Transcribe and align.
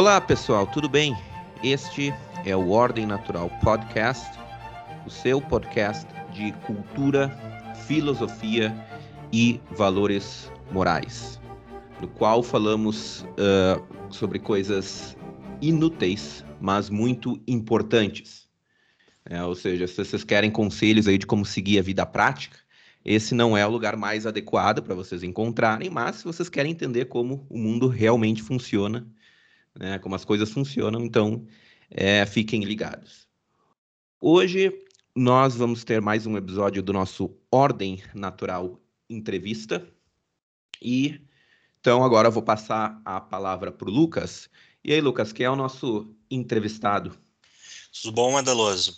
Olá, 0.00 0.18
pessoal, 0.18 0.66
tudo 0.66 0.88
bem? 0.88 1.14
Este 1.62 2.10
é 2.46 2.56
o 2.56 2.70
Ordem 2.70 3.04
Natural 3.04 3.50
Podcast, 3.62 4.26
o 5.06 5.10
seu 5.10 5.42
podcast 5.42 6.06
de 6.32 6.52
cultura, 6.64 7.28
filosofia 7.86 8.74
e 9.30 9.60
valores 9.72 10.50
morais, 10.72 11.38
no 12.00 12.08
qual 12.08 12.42
falamos 12.42 13.26
uh, 13.36 14.08
sobre 14.08 14.38
coisas 14.38 15.14
inúteis, 15.60 16.46
mas 16.58 16.88
muito 16.88 17.38
importantes. 17.46 18.48
É, 19.26 19.44
ou 19.44 19.54
seja, 19.54 19.86
se 19.86 20.02
vocês 20.02 20.24
querem 20.24 20.50
conselhos 20.50 21.06
aí 21.06 21.18
de 21.18 21.26
como 21.26 21.44
seguir 21.44 21.78
a 21.78 21.82
vida 21.82 22.06
prática, 22.06 22.56
esse 23.04 23.34
não 23.34 23.54
é 23.54 23.66
o 23.66 23.70
lugar 23.70 23.96
mais 23.96 24.26
adequado 24.26 24.82
para 24.82 24.94
vocês 24.94 25.22
encontrarem, 25.22 25.90
mas 25.90 26.16
se 26.16 26.24
vocês 26.24 26.48
querem 26.48 26.72
entender 26.72 27.04
como 27.04 27.46
o 27.50 27.58
mundo 27.58 27.86
realmente 27.86 28.42
funciona, 28.42 29.06
né, 29.78 29.98
como 29.98 30.14
as 30.14 30.24
coisas 30.24 30.50
funcionam, 30.50 31.04
então 31.04 31.46
é, 31.90 32.24
fiquem 32.26 32.64
ligados. 32.64 33.28
Hoje 34.20 34.72
nós 35.14 35.54
vamos 35.56 35.84
ter 35.84 36.00
mais 36.00 36.26
um 36.26 36.36
episódio 36.36 36.82
do 36.82 36.92
nosso 36.92 37.36
Ordem 37.50 38.02
Natural 38.14 38.80
Entrevista. 39.08 39.86
E 40.80 41.20
então 41.80 42.04
agora 42.04 42.28
eu 42.28 42.32
vou 42.32 42.42
passar 42.42 43.00
a 43.04 43.20
palavra 43.20 43.72
para 43.72 43.88
o 43.88 43.92
Lucas. 43.92 44.48
E 44.84 44.92
aí, 44.92 45.00
Lucas, 45.00 45.32
quem 45.32 45.46
é 45.46 45.50
o 45.50 45.56
nosso 45.56 46.14
entrevistado? 46.30 47.18
Tudo 47.92 48.12
bom, 48.12 48.32
Mandaloso? 48.32 48.96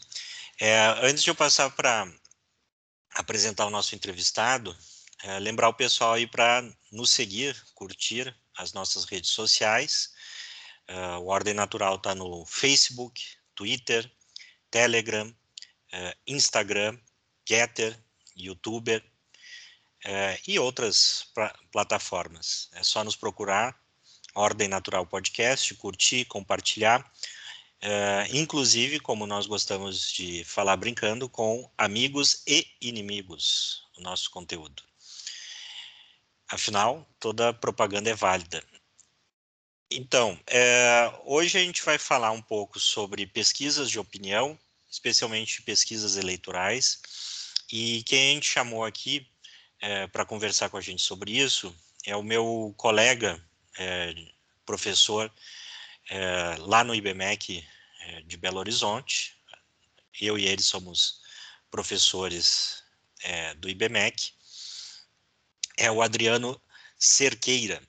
É, 0.60 0.86
antes 1.02 1.22
de 1.22 1.30
eu 1.30 1.34
passar 1.34 1.70
para 1.70 2.12
apresentar 3.14 3.66
o 3.66 3.70
nosso 3.70 3.94
entrevistado, 3.94 4.76
é, 5.22 5.38
lembrar 5.38 5.68
o 5.68 5.74
pessoal 5.74 6.14
aí 6.14 6.26
para 6.26 6.62
nos 6.90 7.10
seguir, 7.10 7.56
curtir 7.74 8.34
as 8.56 8.72
nossas 8.72 9.04
redes 9.04 9.30
sociais. 9.30 10.10
Uh, 10.92 11.20
o 11.20 11.28
Ordem 11.28 11.54
Natural 11.54 11.96
está 11.96 12.14
no 12.14 12.44
Facebook, 12.44 13.22
Twitter, 13.54 14.10
Telegram, 14.70 15.26
uh, 15.26 16.18
Instagram, 16.26 16.98
Getter, 17.48 17.98
YouTuber 18.36 19.02
uh, 20.04 20.40
e 20.46 20.58
outras 20.58 21.32
plataformas. 21.72 22.68
É 22.74 22.84
só 22.84 23.02
nos 23.02 23.16
procurar, 23.16 23.74
Ordem 24.34 24.68
Natural 24.68 25.06
Podcast, 25.06 25.74
curtir, 25.76 26.26
compartilhar. 26.26 27.10
inclusive, 28.32 29.00
como 29.00 29.26
nós 29.26 29.46
gostamos 29.46 30.12
de 30.12 30.44
falar 30.44 30.76
brincando, 30.76 31.28
com 31.28 31.70
amigos 31.76 32.42
e 32.46 32.66
inimigos, 32.80 33.82
o 33.98 34.00
nosso 34.00 34.30
conteúdo. 34.30 34.82
Afinal, 36.48 37.06
toda 37.18 37.52
propaganda 37.52 38.08
é 38.08 38.14
válida. 38.14 38.62
Então, 39.94 40.40
é, 40.46 41.12
hoje 41.24 41.58
a 41.58 41.60
gente 41.60 41.82
vai 41.82 41.98
falar 41.98 42.30
um 42.30 42.40
pouco 42.40 42.80
sobre 42.80 43.26
pesquisas 43.26 43.90
de 43.90 43.98
opinião, 43.98 44.58
especialmente 44.90 45.60
pesquisas 45.60 46.16
eleitorais, 46.16 47.02
e 47.70 48.02
quem 48.04 48.30
a 48.30 48.34
gente 48.34 48.48
chamou 48.48 48.86
aqui 48.86 49.28
é, 49.80 50.06
para 50.06 50.24
conversar 50.24 50.70
com 50.70 50.78
a 50.78 50.80
gente 50.80 51.02
sobre 51.02 51.32
isso 51.32 51.76
é 52.06 52.16
o 52.16 52.22
meu 52.22 52.74
colega, 52.78 53.38
é, 53.78 54.14
professor 54.64 55.30
lá 56.60 56.84
no 56.84 56.94
IBMEC 56.94 57.64
de 58.26 58.36
Belo 58.36 58.58
Horizonte. 58.58 59.36
Eu 60.20 60.38
e 60.38 60.46
ele 60.46 60.62
somos 60.62 61.20
professores 61.70 62.82
do 63.58 63.68
IBMEC. 63.68 64.32
É 65.76 65.90
o 65.90 66.02
Adriano 66.02 66.60
Cerqueira. 66.98 67.80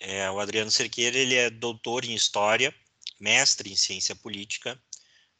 É, 0.00 0.30
o 0.30 0.40
Adriano 0.40 0.70
Cerqueira 0.70 1.18
ele 1.18 1.34
é 1.34 1.50
doutor 1.50 2.06
em 2.06 2.14
História, 2.14 2.74
mestre 3.20 3.70
em 3.70 3.76
Ciência 3.76 4.16
Política, 4.16 4.82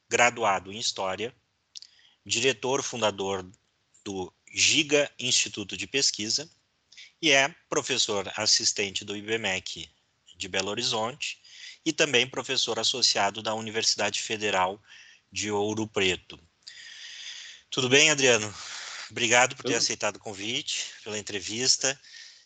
graduado 0.07 0.71
em 0.71 0.77
História, 0.77 1.35
diretor 2.23 2.83
fundador 2.83 3.43
do 4.05 4.31
Giga 4.53 5.09
Instituto 5.17 5.75
de 5.75 5.87
Pesquisa 5.87 6.47
e 7.19 7.31
é 7.31 7.49
professor 7.67 8.31
assistente 8.35 9.03
do 9.03 9.17
IBMEC 9.17 9.89
de 10.37 10.47
Belo 10.47 10.69
Horizonte 10.69 11.41
e 11.83 11.91
também 11.91 12.27
professor 12.27 12.77
associado 12.77 13.41
da 13.41 13.55
Universidade 13.55 14.21
Federal 14.21 14.79
de 15.31 15.49
Ouro 15.49 15.87
Preto. 15.87 16.39
Tudo 17.71 17.89
bem, 17.89 18.11
Adriano? 18.11 18.53
Obrigado 19.09 19.55
por 19.55 19.65
ter 19.65 19.75
aceitado 19.75 20.17
o 20.17 20.19
convite, 20.19 20.85
pela 21.03 21.17
entrevista. 21.17 21.99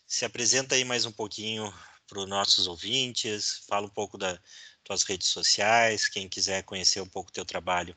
Se 0.06 0.24
apresenta 0.24 0.74
aí 0.74 0.84
mais 0.84 1.04
um 1.04 1.12
pouquinho 1.12 1.72
para 2.06 2.20
os 2.20 2.28
nossos 2.28 2.66
ouvintes, 2.66 3.64
fala 3.68 3.86
um 3.86 3.90
pouco 3.90 4.16
das 4.16 4.38
tuas 4.84 5.02
redes 5.02 5.28
sociais, 5.28 6.08
quem 6.08 6.28
quiser 6.28 6.62
conhecer 6.62 7.00
um 7.00 7.08
pouco 7.08 7.30
do 7.30 7.34
teu 7.34 7.44
trabalho, 7.44 7.96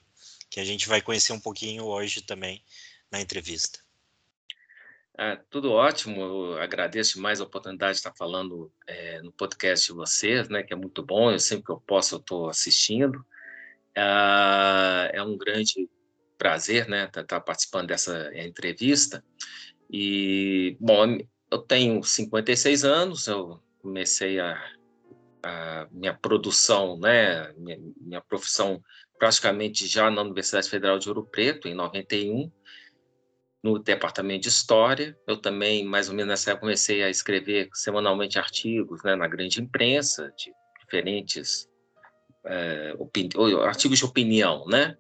que 0.50 0.60
a 0.60 0.66
gente 0.66 0.88
vai 0.88 1.02
conhecer 1.02 1.34
um 1.34 1.40
pouquinho 1.40 1.86
hoje 1.86 2.22
também 2.22 2.64
na 3.12 3.22
entrevista. 3.22 3.80
É, 5.18 5.36
tudo 5.50 5.72
ótimo, 5.72 6.22
eu 6.22 6.62
agradeço 6.62 7.22
mais 7.22 7.42
a 7.42 7.44
oportunidade 7.44 7.94
de 7.94 7.98
estar 8.00 8.14
falando 8.16 8.72
é, 8.88 9.22
no 9.22 9.34
podcast 9.34 9.88
de 9.88 9.94
vocês, 9.94 10.48
né, 10.48 10.64
que 10.64 10.74
é 10.74 10.78
muito 10.78 11.04
bom, 11.04 11.30
eu 11.30 11.40
sempre 11.40 11.66
que 11.66 11.72
eu 11.72 11.82
posso 11.82 12.16
eu 12.16 12.20
estou 12.20 12.50
assistindo. 12.50 13.24
É, 13.94 15.12
é 15.16 15.22
um 15.22 15.38
grande 15.38 15.90
prazer, 16.38 16.88
né, 16.88 17.04
estar 17.04 17.24
tá, 17.24 17.36
tá 17.36 17.42
participando 17.42 17.88
dessa 17.88 18.32
entrevista. 18.34 19.22
E, 19.92 20.78
bom, 20.80 21.18
eu 21.52 21.58
tenho 21.58 22.02
56 22.02 22.86
anos, 22.86 23.28
eu 23.28 23.62
comecei 23.82 24.40
a, 24.40 24.62
a 25.44 25.88
minha 25.92 26.14
produção, 26.14 26.98
né, 26.98 27.52
minha, 27.54 27.80
minha, 28.00 28.22
profissão 28.22 28.82
praticamente 29.18 29.88
já 29.88 30.10
na 30.10 30.22
Universidade 30.22 30.70
Federal 30.70 30.98
de 31.00 31.10
Ouro 31.10 31.26
Preto, 31.26 31.68
em 31.68 31.74
91, 31.74 32.52
no 33.64 33.80
departamento 33.80 34.44
de 34.44 34.50
História. 34.50 35.18
Eu 35.28 35.38
também, 35.38 35.84
mais 35.84 36.10
ou 36.10 36.16
menos 36.16 36.30
nessa 36.30 36.52
época, 36.52 36.68
comecei 36.68 37.04
a 37.04 37.10
escrever 37.10 37.70
semanalmente 37.74 38.40
artigos 38.40 39.04
né, 39.04 39.16
na 39.16 39.28
grande 39.28 39.62
imprensa, 39.62 40.32
de 40.38 40.54
diferentes 40.80 41.68
é, 42.46 42.94
artigos 43.66 44.00
de 44.00 44.06
opinião, 44.06 44.66
né? 44.66 44.98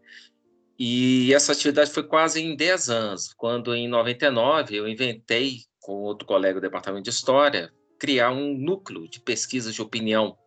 E 0.77 1.33
essa 1.33 1.51
atividade 1.51 1.91
foi 1.91 2.03
quase 2.03 2.41
em 2.41 2.55
10 2.55 2.89
anos, 2.89 3.33
quando 3.33 3.75
em 3.75 3.87
99 3.87 4.75
eu 4.75 4.87
inventei, 4.87 5.63
com 5.81 6.03
outro 6.03 6.25
colega 6.25 6.59
do 6.59 6.61
departamento 6.61 7.03
de 7.03 7.09
História, 7.09 7.73
criar 7.99 8.31
um 8.31 8.57
núcleo 8.57 9.07
de 9.07 9.19
pesquisa 9.19 9.71
de 9.71 9.81
opinião, 9.81 10.37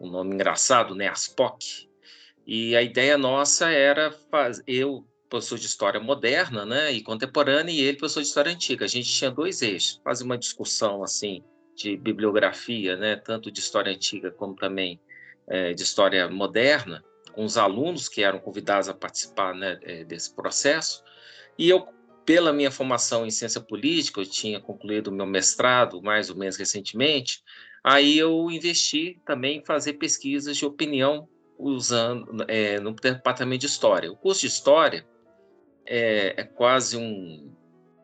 um 0.00 0.10
nome 0.10 0.34
engraçado, 0.34 0.94
né, 0.94 1.08
ASPOC. 1.08 1.88
E 2.46 2.76
a 2.76 2.82
ideia 2.82 3.16
nossa 3.16 3.70
era 3.70 4.12
fazer, 4.30 4.62
eu 4.66 5.06
professor 5.28 5.58
de 5.58 5.66
história 5.66 5.98
moderna, 5.98 6.64
né, 6.64 6.92
e 6.92 7.02
contemporânea, 7.02 7.72
e 7.72 7.80
ele 7.80 7.96
professor 7.96 8.20
de 8.20 8.28
história 8.28 8.52
antiga. 8.52 8.84
A 8.84 8.88
gente 8.88 9.10
tinha 9.10 9.30
dois 9.30 9.62
eixos, 9.62 10.00
fazer 10.04 10.22
uma 10.22 10.38
discussão 10.38 11.02
assim 11.02 11.42
de 11.74 11.96
bibliografia, 11.96 12.96
né, 12.96 13.16
tanto 13.16 13.50
de 13.50 13.58
história 13.58 13.92
antiga 13.92 14.30
como 14.30 14.54
também 14.54 15.00
é, 15.48 15.72
de 15.72 15.82
história 15.82 16.28
moderna, 16.28 17.04
com 17.32 17.44
os 17.44 17.56
alunos 17.56 18.08
que 18.08 18.22
eram 18.22 18.38
convidados 18.38 18.88
a 18.88 18.94
participar 18.94 19.54
né, 19.54 19.78
é, 19.82 20.04
desse 20.04 20.32
processo. 20.32 21.02
E 21.58 21.68
eu 21.68 21.88
pela 22.24 22.52
minha 22.52 22.70
formação 22.70 23.26
em 23.26 23.30
ciência 23.30 23.60
política, 23.60 24.20
eu 24.20 24.26
tinha 24.26 24.60
concluído 24.60 25.12
meu 25.12 25.26
mestrado 25.26 26.02
mais 26.02 26.30
ou 26.30 26.36
menos 26.36 26.56
recentemente, 26.56 27.42
aí 27.82 28.18
eu 28.18 28.50
investi 28.50 29.20
também 29.26 29.58
em 29.58 29.64
fazer 29.64 29.94
pesquisas 29.94 30.56
de 30.56 30.64
opinião 30.64 31.28
usando 31.58 32.44
é, 32.48 32.80
no 32.80 32.94
departamento 32.94 33.60
de 33.60 33.66
história. 33.66 34.10
O 34.10 34.16
curso 34.16 34.40
de 34.40 34.48
história 34.48 35.06
é, 35.86 36.40
é 36.40 36.44
quase 36.44 36.96
um, 36.96 37.52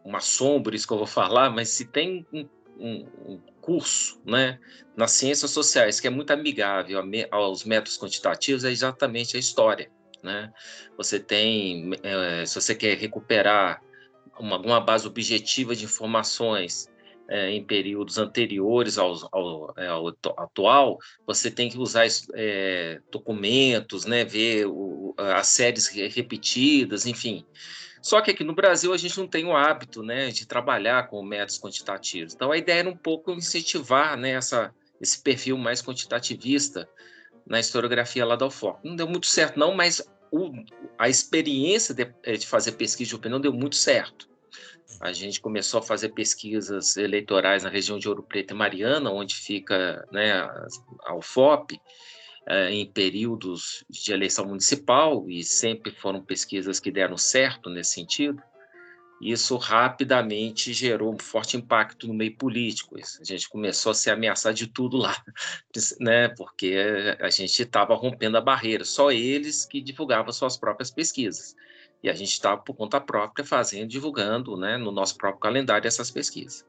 uma 0.05 0.21
sombra 0.21 0.77
isso 0.77 0.87
que 0.87 0.93
eu 0.93 0.99
vou 0.99 1.06
falar, 1.06 1.50
mas 1.50 1.71
se 1.71 1.87
tem 1.87 2.27
um, 2.33 2.49
um, 2.79 3.06
um 3.27 3.41
curso, 3.61 4.21
né, 4.25 4.59
nas 4.97 5.12
ciências 5.12 5.50
sociais 5.50 6.00
que 6.00 6.06
é 6.06 6.11
muito 6.11 6.31
amigável 6.33 7.03
aos 7.31 7.65
métodos 7.65 7.99
quantitativos 7.99 8.65
é 8.65 8.71
exatamente 8.71 9.37
a 9.37 9.41
história. 9.41 9.91
Né? 10.23 10.53
Você 10.97 11.19
tem, 11.19 11.91
é, 12.03 12.44
se 12.44 12.61
você 12.61 12.75
quer 12.75 12.97
recuperar 12.99 13.83
uma, 14.41 14.57
alguma 14.57 14.81
base 14.81 15.07
objetiva 15.07 15.75
de 15.75 15.85
informações 15.85 16.89
é, 17.29 17.51
em 17.51 17.65
períodos 17.65 18.19
anteriores 18.19 18.99
ao, 18.99 19.15
ao, 19.31 19.75
é, 19.77 19.87
ao, 19.87 20.09
atual, 20.09 20.99
você 21.25 21.51
tem 21.51 21.71
que 21.71 21.79
usar 21.79 22.07
é, 22.35 23.01
documentos, 23.11 24.05
né, 24.05 24.25
ver 24.25 24.67
o, 24.67 25.15
as 25.17 25.47
séries 25.47 25.87
repetidas, 25.87 27.07
enfim. 27.07 27.47
Só 28.03 28.21
que 28.21 28.31
aqui 28.31 28.43
no 28.43 28.55
Brasil 28.55 28.93
a 28.93 28.97
gente 28.97 29.17
não 29.19 29.29
tem 29.29 29.45
o 29.45 29.55
hábito 29.55 30.03
né, 30.03 30.31
de 30.31 30.47
trabalhar 30.47 31.07
com 31.09 31.23
métodos 31.23 31.59
quantitativos. 31.59 32.35
Então 32.35 32.51
a 32.51 32.57
ideia 32.57 32.81
era 32.81 32.89
um 32.89 32.97
pouco 32.97 33.31
incentivar 33.31 34.17
né, 34.17 34.31
essa, 34.31 34.75
esse 35.01 35.23
perfil 35.23 35.57
mais 35.59 35.83
quantitativista 35.83 36.89
na 37.47 37.61
historiografia 37.61 38.25
lá 38.25 38.37
da 38.37 38.47
UFOC. 38.47 38.81
Não 38.83 38.97
deu 38.97 39.07
muito 39.07 39.27
certo, 39.27 39.59
não, 39.59 39.75
mas 39.75 40.03
o, 40.33 40.51
a 40.99 41.09
experiência 41.09 41.95
de, 41.95 42.07
de 42.39 42.47
fazer 42.47 42.73
pesquisa 42.73 43.11
de 43.11 43.17
opinião 43.17 43.41
deu 43.41 43.53
muito 43.53 43.77
certo. 43.77 44.30
A 45.00 45.12
gente 45.12 45.41
começou 45.41 45.81
a 45.81 45.82
fazer 45.82 46.11
pesquisas 46.11 46.97
eleitorais 46.97 47.64
na 47.64 47.70
região 47.70 47.99
de 47.99 48.06
Ouro 48.06 48.23
Preto 48.23 48.52
e 48.52 48.56
Mariana, 48.56 49.11
onde 49.11 49.35
fica 49.35 50.06
né, 50.12 50.32
a 51.06 51.14
UFOP, 51.14 51.81
é, 52.47 52.70
em 52.70 52.85
períodos 52.85 53.82
de 53.88 54.12
eleição 54.12 54.44
municipal, 54.44 55.29
e 55.29 55.43
sempre 55.43 55.91
foram 55.91 56.23
pesquisas 56.23 56.79
que 56.79 56.91
deram 56.91 57.17
certo 57.17 57.70
nesse 57.70 57.94
sentido, 57.94 58.43
isso 59.20 59.56
rapidamente 59.58 60.73
gerou 60.73 61.14
um 61.14 61.19
forte 61.19 61.56
impacto 61.56 62.08
no 62.08 62.14
meio 62.14 62.35
político. 62.37 62.96
A 62.96 63.25
gente 63.25 63.49
começou 63.50 63.93
a 63.93 63.94
se 63.94 64.11
ameaçar 64.11 64.55
de 64.55 64.67
tudo 64.67 64.96
lá, 64.96 65.14
né? 66.00 66.29
porque 66.29 66.75
a 67.20 67.29
gente 67.29 67.62
estava 67.62 67.94
rompendo 67.94 68.38
a 68.38 68.41
barreira, 68.41 68.85
só 68.85 69.12
eles 69.12 69.67
que 69.67 69.81
divulgavam 69.81 70.32
suas 70.32 70.56
próprias 70.56 70.91
pesquisas. 70.91 71.55
E 72.02 72.08
a 72.08 72.14
gente 72.14 72.32
estava, 72.32 72.61
por 72.61 72.75
conta 72.75 73.00
própria, 73.00 73.44
fazendo, 73.44 73.88
divulgando 73.88 74.56
né, 74.56 74.76
no 74.79 74.91
nosso 74.91 75.17
próprio 75.17 75.41
calendário 75.41 75.87
essas 75.87 76.11
pesquisas. 76.11 76.67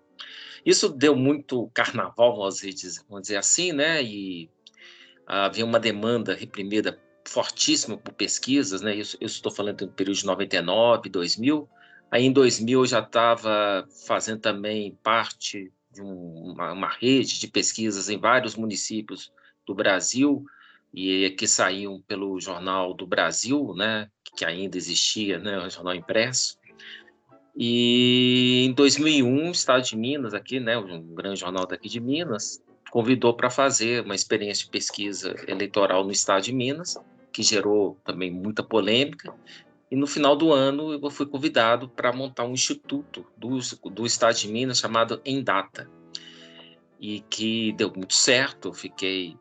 Isso 0.65 0.89
deu 0.89 1.15
muito 1.15 1.69
carnaval, 1.73 2.35
vamos 2.35 2.57
dizer, 2.59 3.01
vamos 3.09 3.23
dizer 3.23 3.37
assim, 3.37 3.71
né? 3.71 4.03
e 4.03 4.49
havia 5.25 5.65
uma 5.65 5.79
demanda 5.79 6.35
reprimida 6.35 6.99
fortíssima 7.25 7.97
por 7.97 8.13
pesquisas, 8.13 8.81
né? 8.81 8.95
Isso, 8.95 9.17
eu 9.21 9.27
estou 9.27 9.51
falando 9.51 9.85
do 9.85 9.91
período 9.91 10.17
de 10.17 10.25
99, 10.25 11.09
2000, 11.09 11.69
Aí 12.11 12.25
em 12.25 12.33
2000 12.33 12.81
eu 12.81 12.85
já 12.85 12.99
estava 12.99 13.87
fazendo 14.05 14.41
também 14.41 14.99
parte 15.01 15.71
de 15.93 16.01
uma, 16.01 16.73
uma, 16.73 16.89
rede 16.89 17.39
de 17.39 17.47
pesquisas 17.47 18.09
em 18.09 18.19
vários 18.19 18.55
municípios 18.55 19.31
do 19.65 19.73
Brasil 19.73 20.45
e 20.93 21.29
que 21.31 21.47
saíam 21.47 22.01
pelo 22.07 22.39
Jornal 22.39 22.93
do 22.93 23.07
Brasil, 23.07 23.73
né, 23.75 24.09
que 24.35 24.43
ainda 24.43 24.77
existia, 24.77 25.39
né, 25.39 25.57
o 25.57 25.69
jornal 25.69 25.95
impresso. 25.95 26.57
E 27.55 28.65
em 28.65 28.73
2001, 28.73 29.47
o 29.47 29.51
Estado 29.51 29.83
de 29.83 29.97
Minas, 29.97 30.33
aqui, 30.33 30.59
né, 30.59 30.77
um 30.77 31.13
grande 31.13 31.39
jornal 31.39 31.65
daqui 31.65 31.89
de 31.89 31.99
Minas, 31.99 32.61
convidou 32.89 33.33
para 33.33 33.49
fazer 33.49 34.03
uma 34.03 34.15
experiência 34.15 34.65
de 34.65 34.71
pesquisa 34.71 35.35
eleitoral 35.47 36.03
no 36.03 36.11
Estado 36.11 36.43
de 36.43 36.53
Minas, 36.53 36.97
que 37.31 37.43
gerou 37.43 37.97
também 38.03 38.29
muita 38.29 38.61
polêmica, 38.61 39.33
e 39.91 39.95
no 39.95 40.07
final 40.07 40.37
do 40.37 40.53
ano 40.53 40.93
eu 40.93 41.09
fui 41.09 41.25
convidado 41.25 41.89
para 41.89 42.13
montar 42.13 42.45
um 42.45 42.53
instituto 42.53 43.25
do, 43.35 43.59
do 43.89 44.05
Estado 44.05 44.37
de 44.37 44.47
Minas 44.47 44.79
chamado 44.79 45.21
Endata. 45.25 45.89
E 46.97 47.19
que 47.29 47.73
deu 47.73 47.91
muito 47.93 48.13
certo, 48.13 48.69
eu 48.69 48.73
fiquei 48.73 49.35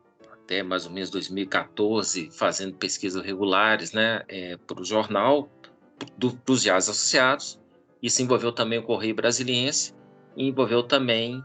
até 0.51 0.61
mais 0.61 0.85
ou 0.85 0.91
menos 0.91 1.09
2014 1.09 2.29
fazendo 2.31 2.75
pesquisas 2.75 3.23
regulares 3.23 3.93
né, 3.93 4.23
é, 4.27 4.57
para 4.57 4.81
o 4.81 4.83
jornal, 4.83 5.49
para 5.97 6.53
os 6.53 6.61
diários 6.61 6.89
associados. 6.89 7.57
Isso 8.03 8.21
envolveu 8.21 8.51
também 8.51 8.79
o 8.79 8.83
Correio 8.83 9.15
Brasiliense 9.15 9.93
e 10.35 10.47
envolveu 10.47 10.83
também 10.83 11.37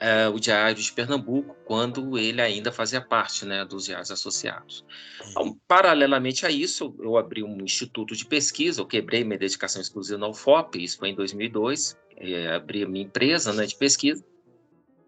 uh, 0.00 0.34
o 0.34 0.40
Diário 0.40 0.82
de 0.82 0.92
Pernambuco, 0.92 1.54
quando 1.64 2.18
ele 2.18 2.40
ainda 2.40 2.72
fazia 2.72 3.00
parte 3.00 3.44
né, 3.44 3.64
dos 3.64 3.84
diários 3.84 4.10
associados. 4.10 4.84
Então, 5.30 5.56
paralelamente 5.68 6.46
a 6.46 6.50
isso, 6.50 6.94
eu 6.98 7.16
abri 7.16 7.44
um 7.44 7.62
instituto 7.62 8.16
de 8.16 8.24
pesquisa, 8.24 8.80
eu 8.80 8.86
quebrei 8.86 9.22
minha 9.22 9.38
dedicação 9.38 9.80
exclusiva 9.80 10.18
na 10.18 10.28
UFOP, 10.28 10.82
isso 10.82 10.98
foi 10.98 11.10
em 11.10 11.14
2002, 11.14 11.96
é, 12.16 12.54
abri 12.54 12.82
a 12.82 12.88
minha 12.88 13.04
empresa 13.04 13.52
né, 13.52 13.66
de 13.66 13.76
pesquisa. 13.76 14.24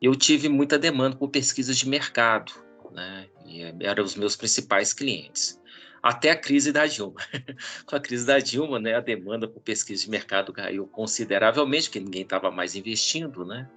Eu 0.00 0.14
tive 0.14 0.48
muita 0.48 0.78
demanda 0.78 1.16
por 1.16 1.30
pesquisas 1.30 1.78
de 1.78 1.88
mercado, 1.88 2.52
né, 2.92 3.26
e 3.26 3.31
eram 3.80 4.04
os 4.04 4.14
meus 4.14 4.36
principais 4.36 4.92
clientes 4.92 5.60
até 6.02 6.30
a 6.30 6.36
crise 6.36 6.72
da 6.72 6.86
Dilma. 6.86 7.20
Com 7.86 7.94
a 7.94 8.00
crise 8.00 8.26
da 8.26 8.38
Dilma, 8.38 8.78
né, 8.80 8.94
a 8.94 9.00
demanda 9.00 9.46
por 9.46 9.60
pesquisa 9.60 10.02
de 10.02 10.10
mercado 10.10 10.52
caiu 10.52 10.86
consideravelmente, 10.86 11.88
porque 11.88 12.00
ninguém 12.00 12.22
estava 12.22 12.50
mais 12.50 12.74
investindo, 12.74 13.44
né? 13.44 13.70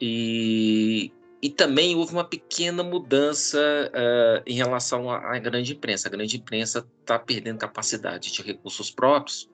E, 0.00 1.12
e 1.40 1.48
também 1.48 1.94
houve 1.94 2.12
uma 2.12 2.24
pequena 2.24 2.82
mudança 2.82 3.58
uh, 3.58 4.42
em 4.44 4.54
relação 4.54 5.08
à, 5.08 5.36
à, 5.36 5.38
grande 5.38 5.72
imprensa. 5.72 6.08
A 6.08 6.10
grande 6.10 6.36
imprensa 6.36 6.86
está 7.00 7.18
perdendo 7.18 7.58
capacidade 7.58 8.32
de 8.32 8.42
recursos 8.42 8.90
próprios, 8.90 9.48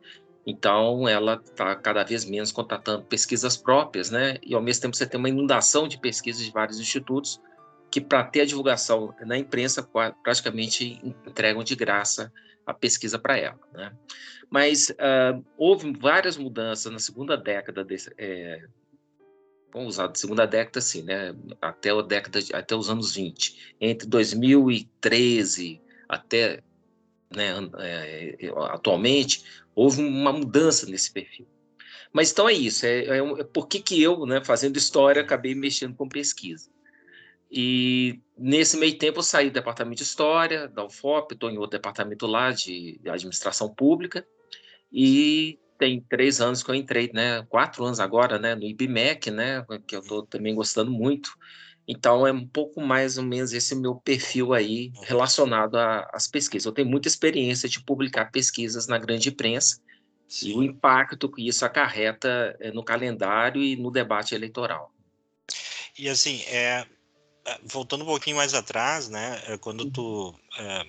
então 0.46 1.06
ela 1.06 1.40
está 1.44 1.76
cada 1.76 2.02
vez 2.02 2.24
menos 2.24 2.50
contratando 2.50 3.04
pesquisas 3.04 3.56
próprias, 3.56 4.10
né? 4.10 4.38
E 4.42 4.54
ao 4.54 4.62
mesmo 4.62 4.82
tempo 4.82 4.96
você 4.96 5.06
tem 5.06 5.18
uma 5.18 5.28
inundação 5.28 5.86
de 5.86 6.00
pesquisas 6.00 6.42
de 6.42 6.50
vários 6.50 6.80
institutos 6.80 7.40
que, 7.92 8.00
para 8.00 8.24
ter 8.24 8.40
a 8.40 8.46
divulgação 8.46 9.14
na 9.20 9.36
imprensa, 9.36 9.86
praticamente 10.22 10.98
entregam 11.04 11.62
de 11.62 11.76
graça 11.76 12.32
a 12.64 12.72
pesquisa 12.72 13.18
para 13.18 13.36
ela, 13.36 13.60
né? 13.70 13.92
Mas 14.48 14.88
uh, 14.90 15.44
houve 15.58 15.92
várias 15.92 16.38
mudanças 16.38 16.90
na 16.90 16.98
segunda 16.98 17.36
década 17.36 17.84
desse, 17.84 18.10
é, 18.16 18.64
vamos 19.72 19.94
usar 19.94 20.06
de 20.06 20.18
segunda 20.18 20.46
década 20.46 20.78
assim, 20.78 21.02
né, 21.02 21.34
até 21.60 21.90
a 21.90 22.00
década 22.02 22.40
de, 22.40 22.54
até 22.54 22.74
os 22.74 22.88
anos 22.88 23.14
20, 23.14 23.74
entre 23.80 24.06
2013 24.06 25.80
até 26.08 26.62
né, 27.34 27.54
é, 27.78 28.36
atualmente 28.70 29.42
houve 29.74 30.02
uma 30.02 30.32
mudança 30.32 30.86
nesse 30.86 31.10
perfil. 31.10 31.46
Mas 32.12 32.30
então 32.30 32.46
é 32.46 32.52
isso, 32.52 32.84
é, 32.84 33.04
é, 33.04 33.18
é 33.18 33.44
por 33.44 33.66
que, 33.66 33.80
que 33.80 34.02
eu, 34.02 34.26
né, 34.26 34.44
fazendo 34.44 34.76
história, 34.76 35.22
acabei 35.22 35.54
mexendo 35.54 35.94
com 35.94 36.06
pesquisa. 36.06 36.71
E 37.54 38.18
nesse 38.38 38.78
meio 38.78 38.96
tempo 38.96 39.18
eu 39.18 39.22
saí 39.22 39.50
do 39.50 39.52
departamento 39.52 39.98
de 39.98 40.04
história 40.04 40.66
da 40.66 40.86
UFOP, 40.86 41.34
estou 41.34 41.50
em 41.50 41.58
outro 41.58 41.78
departamento 41.78 42.26
lá 42.26 42.50
de 42.50 42.98
administração 43.04 43.68
pública 43.68 44.26
e 44.90 45.58
tem 45.76 46.00
três 46.00 46.40
anos 46.40 46.62
que 46.62 46.70
eu 46.70 46.74
entrei, 46.74 47.10
né? 47.12 47.42
Quatro 47.50 47.84
anos 47.84 48.00
agora, 48.00 48.38
né? 48.38 48.54
No 48.54 48.62
IBMEC, 48.62 49.30
né? 49.30 49.66
Que 49.86 49.96
eu 49.96 50.00
estou 50.00 50.24
também 50.24 50.54
gostando 50.54 50.90
muito. 50.90 51.30
Então, 51.86 52.26
é 52.26 52.32
um 52.32 52.46
pouco 52.46 52.80
mais 52.80 53.18
ou 53.18 53.24
menos 53.24 53.52
esse 53.52 53.74
meu 53.74 53.96
perfil 53.96 54.54
aí 54.54 54.92
relacionado 55.02 55.76
às 55.76 56.28
pesquisas. 56.28 56.64
Eu 56.64 56.72
tenho 56.72 56.88
muita 56.88 57.08
experiência 57.08 57.68
de 57.68 57.82
publicar 57.82 58.30
pesquisas 58.30 58.86
na 58.86 58.96
grande 58.96 59.28
imprensa 59.28 59.80
Sim. 60.28 60.50
e 60.50 60.54
o 60.54 60.62
impacto 60.62 61.28
que 61.28 61.46
isso 61.46 61.64
acarreta 61.64 62.56
eh, 62.60 62.70
no 62.70 62.84
calendário 62.84 63.60
e 63.60 63.74
no 63.74 63.90
debate 63.90 64.34
eleitoral. 64.34 64.94
E 65.98 66.08
assim, 66.08 66.42
é, 66.46 66.86
é 66.86 66.86
voltando 67.64 68.02
um 68.02 68.06
pouquinho 68.06 68.36
mais 68.36 68.54
atrás, 68.54 69.08
né? 69.08 69.42
É, 69.46 69.58
quando 69.58 69.90
tu 69.90 70.34
é, 70.58 70.86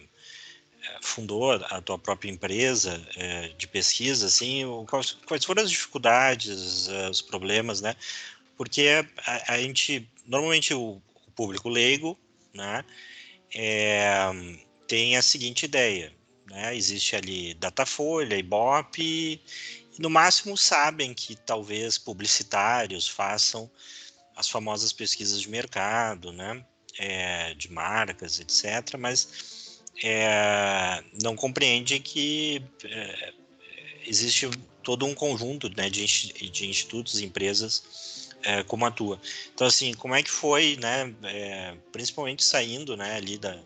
fundou 1.01 1.51
a 1.51 1.81
tua 1.81 1.97
própria 1.97 2.29
empresa 2.29 3.01
é, 3.15 3.49
de 3.49 3.67
pesquisa, 3.67 4.27
assim, 4.27 4.63
quais, 4.89 5.11
quais, 5.25 5.45
foram 5.45 5.63
as 5.63 5.69
dificuldades, 5.69 6.87
eh, 6.89 7.09
os 7.09 7.21
problemas, 7.21 7.81
né? 7.81 7.95
Porque 8.57 9.05
a, 9.25 9.53
a 9.53 9.61
gente, 9.61 10.07
normalmente 10.25 10.73
o, 10.73 11.01
o, 11.27 11.31
público 11.35 11.69
leigo, 11.69 12.17
né, 12.53 12.83
é, 13.55 14.29
tem 14.87 15.17
a 15.17 15.21
seguinte 15.21 15.63
ideia, 15.63 16.13
né? 16.47 16.75
Existe 16.75 17.15
ali 17.15 17.53
Datafolha, 17.55 18.35
Ibope, 18.35 19.41
e 19.97 20.01
no 20.01 20.09
máximo 20.09 20.57
sabem 20.57 21.13
que 21.13 21.35
talvez 21.35 21.97
publicitários 21.97 23.07
façam 23.07 23.69
as 24.35 24.49
famosas 24.49 24.91
pesquisas 24.91 25.41
de 25.41 25.49
mercado, 25.49 26.31
né? 26.31 26.63
É, 26.97 27.53
de 27.55 27.71
marcas, 27.71 28.39
etc. 28.39 28.97
Mas 28.99 29.81
é, 30.01 31.03
não 31.21 31.35
compreende 31.35 31.99
que 31.99 32.63
é, 32.83 33.33
existe 34.05 34.49
todo 34.81 35.05
um 35.05 35.13
conjunto 35.13 35.69
né, 35.75 35.89
de, 35.89 36.05
de 36.05 36.67
institutos 36.67 37.21
empresas 37.21 38.29
é, 38.43 38.63
como 38.63 38.85
a 38.85 38.91
tua. 38.91 39.19
Então, 39.53 39.65
assim, 39.67 39.93
como 39.93 40.15
é 40.15 40.21
que 40.21 40.29
foi, 40.29 40.77
né, 40.81 41.13
é, 41.23 41.75
principalmente 41.91 42.43
saindo 42.43 42.97
né, 42.97 43.15
ali 43.15 43.37
da, 43.37 43.57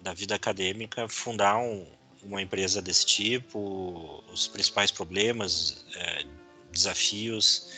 da 0.00 0.14
vida 0.14 0.34
acadêmica, 0.34 1.08
fundar 1.08 1.58
um, 1.58 1.86
uma 2.22 2.40
empresa 2.40 2.80
desse 2.80 3.04
tipo, 3.04 4.22
os 4.32 4.46
principais 4.46 4.90
problemas, 4.90 5.84
é, 5.96 6.24
desafios 6.70 7.68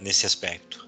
nesse 0.00 0.24
aspecto? 0.24 0.87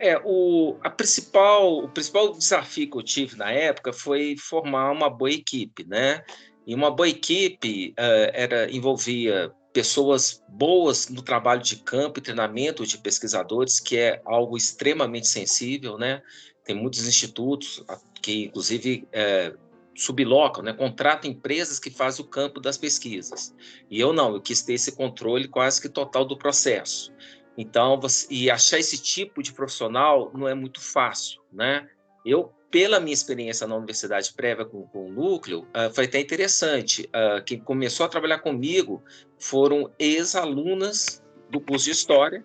É, 0.00 0.20
o, 0.24 0.76
a 0.82 0.90
principal, 0.90 1.78
o 1.78 1.88
principal 1.88 2.32
desafio 2.32 2.90
que 2.90 2.96
eu 2.96 3.02
tive 3.02 3.36
na 3.36 3.50
época 3.50 3.92
foi 3.92 4.36
formar 4.36 4.90
uma 4.90 5.08
boa 5.08 5.30
equipe, 5.30 5.84
né? 5.86 6.22
E 6.66 6.74
uma 6.74 6.90
boa 6.90 7.08
equipe 7.08 7.94
uh, 7.98 8.30
era 8.32 8.70
envolvia 8.70 9.52
pessoas 9.72 10.42
boas 10.48 11.08
no 11.08 11.20
trabalho 11.20 11.62
de 11.62 11.76
campo 11.76 12.18
e 12.18 12.22
treinamento 12.22 12.86
de 12.86 12.96
pesquisadores, 12.98 13.80
que 13.80 13.96
é 13.96 14.22
algo 14.24 14.56
extremamente 14.56 15.26
sensível, 15.26 15.98
né? 15.98 16.22
Tem 16.64 16.74
muitos 16.74 17.06
institutos 17.06 17.84
que, 18.22 18.44
inclusive, 18.44 19.06
é, 19.12 19.54
sublocam, 19.94 20.62
né? 20.62 20.72
contratam 20.72 21.30
empresas 21.30 21.78
que 21.78 21.90
fazem 21.90 22.24
o 22.24 22.28
campo 22.28 22.60
das 22.60 22.78
pesquisas. 22.78 23.54
E 23.90 24.00
eu 24.00 24.12
não, 24.12 24.34
eu 24.34 24.40
quis 24.40 24.62
ter 24.62 24.74
esse 24.74 24.92
controle 24.92 25.48
quase 25.48 25.80
que 25.80 25.88
total 25.88 26.24
do 26.24 26.36
processo. 26.36 27.12
Então, 27.56 28.00
você, 28.00 28.26
e 28.30 28.50
achar 28.50 28.78
esse 28.78 29.00
tipo 29.00 29.42
de 29.42 29.52
profissional 29.52 30.30
não 30.34 30.48
é 30.48 30.54
muito 30.54 30.80
fácil, 30.80 31.40
né? 31.52 31.88
Eu, 32.24 32.52
pela 32.70 32.98
minha 32.98 33.14
experiência 33.14 33.66
na 33.66 33.76
universidade 33.76 34.32
prévia 34.32 34.64
com, 34.64 34.82
com 34.88 35.06
o 35.06 35.12
núcleo, 35.12 35.60
uh, 35.60 35.92
foi 35.94 36.06
até 36.06 36.20
interessante. 36.20 37.08
Uh, 37.08 37.44
quem 37.44 37.60
começou 37.60 38.04
a 38.04 38.08
trabalhar 38.08 38.40
comigo 38.40 39.02
foram 39.38 39.92
ex-alunas 39.98 41.22
do 41.50 41.60
curso 41.60 41.84
de 41.84 41.92
História 41.92 42.44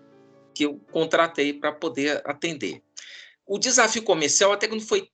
que 0.53 0.65
eu 0.65 0.79
contratei 0.91 1.53
para 1.53 1.71
poder 1.71 2.21
atender. 2.25 2.83
O 3.47 3.57
desafio 3.57 4.03
comercial 4.03 4.51
até 4.51 4.67
que 4.67 4.75
não 4.75 4.81
foi 4.81 5.09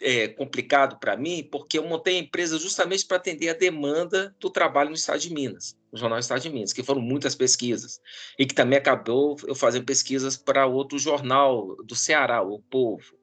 é, 0.00 0.28
complicado 0.28 0.98
para 0.98 1.16
mim, 1.16 1.46
porque 1.50 1.78
eu 1.78 1.86
montei 1.86 2.16
a 2.16 2.20
empresa 2.20 2.58
justamente 2.58 3.06
para 3.06 3.16
atender 3.16 3.48
a 3.48 3.54
demanda 3.54 4.34
do 4.40 4.50
trabalho 4.50 4.90
no 4.90 4.96
Estado 4.96 5.20
de 5.20 5.32
Minas, 5.32 5.76
no 5.92 5.98
Jornal 5.98 6.18
Estado 6.18 6.42
de 6.42 6.50
Minas, 6.50 6.72
que 6.72 6.82
foram 6.82 7.00
muitas 7.00 7.34
pesquisas, 7.34 8.00
e 8.38 8.46
que 8.46 8.54
também 8.54 8.78
acabou 8.78 9.36
eu 9.46 9.54
fazendo 9.54 9.84
pesquisas 9.84 10.36
para 10.36 10.66
outro 10.66 10.98
jornal 10.98 11.76
do 11.84 11.94
Ceará, 11.94 12.42
o 12.42 12.60
Povo. 12.60 13.16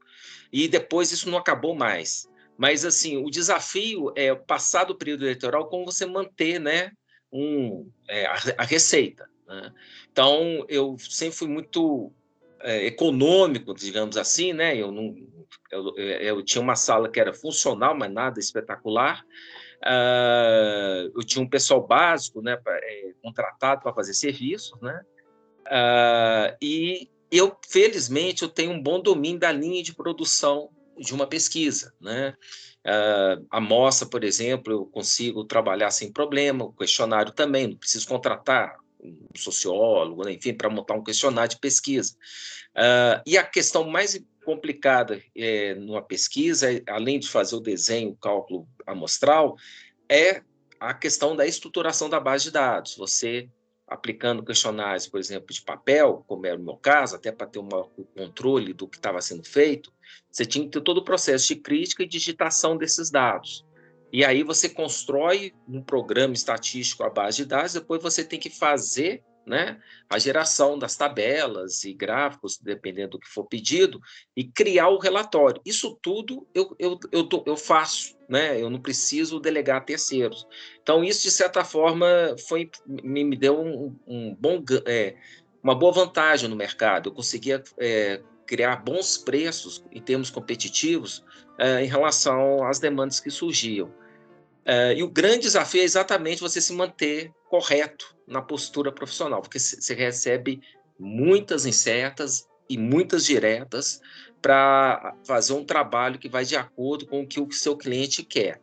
E 0.51 0.67
depois 0.67 1.11
isso 1.11 1.29
não 1.29 1.37
acabou 1.37 1.75
mais. 1.75 2.29
Mas, 2.57 2.85
assim, 2.85 3.17
o 3.17 3.29
desafio 3.29 4.11
é 4.15 4.35
passar 4.35 4.83
do 4.83 4.95
período 4.95 5.23
eleitoral 5.23 5.67
como 5.67 5.85
você 5.85 6.05
manter 6.05 6.59
né, 6.59 6.91
um, 7.31 7.89
é, 8.07 8.25
a, 8.25 8.35
a, 8.59 8.63
receita. 8.63 9.27
Né? 9.47 9.73
Então, 10.11 10.65
eu 10.67 10.95
sempre 10.99 11.37
fui 11.37 11.47
muito 11.47 12.11
é, 12.59 12.85
econômico, 12.85 13.73
digamos 13.73 14.17
assim, 14.17 14.53
né? 14.53 14.75
Eu 14.75 14.91
não, 14.91 15.15
eu, 15.71 15.95
eu, 15.97 16.43
tinha 16.43 16.61
uma 16.61 16.75
sala 16.75 17.09
que 17.09 17.19
era 17.19 17.33
funcional, 17.33 17.95
mas 17.97 18.11
nada 18.11 18.39
espetacular. 18.39 19.23
Uh, 19.83 21.11
eu 21.15 21.23
tinha 21.25 21.43
um 21.43 21.49
pessoal 21.49 21.85
básico, 21.85 22.41
né, 22.41 22.55
pra, 22.55 22.75
é, 22.77 23.13
contratado 23.23 23.81
para 23.81 23.93
fazer 23.93 24.13
serviços, 24.13 24.79
né? 24.81 25.01
Uh, 25.65 26.57
e 26.61 27.09
eu, 27.31 27.55
felizmente, 27.67 28.43
eu 28.43 28.49
tenho 28.49 28.71
um 28.71 28.81
bom 28.81 28.99
domínio 29.01 29.39
da 29.39 29.51
linha 29.51 29.81
de 29.81 29.93
produção 29.93 30.69
de 30.97 31.13
uma 31.13 31.25
pesquisa, 31.25 31.93
né? 31.99 32.35
Uh, 32.85 33.45
a 33.49 33.57
amostra, 33.57 34.07
por 34.07 34.23
exemplo, 34.23 34.73
eu 34.73 34.85
consigo 34.85 35.43
trabalhar 35.45 35.91
sem 35.91 36.11
problema, 36.11 36.65
o 36.65 36.73
questionário 36.73 37.31
também, 37.31 37.67
não 37.67 37.77
preciso 37.77 38.07
contratar 38.07 38.75
um 39.03 39.17
sociólogo, 39.35 40.25
né? 40.25 40.33
enfim, 40.33 40.53
para 40.53 40.69
montar 40.69 40.95
um 40.95 41.03
questionário 41.03 41.51
de 41.51 41.59
pesquisa. 41.59 42.15
Uh, 42.75 43.21
e 43.25 43.37
a 43.37 43.43
questão 43.43 43.89
mais 43.89 44.19
complicada 44.43 45.21
é, 45.35 45.75
numa 45.75 46.01
pesquisa, 46.01 46.67
além 46.87 47.19
de 47.19 47.29
fazer 47.29 47.55
o 47.55 47.61
desenho, 47.61 48.11
o 48.11 48.17
cálculo 48.17 48.67
amostral, 48.85 49.55
é 50.09 50.41
a 50.79 50.93
questão 50.93 51.35
da 51.35 51.45
estruturação 51.45 52.09
da 52.09 52.19
base 52.19 52.45
de 52.45 52.51
dados. 52.51 52.95
Você 52.97 53.49
aplicando 53.91 54.43
questionários, 54.43 55.05
por 55.05 55.19
exemplo, 55.19 55.53
de 55.53 55.61
papel, 55.61 56.23
como 56.25 56.45
era 56.45 56.57
o 56.57 56.63
meu 56.63 56.77
caso, 56.77 57.17
até 57.17 57.29
para 57.29 57.45
ter 57.45 57.59
uma, 57.59 57.81
o 57.97 58.05
controle 58.05 58.73
do 58.73 58.87
que 58.87 58.95
estava 58.95 59.19
sendo 59.19 59.43
feito, 59.43 59.91
você 60.31 60.45
tinha 60.45 60.63
que 60.63 60.71
ter 60.71 60.81
todo 60.81 60.99
o 60.99 61.03
processo 61.03 61.49
de 61.49 61.57
crítica 61.57 62.01
e 62.01 62.07
digitação 62.07 62.77
desses 62.77 63.11
dados. 63.11 63.65
E 64.11 64.23
aí 64.23 64.43
você 64.43 64.69
constrói 64.69 65.53
um 65.67 65.83
programa 65.83 66.33
estatístico 66.33 67.03
à 67.03 67.09
base 67.09 67.37
de 67.37 67.45
dados, 67.45 67.73
depois 67.73 68.01
você 68.01 68.23
tem 68.23 68.39
que 68.39 68.49
fazer 68.49 69.21
né, 69.45 69.79
a 70.09 70.19
geração 70.19 70.77
das 70.77 70.95
tabelas 70.95 71.83
e 71.83 71.93
gráficos, 71.93 72.57
dependendo 72.57 73.11
do 73.11 73.19
que 73.19 73.27
for 73.27 73.45
pedido, 73.45 73.99
e 74.35 74.43
criar 74.43 74.89
o 74.89 74.99
relatório. 74.99 75.61
Isso 75.65 75.97
tudo 76.01 76.47
eu, 76.53 76.75
eu, 76.77 76.99
eu, 77.11 77.27
eu 77.45 77.57
faço, 77.57 78.15
né? 78.29 78.61
eu 78.61 78.69
não 78.69 78.79
preciso 78.79 79.39
delegar 79.39 79.77
a 79.77 79.81
terceiros. 79.81 80.47
Então, 80.81 81.03
isso, 81.03 81.23
de 81.23 81.31
certa 81.31 81.63
forma, 81.63 82.07
foi, 82.47 82.69
me, 82.85 83.23
me 83.23 83.35
deu 83.35 83.59
um, 83.59 83.95
um 84.07 84.35
bom, 84.35 84.63
é, 84.85 85.15
uma 85.63 85.75
boa 85.75 85.91
vantagem 85.91 86.47
no 86.47 86.55
mercado. 86.55 87.09
Eu 87.09 87.13
conseguia 87.13 87.63
é, 87.77 88.21
criar 88.45 88.77
bons 88.77 89.17
preços 89.17 89.83
em 89.91 90.01
termos 90.01 90.29
competitivos 90.29 91.23
é, 91.57 91.83
em 91.83 91.87
relação 91.87 92.63
às 92.65 92.79
demandas 92.79 93.19
que 93.19 93.29
surgiam. 93.29 93.91
É, 94.63 94.93
e 94.93 95.01
o 95.01 95.09
grande 95.09 95.39
desafio 95.39 95.81
é 95.81 95.83
exatamente 95.83 96.41
você 96.41 96.61
se 96.61 96.71
manter 96.73 97.31
correto 97.49 98.15
na 98.31 98.41
postura 98.41 98.91
profissional, 98.91 99.41
porque 99.41 99.59
você 99.59 99.93
recebe 99.93 100.61
muitas 100.97 101.65
incertas 101.65 102.47
e 102.69 102.77
muitas 102.77 103.25
diretas 103.25 104.01
para 104.41 105.15
fazer 105.25 105.53
um 105.53 105.65
trabalho 105.65 106.17
que 106.17 106.29
vai 106.29 106.45
de 106.45 106.55
acordo 106.55 107.05
com 107.05 107.21
o 107.21 107.27
que 107.27 107.39
o 107.39 107.51
seu 107.51 107.75
cliente 107.75 108.23
quer. 108.23 108.61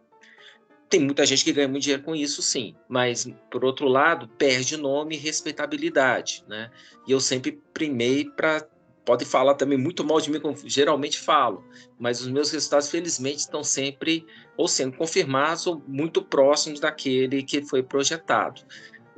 Tem 0.88 1.00
muita 1.00 1.26
gente 1.26 1.44
que 1.44 1.52
ganha 1.52 1.68
muito 1.68 1.82
dinheiro 1.82 2.02
com 2.02 2.16
isso, 2.16 2.40
sim, 2.40 2.74
mas, 2.88 3.30
por 3.50 3.62
outro 3.62 3.86
lado, 3.86 4.26
perde 4.26 4.78
nome 4.78 5.16
e 5.16 5.18
respeitabilidade. 5.18 6.42
Né? 6.48 6.70
E 7.06 7.12
eu 7.12 7.20
sempre 7.20 7.60
primei 7.74 8.24
para 8.24 8.66
pode 9.08 9.24
falar 9.24 9.54
também 9.54 9.78
muito 9.78 10.04
mal 10.04 10.20
de 10.20 10.30
mim, 10.30 10.38
como 10.38 10.54
geralmente 10.66 11.18
falo, 11.18 11.64
mas 11.98 12.20
os 12.20 12.28
meus 12.28 12.50
resultados, 12.50 12.90
felizmente, 12.90 13.38
estão 13.38 13.64
sempre 13.64 14.26
ou 14.54 14.68
sendo 14.68 14.98
confirmados 14.98 15.66
ou 15.66 15.82
muito 15.88 16.20
próximos 16.20 16.78
daquele 16.78 17.42
que 17.42 17.62
foi 17.62 17.82
projetado. 17.82 18.60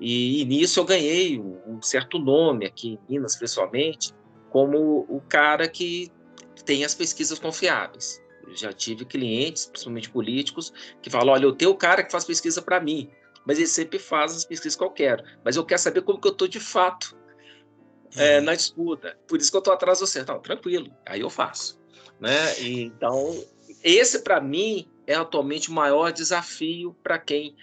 E, 0.00 0.40
e 0.40 0.45
nisso 0.47 0.80
eu 0.80 0.85
ganhei 0.85 1.38
um 1.38 1.80
certo 1.83 2.19
nome 2.19 2.64
aqui 2.66 2.99
em 3.09 3.14
Minas, 3.14 3.37
pessoalmente, 3.37 4.14
como 4.49 5.07
o 5.09 5.21
cara 5.28 5.69
que 5.69 6.11
tem 6.64 6.85
as 6.85 6.95
pesquisas 6.95 7.38
confiáveis. 7.38 8.23
Eu 8.47 8.57
já 8.57 8.73
tive 8.73 9.04
clientes, 9.04 9.66
principalmente 9.66 10.11
políticos, 10.11 10.73
que 11.02 11.11
falam: 11.11 11.35
olha, 11.35 11.45
eu 11.45 11.52
tenho 11.52 11.71
o 11.71 11.76
cara 11.76 12.02
que 12.02 12.11
faz 12.11 12.25
pesquisa 12.25 12.62
para 12.62 12.80
mim, 12.80 13.11
mas 13.47 13.59
ele 13.59 13.66
sempre 13.66 13.99
faz 13.99 14.35
as 14.35 14.45
pesquisas 14.45 14.76
que 14.76 14.85
eu 14.85 14.90
quero. 14.90 15.23
Mas 15.45 15.57
eu 15.57 15.64
quero 15.64 15.80
saber 15.80 16.02
como 16.02 16.21
que 16.21 16.28
eu 16.28 16.33
estou 16.33 16.49
de 16.49 16.61
fato 16.61 17.16
é, 18.16 18.38
uhum. 18.38 18.45
na 18.45 18.54
disputa. 18.54 19.19
Por 19.28 19.38
isso 19.38 19.50
que 19.50 19.57
eu 19.57 19.61
estou 19.61 19.75
atrás 19.75 19.99
de 19.99 20.07
você. 20.07 20.25
Não, 20.25 20.40
tranquilo, 20.40 20.90
aí 21.07 21.21
eu 21.21 21.30
faço. 21.30 21.78
Né? 22.19 22.61
E, 22.61 22.83
então, 22.83 23.42
esse 23.83 24.21
para 24.21 24.40
mim 24.40 24.88
é 25.07 25.14
atualmente 25.14 25.71
o 25.71 25.73
maior 25.73 26.12
desafio 26.12 26.95
para 27.02 27.19
quem. 27.19 27.57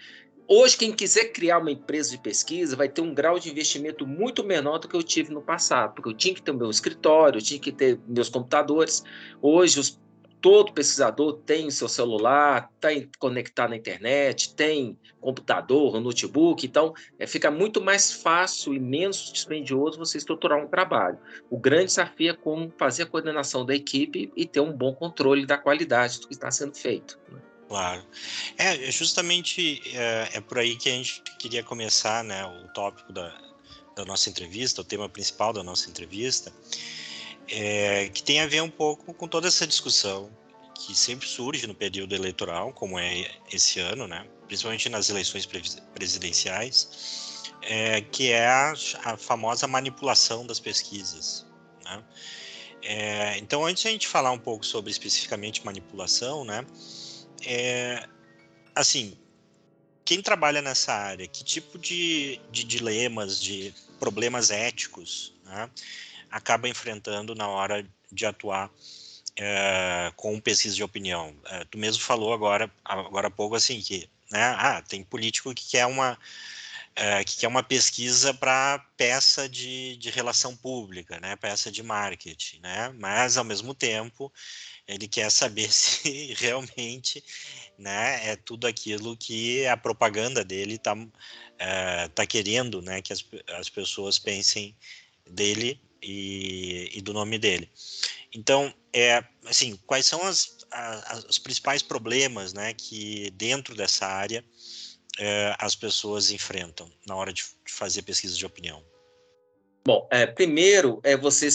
Hoje, 0.50 0.78
quem 0.78 0.94
quiser 0.94 1.26
criar 1.34 1.58
uma 1.58 1.72
empresa 1.72 2.12
de 2.12 2.18
pesquisa 2.18 2.76
vai 2.76 2.88
ter 2.88 3.02
um 3.02 3.14
grau 3.14 3.38
de 3.38 3.50
investimento 3.52 4.08
muito 4.08 4.46
menor 4.46 4.78
do 4.78 4.88
que 4.88 4.96
eu 4.96 5.04
tive 5.04 5.34
no 5.34 5.42
passado, 5.42 5.94
porque 5.94 6.10
eu 6.10 6.14
tinha 6.14 6.34
que 6.34 6.42
ter 6.42 6.52
o 6.52 6.58
meu 6.58 6.70
escritório, 6.70 7.38
eu 7.38 7.44
tinha 7.44 7.60
que 7.60 7.72
ter 7.72 8.00
meus 8.08 8.30
computadores. 8.30 9.04
Hoje, 9.42 9.78
os 9.78 10.00
todo 10.40 10.72
pesquisador 10.72 11.34
tem 11.46 11.70
seu 11.70 11.90
celular, 11.90 12.72
tem 12.80 13.10
conectado 13.20 13.72
na 13.72 13.76
internet, 13.76 14.54
tem 14.56 14.98
computador, 15.20 16.00
notebook, 16.00 16.66
então 16.66 16.94
é, 17.18 17.26
fica 17.26 17.50
muito 17.50 17.82
mais 17.82 18.14
fácil 18.14 18.74
e 18.74 18.80
menos 18.80 19.32
dispendioso 19.32 19.98
você 19.98 20.18
estruturar 20.18 20.64
um 20.64 20.68
trabalho. 20.68 21.18
O 21.50 21.58
grande 21.58 21.86
desafio 21.86 22.32
é 22.32 22.34
como 22.34 22.72
fazer 22.78 23.04
a 23.04 23.06
coordenação 23.08 23.66
da 23.66 23.76
equipe 23.76 24.32
e 24.36 24.46
ter 24.46 24.60
um 24.60 24.72
bom 24.72 24.94
controle 24.94 25.46
da 25.46 25.58
qualidade 25.58 26.22
do 26.22 26.28
que 26.28 26.34
está 26.34 26.52
sendo 26.52 26.76
feito. 26.76 27.20
Né? 27.30 27.40
Claro. 27.68 28.06
É, 28.58 28.92
justamente 28.92 29.82
é, 29.94 30.30
é, 30.34 30.42
por 30.42 30.60
aí 30.60 30.76
que 30.76 30.90
a 30.90 30.94
gente 30.94 31.22
queria 31.38 31.64
começar 31.64 32.24
né, 32.24 32.46
o 32.46 32.68
tópico 32.70 33.12
da, 33.12 33.38
da 33.96 34.06
nossa 34.06 34.30
entrevista, 34.30 34.82
o 34.82 34.86
tema 34.86 35.10
principal 35.10 35.52
da 35.52 35.64
nossa 35.64 35.90
entrevista 35.90 36.54
é, 37.48 38.10
que 38.10 38.22
tem 38.22 38.40
a 38.42 38.48
ver 38.48 38.62
um 38.62 38.70
pouco 38.70 39.14
com 39.14 39.28
toda 39.28 39.48
essa 39.48 39.66
discussão 39.66 40.30
que 40.76 40.96
sempre 40.96 41.28
surge 41.28 41.66
no 41.66 41.74
período 41.74 42.14
eleitoral, 42.14 42.72
como 42.72 43.00
é 43.00 43.32
esse 43.52 43.80
ano, 43.80 44.08
né? 44.08 44.28
principalmente 44.48 44.88
nas 44.90 45.10
eleições 45.10 45.48
presidenciais, 45.94 47.44
é, 47.64 48.02
que 48.02 48.32
é 48.32 48.48
a, 48.48 48.74
a, 49.04 49.18
famosa 49.18 49.68
manipulação 49.68 50.46
das 50.46 50.60
pesquisas. 50.60 51.46
Né? 51.84 52.04
É, 52.84 53.38
então, 53.40 53.66
antes 53.66 53.82
de 53.82 53.90
a 53.90 53.92
gente 53.92 54.08
falar 54.08 54.32
um 54.32 54.38
pouco 54.38 54.66
sobre 54.66 54.92
especificamente 54.92 55.66
manipulação, 55.66 56.46
né, 56.46 56.66
é, 57.46 58.08
assim, 58.76 59.18
quem 60.06 60.22
trabalha 60.22 60.62
nessa 60.62 60.94
área, 60.94 61.28
que 61.28 61.44
tipo 61.44 61.78
de, 61.78 62.40
de 62.50 62.64
dilemas, 62.64 63.42
de 63.42 63.74
problemas 64.00 64.50
éticos, 64.50 65.34
né, 65.44 65.70
acaba 66.32 66.70
enfrentando 66.70 67.36
na 67.36 67.48
hora 67.48 67.86
de 68.12 68.26
atuar 68.26 68.72
é, 69.36 70.12
com 70.16 70.40
pesquisa 70.40 70.76
de 70.76 70.84
opinião. 70.84 71.36
É, 71.46 71.66
tu 71.66 71.78
mesmo 71.78 72.02
falou 72.02 72.34
agora, 72.34 72.72
agora 72.84 73.28
há 73.28 73.32
pouco 73.32 73.56
assim 73.56 73.82
que, 73.82 74.10
né, 74.32 74.56
ah, 74.58 74.82
tem 74.82 75.04
político 75.04 75.54
que 75.54 75.70
quer 75.70 75.86
uma 75.86 76.18
é, 76.96 77.24
que 77.24 77.38
quer 77.38 77.48
uma 77.48 77.62
pesquisa 77.62 78.34
para 78.34 78.80
peça 78.98 79.48
de, 79.48 79.98
de 79.98 80.10
relação 80.10 80.56
pública, 80.56 81.20
né, 81.20 81.36
peça 81.36 81.72
de 81.72 81.84
marketing, 81.84 82.60
né, 82.60 82.96
mas 82.98 83.38
ao 83.38 83.44
mesmo 83.44 83.76
tempo 83.76 84.34
ele 84.88 85.08
quer 85.08 85.30
saber 85.30 85.70
se 85.74 86.34
realmente 86.36 87.24
né, 87.78 88.30
é 88.30 88.36
tudo 88.36 88.66
aquilo 88.66 89.18
que 89.18 89.66
a 89.68 89.78
propaganda 89.78 90.44
dele 90.44 90.76
está 90.76 90.96
é, 91.60 92.08
tá 92.10 92.26
querendo 92.26 92.82
né, 92.82 93.02
que 93.02 93.14
as, 93.14 93.26
as 93.60 93.70
pessoas 93.70 94.18
pensem 94.18 94.76
dele 95.30 95.80
e, 96.02 96.90
e 96.94 97.02
do 97.02 97.14
nome 97.14 97.38
dele. 97.38 97.70
Então, 98.34 98.74
é, 98.94 99.24
assim, 99.46 99.78
quais 99.86 100.06
são 100.06 100.22
as, 100.24 100.58
as, 100.72 101.24
os 101.26 101.40
principais 101.40 101.82
problemas 101.82 102.54
né, 102.54 102.74
que 102.74 103.32
dentro 103.32 103.76
dessa 103.76 104.06
área 104.06 104.44
é, 105.18 105.56
as 105.60 105.76
pessoas 105.76 106.32
enfrentam 106.32 106.92
na 107.06 107.16
hora 107.16 107.34
de, 107.34 107.44
de 107.66 107.74
fazer 107.74 108.04
pesquisa 108.04 108.36
de 108.36 108.46
opinião? 108.46 108.84
Bom, 109.88 110.06
é, 110.12 110.26
primeiro 110.26 111.00
é 111.02 111.16
você 111.16 111.48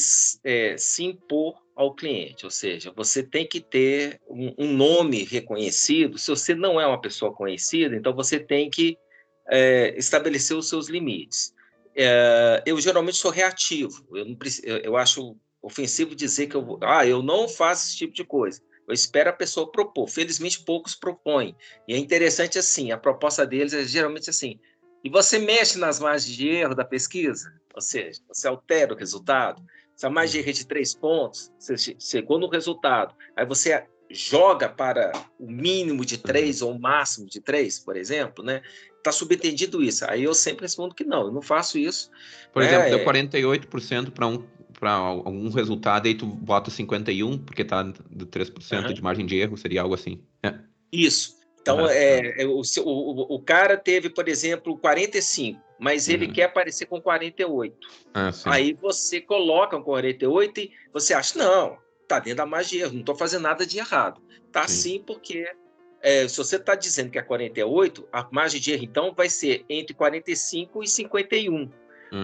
é, 0.42 0.78
se 0.78 1.04
impor 1.04 1.54
ao 1.76 1.94
cliente, 1.94 2.46
ou 2.46 2.50
seja, 2.50 2.90
você 2.96 3.22
tem 3.22 3.46
que 3.46 3.60
ter 3.60 4.18
um, 4.26 4.54
um, 4.56 4.72
nome 4.72 5.22
reconhecido. 5.24 6.16
Se 6.16 6.30
você 6.30 6.54
não 6.54 6.80
é 6.80 6.86
uma 6.86 6.98
pessoa 6.98 7.30
conhecida, 7.34 7.94
então 7.94 8.14
você 8.14 8.40
tem 8.40 8.70
que 8.70 8.96
é, 9.50 9.94
estabelecer 9.98 10.56
os 10.56 10.66
seus 10.66 10.88
limites 10.88 11.52
é, 11.94 12.62
eu 12.64 12.80
geralmente 12.80 13.16
sou 13.16 13.30
reativo. 13.30 14.06
Eu, 14.14 14.24
não, 14.24 14.36
eu, 14.62 14.76
eu, 14.78 14.96
acho 14.96 15.36
ofensivo 15.60 16.14
dizer 16.14 16.46
que 16.46 16.56
eu, 16.56 16.78
ah, 16.82 17.06
eu 17.06 17.22
não 17.22 17.46
faço 17.46 17.88
esse 17.88 17.98
tipo 17.98 18.14
de 18.14 18.24
coisa. 18.24 18.62
Eu 18.88 18.94
espero 18.94 19.30
a 19.30 19.34
pessoa 19.34 19.70
propor. 19.70 20.08
Felizmente, 20.08 20.64
poucos 20.64 20.94
propõem. 20.94 21.54
E 21.86 21.94
é 21.94 21.98
interessante 21.98 22.58
assim, 22.58 22.90
a 22.90 22.98
proposta 22.98 23.46
deles 23.46 23.72
é 23.72 23.84
geralmente 23.84 24.28
assim, 24.28 24.58
e 25.04 25.10
você 25.10 25.38
mexe 25.38 25.78
nas 25.78 25.98
margens 25.98 26.34
de 26.34 26.48
erro 26.48 26.74
da 26.74 26.84
pesquisa? 26.84 27.52
Ou 27.74 27.80
seja, 27.80 28.20
você 28.28 28.46
altera 28.46 28.94
o 28.94 28.96
resultado? 28.96 29.62
Se 29.96 30.06
a 30.06 30.10
margem 30.10 30.32
de 30.32 30.38
erro 30.38 30.50
é 30.50 30.52
de 30.52 30.66
três 30.66 30.94
pontos, 30.94 31.52
você 31.58 31.76
chegou 31.98 32.38
no 32.38 32.48
resultado, 32.48 33.14
aí 33.36 33.44
você 33.44 33.84
joga 34.10 34.68
para 34.68 35.12
o 35.38 35.50
mínimo 35.50 36.04
de 36.04 36.18
três 36.18 36.60
ou 36.60 36.72
o 36.72 36.78
máximo 36.78 37.26
de 37.26 37.40
três, 37.40 37.78
por 37.78 37.96
exemplo, 37.96 38.44
né? 38.44 38.62
Está 38.98 39.10
subentendido 39.10 39.82
isso. 39.82 40.04
Aí 40.08 40.22
eu 40.22 40.34
sempre 40.34 40.62
respondo 40.62 40.94
que 40.94 41.02
não, 41.02 41.26
eu 41.26 41.32
não 41.32 41.42
faço 41.42 41.78
isso. 41.78 42.10
Por 42.52 42.62
exemplo, 42.62 42.86
é, 42.86 42.90
deu 42.90 43.04
48% 43.04 44.10
para 44.10 44.26
um 44.26 44.44
para 44.82 44.94
algum 44.94 45.48
resultado, 45.50 46.08
aí 46.08 46.14
tu 46.16 46.26
bota 46.26 46.68
51, 46.68 47.38
porque 47.38 47.64
tá 47.64 47.84
de 47.84 48.26
3% 48.26 48.84
uhum. 48.84 48.92
de 48.92 49.00
margem 49.00 49.24
de 49.24 49.36
erro, 49.36 49.56
seria 49.56 49.80
algo 49.80 49.94
assim. 49.94 50.20
É. 50.42 50.54
Isso. 50.90 51.36
Então, 51.62 51.78
uhum. 51.78 51.88
é, 51.88 52.44
o, 52.44 52.60
o, 52.60 53.36
o 53.36 53.40
cara 53.40 53.76
teve, 53.76 54.10
por 54.10 54.28
exemplo, 54.28 54.76
45, 54.76 55.60
mas 55.78 56.08
ele 56.08 56.26
uhum. 56.26 56.32
quer 56.32 56.44
aparecer 56.44 56.86
com 56.86 57.00
48. 57.00 57.76
Ah, 58.12 58.30
aí 58.46 58.72
você 58.74 59.20
coloca 59.20 59.76
um 59.76 59.82
48 59.82 60.60
e 60.60 60.72
você 60.92 61.14
acha, 61.14 61.38
não, 61.38 61.78
tá 62.08 62.18
dentro 62.18 62.38
da 62.38 62.46
margem 62.46 62.78
de 62.78 62.84
erro, 62.84 62.92
não 62.94 63.00
estou 63.00 63.14
fazendo 63.14 63.42
nada 63.42 63.64
de 63.64 63.78
errado. 63.78 64.20
Tá 64.50 64.66
sim, 64.66 64.74
sim 64.74 65.04
porque 65.06 65.48
é, 66.02 66.26
se 66.26 66.36
você 66.36 66.56
está 66.56 66.74
dizendo 66.74 67.10
que 67.10 67.18
é 67.18 67.22
48, 67.22 68.08
a 68.12 68.26
margem 68.32 68.60
de 68.60 68.72
erro, 68.72 68.82
então, 68.82 69.14
vai 69.14 69.30
ser 69.30 69.64
entre 69.68 69.94
45 69.94 70.82
e 70.82 70.88
51. 70.88 71.54
Uhum. 71.54 71.70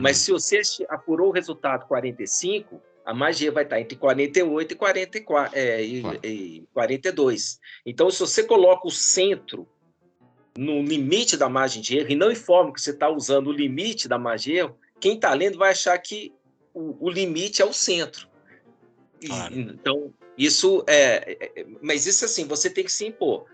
Mas 0.03 0.19
se 0.19 0.33
você 0.33 0.61
apurou 0.89 1.29
o 1.29 1.33
resultado 1.33 1.87
45, 1.87 2.83
a 3.09 3.15
magia 3.15 3.51
vai 3.51 3.65
estar 3.65 3.81
entre 3.81 3.97
48 3.97 4.73
e, 4.73 4.75
44, 4.75 5.59
é, 5.59 5.83
e, 5.83 6.03
e 6.23 6.69
42. 6.75 7.59
Então, 7.87 8.11
se 8.11 8.21
você 8.21 8.45
coloca 8.45 8.87
o 8.87 8.91
centro 8.91 9.67
no 10.55 10.83
limite 10.83 11.35
da 11.35 11.49
margem 11.49 11.81
de 11.81 11.97
erro 11.97 12.11
e 12.11 12.15
não 12.15 12.31
informa 12.31 12.71
que 12.71 12.83
você 12.83 12.91
está 12.91 13.09
usando 13.09 13.47
o 13.47 13.53
limite 13.53 14.09
da 14.09 14.19
margem 14.19 14.53
de 14.53 14.59
erro, 14.59 14.79
quem 15.01 15.15
está 15.15 15.33
lendo 15.33 15.57
vai 15.57 15.71
achar 15.71 15.97
que 15.97 16.35
o, 16.75 17.07
o 17.07 17.09
limite 17.09 17.63
é 17.63 17.65
o 17.65 17.73
centro. 17.73 18.29
Claro. 19.27 19.55
E, 19.55 19.61
então, 19.61 20.13
isso 20.37 20.85
é, 20.87 21.33
é, 21.33 21.61
é. 21.63 21.67
Mas 21.81 22.07
isso 22.07 22.27
assim, 22.27 22.47
você 22.47 22.69
tem 22.69 22.85
que 22.85 22.93
se 22.93 23.07
impor. 23.07 23.47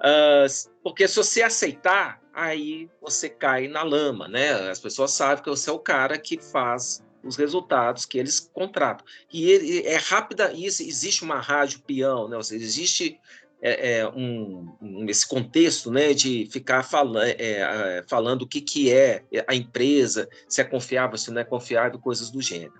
Uh, 0.00 0.68
porque 0.82 1.08
se 1.08 1.16
você 1.16 1.40
aceitar, 1.40 2.20
aí 2.34 2.90
você 3.00 3.30
cai 3.30 3.68
na 3.68 3.82
lama, 3.82 4.28
né? 4.28 4.68
As 4.68 4.78
pessoas 4.78 5.12
sabem 5.12 5.42
que 5.42 5.48
você 5.48 5.70
é 5.70 5.72
o 5.72 5.78
cara 5.78 6.18
que 6.18 6.38
faz 6.38 7.02
os 7.28 7.36
resultados 7.36 8.06
que 8.06 8.18
eles 8.18 8.40
contratam. 8.40 9.04
E 9.32 9.50
ele, 9.50 9.86
é 9.86 9.96
rápida, 9.96 10.52
isso, 10.52 10.82
existe 10.82 11.22
uma 11.22 11.40
rádio 11.40 11.80
peão, 11.80 12.28
né? 12.28 12.42
Seja, 12.42 12.64
existe 12.64 13.20
é, 13.60 13.98
é, 13.98 14.08
um, 14.08 14.72
um, 14.80 15.06
esse 15.08 15.26
contexto 15.26 15.90
né, 15.90 16.14
de 16.14 16.48
ficar 16.50 16.82
fala, 16.84 17.28
é, 17.28 17.36
é, 17.38 18.04
falando 18.08 18.42
o 18.42 18.46
que, 18.46 18.60
que 18.60 18.92
é 18.92 19.24
a 19.46 19.54
empresa, 19.54 20.28
se 20.48 20.60
é 20.60 20.64
confiável, 20.64 21.18
se 21.18 21.30
não 21.30 21.40
é 21.40 21.44
confiável, 21.44 21.98
coisas 21.98 22.30
do 22.30 22.40
gênero. 22.40 22.72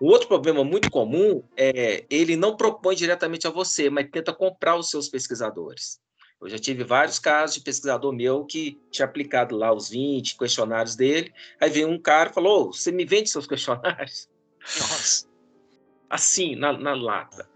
O 0.00 0.06
outro 0.06 0.28
problema 0.28 0.64
muito 0.64 0.90
comum 0.90 1.42
é 1.56 2.04
ele 2.10 2.34
não 2.34 2.56
propõe 2.56 2.96
diretamente 2.96 3.46
a 3.46 3.50
você, 3.50 3.90
mas 3.90 4.08
tenta 4.10 4.32
comprar 4.32 4.76
os 4.76 4.88
seus 4.88 5.08
pesquisadores. 5.08 6.00
Eu 6.42 6.48
já 6.48 6.58
tive 6.58 6.82
vários 6.82 7.20
casos 7.20 7.54
de 7.54 7.62
pesquisador 7.62 8.12
meu 8.12 8.44
que 8.44 8.80
tinha 8.90 9.06
aplicado 9.06 9.56
lá 9.56 9.72
os 9.72 9.88
20 9.88 10.36
questionários 10.36 10.96
dele, 10.96 11.32
aí 11.60 11.70
veio 11.70 11.88
um 11.88 12.00
cara 12.00 12.30
e 12.30 12.32
falou, 12.32 12.68
oh, 12.68 12.72
você 12.72 12.90
me 12.90 13.04
vende 13.04 13.30
seus 13.30 13.46
questionários? 13.46 14.28
Nossa. 14.60 15.26
Assim, 16.10 16.56
na, 16.56 16.72
na 16.72 16.94
lata. 16.94 17.48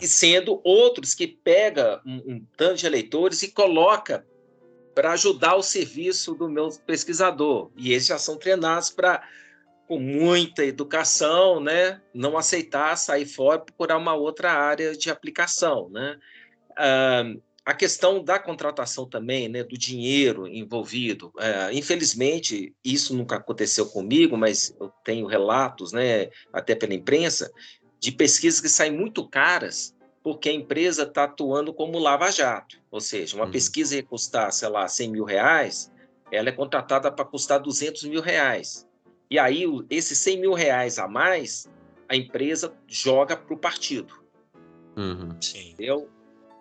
E 0.00 0.06
sendo 0.06 0.60
outros 0.64 1.14
que 1.14 1.26
pega 1.26 2.00
um, 2.06 2.34
um 2.34 2.46
tanto 2.56 2.76
de 2.76 2.86
eleitores 2.86 3.42
e 3.42 3.50
coloca 3.50 4.26
para 4.94 5.12
ajudar 5.12 5.56
o 5.56 5.62
serviço 5.62 6.34
do 6.34 6.48
meu 6.48 6.70
pesquisador. 6.86 7.70
E 7.76 7.92
esses 7.92 8.08
já 8.08 8.18
são 8.18 8.38
treinados 8.38 8.90
para, 8.90 9.22
com 9.86 9.98
muita 9.98 10.64
educação, 10.64 11.60
né, 11.60 12.00
não 12.14 12.38
aceitar 12.38 12.96
sair 12.96 13.26
fora 13.26 13.60
e 13.60 13.64
procurar 13.64 13.98
uma 13.98 14.14
outra 14.14 14.52
área 14.52 14.96
de 14.96 15.10
aplicação. 15.10 15.90
Né? 15.90 16.18
Ah, 16.78 17.24
a 17.64 17.72
questão 17.72 18.22
da 18.22 18.38
contratação 18.38 19.08
também, 19.08 19.48
né, 19.48 19.64
do 19.64 19.78
dinheiro 19.78 20.46
envolvido. 20.46 21.32
É, 21.38 21.72
infelizmente, 21.72 22.74
isso 22.84 23.16
nunca 23.16 23.36
aconteceu 23.36 23.86
comigo, 23.86 24.36
mas 24.36 24.76
eu 24.78 24.92
tenho 25.02 25.26
relatos, 25.26 25.92
né, 25.92 26.28
até 26.52 26.74
pela 26.74 26.92
imprensa, 26.92 27.50
de 27.98 28.12
pesquisas 28.12 28.60
que 28.60 28.68
saem 28.68 28.92
muito 28.92 29.26
caras 29.26 29.94
porque 30.22 30.48
a 30.48 30.52
empresa 30.52 31.02
está 31.02 31.24
atuando 31.24 31.72
como 31.72 31.98
lava-jato. 31.98 32.80
Ou 32.90 32.98
seja, 32.98 33.36
uma 33.36 33.44
uhum. 33.44 33.50
pesquisa 33.50 33.96
ia 33.96 34.02
custar, 34.02 34.50
sei 34.52 34.68
lá, 34.70 34.88
100 34.88 35.10
mil 35.10 35.24
reais, 35.24 35.92
ela 36.32 36.48
é 36.48 36.52
contratada 36.52 37.12
para 37.12 37.26
custar 37.26 37.60
200 37.60 38.04
mil 38.04 38.22
reais. 38.22 38.88
E 39.30 39.38
aí, 39.38 39.64
esses 39.90 40.16
100 40.18 40.40
mil 40.40 40.54
reais 40.54 40.98
a 40.98 41.06
mais, 41.06 41.68
a 42.08 42.16
empresa 42.16 42.74
joga 42.86 43.36
para 43.36 43.54
o 43.54 43.58
partido. 43.58 44.14
Uhum. 44.96 45.36
Entendeu? 45.54 46.08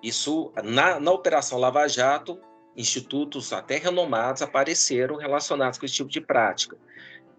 Isso, 0.04 0.52
na, 0.63 1.00
na 1.00 1.12
Operação 1.12 1.58
Lava 1.58 1.88
Jato, 1.88 2.38
institutos 2.76 3.54
até 3.54 3.78
renomados 3.78 4.42
apareceram 4.42 5.16
relacionados 5.16 5.80
com 5.80 5.86
esse 5.86 5.96
tipo 5.96 6.10
de 6.10 6.20
prática. 6.20 6.78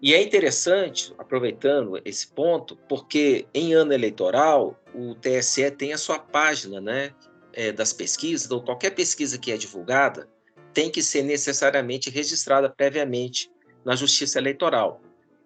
E 0.01 0.13
é 0.13 0.21
interessante, 0.21 1.13
aproveitando 1.17 2.01
esse 2.03 2.27
ponto, 2.27 2.75
porque 2.89 3.47
em 3.53 3.73
ano 3.73 3.93
eleitoral 3.93 4.79
o 4.93 5.15
TSE 5.15 5.71
tem 5.71 5.93
a 5.93 5.97
sua 5.97 6.19
página 6.19 6.81
né, 6.81 7.13
é, 7.53 7.71
das 7.71 7.93
pesquisas, 7.93 8.45
então 8.45 8.59
qualquer 8.59 8.91
pesquisa 8.91 9.37
que 9.37 9.51
é 9.51 9.57
divulgada 9.57 10.27
tem 10.73 10.91
que 10.91 11.01
ser 11.01 11.23
necessariamente 11.23 12.09
registrada 12.09 12.69
previamente 12.69 13.49
na 13.85 13.95
Justiça 13.95 14.39
Eleitoral. 14.39 15.01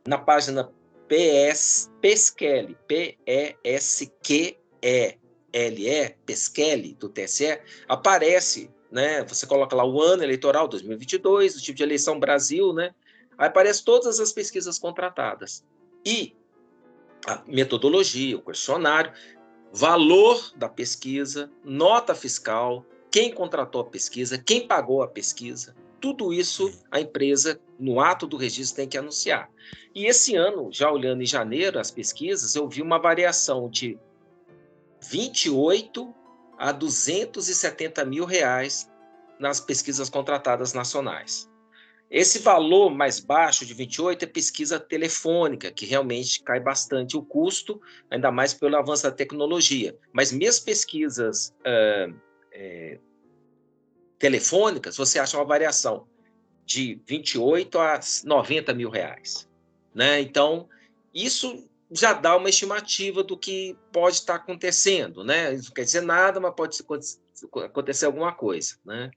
Na 0.08 0.17
página 0.17 0.71
PS, 1.08 1.91
PESQL, 2.01 2.75
P-E-S-Q-E, 2.88 3.60
LE, 5.53 6.15
Pesquele, 6.25 6.93
do 6.93 7.09
TSE, 7.09 7.59
aparece, 7.88 8.69
né? 8.91 9.23
Você 9.25 9.45
coloca 9.45 9.75
lá 9.75 9.85
o 9.85 10.01
ano 10.01 10.23
eleitoral 10.23 10.67
2022, 10.67 11.55
o 11.55 11.62
tipo 11.62 11.77
de 11.77 11.83
eleição 11.83 12.19
Brasil, 12.19 12.73
né? 12.73 12.93
Aí 13.38 13.47
aparece 13.47 13.83
todas 13.83 14.19
as 14.19 14.31
pesquisas 14.31 14.77
contratadas. 14.77 15.63
E 16.05 16.35
a 17.25 17.41
metodologia, 17.47 18.38
o 18.38 18.41
questionário, 18.41 19.12
valor 19.71 20.51
da 20.55 20.67
pesquisa, 20.67 21.51
nota 21.63 22.15
fiscal, 22.15 22.85
quem 23.12 23.31
contratou 23.31 23.81
a 23.81 23.85
pesquisa, 23.85 24.38
quem 24.38 24.67
pagou 24.67 25.01
a 25.01 25.07
pesquisa, 25.07 25.75
tudo 25.99 26.33
isso 26.33 26.71
a 26.89 26.99
empresa, 26.99 27.59
no 27.77 27.99
ato 27.99 28.25
do 28.25 28.38
registro, 28.38 28.77
tem 28.77 28.88
que 28.88 28.97
anunciar. 28.97 29.49
E 29.93 30.05
esse 30.05 30.35
ano, 30.35 30.69
já 30.71 30.91
olhando 30.91 31.21
em 31.21 31.25
janeiro 31.25 31.79
as 31.79 31.91
pesquisas, 31.91 32.55
eu 32.55 32.67
vi 32.67 32.81
uma 32.81 32.99
variação 32.99 33.69
de 33.69 33.97
28 35.01 36.13
a 36.57 36.71
270 36.71 38.05
mil 38.05 38.25
reais 38.25 38.89
nas 39.39 39.59
pesquisas 39.59 40.09
contratadas 40.09 40.73
nacionais. 40.73 41.49
Esse 42.12 42.39
valor 42.39 42.89
mais 42.89 43.19
baixo 43.19 43.65
de 43.65 43.73
28 43.73 44.23
é 44.23 44.27
pesquisa 44.27 44.79
telefônica, 44.79 45.71
que 45.71 45.85
realmente 45.85 46.41
cai 46.41 46.59
bastante 46.59 47.15
o 47.15 47.21
custo, 47.21 47.79
ainda 48.09 48.31
mais 48.31 48.53
pelo 48.53 48.75
avanço 48.75 49.03
da 49.03 49.12
tecnologia. 49.12 49.95
Mas 50.12 50.31
mesmo 50.31 50.65
pesquisas 50.65 51.53
é, 51.63 52.09
telefônicas, 54.17 54.97
você 54.97 55.19
acha 55.19 55.38
uma 55.38 55.45
variação 55.45 56.07
de 56.65 56.99
28 57.05 57.79
a 57.79 57.99
90 58.25 58.73
mil 58.73 58.89
reais. 58.89 59.47
Né? 59.93 60.19
Então, 60.19 60.67
isso 61.13 61.68
já 61.91 62.13
dá 62.13 62.36
uma 62.36 62.49
estimativa 62.49 63.23
do 63.23 63.38
que 63.38 63.75
pode 63.91 64.17
estar 64.17 64.36
acontecendo, 64.36 65.23
né? 65.23 65.54
Isso 65.54 65.69
não 65.69 65.73
quer 65.73 65.84
dizer 65.84 66.02
nada, 66.02 66.39
mas 66.39 66.54
pode 66.56 66.78
acontecer 67.63 68.06
alguma 68.06 68.34
coisa, 68.34 68.75
né? 68.86 69.10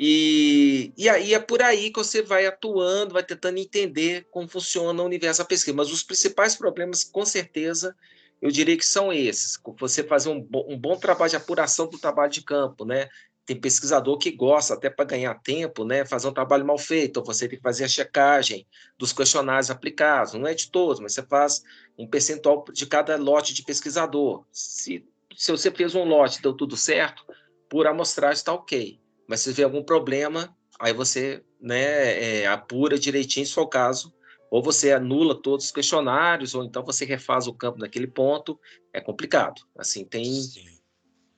E, 0.00 0.92
e 0.96 1.08
aí 1.08 1.34
é 1.34 1.40
por 1.40 1.60
aí 1.60 1.90
que 1.90 1.98
você 1.98 2.22
vai 2.22 2.46
atuando, 2.46 3.14
vai 3.14 3.22
tentando 3.24 3.58
entender 3.58 4.28
como 4.30 4.46
funciona 4.46 5.02
o 5.02 5.06
universo 5.06 5.42
da 5.42 5.44
pesquisa. 5.44 5.76
Mas 5.76 5.90
os 5.90 6.04
principais 6.04 6.54
problemas, 6.54 7.02
com 7.02 7.26
certeza, 7.26 7.96
eu 8.40 8.48
diria 8.48 8.76
que 8.76 8.86
são 8.86 9.12
esses. 9.12 9.58
Você 9.80 10.04
fazer 10.04 10.28
um, 10.28 10.48
um 10.68 10.78
bom 10.78 10.96
trabalho 10.96 11.30
de 11.30 11.36
apuração 11.36 11.88
do 11.88 11.98
trabalho 11.98 12.30
de 12.30 12.42
campo, 12.42 12.84
né? 12.84 13.08
Tem 13.48 13.58
pesquisador 13.58 14.18
que 14.18 14.30
gosta, 14.30 14.74
até 14.74 14.90
para 14.90 15.06
ganhar 15.06 15.34
tempo, 15.36 15.82
né, 15.82 16.04
fazer 16.04 16.28
um 16.28 16.34
trabalho 16.34 16.66
mal 16.66 16.76
feito, 16.76 17.24
você 17.24 17.48
tem 17.48 17.56
que 17.56 17.62
fazer 17.62 17.84
a 17.84 17.88
checagem 17.88 18.66
dos 18.98 19.10
questionários 19.10 19.70
aplicados, 19.70 20.34
não 20.34 20.46
é 20.46 20.52
de 20.52 20.70
todos, 20.70 21.00
mas 21.00 21.14
você 21.14 21.22
faz 21.22 21.62
um 21.96 22.06
percentual 22.06 22.62
de 22.70 22.86
cada 22.86 23.16
lote 23.16 23.54
de 23.54 23.64
pesquisador. 23.64 24.44
Se, 24.52 25.02
se 25.34 25.50
você 25.50 25.70
fez 25.70 25.94
um 25.94 26.04
lote 26.04 26.42
deu 26.42 26.52
tudo 26.52 26.76
certo, 26.76 27.24
por 27.70 27.86
amostragem 27.86 28.36
está 28.36 28.52
ok, 28.52 29.00
mas 29.26 29.40
se 29.40 29.50
vê 29.50 29.62
algum 29.62 29.82
problema, 29.82 30.54
aí 30.78 30.92
você 30.92 31.42
né, 31.58 32.42
é, 32.42 32.46
apura 32.46 32.98
direitinho, 32.98 33.46
se 33.46 33.54
for 33.54 33.62
o 33.62 33.68
caso, 33.68 34.12
ou 34.50 34.62
você 34.62 34.92
anula 34.92 35.34
todos 35.34 35.64
os 35.64 35.72
questionários, 35.72 36.54
ou 36.54 36.64
então 36.64 36.84
você 36.84 37.06
refaz 37.06 37.46
o 37.46 37.54
campo 37.54 37.78
naquele 37.78 38.08
ponto, 38.08 38.60
é 38.92 39.00
complicado. 39.00 39.62
Assim, 39.74 40.04
tem... 40.04 40.22
Sim 40.26 40.77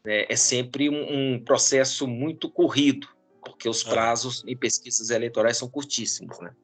é, 0.07 0.33
é 0.33 0.37
sempre 0.37 0.89
um, 0.89 1.35
um, 1.35 1.45
processo 1.45 2.07
muito 2.07 2.51
corrido, 2.51 3.09
porque 3.45 3.69
os 3.69 3.85
é. 3.85 3.91
prazos 3.91 4.43
em 4.47 4.57
pesquisas 4.57 5.11
eleitorais 5.11 5.57
são 5.57 5.69
curtíssimos, 5.69 6.39
né? 6.41 6.55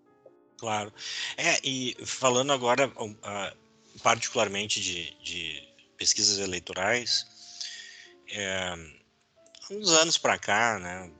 Claro. 0.58 0.92
É, 1.36 1.58
e 1.62 1.94
falando 2.04 2.52
agora 2.52 2.88
uh, 2.88 3.56
particularmente 4.02 4.80
de, 4.80 5.14
de, 5.22 5.68
pesquisas 5.98 6.38
eleitorais, 6.38 7.26
é, 8.30 8.74
uns 9.70 9.90
anos 9.90 10.16
para 10.16 10.38
cá, 10.38 10.78
né, 10.78 11.10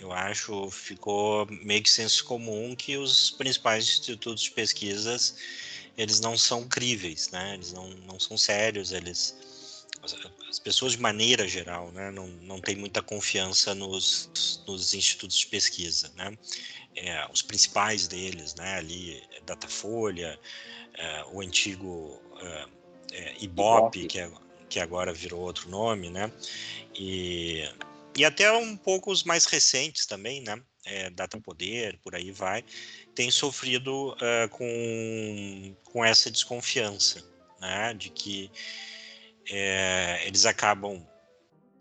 eu 0.00 0.12
acho 0.12 0.70
ficou 0.70 1.46
meio 1.46 1.82
que 1.82 1.90
senso 1.90 2.24
comum 2.24 2.74
que 2.74 2.96
os 2.96 3.30
principais 3.32 3.84
institutos 3.84 4.42
de 4.42 4.50
pesquisas 4.50 5.36
eles 5.98 6.20
não 6.20 6.38
são 6.38 6.66
críveis, 6.66 7.28
né? 7.30 7.54
Eles 7.54 7.72
não, 7.72 7.88
não 8.06 8.20
são 8.20 8.38
sérios, 8.38 8.92
eles 8.92 9.36
as 10.48 10.58
pessoas 10.58 10.92
de 10.92 11.00
maneira 11.00 11.46
geral, 11.46 11.90
né, 11.92 12.10
não, 12.10 12.26
não 12.26 12.60
têm 12.60 12.76
muita 12.76 13.02
confiança 13.02 13.74
nos, 13.74 14.62
nos 14.66 14.94
institutos 14.94 15.36
de 15.36 15.46
pesquisa, 15.46 16.12
né? 16.16 16.36
É, 16.96 17.26
os 17.32 17.42
principais 17.42 18.08
deles, 18.08 18.54
né, 18.54 18.74
ali 18.74 19.22
Datafolha, 19.46 20.38
é, 20.94 21.24
o 21.32 21.40
antigo 21.40 22.20
é, 22.40 22.66
é 23.12 23.34
Ibope, 23.40 24.06
que, 24.06 24.18
é, 24.18 24.30
que 24.68 24.80
agora 24.80 25.12
virou 25.12 25.40
outro 25.40 25.68
nome, 25.70 26.10
né? 26.10 26.30
E 26.94 27.68
e 28.16 28.24
até 28.24 28.50
um 28.50 28.76
pouco 28.76 29.12
os 29.12 29.22
mais 29.22 29.44
recentes 29.44 30.04
também, 30.04 30.40
né? 30.40 30.60
É, 30.84 31.08
Data 31.08 31.40
Poder, 31.40 32.00
por 32.02 32.16
aí 32.16 32.32
vai, 32.32 32.64
tem 33.14 33.30
sofrido 33.30 34.16
com, 34.50 35.76
com 35.84 36.04
essa 36.04 36.28
desconfiança, 36.28 37.24
né? 37.60 37.94
De 37.94 38.10
que 38.10 38.50
é, 39.50 40.22
eles 40.26 40.46
acabam 40.46 41.06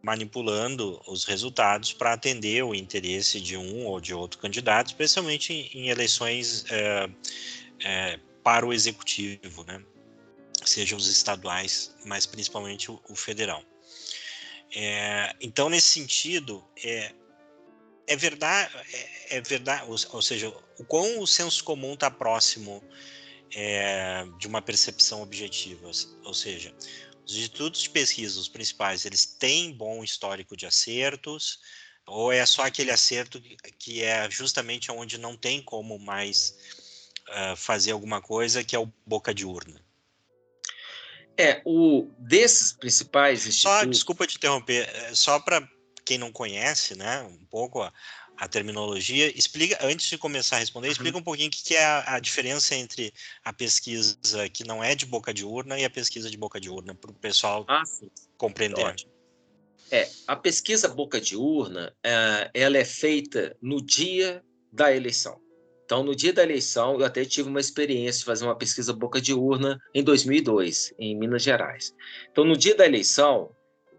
manipulando 0.02 1.02
os 1.08 1.26
resultados 1.26 1.92
para 1.92 2.14
atender 2.14 2.64
o 2.64 2.74
interesse 2.74 3.42
de 3.42 3.58
um 3.58 3.86
ou 3.86 4.00
de 4.00 4.14
outro 4.14 4.40
candidato, 4.40 4.88
especialmente 4.88 5.52
em, 5.52 5.86
em 5.86 5.90
eleições 5.90 6.66
é, 6.70 7.10
é, 7.84 8.20
para 8.44 8.66
o 8.66 8.74
executivo, 8.74 9.64
né? 9.66 9.84
Sejam 10.64 10.98
os 10.98 11.08
estaduais, 11.08 11.94
mas 12.06 12.26
principalmente 12.26 12.90
o, 12.92 13.02
o 13.10 13.16
federal. 13.16 13.64
É, 14.74 15.36
então, 15.40 15.70
nesse 15.70 15.88
sentido, 15.88 16.64
é, 16.84 17.14
é 18.08 18.16
verdade, 18.16 18.72
é, 18.94 19.38
é, 19.38 19.42
verdade, 19.42 19.84
ou, 19.84 19.96
ou, 20.12 20.22
seja, 20.22 20.54
o 20.80 20.84
quão 20.86 21.20
o 21.20 21.28
senso 21.28 21.64
comum 21.64 21.94
está 21.94 22.10
próximo 22.10 22.84
de 24.40 24.46
uma 24.46 24.62
percepção 24.62 25.22
objetiva, 25.22 25.90
ou 26.26 26.34
seja, 26.34 26.76
os 27.28 27.36
institutos 27.36 27.82
de 27.82 27.90
pesquisa, 27.90 28.40
os 28.40 28.48
principais, 28.48 29.06
eles 29.06 29.26
têm 29.26 29.74
bom 29.74 30.04
histórico 30.04 30.56
de 30.56 30.66
acertos, 30.66 31.60
ou 32.06 32.32
é 32.32 32.46
só 32.46 32.63
aquele 32.63 32.90
acerto 32.90 33.42
que 33.78 34.02
é 34.02 34.32
justamente 34.32 34.90
onde 34.92 35.18
não 35.18 35.36
tem 35.36 35.62
como 35.62 36.00
mais 36.00 36.58
uh, 37.28 37.56
fazer 37.58 37.92
alguma 37.92 38.22
coisa, 38.22 38.63
que 38.63 38.76
é 38.76 38.80
o 38.80 38.92
boca 39.06 39.34
de 39.34 39.46
urna? 39.46 39.86
É, 41.38 41.62
o 41.66 42.10
desses 42.18 42.72
principais 42.72 43.46
institutos... 43.46 43.80
Só, 43.80 43.86
desculpa 43.86 44.26
te 44.26 44.38
interromper, 44.38 44.90
é, 44.90 45.13
só 45.13 45.38
para 45.38 45.70
quem 46.06 46.18
não 46.18 46.32
conhece, 46.32 46.96
né, 46.96 47.22
um 47.24 47.46
pouco 47.46 47.82
a, 47.82 47.94
a, 48.38 48.47
terminologia, 48.47 49.32
explica, 49.38 49.78
antes 49.82 50.10
de 50.10 50.17
começar 50.17 50.58
a 50.58 50.60
responder, 50.60 50.88
uhum. 50.88 50.91
explica 50.91 51.17
um 51.17 51.23
pouquinho 51.23 51.47
o 51.47 51.52
que, 51.52 51.63
que 51.63 51.76
é 51.76 51.84
a, 51.84 52.15
a, 52.15 52.19
diferença 52.19 52.76
entre 52.76 53.13
a 53.43 53.52
pesquisa 53.52 54.17
que 54.52 54.63
não 54.63 54.84
é 54.84 54.95
de 54.95 55.06
boca 55.06 55.34
de 55.34 55.43
urna 55.45 55.80
e 55.80 55.86
a 55.86 55.89
pesquisa 55.89 56.30
de 56.30 56.38
boca 56.38 56.60
de 56.60 56.69
urna, 56.69 56.93
para 56.95 57.12
o 57.12 57.13
pessoal 57.13 57.65
ah, 57.67 57.84
compreender. 58.38 58.84
Ótimo. 58.84 59.12
É, 59.89 60.10
a 60.28 60.36
pesquisa 60.36 60.88
boca 60.88 61.19
de 61.19 61.36
urna, 61.36 61.93
é, 62.04 62.52
ela 62.54 62.78
é 62.78 62.86
feita 62.86 63.56
no 63.62 63.82
dia 63.82 64.43
da 64.71 64.93
eleição. 64.93 65.39
Então, 65.86 66.04
no 66.04 66.13
dia 66.13 66.34
da 66.34 66.43
eleição, 66.43 67.00
eu 67.00 67.06
até 67.06 67.23
tive 67.23 67.47
uma 67.47 67.62
experiência 67.62 68.19
de 68.19 68.26
fazer 68.26 68.43
uma 68.43 68.58
pesquisa 68.58 68.91
boca 68.91 69.21
de 69.21 69.34
urna 69.34 69.80
em 69.93 70.04
2002, 70.04 70.93
em 71.00 71.17
Minas 71.17 71.41
Gerais. 71.41 71.95
Então, 72.30 72.43
no 72.43 72.58
dia 72.58 72.76
da 72.76 72.86
eleição, 72.86 73.56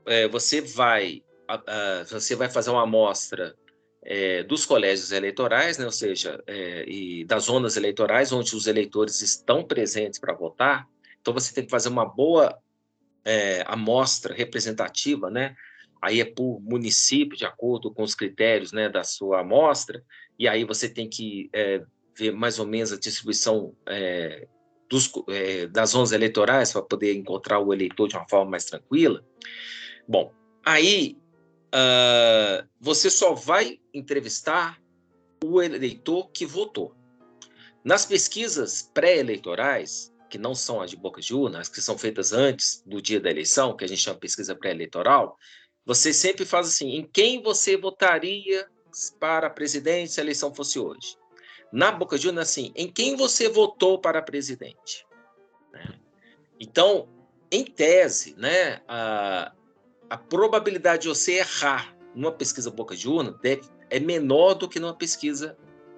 é, 0.07 0.29
você 0.29 0.61
vai 0.61 1.23
você 2.11 2.37
vai 2.37 2.51
fazer 2.51 2.69
uma 2.69 2.83
amostra 2.83 3.57
é, 4.11 4.43
dos 4.43 4.65
colégios 4.65 5.13
eleitorais, 5.13 5.77
né, 5.77 5.85
ou 5.85 5.93
seja, 5.93 6.43
é, 6.47 6.83
e 6.89 7.27
das 7.27 7.45
zonas 7.45 7.77
eleitorais 7.77 8.33
onde 8.33 8.57
os 8.57 8.67
eleitores 8.67 9.21
estão 9.21 9.63
presentes 9.63 10.19
para 10.19 10.33
votar. 10.33 10.89
Então, 11.21 11.35
você 11.35 11.53
tem 11.53 11.63
que 11.63 11.71
fazer 11.71 11.91
uma 11.91 12.07
boa 12.07 12.59
é, 13.23 13.63
amostra 13.67 14.33
representativa, 14.33 15.29
né? 15.29 15.55
Aí 16.01 16.23
é 16.23 16.25
por 16.25 16.59
município, 16.59 17.37
de 17.37 17.45
acordo 17.45 17.93
com 17.93 18.03
os 18.03 18.15
critérios 18.15 18.73
né, 18.73 18.89
da 18.89 19.05
sua 19.05 19.41
amostra, 19.41 20.03
e 20.39 20.49
aí 20.49 20.65
você 20.65 20.89
tem 20.89 21.07
que 21.07 21.51
ver 22.17 22.33
mais 22.33 22.59
ou 22.59 22.67
menos 22.67 22.93
a 22.93 22.97
distribuição 22.97 23.75
dos, 24.89 25.13
das 25.73 25.91
zonas 25.91 26.13
eleitorais 26.13 26.73
para 26.73 26.83
poder 26.83 27.15
encontrar 27.15 27.59
o 27.59 27.75
eleitor 27.75 28.07
de 28.07 28.17
uma 28.17 28.29
forma 28.29 28.53
mais 28.53 28.65
tranquila. 28.65 29.25
Bom, 30.07 30.33
aí 30.65 31.19
uh, 31.69 32.69
você 32.81 33.11
só 33.11 33.35
vai 33.35 33.81
entrevistar 33.93 34.81
o 35.45 35.63
eleitor 35.63 36.31
que 36.31 36.45
votou. 36.45 36.95
Nas 37.85 38.05
pesquisas 38.05 38.91
pré-eleitorais, 38.93 40.13
que 40.29 40.39
não 40.39 40.55
são 40.55 40.81
as 40.81 40.91
de 40.91 40.97
boca 40.97 41.21
de 41.21 41.35
urna, 41.35 41.61
as 41.61 41.69
que 41.69 41.81
são 41.81 41.97
feitas 41.97 42.33
antes 42.33 42.83
do 42.85 43.01
dia 43.01 43.21
da 43.21 43.31
eleição, 43.31 43.77
que 43.77 43.85
a 43.85 43.89
gente 43.89 44.03
chama 44.03 44.19
pesquisa 44.19 44.55
pré-eleitoral, 44.55 45.37
você 45.87 46.13
sempre 46.13 46.45
faz 46.45 46.69
assim: 46.69 46.91
em 46.91 47.07
quem 47.07 47.43
você 47.43 47.77
votaria 47.77 48.69
para 49.19 49.49
presidente 49.49 50.13
se 50.13 50.21
a 50.21 50.23
eleição 50.23 50.55
fosse 50.55 50.79
hoje. 50.79 51.17
Na 51.73 51.93
boca 51.93 52.19
de 52.19 52.29
urna, 52.29 52.43
assim, 52.43 52.73
em 52.75 52.91
quem 52.91 53.17
você 53.17 53.49
votou 53.49 53.99
para 53.99 54.23
presidente? 54.23 55.07
Né? 55.73 55.99
Então, 56.59 57.09
em 57.51 57.65
tese, 57.65 58.35
né, 58.37 58.81
a, 58.89 59.53
a 60.09 60.17
probabilidade 60.17 61.03
de 61.03 61.09
você 61.09 61.39
errar 61.39 61.95
numa 62.15 62.33
pesquisa 62.33 62.71
boca 62.71 62.97
de 62.97 63.09
urna 63.09 63.33
deve, 63.43 63.63
é 63.91 64.01
menor 64.01 64.55
do 64.55 64.69
que 64.69 64.81
numa 64.81 64.95
pesquisa 64.95 65.57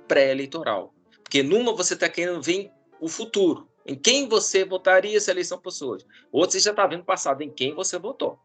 pré-eleitoral. 0.08 0.94
Porque 1.22 1.42
numa 1.42 1.74
você 1.74 1.94
está 1.94 2.08
querendo 2.08 2.42
ver 2.42 2.70
o 3.00 3.08
futuro. 3.08 3.68
Em 3.86 3.94
quem 3.94 4.28
você 4.28 4.64
votaria 4.64 5.18
se 5.20 5.30
a 5.30 5.32
eleição 5.32 5.60
fosse 5.62 5.84
hoje? 5.84 6.04
Outro 6.30 6.52
você 6.52 6.60
já 6.60 6.70
está 6.70 6.86
vendo 6.86 7.00
o 7.00 7.04
passado, 7.04 7.42
em 7.42 7.50
quem 7.50 7.74
você 7.74 7.98
votou. 7.98 8.38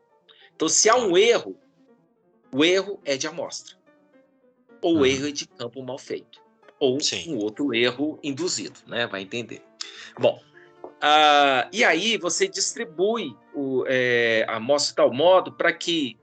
Então, 0.56 0.69
se 0.69 0.88
há 0.88 0.95
um 0.95 1.17
erro, 1.17 1.58
o 2.51 2.63
erro 2.63 2.99
é 3.04 3.17
de 3.17 3.28
amostra 3.28 3.75
ou 4.86 4.97
uhum. 4.97 5.06
erro 5.06 5.32
de 5.32 5.47
campo 5.47 5.82
mal 5.82 5.97
feito, 5.97 6.39
ou 6.80 6.99
Sim. 6.99 7.34
um 7.34 7.39
outro 7.39 7.73
erro 7.73 8.19
induzido, 8.21 8.80
né? 8.86 9.08
Vai 9.08 9.23
entender. 9.23 9.62
Bom, 10.19 10.39
uh, 10.84 11.67
e 11.71 11.84
aí 11.84 12.17
você 12.17 12.47
distribui 12.47 13.36
o, 13.56 13.86
é, 13.88 14.46
a 14.48 14.58
amostra 14.58 14.89
de 14.91 14.96
tal 14.96 15.13
modo 15.13 15.52
para 15.52 15.72
que, 15.72 16.20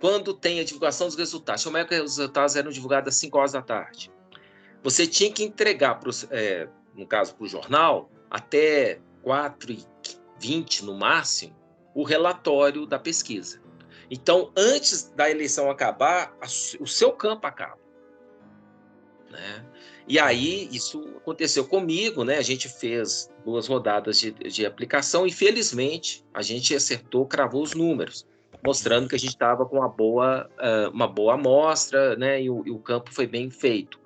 quando 0.00 0.34
tem 0.34 0.60
a 0.60 0.64
divulgação 0.64 1.06
dos 1.06 1.16
resultados, 1.16 1.64
como 1.64 1.76
é 1.76 1.84
que 1.84 1.94
os 1.94 2.18
resultados 2.18 2.56
eram 2.56 2.70
divulgados 2.70 3.14
às 3.14 3.20
5 3.20 3.38
horas 3.38 3.52
da 3.52 3.62
tarde? 3.62 4.12
Você 4.82 5.06
tinha 5.06 5.32
que 5.32 5.42
entregar, 5.42 5.98
é, 6.30 6.68
no 6.94 7.06
caso, 7.06 7.34
para 7.34 7.44
o 7.44 7.48
jornal, 7.48 8.10
até 8.30 9.00
4 9.22 9.72
e 9.72 9.84
20 10.38 10.84
no 10.84 10.94
máximo, 10.94 11.56
o 11.94 12.02
relatório 12.02 12.86
da 12.86 12.98
pesquisa. 12.98 13.60
Então, 14.10 14.52
antes 14.56 15.10
da 15.16 15.30
eleição 15.30 15.70
acabar, 15.70 16.36
o 16.78 16.86
seu 16.86 17.12
campo 17.12 17.46
acaba. 17.46 17.78
Né? 19.30 19.64
E 20.06 20.18
aí 20.18 20.68
isso 20.70 21.02
aconteceu 21.16 21.66
comigo, 21.66 22.22
né? 22.22 22.38
A 22.38 22.42
gente 22.42 22.68
fez 22.68 23.28
duas 23.46 23.68
rodadas 23.68 24.18
de, 24.18 24.32
de 24.32 24.66
aplicação 24.66 25.24
e 25.24 25.30
felizmente 25.30 26.24
a 26.34 26.42
gente 26.42 26.74
acertou, 26.74 27.24
cravou 27.24 27.62
os 27.62 27.74
números, 27.74 28.26
mostrando 28.64 29.08
que 29.08 29.14
a 29.14 29.18
gente 29.18 29.30
estava 29.30 29.64
com 29.64 29.76
uma 29.76 29.88
boa, 29.88 30.50
uh, 30.58 30.90
uma 30.90 31.06
boa 31.06 31.34
amostra, 31.34 32.16
né? 32.16 32.42
E 32.42 32.50
o, 32.50 32.66
e 32.66 32.72
o, 32.72 32.78
campo 32.80 33.14
foi 33.14 33.24
bem 33.24 33.48
feito. 33.48 34.00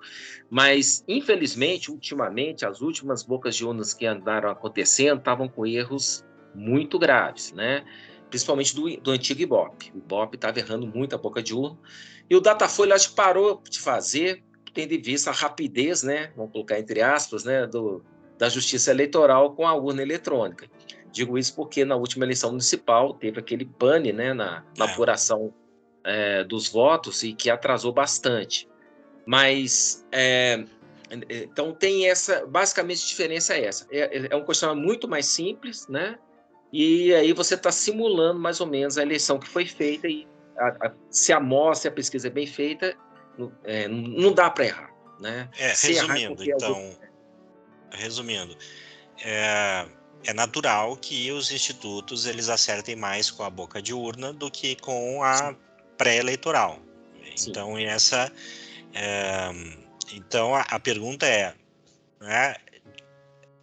Mas 0.47 1.03
infelizmente, 1.07 1.89
ultimamente, 1.89 2.67
as 2.67 2.81
últimas 2.81 3.23
bocas 3.23 3.55
de 3.55 3.65
urnas 3.65 3.95
que 3.95 4.05
andaram 4.05 4.47
acontecendo 4.47 5.17
estavam 5.17 5.49
com 5.49 5.65
erros 5.65 6.23
muito 6.53 6.99
graves, 6.99 7.51
né? 7.51 7.83
Principalmente 8.29 8.75
do, 8.75 8.95
do 8.97 9.09
antigo 9.09 9.41
Ibope. 9.41 9.91
O 9.95 9.97
Ibope 9.97 10.35
estava 10.35 10.59
errando 10.59 10.85
muito 10.85 11.15
a 11.15 11.17
boca 11.17 11.41
de 11.41 11.55
urna. 11.55 11.79
E 12.29 12.35
o 12.35 12.39
Datafolha 12.39 12.93
acho 12.93 13.09
que 13.09 13.15
parou 13.15 13.59
de 13.67 13.79
fazer 13.79 14.43
tendo 14.73 14.93
em 14.93 15.01
vista 15.01 15.31
a 15.31 15.33
rapidez, 15.33 16.01
né, 16.01 16.31
vamos 16.33 16.53
colocar 16.53 16.79
entre 16.79 17.01
aspas, 17.01 17.43
né, 17.43 17.67
do, 17.67 18.01
da 18.41 18.49
justiça 18.49 18.89
eleitoral 18.89 19.53
com 19.53 19.67
a 19.67 19.75
urna 19.75 20.01
eletrônica. 20.01 20.67
Digo 21.11 21.37
isso 21.37 21.55
porque 21.55 21.85
na 21.85 21.95
última 21.95 22.25
eleição 22.25 22.49
municipal 22.49 23.13
teve 23.13 23.39
aquele 23.39 23.65
pane 23.65 24.11
né, 24.11 24.33
na, 24.33 24.65
na 24.75 24.85
é. 24.87 24.91
apuração 24.91 25.53
é, 26.03 26.43
dos 26.43 26.67
votos 26.67 27.21
e 27.21 27.33
que 27.33 27.51
atrasou 27.51 27.93
bastante. 27.93 28.67
Mas 29.23 30.03
é, 30.11 30.65
então 31.29 31.71
tem 31.71 32.09
essa, 32.09 32.43
basicamente 32.47 33.03
a 33.03 33.07
diferença 33.09 33.53
é 33.53 33.65
essa. 33.65 33.87
É, 33.91 34.27
é 34.31 34.35
um 34.35 34.43
questionário 34.43 34.81
muito 34.81 35.07
mais 35.07 35.27
simples, 35.27 35.87
né? 35.87 36.17
e 36.73 37.13
aí 37.13 37.33
você 37.33 37.53
está 37.53 37.71
simulando 37.71 38.39
mais 38.39 38.59
ou 38.59 38.65
menos 38.65 38.97
a 38.97 39.03
eleição 39.03 39.37
que 39.37 39.47
foi 39.47 39.67
feita 39.67 40.07
e 40.07 40.27
a, 40.57 40.87
a, 40.87 40.91
se 41.11 41.31
a 41.31 41.37
amostra, 41.37 41.91
a 41.91 41.93
pesquisa 41.93 42.25
é 42.25 42.31
bem 42.31 42.47
feita, 42.47 42.97
não, 43.37 43.51
é, 43.63 43.87
não 43.87 44.33
dá 44.33 44.49
para 44.49 44.65
errar, 44.65 44.91
né? 45.19 45.47
É, 45.59 45.75
se 45.75 45.93
resumindo, 45.93 46.43
então, 46.43 46.69
algum... 46.69 46.91
resumindo, 47.91 48.57
é, 49.19 49.85
é 50.23 50.33
natural 50.33 50.95
que 50.97 51.31
os 51.31 51.51
institutos 51.51 52.25
eles 52.25 52.49
acertem 52.49 52.95
mais 52.95 53.31
com 53.31 53.43
a 53.43 53.49
boca 53.49 53.81
de 53.81 53.93
urna 53.93 54.33
do 54.33 54.49
que 54.49 54.75
com 54.75 55.23
a 55.23 55.55
pré-eleitoral. 55.97 56.79
Então 57.47 57.77
essa, 57.77 58.31
é, 58.93 59.49
então 60.13 60.55
a, 60.55 60.61
a, 60.61 60.79
pergunta 60.79 61.25
é, 61.25 61.53
né, 62.19 62.55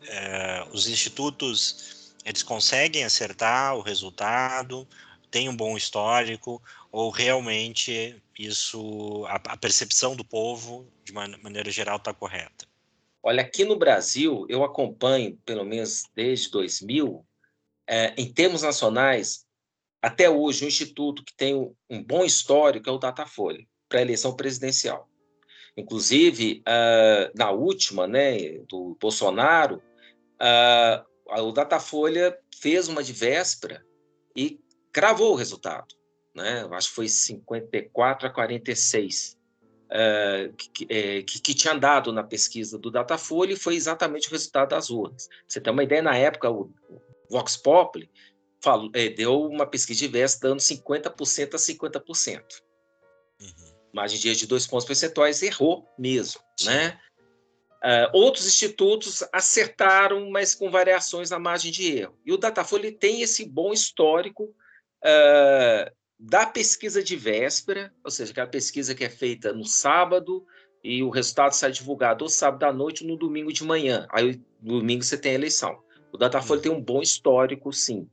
é, 0.07 0.67
os 0.73 0.89
institutos 0.89 2.15
eles 2.25 2.43
conseguem 2.43 3.05
acertar 3.05 3.75
o 3.77 3.81
resultado, 3.81 4.87
tem 5.31 5.49
um 5.49 5.57
bom 5.57 5.77
histórico, 5.77 6.63
ou 6.91 7.11
realmente 7.11 8.21
isso, 8.39 9.25
a, 9.27 9.37
a 9.37 9.57
percepção 9.57 10.15
do 10.15 10.25
povo, 10.25 10.87
de 11.05 11.13
maneira 11.13 11.71
geral, 11.71 11.97
está 11.97 12.15
correta? 12.15 12.67
Olha, 13.23 13.43
aqui 13.43 13.65
no 13.65 13.77
Brasil, 13.77 14.47
eu 14.49 14.63
acompanho, 14.65 15.39
pelo 15.45 15.65
menos 15.65 16.05
desde 16.15 16.51
2000, 16.51 17.25
é, 17.87 18.15
em 18.17 18.33
termos 18.33 18.63
nacionais, 18.63 19.47
até 20.01 20.31
hoje, 20.31 20.65
um 20.65 20.69
instituto 20.69 21.25
que 21.25 21.35
tem 21.35 21.55
um 21.91 22.03
bom 22.03 22.25
histórico 22.25 22.89
é 22.89 22.93
o 22.93 22.99
Datafolha, 22.99 23.67
para 23.89 23.99
a 23.99 24.03
eleição 24.03 24.35
presidencial. 24.37 25.09
Inclusive, 25.77 26.63
uh, 26.67 27.33
na 27.37 27.51
última, 27.51 28.07
né, 28.07 28.59
do 28.69 28.97
Bolsonaro, 29.01 29.83
uh, 30.41 31.43
o 31.43 31.53
Datafolha 31.53 32.37
fez 32.61 32.89
uma 32.89 33.03
de 33.03 33.13
véspera 33.13 33.85
e 34.37 34.61
cravou 34.93 35.33
o 35.33 35.37
resultado. 35.37 35.95
Né? 36.35 36.67
Acho 36.73 36.89
que 36.89 36.95
foi 36.95 37.09
54 37.09 38.29
a 38.29 38.31
46 38.31 39.38
uh, 39.89 40.53
que, 40.55 40.87
é, 40.89 41.23
que, 41.23 41.41
que, 41.41 41.55
tinha 41.55 41.75
dado 41.75 42.13
na 42.13 42.23
pesquisa 42.23 42.79
do 42.79 42.91
Datafolha 42.91 43.53
e 43.53 43.57
foi 43.57 43.75
exatamente 43.75 44.29
o 44.29 44.31
resultado 44.31 44.71
das 44.71 44.91
urnas. 44.91 45.29
Você 45.47 45.61
tem 45.61 45.73
uma 45.73 45.83
ideia, 45.83 46.03
na 46.03 46.17
época, 46.17 46.51
o 46.51 46.71
Vox 47.31 47.57
Populi 47.57 48.11
falou, 48.61 48.91
é, 48.95 49.09
deu 49.09 49.41
uma 49.43 49.67
pesquisa 49.67 50.09
véspera 50.09 50.51
dando 50.51 50.61
50% 50.61 51.55
a 51.55 51.59
50%. 51.59 52.43
Uhum. 53.41 53.49
Margem 53.93 54.19
de 54.19 54.29
erro 54.29 54.39
de 54.39 54.47
dois 54.47 54.67
pontos 54.67 54.87
percentuais, 54.87 55.43
errou 55.43 55.89
mesmo. 55.99 56.41
Né? 56.65 56.99
Uh, 57.79 58.11
outros 58.13 58.47
institutos 58.47 59.23
acertaram, 59.33 60.29
mas 60.31 60.55
com 60.55 60.71
variações 60.71 61.31
na 61.31 61.39
margem 61.39 61.71
de 61.71 61.99
erro. 61.99 62.19
E 62.27 62.33
o 62.33 62.37
Datafolha 62.37 62.91
tem 62.93 63.23
esse 63.23 63.45
bom 63.49 63.73
histórico 63.73 64.45
uh, 64.45 65.98
da 66.19 66.47
pesquisa 66.47 67.03
de 67.03 67.17
véspera, 67.17 67.93
ou 68.03 68.11
seja, 68.11 68.33
aquela 68.33 68.47
pesquisa 68.47 68.95
que 68.95 69.05
é 69.05 69.11
feita 69.11 69.53
no 69.53 69.65
sábado 69.65 70.45
e 70.83 71.03
o 71.03 71.11
resultado 71.11 71.53
sai 71.53 71.71
divulgado 71.71 72.25
ou 72.25 72.29
sábado 72.29 72.65
à 72.65 72.73
noite 72.73 73.05
ou 73.05 73.11
no 73.11 73.17
domingo 73.17 73.53
de 73.53 73.63
manhã. 73.63 74.07
Aí 74.11 74.41
no 74.61 74.79
domingo 74.81 75.05
você 75.05 75.17
tem 75.17 75.33
a 75.33 75.37
eleição. 75.37 75.79
O 76.13 76.19
Datafolha 76.19 76.61
tem 76.61 76.73
um 76.73 76.81
bom 76.81 77.01
histórico, 77.01 77.73
sim. 77.73 78.09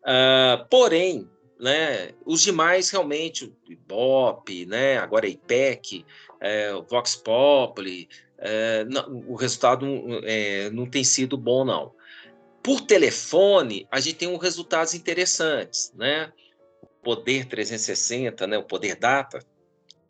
Uh, 0.00 0.66
porém, 0.68 1.28
né, 1.60 2.12
os 2.24 2.42
demais 2.42 2.90
realmente, 2.90 3.44
o 3.44 3.72
IBOP, 3.72 4.66
né, 4.66 4.96
agora 4.98 5.26
a 5.26 5.28
IPEC, 5.28 6.06
é, 6.40 6.74
o 6.74 6.82
Vox 6.82 7.14
Populi, 7.14 8.08
é, 8.38 8.84
não, 8.86 9.24
o 9.28 9.34
resultado 9.34 9.86
é, 10.24 10.70
não 10.70 10.86
tem 10.86 11.04
sido 11.04 11.36
bom, 11.36 11.64
não. 11.64 11.92
Por 12.62 12.80
telefone, 12.80 13.86
a 13.90 14.00
gente 14.00 14.16
tem 14.16 14.28
uns 14.28 14.42
resultados 14.42 14.94
interessantes, 14.94 15.92
né? 15.94 16.32
Poder 17.02 17.46
360, 17.46 18.46
né? 18.46 18.58
o 18.58 18.64
Poder 18.64 18.96
Data, 18.96 19.38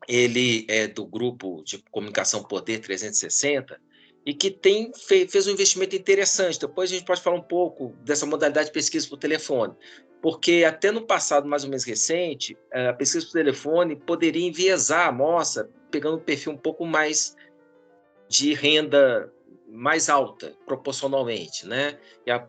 ele 0.08 0.66
é 0.68 0.88
do 0.88 1.06
grupo 1.06 1.62
de 1.64 1.82
comunicação 1.90 2.42
Poder 2.42 2.80
360 2.80 3.80
e 4.24 4.34
que 4.34 4.50
tem 4.50 4.92
fez 4.94 5.46
um 5.46 5.52
investimento 5.52 5.96
interessante. 5.96 6.60
Depois 6.60 6.90
a 6.90 6.94
gente 6.94 7.06
pode 7.06 7.22
falar 7.22 7.36
um 7.36 7.42
pouco 7.42 7.94
dessa 8.02 8.26
modalidade 8.26 8.66
de 8.66 8.72
pesquisa 8.72 9.08
por 9.08 9.18
telefone, 9.18 9.74
porque 10.20 10.64
até 10.66 10.90
no 10.90 11.06
passado 11.06 11.48
mais 11.48 11.64
ou 11.64 11.70
menos 11.70 11.84
recente, 11.84 12.56
a 12.72 12.92
pesquisa 12.92 13.24
por 13.26 13.32
telefone 13.32 13.96
poderia 13.96 14.46
enviesar 14.46 15.06
a 15.06 15.08
amostra, 15.08 15.70
pegando 15.90 16.16
um 16.16 16.20
perfil 16.20 16.52
um 16.52 16.58
pouco 16.58 16.84
mais 16.84 17.34
de 18.28 18.54
renda 18.54 19.32
mais 19.68 20.08
alta, 20.08 20.54
proporcionalmente, 20.66 21.66
né? 21.66 21.98
E 22.26 22.30
a, 22.30 22.46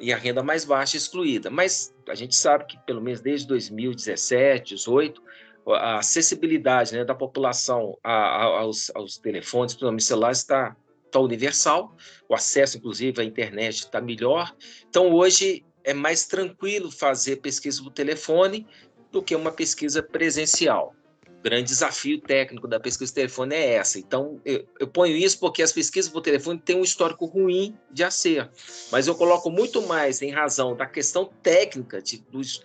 e 0.00 0.12
a 0.12 0.16
renda 0.16 0.42
mais 0.42 0.64
baixa 0.64 0.96
excluída. 0.96 1.50
Mas 1.50 1.94
a 2.08 2.14
gente 2.14 2.34
sabe 2.34 2.66
que, 2.66 2.78
pelo 2.84 3.00
menos 3.00 3.20
desde 3.20 3.46
2017, 3.48 4.74
2018, 4.74 5.22
a 5.68 5.98
acessibilidade 5.98 6.92
né, 6.92 7.04
da 7.04 7.14
população 7.14 7.96
a, 8.02 8.12
a, 8.12 8.42
aos, 8.60 8.90
aos 8.94 9.16
telefones, 9.18 9.74
principalmente 9.74 10.04
celulares, 10.04 10.38
está 10.38 10.76
tá 11.10 11.20
universal, 11.20 11.94
o 12.28 12.34
acesso, 12.34 12.78
inclusive, 12.78 13.20
à 13.20 13.24
internet 13.24 13.80
está 13.80 14.00
melhor. 14.00 14.54
Então, 14.88 15.12
hoje 15.12 15.64
é 15.84 15.92
mais 15.92 16.26
tranquilo 16.26 16.90
fazer 16.90 17.36
pesquisa 17.36 17.82
por 17.82 17.92
telefone 17.92 18.66
do 19.10 19.22
que 19.22 19.36
uma 19.36 19.52
pesquisa 19.52 20.02
presencial 20.02 20.94
grande 21.42 21.64
desafio 21.64 22.20
técnico 22.20 22.68
da 22.68 22.78
pesquisa 22.78 23.10
por 23.10 23.16
telefone 23.16 23.54
é 23.54 23.74
essa. 23.74 23.98
Então, 23.98 24.40
eu, 24.44 24.66
eu, 24.78 24.86
ponho 24.86 25.16
isso 25.16 25.38
porque 25.38 25.62
as 25.62 25.72
pesquisas 25.72 26.10
por 26.10 26.20
telefone 26.20 26.58
têm 26.58 26.76
um 26.76 26.82
histórico 26.84 27.26
ruim 27.26 27.76
de 27.90 28.04
acerto, 28.04 28.56
mas 28.90 29.06
eu 29.06 29.14
coloco 29.14 29.50
muito 29.50 29.82
mais 29.82 30.22
em 30.22 30.30
razão 30.30 30.76
da 30.76 30.86
questão 30.86 31.26
técnica, 31.42 32.00
de, 32.00 32.18
dos, 32.30 32.62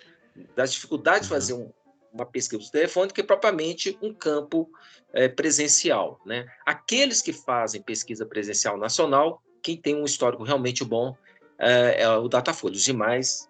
das 0.56 0.72
dificuldades 0.72 1.24
de 1.24 1.30
fazer 1.30 1.54
um, 1.54 1.72
uma 2.14 2.26
pesquisa 2.26 2.62
por 2.62 2.72
telefone, 2.72 3.08
do 3.08 3.14
que 3.14 3.24
propriamente 3.24 3.98
um 4.02 4.14
campo 4.14 4.70
é, 5.12 5.28
presencial. 5.28 6.20
Né? 6.26 6.46
Aqueles 6.66 7.22
que 7.22 7.34
fazem 7.34 7.82
pesquisa 7.82 8.26
presencial 8.26 8.78
nacional, 8.78 9.42
quem 9.62 9.76
tem 9.76 9.96
um 9.96 10.06
histórico 10.06 10.44
realmente 10.44 10.86
bom 10.86 11.16
é, 11.60 12.04
é 12.04 12.10
o 12.10 12.28
Datafolha. 12.28 12.76
Os 12.76 12.84
demais 12.84 13.50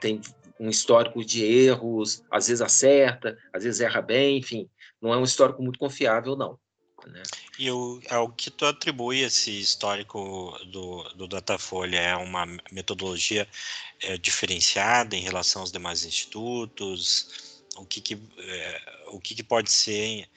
tem 0.00 0.20
um 0.58 0.68
histórico 0.68 1.24
de 1.24 1.44
erros, 1.44 2.22
às 2.30 2.46
vezes 2.48 2.60
acerta, 2.60 3.36
às 3.52 3.64
vezes 3.64 3.80
erra 3.80 4.00
bem, 4.00 4.38
enfim, 4.38 4.68
não 5.00 5.12
é 5.12 5.16
um 5.16 5.24
histórico 5.24 5.62
muito 5.62 5.78
confiável, 5.78 6.36
não. 6.36 6.58
Né? 7.06 7.22
E 7.58 7.70
o, 7.70 8.00
ao 8.08 8.30
que 8.30 8.50
tu 8.50 8.64
atribui 8.64 9.20
esse 9.20 9.50
histórico 9.60 10.56
do, 10.66 11.02
do 11.14 11.28
Datafolha 11.28 11.98
é 11.98 12.16
uma 12.16 12.46
metodologia 12.72 13.46
é, 14.00 14.16
diferenciada 14.16 15.14
em 15.14 15.20
relação 15.20 15.62
aos 15.62 15.72
demais 15.72 16.04
institutos? 16.04 17.62
O 17.76 17.84
que, 17.84 18.00
que 18.00 18.18
é, 18.38 19.02
o 19.08 19.20
que, 19.20 19.34
que 19.34 19.42
pode 19.42 19.70
ser 19.70 20.28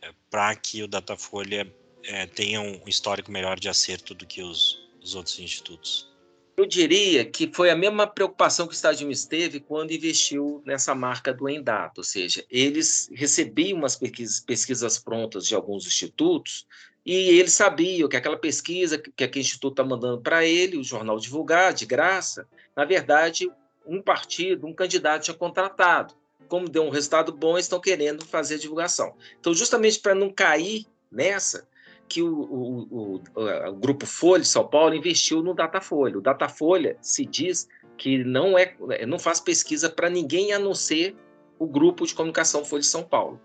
é, 0.00 0.12
para 0.30 0.54
que 0.54 0.82
o 0.82 0.88
Datafolha 0.88 1.66
é, 2.04 2.26
tenha 2.26 2.60
um 2.60 2.86
histórico 2.86 3.30
melhor 3.32 3.58
de 3.58 3.68
acerto 3.68 4.14
do 4.14 4.26
que 4.26 4.42
os, 4.42 4.78
os 5.02 5.14
outros 5.14 5.38
institutos? 5.38 6.11
Eu 6.56 6.66
diria 6.66 7.24
que 7.24 7.50
foi 7.52 7.70
a 7.70 7.76
mesma 7.76 8.06
preocupação 8.06 8.66
que 8.66 8.72
o 8.72 8.76
Estado 8.76 8.98
teve 9.26 9.58
quando 9.58 9.92
investiu 9.92 10.62
nessa 10.66 10.94
marca 10.94 11.32
do 11.32 11.48
Endata, 11.48 12.00
ou 12.00 12.04
seja, 12.04 12.44
eles 12.50 13.08
recebiam 13.14 13.78
umas 13.78 13.96
pesquisas, 13.96 14.40
pesquisas 14.40 14.98
prontas 14.98 15.46
de 15.46 15.54
alguns 15.54 15.86
institutos 15.86 16.66
e 17.04 17.14
eles 17.14 17.52
sabiam 17.52 18.08
que 18.08 18.16
aquela 18.16 18.36
pesquisa 18.36 18.98
que 18.98 19.24
aquele 19.24 19.44
instituto 19.44 19.72
está 19.72 19.84
mandando 19.84 20.20
para 20.20 20.44
ele, 20.44 20.76
o 20.76 20.84
jornal 20.84 21.18
divulgar 21.18 21.72
de 21.72 21.86
graça, 21.86 22.46
na 22.76 22.84
verdade, 22.84 23.50
um 23.86 24.00
partido, 24.00 24.66
um 24.66 24.74
candidato 24.74 25.24
tinha 25.24 25.36
contratado. 25.36 26.14
Como 26.48 26.68
deu 26.68 26.84
um 26.84 26.90
resultado 26.90 27.32
bom, 27.32 27.58
estão 27.58 27.80
querendo 27.80 28.24
fazer 28.24 28.56
a 28.56 28.58
divulgação. 28.58 29.16
Então, 29.40 29.54
justamente 29.54 29.98
para 29.98 30.14
não 30.14 30.30
cair 30.30 30.86
nessa, 31.10 31.66
que 32.08 32.22
o, 32.22 32.28
o, 32.28 32.88
o, 32.90 33.22
o, 33.68 33.72
Grupo 33.74 34.06
Folha 34.06 34.42
de 34.42 34.48
São 34.48 34.66
Paulo 34.66 34.94
investiu 34.94 35.42
no 35.42 35.54
Datafolha. 35.54 36.18
O 36.18 36.20
Datafolha 36.20 36.96
se 37.00 37.24
diz 37.24 37.68
que 37.96 38.22
não 38.24 38.58
é, 38.58 38.74
não 39.06 39.18
faz 39.18 39.40
pesquisa 39.40 39.88
para 39.88 40.10
ninguém 40.10 40.52
a 40.52 40.58
não 40.58 40.74
ser 40.74 41.16
o 41.58 41.66
grupo 41.66 42.06
de 42.06 42.14
comunicação 42.14 42.64
Folha 42.64 42.80
de 42.80 42.86
São 42.86 43.04
Paulo, 43.04 43.40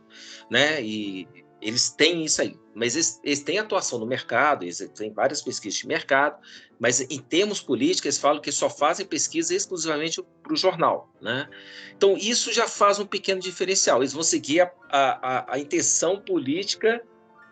né? 0.49 0.81
E 0.81 1.27
eles 1.61 1.89
têm 1.89 2.23
isso 2.23 2.41
aí, 2.41 2.55
mas 2.75 2.95
eles, 2.95 3.19
eles 3.23 3.39
têm 3.41 3.57
atuação 3.57 3.97
no 3.99 4.05
mercado, 4.05 4.63
eles 4.63 4.77
têm 4.95 5.11
várias 5.11 5.41
pesquisas 5.41 5.79
de 5.79 5.87
mercado, 5.87 6.37
mas 6.79 7.01
em 7.01 7.19
termos 7.19 7.59
políticos 7.59 8.05
eles 8.05 8.17
falam 8.19 8.41
que 8.41 8.51
só 8.51 8.69
fazem 8.69 9.05
pesquisa 9.05 9.55
exclusivamente 9.55 10.21
para 10.43 10.53
o 10.53 10.57
jornal, 10.57 11.11
né? 11.21 11.49
Então 11.95 12.15
isso 12.15 12.53
já 12.53 12.67
faz 12.67 12.99
um 12.99 13.05
pequeno 13.05 13.41
diferencial. 13.41 14.01
Eles 14.01 14.13
vão 14.13 14.23
seguir 14.23 14.61
a, 14.61 14.71
a, 14.91 15.53
a 15.55 15.59
intenção 15.59 16.19
política 16.19 17.03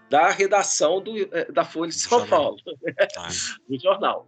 da 0.09 0.29
redação 0.29 1.01
do, 1.01 1.17
eh, 1.17 1.51
da 1.51 1.65
Folha 1.65 1.89
de 1.89 1.95
São 1.95 2.25
Paulo, 2.27 2.57
ah. 3.17 3.27
do 3.67 3.79
jornal. 3.79 4.27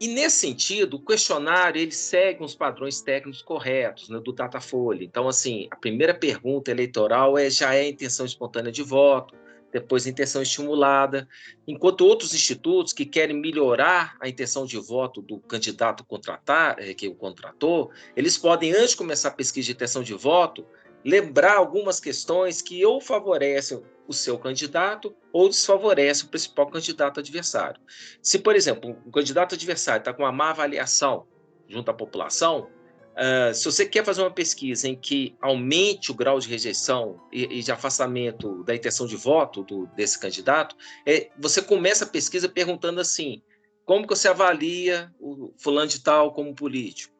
E 0.00 0.08
nesse 0.08 0.38
sentido, 0.38 0.96
o 0.96 1.00
questionário 1.00 1.80
ele 1.80 1.92
segue 1.92 2.42
uns 2.42 2.54
padrões 2.54 3.00
técnicos 3.00 3.40
corretos 3.40 4.08
né, 4.08 4.18
do 4.18 4.32
Datafolha. 4.32 5.04
Então, 5.04 5.28
assim, 5.28 5.68
a 5.70 5.76
primeira 5.76 6.12
pergunta 6.12 6.70
eleitoral 6.70 7.38
é 7.38 7.48
já 7.48 7.74
é 7.74 7.82
a 7.82 7.88
intenção 7.88 8.26
espontânea 8.26 8.72
de 8.72 8.82
voto, 8.82 9.34
depois 9.72 10.06
intenção 10.06 10.40
estimulada, 10.40 11.28
enquanto 11.66 12.06
outros 12.06 12.32
institutos 12.32 12.92
que 12.92 13.04
querem 13.04 13.36
melhorar 13.36 14.16
a 14.20 14.28
intenção 14.28 14.64
de 14.66 14.78
voto 14.78 15.20
do 15.20 15.40
candidato 15.40 16.04
contratar, 16.04 16.76
é, 16.78 16.94
que 16.94 17.08
o 17.08 17.14
contratou, 17.14 17.90
eles 18.14 18.38
podem, 18.38 18.72
antes 18.72 18.90
de 18.90 18.96
começar 18.96 19.28
a 19.28 19.32
pesquisa 19.32 19.66
de 19.66 19.72
intenção 19.72 20.02
de 20.02 20.14
voto, 20.14 20.64
lembrar 21.04 21.56
algumas 21.56 21.98
questões 21.98 22.62
que 22.62 22.84
ou 22.84 23.00
favorecem 23.00 23.82
o 24.06 24.12
seu 24.12 24.38
candidato 24.38 25.14
ou 25.32 25.48
desfavorecem 25.48 26.26
o 26.26 26.28
principal 26.28 26.66
candidato 26.70 27.20
adversário. 27.20 27.80
Se, 28.22 28.38
por 28.38 28.54
exemplo, 28.54 28.96
o 29.06 29.10
candidato 29.10 29.54
adversário 29.54 30.00
está 30.00 30.12
com 30.12 30.22
uma 30.22 30.32
má 30.32 30.50
avaliação 30.50 31.26
junto 31.68 31.90
à 31.90 31.94
população, 31.94 32.68
Uh, 33.14 33.54
se 33.54 33.64
você 33.64 33.86
quer 33.86 34.04
fazer 34.04 34.22
uma 34.22 34.30
pesquisa 34.30 34.88
em 34.88 34.96
que 34.96 35.36
aumente 35.40 36.10
o 36.10 36.14
grau 36.14 36.40
de 36.40 36.48
rejeição 36.48 37.20
e, 37.32 37.44
e 37.44 37.62
de 37.62 37.70
afastamento 37.70 38.64
da 38.64 38.74
intenção 38.74 39.06
de 39.06 39.14
voto 39.14 39.62
do, 39.62 39.86
desse 39.94 40.18
candidato, 40.18 40.74
é, 41.06 41.30
você 41.38 41.62
começa 41.62 42.04
a 42.04 42.08
pesquisa 42.08 42.48
perguntando 42.48 43.00
assim: 43.00 43.40
como 43.84 44.04
que 44.04 44.16
você 44.16 44.26
avalia 44.26 45.12
o 45.20 45.54
fulano 45.56 45.86
de 45.86 46.02
tal 46.02 46.32
como 46.32 46.56
político, 46.56 47.14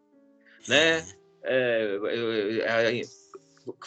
né? 0.66 1.06
É, 1.44 1.98
é, 2.64 2.98
é 2.98 3.02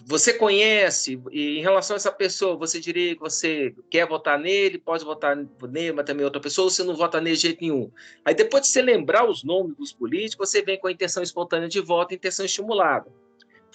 você 0.05 0.33
conhece, 0.33 1.21
e 1.31 1.59
em 1.59 1.61
relação 1.61 1.95
a 1.95 1.97
essa 1.97 2.11
pessoa, 2.11 2.55
você 2.55 2.79
diria 2.79 3.13
que 3.13 3.19
você 3.19 3.75
quer 3.89 4.07
votar 4.07 4.39
nele, 4.39 4.79
pode 4.79 5.05
votar 5.05 5.35
nele, 5.35 5.93
mas 5.93 6.05
também 6.05 6.25
outra 6.25 6.41
pessoa, 6.41 6.65
ou 6.65 6.69
você 6.71 6.83
não 6.83 6.95
vota 6.95 7.21
nele 7.21 7.35
de 7.35 7.43
jeito 7.43 7.61
nenhum. 7.61 7.91
Aí 8.25 8.33
depois 8.33 8.63
de 8.63 8.69
você 8.69 8.81
lembrar 8.81 9.29
os 9.29 9.43
nomes 9.43 9.75
dos 9.77 9.93
políticos, 9.93 10.49
você 10.49 10.61
vem 10.63 10.79
com 10.79 10.87
a 10.87 10.91
intenção 10.91 11.21
espontânea 11.21 11.69
de 11.69 11.79
voto 11.79 12.11
e 12.11 12.15
intenção 12.15 12.45
estimulada. 12.45 13.07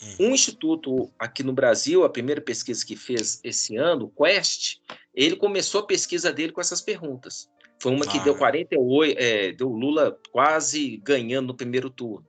Hum. 0.03 0.29
Um 0.29 0.31
instituto 0.31 1.11
aqui 1.19 1.43
no 1.43 1.53
Brasil, 1.53 2.03
a 2.03 2.11
primeira 2.11 2.41
pesquisa 2.41 2.85
que 2.85 2.97
fez 2.97 3.41
esse 3.45 3.77
ano, 3.77 4.07
o 4.07 4.25
Quest, 4.25 4.79
ele 5.15 5.37
começou 5.37 5.83
a 5.83 5.87
pesquisa 5.87 6.33
dele 6.33 6.53
com 6.53 6.61
essas 6.61 6.81
perguntas. 6.81 7.49
Foi 7.81 7.93
uma 7.93 8.07
que 8.07 8.19
ah. 8.19 8.23
deu 8.23 8.35
48, 8.37 9.19
é, 9.19 9.53
deu 9.53 9.69
Lula 9.69 10.19
quase 10.31 10.97
ganhando 10.99 11.49
no 11.49 11.57
primeiro 11.57 11.91
turno. 11.91 12.27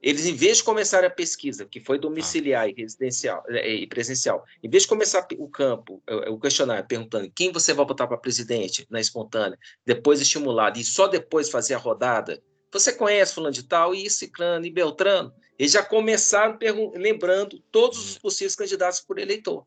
Eles, 0.00 0.26
em 0.26 0.34
vez 0.34 0.58
de 0.58 0.64
começar 0.64 1.04
a 1.04 1.10
pesquisa, 1.10 1.66
que 1.66 1.80
foi 1.80 1.98
domiciliar 1.98 2.64
ah. 2.64 2.68
e 2.68 2.72
residencial 2.72 3.42
é, 3.48 3.68
e 3.68 3.86
presencial, 3.86 4.44
em 4.62 4.70
vez 4.70 4.84
de 4.84 4.88
começar 4.88 5.26
o 5.36 5.48
campo, 5.48 6.02
o 6.28 6.38
questionário, 6.38 6.86
perguntando 6.86 7.30
quem 7.34 7.52
você 7.52 7.72
vai 7.72 7.84
votar 7.84 8.06
para 8.06 8.16
presidente 8.16 8.86
na 8.88 9.00
espontânea, 9.00 9.58
depois 9.84 10.20
estimulado, 10.20 10.78
e 10.78 10.84
só 10.84 11.08
depois 11.08 11.50
fazer 11.50 11.74
a 11.74 11.78
rodada, 11.78 12.40
você 12.72 12.92
conhece 12.92 13.34
fulano 13.34 13.52
de 13.52 13.64
tal, 13.64 13.94
e 13.94 14.08
ciclano, 14.08 14.66
e 14.66 14.70
beltrano? 14.70 15.32
Eles 15.58 15.72
já 15.72 15.82
começaram 15.82 16.58
lembrando 16.94 17.58
todos 17.72 17.98
os 17.98 18.18
possíveis 18.18 18.54
candidatos 18.54 19.00
por 19.00 19.18
eleitor. 19.18 19.66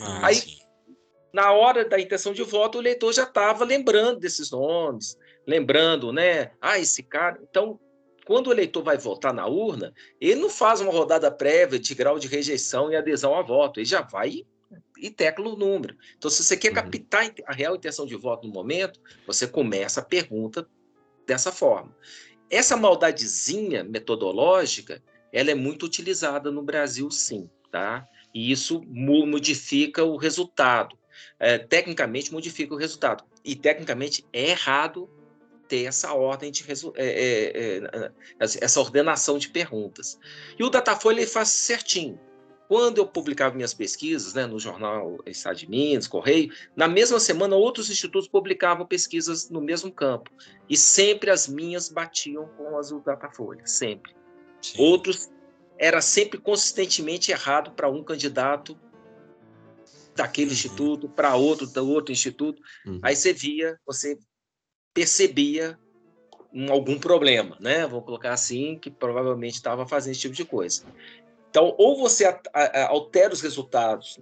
Ah, 0.00 0.28
Aí, 0.28 0.36
sim. 0.36 0.58
na 1.32 1.52
hora 1.52 1.84
da 1.84 2.00
intenção 2.00 2.32
de 2.32 2.42
voto, 2.42 2.78
o 2.78 2.80
eleitor 2.80 3.12
já 3.12 3.24
estava 3.24 3.64
lembrando 3.64 4.20
desses 4.20 4.50
nomes, 4.50 5.18
lembrando, 5.46 6.12
né? 6.12 6.52
Ah, 6.60 6.78
esse 6.78 7.02
cara. 7.02 7.38
Então, 7.42 7.78
quando 8.28 8.48
o 8.48 8.52
eleitor 8.52 8.82
vai 8.82 8.98
votar 8.98 9.32
na 9.32 9.46
urna, 9.46 9.90
ele 10.20 10.38
não 10.38 10.50
faz 10.50 10.82
uma 10.82 10.92
rodada 10.92 11.30
prévia 11.30 11.78
de 11.78 11.94
grau 11.94 12.18
de 12.18 12.28
rejeição 12.28 12.92
e 12.92 12.94
adesão 12.94 13.34
a 13.34 13.40
voto, 13.40 13.80
ele 13.80 13.86
já 13.86 14.02
vai 14.02 14.44
e 14.98 15.10
tecla 15.10 15.48
o 15.48 15.56
número. 15.56 15.96
Então, 16.18 16.30
se 16.30 16.44
você 16.44 16.54
quer 16.54 16.68
uhum. 16.68 16.74
captar 16.74 17.32
a 17.46 17.54
real 17.54 17.74
intenção 17.74 18.04
de 18.04 18.14
voto 18.14 18.46
no 18.46 18.52
momento, 18.52 19.00
você 19.26 19.46
começa 19.46 20.00
a 20.00 20.04
pergunta 20.04 20.68
dessa 21.26 21.50
forma. 21.50 21.96
Essa 22.50 22.76
maldadezinha 22.76 23.82
metodológica, 23.82 25.02
ela 25.32 25.50
é 25.50 25.54
muito 25.54 25.86
utilizada 25.86 26.50
no 26.50 26.62
Brasil, 26.62 27.10
sim, 27.10 27.48
tá? 27.72 28.06
E 28.34 28.52
isso 28.52 28.82
modifica 28.86 30.04
o 30.04 30.18
resultado. 30.18 30.98
É, 31.40 31.56
tecnicamente, 31.56 32.30
modifica 32.30 32.74
o 32.74 32.76
resultado. 32.76 33.24
E, 33.42 33.56
tecnicamente, 33.56 34.22
é 34.34 34.50
errado 34.50 35.08
ter 35.68 35.84
essa 35.84 36.12
ordem 36.12 36.50
de 36.50 36.64
é, 36.96 37.80
é, 37.80 38.12
essa 38.40 38.80
ordenação 38.80 39.38
de 39.38 39.50
perguntas. 39.50 40.18
E 40.58 40.64
o 40.64 40.70
Datafolha 40.70 41.20
ele 41.20 41.26
faz 41.26 41.50
certinho. 41.50 42.18
Quando 42.66 42.98
eu 42.98 43.06
publicava 43.06 43.54
minhas 43.54 43.72
pesquisas 43.72 44.34
né, 44.34 44.46
no 44.46 44.58
jornal 44.58 45.18
Estado 45.24 45.56
de 45.56 45.70
Minas, 45.70 46.06
Correio, 46.06 46.52
na 46.76 46.86
mesma 46.86 47.18
semana 47.18 47.56
outros 47.56 47.88
institutos 47.88 48.28
publicavam 48.28 48.86
pesquisas 48.86 49.48
no 49.48 49.60
mesmo 49.60 49.90
campo. 49.90 50.30
E 50.68 50.76
sempre 50.76 51.30
as 51.30 51.48
minhas 51.48 51.88
batiam 51.88 52.46
com 52.56 52.76
as 52.76 52.90
do 52.90 53.00
Datafolha, 53.00 53.66
sempre. 53.66 54.14
Sim. 54.60 54.74
Outros 54.78 55.30
era 55.78 56.02
sempre 56.02 56.38
consistentemente 56.38 57.30
errado 57.30 57.70
para 57.70 57.88
um 57.88 58.02
candidato 58.02 58.78
daquele 60.14 60.48
uhum. 60.48 60.52
instituto, 60.52 61.08
para 61.08 61.36
outro, 61.36 61.66
da 61.66 61.80
outro 61.80 62.12
instituto. 62.12 62.60
Uhum. 62.84 63.00
Aí 63.02 63.16
você 63.16 63.32
via, 63.32 63.78
você 63.86 64.18
percebia 64.98 65.78
um, 66.52 66.72
algum 66.72 66.98
problema, 66.98 67.56
né? 67.60 67.86
Vou 67.86 68.02
colocar 68.02 68.32
assim, 68.32 68.76
que 68.76 68.90
provavelmente 68.90 69.54
estava 69.54 69.86
fazendo 69.86 70.12
esse 70.12 70.22
tipo 70.22 70.34
de 70.34 70.44
coisa. 70.44 70.82
Então, 71.48 71.72
ou 71.78 71.96
você 71.96 72.24
a, 72.24 72.40
a, 72.52 72.88
altera 72.88 73.32
os 73.32 73.40
resultados 73.40 74.18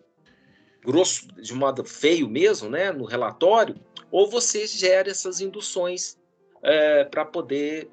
grosso, 0.84 1.28
de 1.40 1.54
modo 1.54 1.82
feio 1.82 2.28
mesmo, 2.28 2.68
né, 2.68 2.92
no 2.92 3.06
relatório, 3.06 3.74
ou 4.10 4.30
você 4.30 4.66
gera 4.66 5.10
essas 5.10 5.40
induções 5.40 6.18
é, 6.62 7.04
para 7.04 7.24
poder 7.24 7.88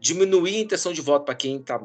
diminuir 0.00 0.56
a 0.56 0.60
intenção 0.60 0.94
de 0.94 1.02
voto 1.02 1.26
para 1.26 1.34
quem 1.34 1.58
está 1.58 1.80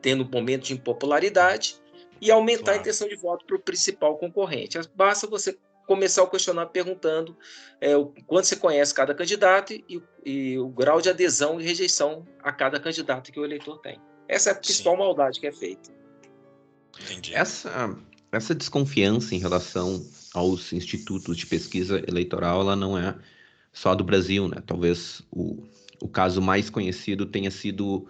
tendo 0.00 0.24
um 0.24 0.30
momento 0.30 0.66
de 0.66 0.72
impopularidade 0.72 1.76
e 2.20 2.30
aumentar 2.30 2.62
claro. 2.64 2.78
a 2.78 2.80
intenção 2.80 3.08
de 3.08 3.16
voto 3.16 3.44
para 3.44 3.56
o 3.56 3.60
principal 3.60 4.16
concorrente. 4.18 4.78
Basta 4.94 5.26
você 5.26 5.58
começar 5.86 6.22
o 6.22 6.28
questionário 6.28 6.70
perguntando 6.70 7.36
é, 7.80 7.96
o, 7.96 8.06
quanto 8.26 8.46
você 8.46 8.56
conhece 8.56 8.94
cada 8.94 9.14
candidato 9.14 9.72
e, 9.72 10.02
e, 10.24 10.58
o 10.58 10.68
grau 10.68 11.00
de 11.00 11.08
adesão 11.08 11.60
e 11.60 11.64
rejeição 11.64 12.26
a 12.42 12.52
cada 12.52 12.80
candidato 12.80 13.30
que 13.30 13.38
o 13.38 13.44
eleitor 13.44 13.78
tem. 13.78 14.00
Essa 14.28 14.50
é 14.50 14.52
a 14.52 14.56
principal 14.56 14.94
Sim. 14.94 14.98
maldade 14.98 15.40
que 15.40 15.46
é 15.46 15.52
feita. 15.52 15.90
Entendi. 17.02 17.34
Essa, 17.34 17.96
essa 18.32 18.54
desconfiança 18.54 19.34
em 19.34 19.38
relação 19.38 20.04
aos 20.32 20.72
institutos 20.72 21.36
de 21.36 21.46
pesquisa 21.46 22.02
eleitoral, 22.08 22.60
ela 22.60 22.76
não 22.76 22.96
é 22.96 23.14
só 23.72 23.94
do 23.94 24.04
Brasil, 24.04 24.48
né? 24.48 24.62
Talvez 24.64 25.22
o, 25.30 25.62
o 26.00 26.08
caso 26.08 26.40
mais 26.40 26.70
conhecido 26.70 27.26
tenha 27.26 27.50
sido 27.50 28.08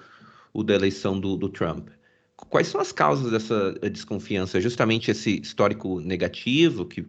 o 0.52 0.62
da 0.62 0.74
eleição 0.74 1.18
do, 1.18 1.36
do 1.36 1.48
Trump. 1.48 1.88
Quais 2.36 2.66
são 2.66 2.80
as 2.80 2.90
causas 2.90 3.30
dessa 3.30 3.72
desconfiança? 3.90 4.60
Justamente 4.60 5.10
esse 5.10 5.40
histórico 5.40 6.00
negativo 6.00 6.84
que, 6.84 7.06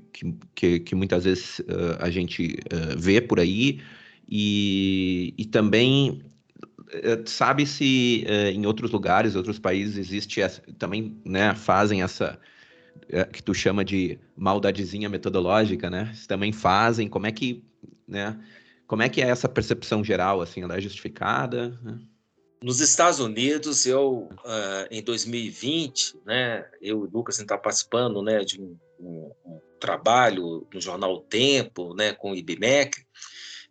que, 0.54 0.80
que 0.80 0.96
muitas 0.96 1.24
vezes 1.24 1.60
uh, 1.60 1.98
a 2.00 2.10
gente 2.12 2.60
uh, 2.72 2.98
vê 2.98 3.20
por 3.20 3.40
aí, 3.40 3.82
e, 4.30 5.34
e 5.36 5.46
também 5.46 6.22
uh, 6.62 7.28
sabe 7.28 7.66
se 7.66 8.24
em 8.54 8.66
outros 8.68 8.92
lugares, 8.92 9.36
outros 9.36 9.58
países, 9.58 9.98
existe 9.98 10.42
essa, 10.42 10.62
também 10.78 11.20
né, 11.26 11.56
fazem 11.56 12.04
essa 12.04 12.40
que 13.32 13.44
tu 13.44 13.54
chama 13.54 13.86
de 13.86 14.18
maldadezinha 14.36 15.08
metodológica, 15.08 15.92
né? 15.92 16.12
Também 16.28 16.52
fazem, 16.52 17.08
como 17.08 17.28
é 17.28 17.32
que, 17.32 17.64
né? 18.08 18.40
Como 18.88 19.04
é 19.04 19.10
que 19.10 19.22
é 19.22 19.30
essa 19.30 19.48
percepção 19.48 20.04
geral, 20.04 20.42
assim, 20.42 20.64
ela 20.64 20.76
é 20.76 20.82
justificada? 20.82 21.78
Né? 21.84 22.00
Nos 22.66 22.80
Estados 22.80 23.20
Unidos, 23.20 23.86
eu, 23.86 24.28
uh, 24.44 24.88
em 24.90 25.04
2020, 25.04 26.16
né, 26.26 26.68
eu 26.82 27.06
e 27.06 27.08
o 27.08 27.12
Lucas 27.12 27.38
está 27.38 27.56
participando 27.56 28.24
né, 28.24 28.40
de 28.44 28.60
um, 28.60 28.76
um, 29.00 29.32
um, 29.46 29.62
trabalho 29.80 30.68
no 30.74 30.82
jornal 30.82 31.22
Tempo, 31.22 31.94
né, 31.94 32.14
com 32.14 32.32
o 32.32 32.36
IBMEC, 32.36 33.06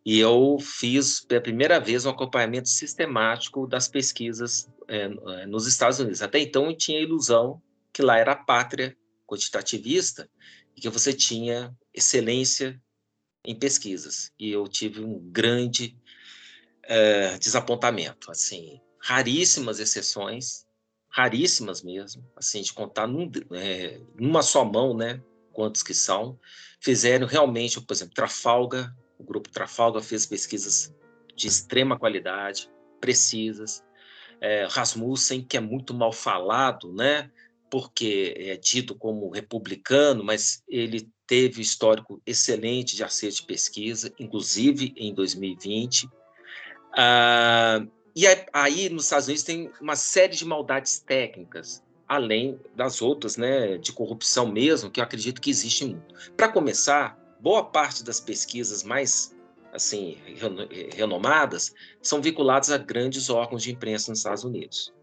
e 0.07 0.21
eu 0.21 0.59
fiz 0.61 1.21
pela 1.23 1.41
primeira 1.41 1.81
vez 1.81 2.07
um 2.07 2.11
acompanhamento 2.11 2.69
sistemático 2.69 3.67
das 3.67 3.89
pesquisas 3.89 4.71
é, 4.87 5.09
nos 5.45 5.67
Estados 5.67 5.99
Unidos. 5.99 6.23
Até 6.23 6.39
então 6.39 6.67
eu 6.67 6.77
tinha 6.77 7.01
a 7.01 7.03
ilusão 7.03 7.61
que 7.93 8.01
lá 8.01 8.17
era 8.17 8.31
a 8.31 8.37
pátria 8.37 8.97
quantitativista 9.27 10.31
e 10.77 10.81
que 10.81 10.89
você 10.89 11.13
tinha 11.13 11.77
excelência 11.93 12.81
em 13.45 13.59
pesquisas. 13.59 14.31
E 14.39 14.53
eu 14.53 14.69
tive 14.69 15.01
um 15.01 15.19
grande 15.19 15.99
é, 16.85 17.37
desapontamento. 17.39 18.31
Assim, 18.31 18.81
raríssimas 19.05 19.81
exceções, 19.81 20.67
raríssimas 21.11 21.83
mesmo, 21.83 22.25
assim, 22.35 22.63
de 22.63 22.73
contar 22.73 23.07
num, 23.07 23.31
é, 23.53 24.01
numa 24.19 24.43
só 24.43 24.65
mão, 24.65 24.97
né? 24.97 25.23
Quantos 25.53 25.83
que 25.83 25.93
são, 25.93 26.41
fizeram 26.81 27.27
realmente, 27.27 27.79
por 27.79 27.93
exemplo, 27.93 28.15
Trafalgar, 28.15 28.97
o 29.19 29.23
grupo 29.23 29.51
Trafalgar 29.51 30.03
fez 30.03 30.25
pesquisas 30.25 30.93
de 31.37 31.47
extrema 31.47 31.99
qualidade, 31.99 32.71
precisas. 32.99 33.85
É, 34.41 34.67
Rasmussen, 34.71 35.43
que 35.45 35.59
é 35.59 35.61
muito 35.61 35.93
mal 35.93 36.11
falado, 36.11 36.91
né? 36.95 37.31
Porque 37.71 38.35
é 38.39 38.57
dito 38.57 38.95
como 38.95 39.29
republicano, 39.29 40.25
mas 40.25 40.63
ele 40.67 41.11
teve 41.27 41.61
histórico 41.61 42.23
excelente 42.25 42.97
de 42.97 43.05
acerto 43.05 43.37
de 43.37 43.47
pesquisa, 43.47 44.11
inclusive 44.19 44.95
em 44.97 45.13
2020. 45.13 46.09
Ah, 46.97 47.85
e 48.17 48.27
aí, 48.53 48.89
nos 48.89 49.05
Estados 49.05 49.27
Unidos, 49.27 49.43
tem 49.43 49.71
uma 49.81 49.97
série 49.97 50.37
de 50.37 50.45
maldades 50.45 51.01
técnicas, 51.01 51.83
além 52.07 52.61
das 52.77 53.03
outras, 53.03 53.37
né, 53.37 53.77
de 53.79 53.93
corrupção 53.93 54.47
mesmo, 54.47 54.91
que 54.91 55.01
eu 55.01 55.05
acredito 55.05 55.41
que 55.41 55.51
existe 55.51 55.85
muito. 55.85 56.15
Para 56.37 56.49
começar, 56.49 57.19
boa 57.41 57.65
parte 57.65 58.05
das 58.05 58.21
pesquisas 58.21 58.83
mais 58.83 59.35
assim 59.73 60.17
renomadas 60.95 61.75
são 62.01 62.23
vinculadas 62.23 62.71
a 62.71 62.79
grandes 62.79 63.29
órgãos 63.29 63.65
de 63.65 63.73
imprensa 63.73 64.11
nos 64.11 64.21
Estados 64.21 64.45
Unidos. 64.45 64.95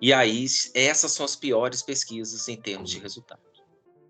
E 0.00 0.12
aí 0.12 0.44
essas 0.74 1.12
são 1.12 1.24
as 1.24 1.36
piores 1.36 1.80
pesquisas 1.80 2.48
em 2.48 2.56
termos 2.56 2.90
de 2.90 2.98
resultado. 2.98 3.40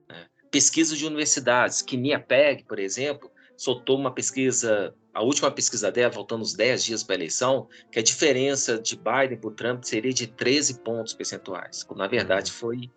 Né? 0.08 0.26
Pesquisas 0.50 0.98
de 0.98 1.06
universidades, 1.06 1.82
que 1.82 1.98
Peg, 2.18 2.64
por 2.64 2.78
exemplo, 2.78 3.30
soltou 3.56 3.98
uma 3.98 4.12
pesquisa, 4.12 4.94
a 5.14 5.22
última 5.22 5.50
pesquisa 5.50 5.92
dela, 5.92 6.12
faltando 6.12 6.42
uns 6.42 6.54
10 6.54 6.84
dias 6.84 7.02
para 7.04 7.14
a 7.14 7.18
eleição, 7.18 7.68
que 7.90 8.00
a 8.00 8.02
diferença 8.02 8.78
de 8.78 8.96
Biden 8.96 9.38
para 9.38 9.48
o 9.48 9.52
Trump 9.52 9.84
seria 9.84 10.12
de 10.12 10.26
13 10.26 10.80
pontos 10.80 11.14
percentuais, 11.14 11.84
quando 11.84 12.00
na 12.00 12.08
verdade 12.08 12.50
uhum. 12.50 12.58
foi, 12.58 12.90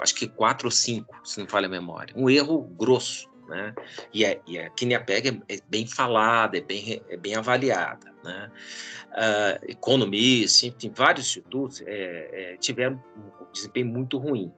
acho 0.00 0.14
que 0.14 0.26
4 0.26 0.66
ou 0.66 0.70
5, 0.70 1.20
se 1.24 1.38
não 1.38 1.46
falha 1.46 1.66
a 1.66 1.70
memória. 1.70 2.12
Um 2.16 2.28
erro 2.28 2.62
grosso. 2.76 3.30
Né? 3.48 3.74
E, 4.14 4.24
a, 4.24 4.38
e 4.46 4.58
a 4.58 4.70
Kinniapeg 4.70 5.42
é, 5.48 5.54
é, 5.54 5.60
bem 5.68 5.84
falada, 5.84 6.56
é 6.56 6.60
bem, 6.60 7.02
é 7.08 7.16
bem 7.16 7.34
avaliada. 7.34 8.12
Né? 8.22 8.50
Uh, 9.10 9.70
Economist, 9.70 10.64
enfim, 10.66 10.92
vários 10.94 11.26
institutos 11.26 11.82
é, 11.82 12.52
é, 12.52 12.56
tiveram 12.58 13.02
um 13.16 13.52
desempenho 13.52 13.86
muito 13.86 14.18
ruim. 14.18 14.52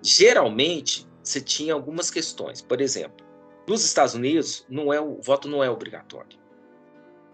Geralmente, 0.00 1.08
você 1.22 1.40
tinha 1.40 1.74
algumas 1.74 2.08
questões. 2.08 2.62
Por 2.62 2.80
exemplo, 2.80 3.26
nos 3.66 3.84
Estados 3.84 4.14
Unidos, 4.14 4.64
não 4.68 4.92
é, 4.92 5.00
o 5.00 5.20
voto 5.20 5.48
não 5.48 5.62
é 5.62 5.70
obrigatório. 5.70 6.38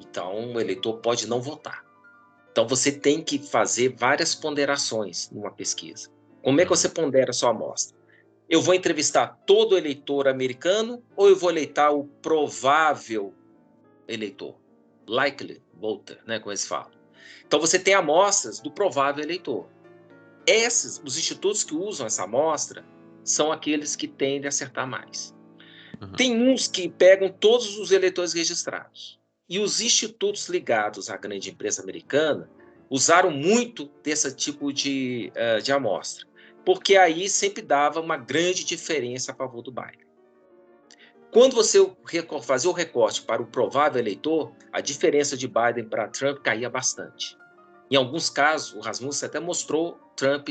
Então, 0.00 0.52
o 0.52 0.60
eleitor 0.60 0.98
pode 0.98 1.26
não 1.26 1.40
votar. 1.40 1.84
Então, 2.50 2.66
você 2.66 2.90
tem 2.92 3.22
que 3.22 3.38
fazer 3.38 3.94
várias 3.96 4.34
ponderações 4.34 5.30
numa 5.30 5.50
pesquisa. 5.50 6.10
Como 6.42 6.60
é 6.60 6.64
que 6.64 6.70
você 6.70 6.88
pondera 6.88 7.30
a 7.30 7.34
sua 7.34 7.50
amostra? 7.50 7.96
Eu 8.48 8.62
vou 8.62 8.74
entrevistar 8.74 9.42
todo 9.46 9.76
eleitor 9.76 10.28
americano 10.28 11.02
ou 11.16 11.28
eu 11.28 11.36
vou 11.36 11.50
eleitar 11.50 11.92
o 11.92 12.04
provável 12.04 13.34
eleitor? 14.06 14.54
Likely 15.08 15.62
voter, 15.74 16.20
né, 16.26 16.38
como 16.38 16.52
eles 16.52 16.66
falam. 16.66 16.92
Então, 17.46 17.60
você 17.60 17.78
tem 17.78 17.94
amostras 17.94 18.60
do 18.60 18.70
provável 18.70 19.22
eleitor. 19.22 19.66
Esses, 20.46 21.00
os 21.04 21.18
institutos 21.18 21.64
que 21.64 21.74
usam 21.74 22.06
essa 22.06 22.24
amostra, 22.24 22.84
são 23.24 23.50
aqueles 23.50 23.96
que 23.96 24.06
tendem 24.06 24.46
a 24.46 24.48
acertar 24.48 24.86
mais. 24.86 25.34
Uhum. 26.00 26.12
Tem 26.12 26.48
uns 26.48 26.68
que 26.68 26.88
pegam 26.88 27.28
todos 27.28 27.78
os 27.78 27.90
eleitores 27.90 28.32
registrados. 28.32 29.18
E 29.48 29.58
os 29.58 29.80
institutos 29.80 30.48
ligados 30.48 31.08
à 31.08 31.16
grande 31.16 31.50
empresa 31.50 31.82
americana 31.82 32.50
usaram 32.90 33.30
muito 33.30 33.90
desse 34.02 34.34
tipo 34.34 34.72
de, 34.72 35.32
uh, 35.36 35.62
de 35.62 35.72
amostra, 35.72 36.26
porque 36.64 36.96
aí 36.96 37.28
sempre 37.28 37.62
dava 37.62 38.00
uma 38.00 38.16
grande 38.16 38.64
diferença 38.64 39.32
a 39.32 39.34
favor 39.34 39.62
do 39.62 39.70
Biden. 39.70 40.06
Quando 41.30 41.54
você 41.54 41.78
fazia 42.42 42.70
o 42.70 42.72
recorte 42.72 43.22
para 43.22 43.42
o 43.42 43.46
provável 43.46 44.00
eleitor, 44.00 44.52
a 44.72 44.80
diferença 44.80 45.36
de 45.36 45.46
Biden 45.46 45.84
para 45.84 46.08
Trump 46.08 46.38
caía 46.38 46.70
bastante. 46.70 47.36
Em 47.90 47.96
alguns 47.96 48.30
casos, 48.30 48.74
o 48.74 48.80
Rasmussen 48.80 49.28
até 49.28 49.38
mostrou 49.38 49.98
Trump 50.16 50.48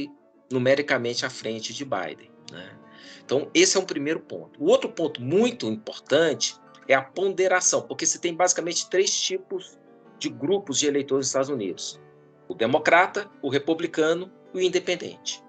numericamente 0.51 1.25
à 1.25 1.29
frente 1.29 1.73
de 1.73 1.83
Biden. 1.83 2.29
Né? 2.51 2.77
Então, 3.25 3.49
esse 3.53 3.75
é 3.75 3.79
um 3.79 3.85
primeiro 3.85 4.19
ponto. 4.19 4.63
O 4.63 4.69
outro 4.69 4.89
ponto 4.89 5.21
muito 5.21 5.65
importante 5.65 6.55
é 6.87 6.93
a 6.93 7.01
ponderação, 7.01 7.81
porque 7.81 8.05
você 8.05 8.19
tem 8.19 8.33
basicamente 8.33 8.87
três 8.89 9.11
tipos 9.19 9.77
de 10.19 10.29
grupos 10.29 10.79
de 10.79 10.87
eleitores 10.87 11.25
nos 11.25 11.27
Estados 11.27 11.49
Unidos: 11.49 11.99
o 12.47 12.53
democrata, 12.53 13.29
o 13.41 13.49
republicano 13.49 14.31
e 14.53 14.59
o 14.59 14.61
independente. 14.61 15.43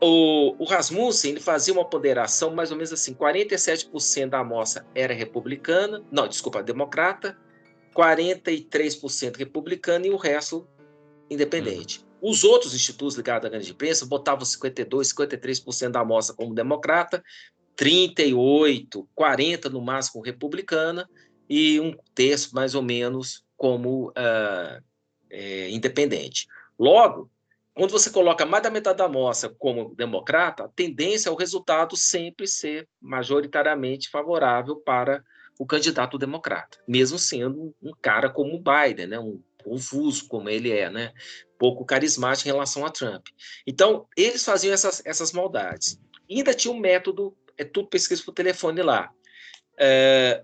O, 0.00 0.54
o 0.62 0.64
Rasmussen 0.64 1.32
ele 1.32 1.40
fazia 1.40 1.74
uma 1.74 1.84
ponderação 1.84 2.54
mais 2.54 2.70
ou 2.70 2.76
menos 2.76 2.92
assim: 2.92 3.12
47% 3.14 4.30
da 4.30 4.38
amostra 4.38 4.86
era 4.94 5.12
republicana, 5.12 6.02
não, 6.10 6.26
desculpa, 6.26 6.62
democrata, 6.62 7.36
43% 7.94 9.36
republicana 9.36 10.06
e 10.06 10.10
o 10.10 10.16
resto 10.16 10.66
independente. 11.28 12.00
Uhum. 12.00 12.07
Os 12.20 12.44
outros 12.44 12.74
institutos 12.74 13.16
ligados 13.16 13.46
à 13.46 13.48
grande 13.48 13.70
imprensa 13.70 14.06
botavam 14.06 14.44
52, 14.44 15.12
53% 15.12 15.90
da 15.90 16.00
amostra 16.00 16.34
como 16.34 16.54
democrata, 16.54 17.22
38, 17.76 19.08
40 19.14 19.68
no 19.70 19.80
máximo 19.80 20.22
republicana 20.22 21.08
e 21.48 21.78
um 21.78 21.96
terço 22.14 22.54
mais 22.54 22.74
ou 22.74 22.82
menos 22.82 23.44
como 23.56 24.08
uh, 24.08 24.82
é, 25.30 25.70
independente. 25.70 26.46
Logo, 26.78 27.30
quando 27.72 27.92
você 27.92 28.10
coloca 28.10 28.44
mais 28.44 28.64
da 28.64 28.70
metade 28.70 28.98
da 28.98 29.04
amostra 29.04 29.48
como 29.56 29.94
democrata, 29.94 30.64
a 30.64 30.68
tendência 30.68 31.28
é 31.28 31.32
o 31.32 31.36
resultado 31.36 31.96
sempre 31.96 32.48
ser 32.48 32.88
majoritariamente 33.00 34.10
favorável 34.10 34.76
para 34.76 35.24
o 35.56 35.64
candidato 35.64 36.18
democrata, 36.18 36.78
mesmo 36.86 37.18
sendo 37.18 37.74
um 37.80 37.92
cara 38.02 38.28
como 38.28 38.56
o 38.56 38.62
Biden, 38.62 39.06
né, 39.06 39.18
um 39.18 39.40
confuso 39.68 40.26
como 40.28 40.48
ele 40.48 40.70
é, 40.70 40.90
né? 40.90 41.12
pouco 41.58 41.84
carismático 41.84 42.48
em 42.48 42.52
relação 42.52 42.86
a 42.86 42.90
Trump. 42.90 43.26
Então, 43.66 44.06
eles 44.16 44.44
faziam 44.44 44.72
essas, 44.72 45.02
essas 45.04 45.32
maldades. 45.32 46.00
E 46.28 46.36
ainda 46.36 46.54
tinha 46.54 46.72
um 46.72 46.78
método, 46.78 47.36
é 47.56 47.64
tudo 47.64 47.88
pesquisa 47.88 48.22
por 48.24 48.32
telefone 48.32 48.80
lá. 48.80 49.10
É, 49.76 50.42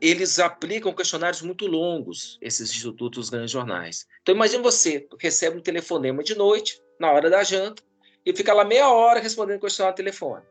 eles 0.00 0.38
aplicam 0.38 0.92
questionários 0.92 1.42
muito 1.42 1.66
longos, 1.66 2.38
esses 2.40 2.70
institutos 2.70 3.18
dos 3.18 3.30
grandes 3.30 3.52
jornais. 3.52 4.06
Então, 4.20 4.34
imagine 4.34 4.62
você 4.62 5.06
recebe 5.20 5.56
um 5.56 5.62
telefonema 5.62 6.22
de 6.22 6.34
noite, 6.34 6.82
na 6.98 7.12
hora 7.12 7.30
da 7.30 7.44
janta, 7.44 7.82
e 8.26 8.34
fica 8.34 8.52
lá 8.52 8.64
meia 8.64 8.90
hora 8.90 9.20
respondendo 9.20 9.60
questionário 9.60 9.96
de 9.96 10.02
telefone. 10.02 10.44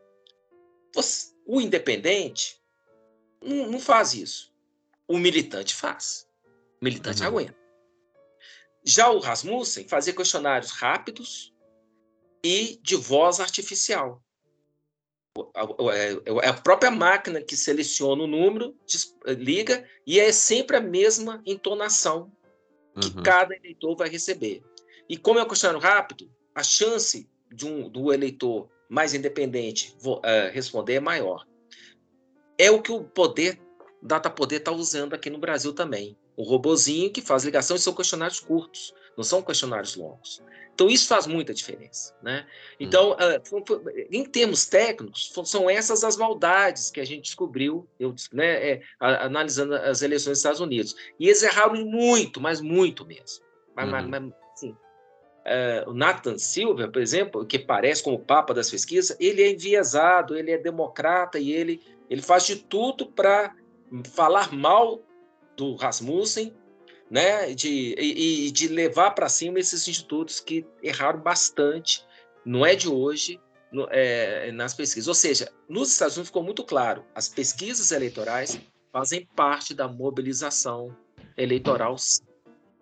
Você, 0.95 1.33
o 1.45 1.59
independente 1.59 2.59
não, 3.41 3.71
não, 3.71 3.79
faz 3.79 4.13
isso. 4.13 4.53
O 5.07 5.17
militante 5.17 5.75
faz. 5.75 6.27
O 6.81 6.85
militante 6.85 7.21
uhum. 7.21 7.27
aguenta. 7.27 7.66
Já 8.87 9.09
o 9.09 9.19
Rasmussen 9.19 9.85
fazia 9.85 10.13
questionários 10.13 10.71
rápidos 10.71 11.53
e 12.41 12.79
de 12.81 12.95
voz 12.95 13.41
artificial. 13.41 14.23
É, 15.91 16.45
é 16.45 16.47
a 16.47 16.53
própria 16.53 16.89
máquina 16.89 17.41
que 17.41 17.57
seleciona 17.57 18.23
o 18.23 18.27
número, 18.27 18.73
liga, 19.25 19.85
e 20.05 20.21
é 20.21 20.31
sempre 20.31 20.77
a 20.77 20.81
mesma 20.81 21.41
entonação 21.45 22.31
que 22.99 23.09
uhum. 23.09 23.23
cada 23.23 23.53
eleitor 23.57 23.93
vai 23.97 24.07
receber. 24.07 24.63
E 25.09 25.17
como 25.17 25.37
é 25.37 25.43
um 25.43 25.47
questionário 25.47 25.81
rápido, 25.81 26.31
a 26.55 26.63
chance 26.63 27.29
de 27.53 27.65
um, 27.65 27.89
do 27.89 28.13
eleitor 28.13 28.69
mais 28.87 29.13
independente 29.13 29.97
uh, 30.05 30.21
responder 30.53 30.93
é 30.93 30.99
maior. 31.01 31.45
É 32.57 32.71
o 32.71 32.81
que 32.81 32.93
o 32.93 33.03
poder, 33.03 33.59
Data 34.01 34.29
Poder 34.29 34.59
está 34.59 34.71
usando 34.71 35.13
aqui 35.13 35.29
no 35.29 35.39
Brasil 35.39 35.73
também 35.73 36.17
um 36.37 36.43
robozinho 36.43 37.11
que 37.11 37.21
faz 37.21 37.43
ligação 37.43 37.75
e 37.75 37.79
são 37.79 37.93
questionários 37.93 38.39
curtos, 38.39 38.93
não 39.17 39.23
são 39.23 39.41
questionários 39.41 39.95
longos. 39.95 40.43
Então, 40.77 40.87
isso 40.87 41.07
faz 41.07 41.25
muita 41.25 41.55
diferença. 41.55 42.15
Né? 42.21 42.45
Então, 42.79 43.13
uh, 43.13 44.07
em 44.11 44.23
termos 44.23 44.67
técnicos, 44.67 45.33
são 45.45 45.67
essas 45.67 46.03
as 46.03 46.15
maldades 46.15 46.91
que 46.91 46.99
a 46.99 47.05
gente 47.05 47.23
descobriu, 47.23 47.87
eu, 47.99 48.13
né, 48.31 48.73
é, 48.73 48.81
analisando 48.99 49.73
as 49.73 50.03
eleições 50.03 50.33
dos 50.33 50.39
Estados 50.39 50.59
Unidos. 50.59 50.95
E 51.19 51.25
eles 51.25 51.41
erraram 51.41 51.83
muito, 51.83 52.39
mas 52.39 52.61
muito 52.61 53.03
mesmo. 53.03 53.43
Mas, 53.75 53.91
uhum. 53.91 54.07
mas, 54.07 54.33
assim, 54.53 54.69
uh, 54.69 55.89
o 55.89 55.93
Nathan 55.95 56.37
Silver, 56.37 56.91
por 56.91 57.01
exemplo, 57.01 57.43
que 57.43 57.57
parece 57.57 58.03
como 58.03 58.17
o 58.17 58.23
papa 58.23 58.53
das 58.53 58.69
pesquisas, 58.69 59.17
ele 59.19 59.41
é 59.41 59.49
enviesado, 59.49 60.37
ele 60.37 60.51
é 60.51 60.59
democrata 60.59 61.39
e 61.39 61.51
ele, 61.51 61.81
ele 62.07 62.21
faz 62.21 62.45
de 62.45 62.55
tudo 62.55 63.07
para 63.07 63.55
falar 64.13 64.53
mal 64.53 65.01
do 65.57 65.75
Rasmussen, 65.75 66.53
né, 67.09 67.53
de, 67.53 67.95
e, 67.97 68.47
e 68.47 68.51
de 68.51 68.67
levar 68.67 69.11
para 69.11 69.27
cima 69.27 69.59
esses 69.59 69.87
institutos 69.87 70.39
que 70.39 70.65
erraram 70.83 71.19
bastante, 71.19 72.05
não 72.45 72.65
é 72.65 72.75
de 72.75 72.87
hoje, 72.87 73.39
no, 73.71 73.87
é, 73.89 74.51
nas 74.51 74.73
pesquisas. 74.73 75.07
Ou 75.07 75.13
seja, 75.13 75.51
nos 75.67 75.91
Estados 75.91 76.15
Unidos 76.15 76.29
ficou 76.29 76.43
muito 76.43 76.63
claro, 76.63 77.03
as 77.15 77.27
pesquisas 77.27 77.91
eleitorais 77.91 78.59
fazem 78.91 79.27
parte 79.35 79.73
da 79.73 79.87
mobilização 79.87 80.95
eleitoral. 81.35 81.95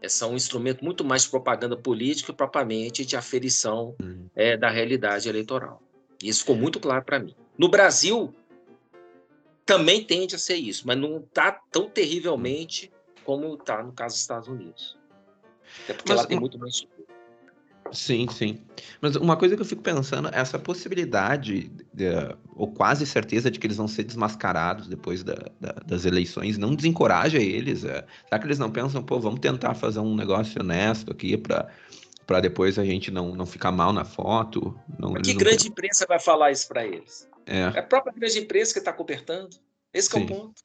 É, 0.01 0.09
são 0.09 0.33
um 0.33 0.35
instrumento 0.35 0.83
muito 0.83 1.03
mais 1.03 1.23
de 1.23 1.29
propaganda 1.29 1.77
política 1.77 2.33
propriamente 2.33 3.05
de 3.05 3.15
aferição 3.15 3.95
uhum. 4.01 4.27
é, 4.35 4.57
da 4.57 4.69
realidade 4.69 5.29
eleitoral. 5.29 5.81
Isso 6.21 6.41
ficou 6.41 6.55
muito 6.55 6.79
claro 6.79 7.03
para 7.03 7.19
mim. 7.19 7.35
No 7.57 7.69
Brasil, 7.69 8.33
também 9.65 10.03
tende 10.03 10.35
a 10.35 10.39
ser 10.39 10.55
isso, 10.55 10.85
mas 10.85 10.97
não 10.97 11.17
está 11.17 11.51
tão 11.51 11.89
terrivelmente 11.89 12.91
como 13.23 13.55
está 13.55 13.81
no 13.81 13.91
caso 13.91 14.13
dos 14.13 14.21
Estados 14.21 14.47
Unidos. 14.47 14.97
Até 15.83 15.93
porque 15.93 16.11
mas, 16.11 16.21
lá 16.21 16.27
tem 16.27 16.39
muito 16.39 16.59
mais. 16.59 16.85
Sim, 17.91 18.27
sim. 18.29 18.59
Mas 19.01 19.15
uma 19.15 19.37
coisa 19.37 19.55
que 19.55 19.61
eu 19.61 19.65
fico 19.65 19.81
pensando, 19.81 20.29
essa 20.31 20.57
possibilidade, 20.59 21.71
de, 21.93 22.05
ou 22.55 22.71
quase 22.71 23.05
certeza 23.05 23.49
de 23.49 23.59
que 23.59 23.67
eles 23.67 23.77
vão 23.77 23.87
ser 23.87 24.03
desmascarados 24.03 24.87
depois 24.87 25.23
da, 25.23 25.35
da, 25.59 25.71
das 25.85 26.05
eleições, 26.05 26.57
não 26.57 26.75
desencoraja 26.75 27.37
eles? 27.37 27.83
É, 27.83 28.05
será 28.25 28.39
que 28.39 28.47
eles 28.47 28.59
não 28.59 28.71
pensam, 28.71 29.03
pô, 29.03 29.19
vamos 29.19 29.39
tentar 29.39 29.73
fazer 29.75 29.99
um 29.99 30.15
negócio 30.15 30.61
honesto 30.61 31.11
aqui 31.11 31.37
para 31.37 31.69
para 32.25 32.39
depois 32.39 32.79
a 32.79 32.83
gente 32.83 33.11
não, 33.11 33.35
não 33.35 33.45
ficar 33.45 33.71
mal 33.71 33.93
na 33.93 34.03
foto? 34.03 34.75
Não, 34.97 35.13
que 35.13 35.31
grande 35.35 35.67
imprensa 35.67 36.07
vai 36.07 36.19
falar 36.19 36.51
isso 36.51 36.67
para 36.67 36.83
eles? 36.83 37.29
É. 37.45 37.59
é 37.59 37.79
a 37.79 37.83
própria 37.83 38.13
grande 38.13 38.39
imprensa 38.39 38.73
que 38.73 38.79
está 38.79 38.91
cobertando. 38.93 39.57
Esse 39.93 40.15
é 40.15 40.19
o 40.19 40.25
ponto. 40.25 40.61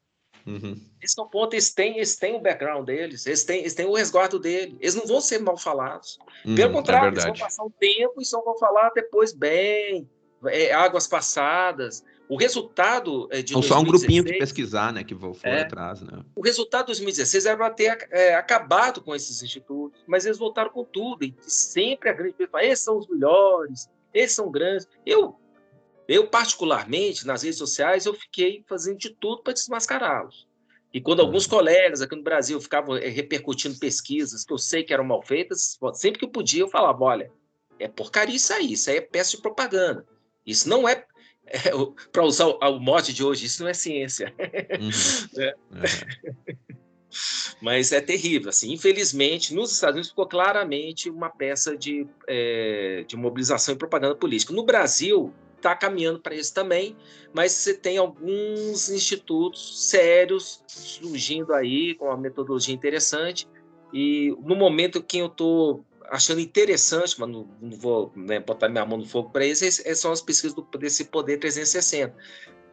Uhum. 0.47 0.81
Esse 1.03 1.21
é 1.21 1.23
o 1.23 1.27
ponto. 1.27 1.55
Eles 1.55 1.73
têm, 1.73 1.97
eles 1.97 2.17
têm 2.17 2.35
o 2.35 2.41
background 2.41 2.87
deles, 2.87 3.27
eles 3.27 3.45
têm, 3.45 3.61
eles 3.61 3.75
têm 3.75 3.87
o 3.87 3.95
resguardo 3.95 4.39
dele. 4.39 4.77
Eles 4.81 4.95
não 4.95 5.07
vão 5.07 5.21
ser 5.21 5.39
mal 5.41 5.57
falados. 5.57 6.19
Uhum, 6.45 6.55
Pelo 6.55 6.71
é 6.71 6.75
contrário, 6.75 7.09
é 7.09 7.13
eles 7.13 7.25
vão 7.25 7.35
passar 7.35 7.65
um 7.65 7.71
tempo 7.71 8.21
e 8.21 8.25
só 8.25 8.43
vão 8.43 8.59
falar 8.59 8.91
depois 8.91 9.33
bem, 9.33 10.09
é, 10.47 10.73
águas 10.73 11.07
passadas. 11.07 12.03
O 12.29 12.37
resultado 12.37 13.29
é, 13.33 13.43
de. 13.43 13.55
Ou 13.55 13.61
2016, 13.61 13.67
só 13.67 13.81
um 13.81 13.85
grupinho 13.85 14.25
que 14.25 14.39
pesquisar, 14.39 14.93
né? 14.93 15.03
Que 15.03 15.17
for 15.17 15.37
é, 15.43 15.63
atrás, 15.63 16.01
né? 16.01 16.25
O 16.37 16.43
resultado 16.43 16.83
de 16.83 16.87
2016 16.87 17.45
era 17.45 17.57
para 17.57 17.71
ter 17.71 18.09
é, 18.13 18.37
acabado 18.37 19.03
com 19.03 19.15
esses 19.15 19.43
institutos, 19.43 20.01
mas 20.07 20.25
eles 20.25 20.39
voltaram 20.39 20.71
com 20.71 20.85
tudo. 20.85 21.25
E 21.25 21.35
sempre 21.41 22.09
a 22.09 22.13
grande 22.13 22.47
fala, 22.47 22.65
esses 22.65 22.85
são 22.85 22.99
os 22.99 23.09
melhores, 23.09 23.89
esses 24.15 24.37
são 24.37 24.49
grandes. 24.49 24.89
Eu, 25.05 25.41
eu, 26.11 26.27
particularmente, 26.27 27.27
nas 27.27 27.43
redes 27.43 27.59
sociais, 27.59 28.05
eu 28.05 28.15
fiquei 28.15 28.65
fazendo 28.69 28.99
de 28.99 29.11
tudo 29.11 29.43
para 29.43 29.53
desmascará-los. 29.53 30.49
E 30.93 31.01
quando 31.01 31.21
alguns 31.21 31.45
uhum. 31.45 31.51
colegas 31.51 32.03
aqui 32.03 32.17
no 32.17 32.23
Brasil 32.23 32.61
ficavam 32.61 32.97
é, 32.97 33.09
repercutindo 33.09 33.79
pesquisas 33.79 34.45
que 34.45 34.53
eu 34.53 34.59
sei 34.59 34.83
que 34.83 34.93
eram 34.93 35.05
mal 35.05 35.23
feitas, 35.23 35.79
sempre 35.95 36.19
que 36.19 36.25
eu 36.25 36.31
podia, 36.31 36.63
eu 36.63 36.69
falava: 36.69 37.05
olha, 37.05 37.31
é 37.79 37.87
porcaria 37.87 38.35
isso 38.35 38.53
aí, 38.53 38.73
isso 38.73 38.91
aí 38.91 38.97
é 38.97 39.01
peça 39.01 39.37
de 39.37 39.43
propaganda. 39.43 40.05
Isso 40.45 40.69
não 40.69 40.89
é 40.89 41.07
é, 41.47 41.71
para 42.11 42.25
usar 42.25 42.47
o, 42.47 42.59
o, 42.59 42.81
mote 42.81 43.13
de 43.13 43.25
hoje, 43.25 43.47
isso 43.47 43.63
não 43.63 43.71
é 43.71 43.75
ciência. 43.75 44.35
Uhum. 44.81 44.91
é. 45.41 45.55
Uhum. 45.71 46.81
Mas 47.61 47.93
é 47.93 48.01
terrível. 48.01 48.51
Assim, 48.51 48.73
infelizmente, 48.73 49.53
nos 49.55 49.73
Estados 49.73 49.95
Unidos 49.95 50.11
ficou 50.11 50.27
claramente 50.27 51.11
uma 51.11 51.29
peça 51.29 51.77
de, 51.77 52.07
é, 52.27 53.05
de 53.07 53.17
mobilização 53.17 53.75
e 53.75 53.79
propaganda 53.79 54.15
política. 54.15 54.53
No 54.53 54.65
Brasil, 54.65 55.33
está 55.61 55.77
caminhando 55.77 56.19
para 56.19 56.35
isso 56.35 56.53
também, 56.53 56.97
mas 57.33 57.53
você 57.53 57.75
tem 57.75 57.99
alguns 57.99 58.89
institutos 58.89 59.89
sérios 59.89 60.65
surgindo 60.67 61.53
aí 61.55 61.95
com 61.95 62.07
uma 62.07 62.17
metodologia 62.17 62.75
interessante. 62.75 63.47
E 63.93 64.35
no 64.43 64.57
momento 64.57 65.03
que 65.03 65.19
eu 65.19 65.27
estou 65.27 65.85
achando 66.11 66.41
interessante, 66.41 67.19
mas 67.19 67.29
não, 67.29 67.49
não 67.61 67.77
vou 67.79 68.13
né, 68.17 68.41
botar 68.41 68.69
minha 68.69 68.85
mão 68.85 68.99
no 68.99 69.07
fogo 69.07 69.31
para 69.31 69.47
isso, 69.47 69.65
são 69.95 70.11
as 70.11 70.21
pesquisas 70.21 70.55
do, 70.55 70.63
desse 70.79 71.05
Poder 71.05 71.39
360. 71.39 72.15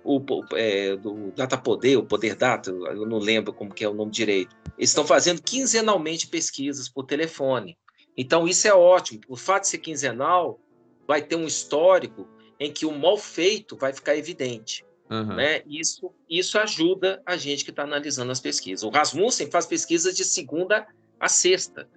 O, 0.03 0.21
é, 0.53 0.95
do 0.95 1.31
Data 1.35 1.57
Poder, 1.57 1.97
o 1.97 2.03
Poder 2.03 2.35
Data, 2.35 2.71
eu 2.71 3.05
não 3.05 3.19
lembro 3.19 3.53
como 3.53 3.73
que 3.73 3.83
é 3.83 3.89
o 3.89 3.93
nome 3.93 4.11
direito. 4.11 4.55
Eles 4.77 4.89
estão 4.89 5.05
fazendo 5.05 5.41
quinzenalmente 5.41 6.27
pesquisas 6.27 6.87
por 6.87 7.03
telefone. 7.03 7.77
Então, 8.15 8.47
isso 8.47 8.67
é 8.67 8.73
ótimo. 8.73 9.21
O 9.27 9.35
fato 9.35 9.63
de 9.63 9.69
ser 9.69 9.77
quinzenal 9.79 10.59
vai 11.07 11.21
ter 11.21 11.35
um 11.35 11.45
histórico 11.45 12.27
em 12.59 12.71
que 12.71 12.85
o 12.85 12.91
mal 12.91 13.17
feito 13.17 13.75
vai 13.75 13.93
ficar 13.93 14.15
evidente. 14.15 14.85
Uhum. 15.09 15.35
Né? 15.35 15.61
Isso, 15.65 16.11
isso 16.29 16.59
ajuda 16.59 17.21
a 17.25 17.37
gente 17.37 17.63
que 17.63 17.69
está 17.69 17.83
analisando 17.83 18.31
as 18.31 18.39
pesquisas. 18.39 18.83
O 18.83 18.89
Rasmussen 18.89 19.49
faz 19.49 19.65
pesquisas 19.65 20.15
de 20.15 20.25
segunda 20.25 20.87
a 21.19 21.29
sexta 21.29 21.87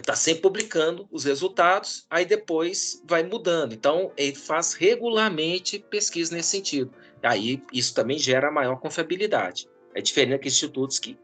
está 0.00 0.16
sempre 0.16 0.42
publicando 0.42 1.08
os 1.10 1.24
resultados, 1.24 2.06
aí 2.10 2.24
depois 2.24 3.02
vai 3.06 3.22
mudando. 3.22 3.72
Então, 3.72 4.12
ele 4.16 4.34
faz 4.34 4.74
regularmente 4.74 5.78
pesquisa 5.78 6.34
nesse 6.34 6.50
sentido. 6.50 6.90
Aí, 7.22 7.62
isso 7.72 7.94
também 7.94 8.18
gera 8.18 8.50
maior 8.50 8.76
confiabilidade. 8.80 9.68
É 9.94 10.00
diferente 10.00 10.30
daqueles 10.30 10.54
institutos 10.54 10.98
que 10.98 11.16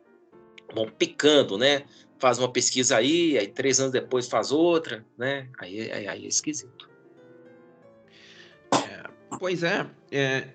vão 0.72 0.88
picando, 0.88 1.58
né? 1.58 1.84
Faz 2.18 2.38
uma 2.38 2.52
pesquisa 2.52 2.96
aí, 2.96 3.36
aí 3.36 3.48
três 3.48 3.80
anos 3.80 3.92
depois 3.92 4.28
faz 4.28 4.52
outra, 4.52 5.04
né? 5.18 5.48
Aí, 5.58 5.90
aí, 5.90 6.06
aí 6.06 6.24
é 6.24 6.28
esquisito. 6.28 6.88
Pois 9.38 9.62
é, 9.62 9.86
é, 10.10 10.48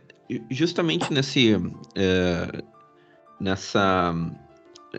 justamente 0.49 1.11
nesse, 1.13 1.53
é, 1.95 2.63
nessa 3.39 4.13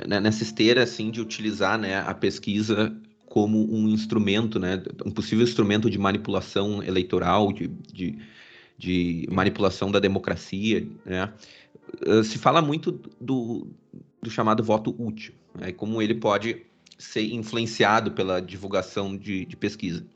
né, 0.06 0.20
nessa 0.20 0.42
esteira 0.42 0.82
assim 0.82 1.10
de 1.10 1.20
utilizar 1.20 1.78
né, 1.78 2.00
a 2.00 2.12
pesquisa 2.12 2.94
como 3.26 3.72
um 3.72 3.88
instrumento, 3.88 4.58
né, 4.58 4.82
um 5.04 5.10
possível 5.10 5.44
instrumento 5.44 5.90
de 5.90 5.98
manipulação 5.98 6.82
eleitoral, 6.82 7.52
de, 7.52 7.68
de, 7.68 8.18
de 8.76 9.28
manipulação 9.30 9.90
da 9.90 9.98
democracia. 9.98 10.86
Né? 11.04 11.32
Se 12.24 12.38
fala 12.38 12.62
muito 12.62 13.00
do, 13.20 13.68
do 14.22 14.30
chamado 14.30 14.62
voto 14.62 14.94
útil, 14.98 15.34
né, 15.54 15.72
como 15.72 16.00
ele 16.00 16.14
pode 16.14 16.64
ser 16.98 17.32
influenciado 17.32 18.12
pela 18.12 18.40
divulgação 18.40 19.16
de, 19.16 19.44
de 19.44 19.56
pesquisa. 19.56 20.06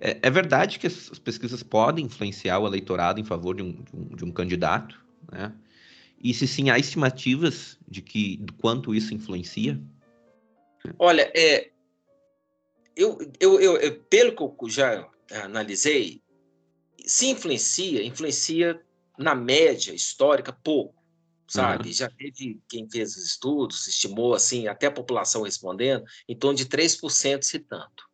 É, 0.00 0.18
é, 0.22 0.30
verdade 0.30 0.78
que 0.78 0.86
as 0.86 1.18
pesquisas 1.18 1.62
podem 1.62 2.06
influenciar 2.06 2.58
o 2.58 2.66
eleitorado 2.66 3.20
em 3.20 3.24
favor 3.24 3.56
de 3.56 3.62
um, 3.62 3.72
de 3.72 3.96
um, 3.96 4.16
de 4.16 4.24
um 4.24 4.30
candidato, 4.30 5.00
né? 5.30 5.52
E 6.22 6.34
se 6.34 6.46
sim, 6.46 6.68
há 6.68 6.78
estimativas 6.78 7.78
de 7.88 8.02
que 8.02 8.36
de 8.36 8.52
quanto 8.52 8.94
isso 8.94 9.14
influencia? 9.14 9.80
Olha, 10.98 11.30
é, 11.34 11.70
eu, 12.94 13.18
eu, 13.40 13.58
eu, 13.58 13.76
eu, 13.78 14.00
pelo 14.02 14.34
que 14.34 14.64
eu 14.64 14.68
já 14.68 15.08
analisei, 15.30 16.22
se 17.06 17.26
influencia, 17.26 18.04
influencia 18.04 18.80
na 19.18 19.34
média 19.34 19.94
histórica 19.94 20.52
pouco, 20.52 20.99
sabe? 21.50 21.88
Uhum. 21.88 21.92
Já 21.92 22.08
teve 22.08 22.60
quem 22.68 22.88
fez 22.88 23.16
os 23.16 23.24
estudos, 23.24 23.88
estimou 23.88 24.34
assim, 24.34 24.68
até 24.68 24.86
a 24.86 24.92
população 24.92 25.42
respondendo, 25.42 26.04
em 26.28 26.36
torno 26.36 26.56
de 26.56 26.64
3%, 26.64 27.42
se 27.42 27.58
tanto. 27.58 28.08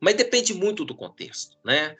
Mas 0.00 0.14
depende 0.14 0.54
muito 0.54 0.84
do 0.84 0.94
contexto, 0.94 1.56
né? 1.64 1.96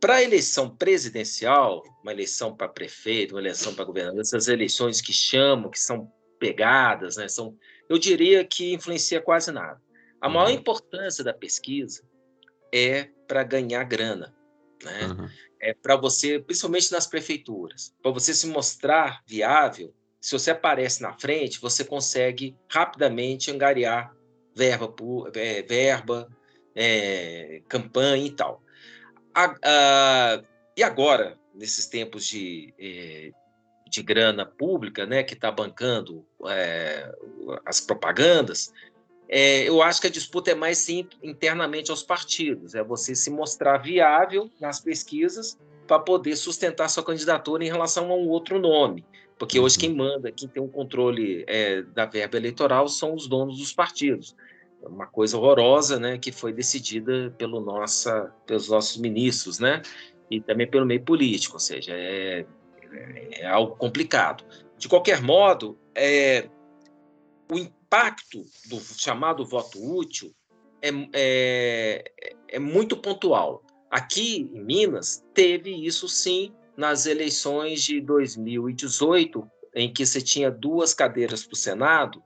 Para 0.00 0.16
a 0.16 0.22
eleição 0.22 0.68
presidencial, 0.68 1.82
uma 2.02 2.12
eleição 2.12 2.54
para 2.56 2.68
prefeito, 2.68 3.34
uma 3.34 3.40
eleição 3.40 3.72
para 3.72 3.84
governador, 3.84 4.20
essas 4.20 4.48
eleições 4.48 5.00
que 5.00 5.12
chamam, 5.12 5.70
que 5.70 5.78
são 5.78 6.12
pegadas, 6.40 7.16
né? 7.16 7.28
São, 7.28 7.56
eu 7.88 7.96
diria 7.96 8.44
que 8.44 8.72
influencia 8.72 9.20
quase 9.20 9.52
nada. 9.52 9.80
A 10.20 10.28
maior 10.28 10.48
uhum. 10.48 10.56
importância 10.56 11.22
da 11.22 11.32
pesquisa 11.32 12.02
é 12.74 13.04
para 13.28 13.44
ganhar 13.44 13.84
grana, 13.84 14.34
né? 14.82 15.06
Uhum. 15.06 15.28
É 15.60 15.72
para 15.72 15.96
você, 15.96 16.40
principalmente 16.40 16.90
nas 16.90 17.06
prefeituras, 17.06 17.94
para 18.02 18.10
você 18.10 18.34
se 18.34 18.48
mostrar 18.48 19.22
viável. 19.24 19.94
Se 20.26 20.32
você 20.32 20.50
aparece 20.50 21.02
na 21.02 21.12
frente, 21.12 21.60
você 21.60 21.84
consegue 21.84 22.56
rapidamente 22.68 23.48
angariar 23.48 24.12
verba, 24.52 24.92
é, 25.36 25.62
verba 25.62 26.28
é, 26.74 27.62
campanha 27.68 28.26
e 28.26 28.30
tal. 28.32 28.60
A, 29.32 29.54
a, 29.62 30.42
e 30.76 30.82
agora, 30.82 31.38
nesses 31.54 31.86
tempos 31.86 32.26
de, 32.26 32.74
é, 32.76 33.30
de 33.88 34.02
grana 34.02 34.44
pública, 34.44 35.06
né, 35.06 35.22
que 35.22 35.34
está 35.34 35.52
bancando 35.52 36.26
é, 36.48 37.08
as 37.64 37.80
propagandas, 37.80 38.72
eu 39.28 39.80
acho 39.80 40.00
que 40.00 40.08
a 40.08 40.10
disputa 40.10 40.50
é 40.50 40.56
mais 40.56 40.78
sim, 40.78 41.08
internamente 41.22 41.92
aos 41.92 42.02
partidos, 42.02 42.74
é 42.74 42.82
você 42.82 43.14
se 43.14 43.30
mostrar 43.30 43.78
viável 43.78 44.50
nas 44.60 44.80
pesquisas 44.80 45.56
para 45.86 46.00
poder 46.00 46.34
sustentar 46.34 46.88
sua 46.88 47.04
candidatura 47.04 47.64
em 47.64 47.68
relação 47.68 48.10
a 48.10 48.16
um 48.16 48.28
outro 48.28 48.58
nome. 48.58 49.04
Porque 49.38 49.60
hoje 49.60 49.78
quem 49.78 49.90
uhum. 49.90 49.96
manda, 49.96 50.32
quem 50.32 50.48
tem 50.48 50.62
o 50.62 50.66
um 50.66 50.68
controle 50.68 51.44
é, 51.46 51.82
da 51.82 52.06
verba 52.06 52.36
eleitoral 52.36 52.88
são 52.88 53.14
os 53.14 53.28
donos 53.28 53.58
dos 53.58 53.72
partidos. 53.72 54.34
É 54.82 54.88
uma 54.88 55.06
coisa 55.06 55.36
horrorosa, 55.36 55.98
né, 55.98 56.18
que 56.18 56.32
foi 56.32 56.52
decidida 56.52 57.34
pelo 57.36 57.60
nossa, 57.60 58.32
pelos 58.46 58.68
nossos 58.68 58.96
ministros, 58.96 59.58
né, 59.58 59.82
e 60.30 60.40
também 60.40 60.66
pelo 60.66 60.86
meio 60.86 61.02
político, 61.02 61.54
ou 61.54 61.60
seja, 61.60 61.92
é, 61.92 62.46
é, 62.92 63.40
é 63.40 63.46
algo 63.46 63.76
complicado. 63.76 64.44
De 64.78 64.88
qualquer 64.88 65.20
modo, 65.20 65.78
é, 65.94 66.48
o 67.50 67.58
impacto 67.58 68.44
do 68.68 68.80
chamado 68.80 69.44
voto 69.44 69.78
útil 69.78 70.34
é, 70.82 70.90
é, 71.12 72.12
é 72.48 72.58
muito 72.58 72.96
pontual. 72.96 73.62
Aqui 73.90 74.36
em 74.52 74.64
Minas, 74.64 75.24
teve 75.32 75.70
isso 75.70 76.08
sim 76.08 76.52
nas 76.76 77.06
eleições 77.06 77.82
de 77.82 78.00
2018, 78.00 79.50
em 79.74 79.92
que 79.92 80.04
você 80.04 80.20
tinha 80.20 80.50
duas 80.50 80.92
cadeiras 80.92 81.44
para 81.44 81.54
o 81.54 81.56
Senado, 81.56 82.22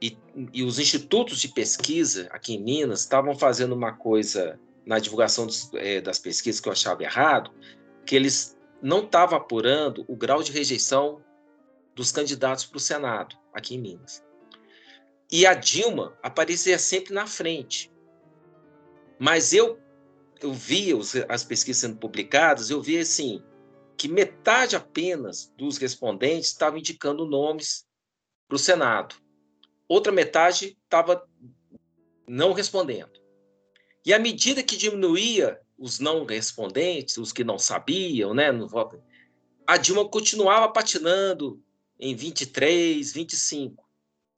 e, 0.00 0.16
e, 0.52 0.62
os 0.62 0.78
institutos 0.78 1.40
de 1.40 1.48
pesquisa 1.48 2.28
aqui 2.30 2.54
em 2.54 2.62
Minas 2.62 3.00
estavam 3.00 3.34
fazendo 3.34 3.74
uma 3.74 3.92
coisa 3.92 4.60
na 4.84 4.98
divulgação 4.98 5.46
dos, 5.46 5.70
é, 5.74 6.00
das 6.00 6.18
pesquisas 6.18 6.60
que 6.60 6.68
eu 6.68 6.72
achava 6.72 7.02
errado, 7.02 7.50
que 8.04 8.14
eles 8.14 8.56
não 8.82 9.04
estavam 9.04 9.38
apurando 9.38 10.04
o 10.06 10.14
grau 10.14 10.42
de 10.42 10.52
rejeição 10.52 11.22
dos 11.94 12.12
candidatos 12.12 12.66
para 12.66 12.76
o 12.76 12.80
Senado 12.80 13.36
aqui 13.52 13.74
em 13.74 13.80
Minas. 13.80 14.22
E 15.32 15.46
a 15.46 15.54
Dilma 15.54 16.16
aparecia 16.22 16.78
sempre 16.78 17.12
na 17.12 17.26
frente. 17.26 17.90
Mas 19.18 19.52
eu, 19.52 19.78
eu 20.40 20.52
via 20.52 20.96
os, 20.96 21.14
as 21.28 21.44
pesquisas 21.44 21.80
sendo 21.80 21.96
publicadas, 21.96 22.70
eu 22.70 22.80
via 22.80 23.00
assim, 23.00 23.42
que 23.96 24.08
metade 24.08 24.76
apenas 24.76 25.52
dos 25.56 25.78
respondentes 25.78 26.50
estavam 26.50 26.78
indicando 26.78 27.26
nomes 27.26 27.86
para 28.48 28.56
o 28.56 28.58
Senado. 28.58 29.14
Outra 29.88 30.12
metade 30.12 30.76
estava 30.84 31.26
não 32.28 32.52
respondendo. 32.52 33.20
E 34.04 34.12
à 34.12 34.18
medida 34.18 34.62
que 34.62 34.76
diminuía 34.76 35.60
os 35.78 35.98
não 35.98 36.24
respondentes, 36.24 37.16
os 37.16 37.32
que 37.32 37.44
não 37.44 37.58
sabiam, 37.58 38.32
né, 38.32 38.50
no 38.50 38.68
voto, 38.68 39.02
a 39.66 39.76
Dilma 39.76 40.08
continuava 40.08 40.68
patinando 40.68 41.62
em 41.98 42.14
23, 42.14 43.12
25. 43.12 43.84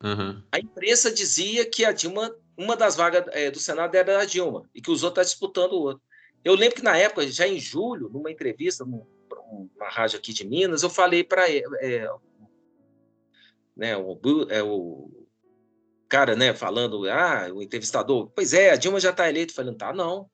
Uhum. 0.03 0.43
A 0.51 0.59
imprensa 0.59 1.13
dizia 1.13 1.69
que 1.69 1.85
a 1.85 1.93
Dilma, 1.93 2.35
uma 2.59 2.77
das 2.77 2.97
vagas 2.97 3.25
é, 3.29 3.51
do 3.51 3.59
Senado 3.59 3.95
era 3.95 4.21
a 4.21 4.25
Dilma 4.25 4.69
e 4.75 4.83
que 4.83 4.91
os 4.91 5.05
outros 5.05 5.27
estavam 5.27 5.49
disputando 5.49 5.73
o 5.75 5.83
outro. 5.83 6.03
Eu 6.45 6.55
lembro 6.55 6.77
que 6.77 6.83
na 6.83 6.97
época, 6.97 7.27
já 7.29 7.47
em 7.47 7.59
julho, 7.59 8.09
numa 8.09 8.31
entrevista 8.31 8.85
numa 8.85 9.07
rádio 9.89 10.19
aqui 10.19 10.33
de 10.33 10.47
Minas, 10.47 10.83
eu 10.83 10.91
falei 10.91 11.23
para 11.23 11.49
é, 11.49 11.63
né, 13.77 13.97
o, 13.97 14.19
é, 14.51 14.63
o 14.63 15.09
cara, 16.09 16.35
né, 16.35 16.53
falando, 16.53 17.09
ah, 17.09 17.49
o 17.55 17.63
entrevistador, 17.63 18.31
pois 18.35 18.53
é, 18.53 18.71
a 18.71 18.77
Dilma 18.77 18.99
já 18.99 19.11
está 19.11 19.29
eleita, 19.29 19.55
falando, 19.55 19.79
tá, 19.79 19.93
não, 19.93 20.29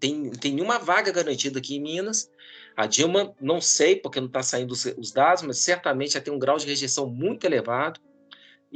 tem, 0.00 0.30
tem 0.32 0.52
nenhuma 0.52 0.78
vaga 0.78 1.12
garantida 1.12 1.60
aqui 1.60 1.76
em 1.76 1.80
Minas, 1.80 2.30
a 2.76 2.86
Dilma, 2.86 3.34
não 3.40 3.60
sei, 3.60 3.96
porque 3.96 4.20
não 4.20 4.26
está 4.26 4.42
saindo 4.42 4.72
os, 4.72 4.84
os, 4.84 5.12
dados, 5.12 5.42
mas 5.42 5.58
certamente 5.58 6.14
já 6.14 6.20
tem 6.20 6.32
um 6.32 6.38
grau 6.38 6.58
de 6.58 6.66
rejeição 6.66 7.06
muito 7.08 7.44
elevado, 7.44 8.00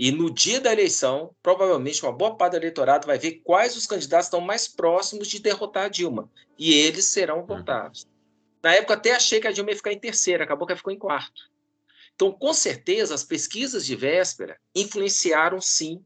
e 0.02 0.10
no 0.10 0.30
dia 0.30 0.58
da 0.58 0.72
eleição, 0.72 1.34
provavelmente 1.42 2.02
uma 2.02 2.10
boa 2.10 2.34
parte 2.34 2.52
do 2.52 2.56
eleitorado 2.56 3.06
vai 3.06 3.18
ver 3.18 3.42
quais 3.44 3.76
os 3.76 3.86
candidatos 3.86 4.28
estão 4.28 4.40
mais 4.40 4.66
próximos 4.66 5.28
de 5.28 5.38
derrotar 5.38 5.84
a 5.84 5.88
Dilma, 5.88 6.26
e 6.58 6.72
eles 6.72 7.04
serão 7.04 7.40
uhum. 7.40 7.46
votados. 7.46 8.04
Uhum. 8.04 8.10
Na 8.62 8.74
época 8.76 8.94
até 8.94 9.14
achei 9.14 9.38
que 9.42 9.46
a 9.46 9.52
Dilma 9.52 9.72
ia 9.72 9.76
ficar 9.76 9.92
em 9.92 9.98
terceira, 9.98 10.42
acabou 10.42 10.66
que 10.66 10.72
ela 10.72 10.78
ficou 10.78 10.90
em 10.90 10.98
quarto. 10.98 11.50
Então, 12.14 12.32
com 12.32 12.54
certeza, 12.54 13.14
as 13.14 13.24
pesquisas 13.24 13.84
de 13.84 13.94
véspera 13.94 14.58
influenciaram, 14.74 15.60
sim, 15.60 16.02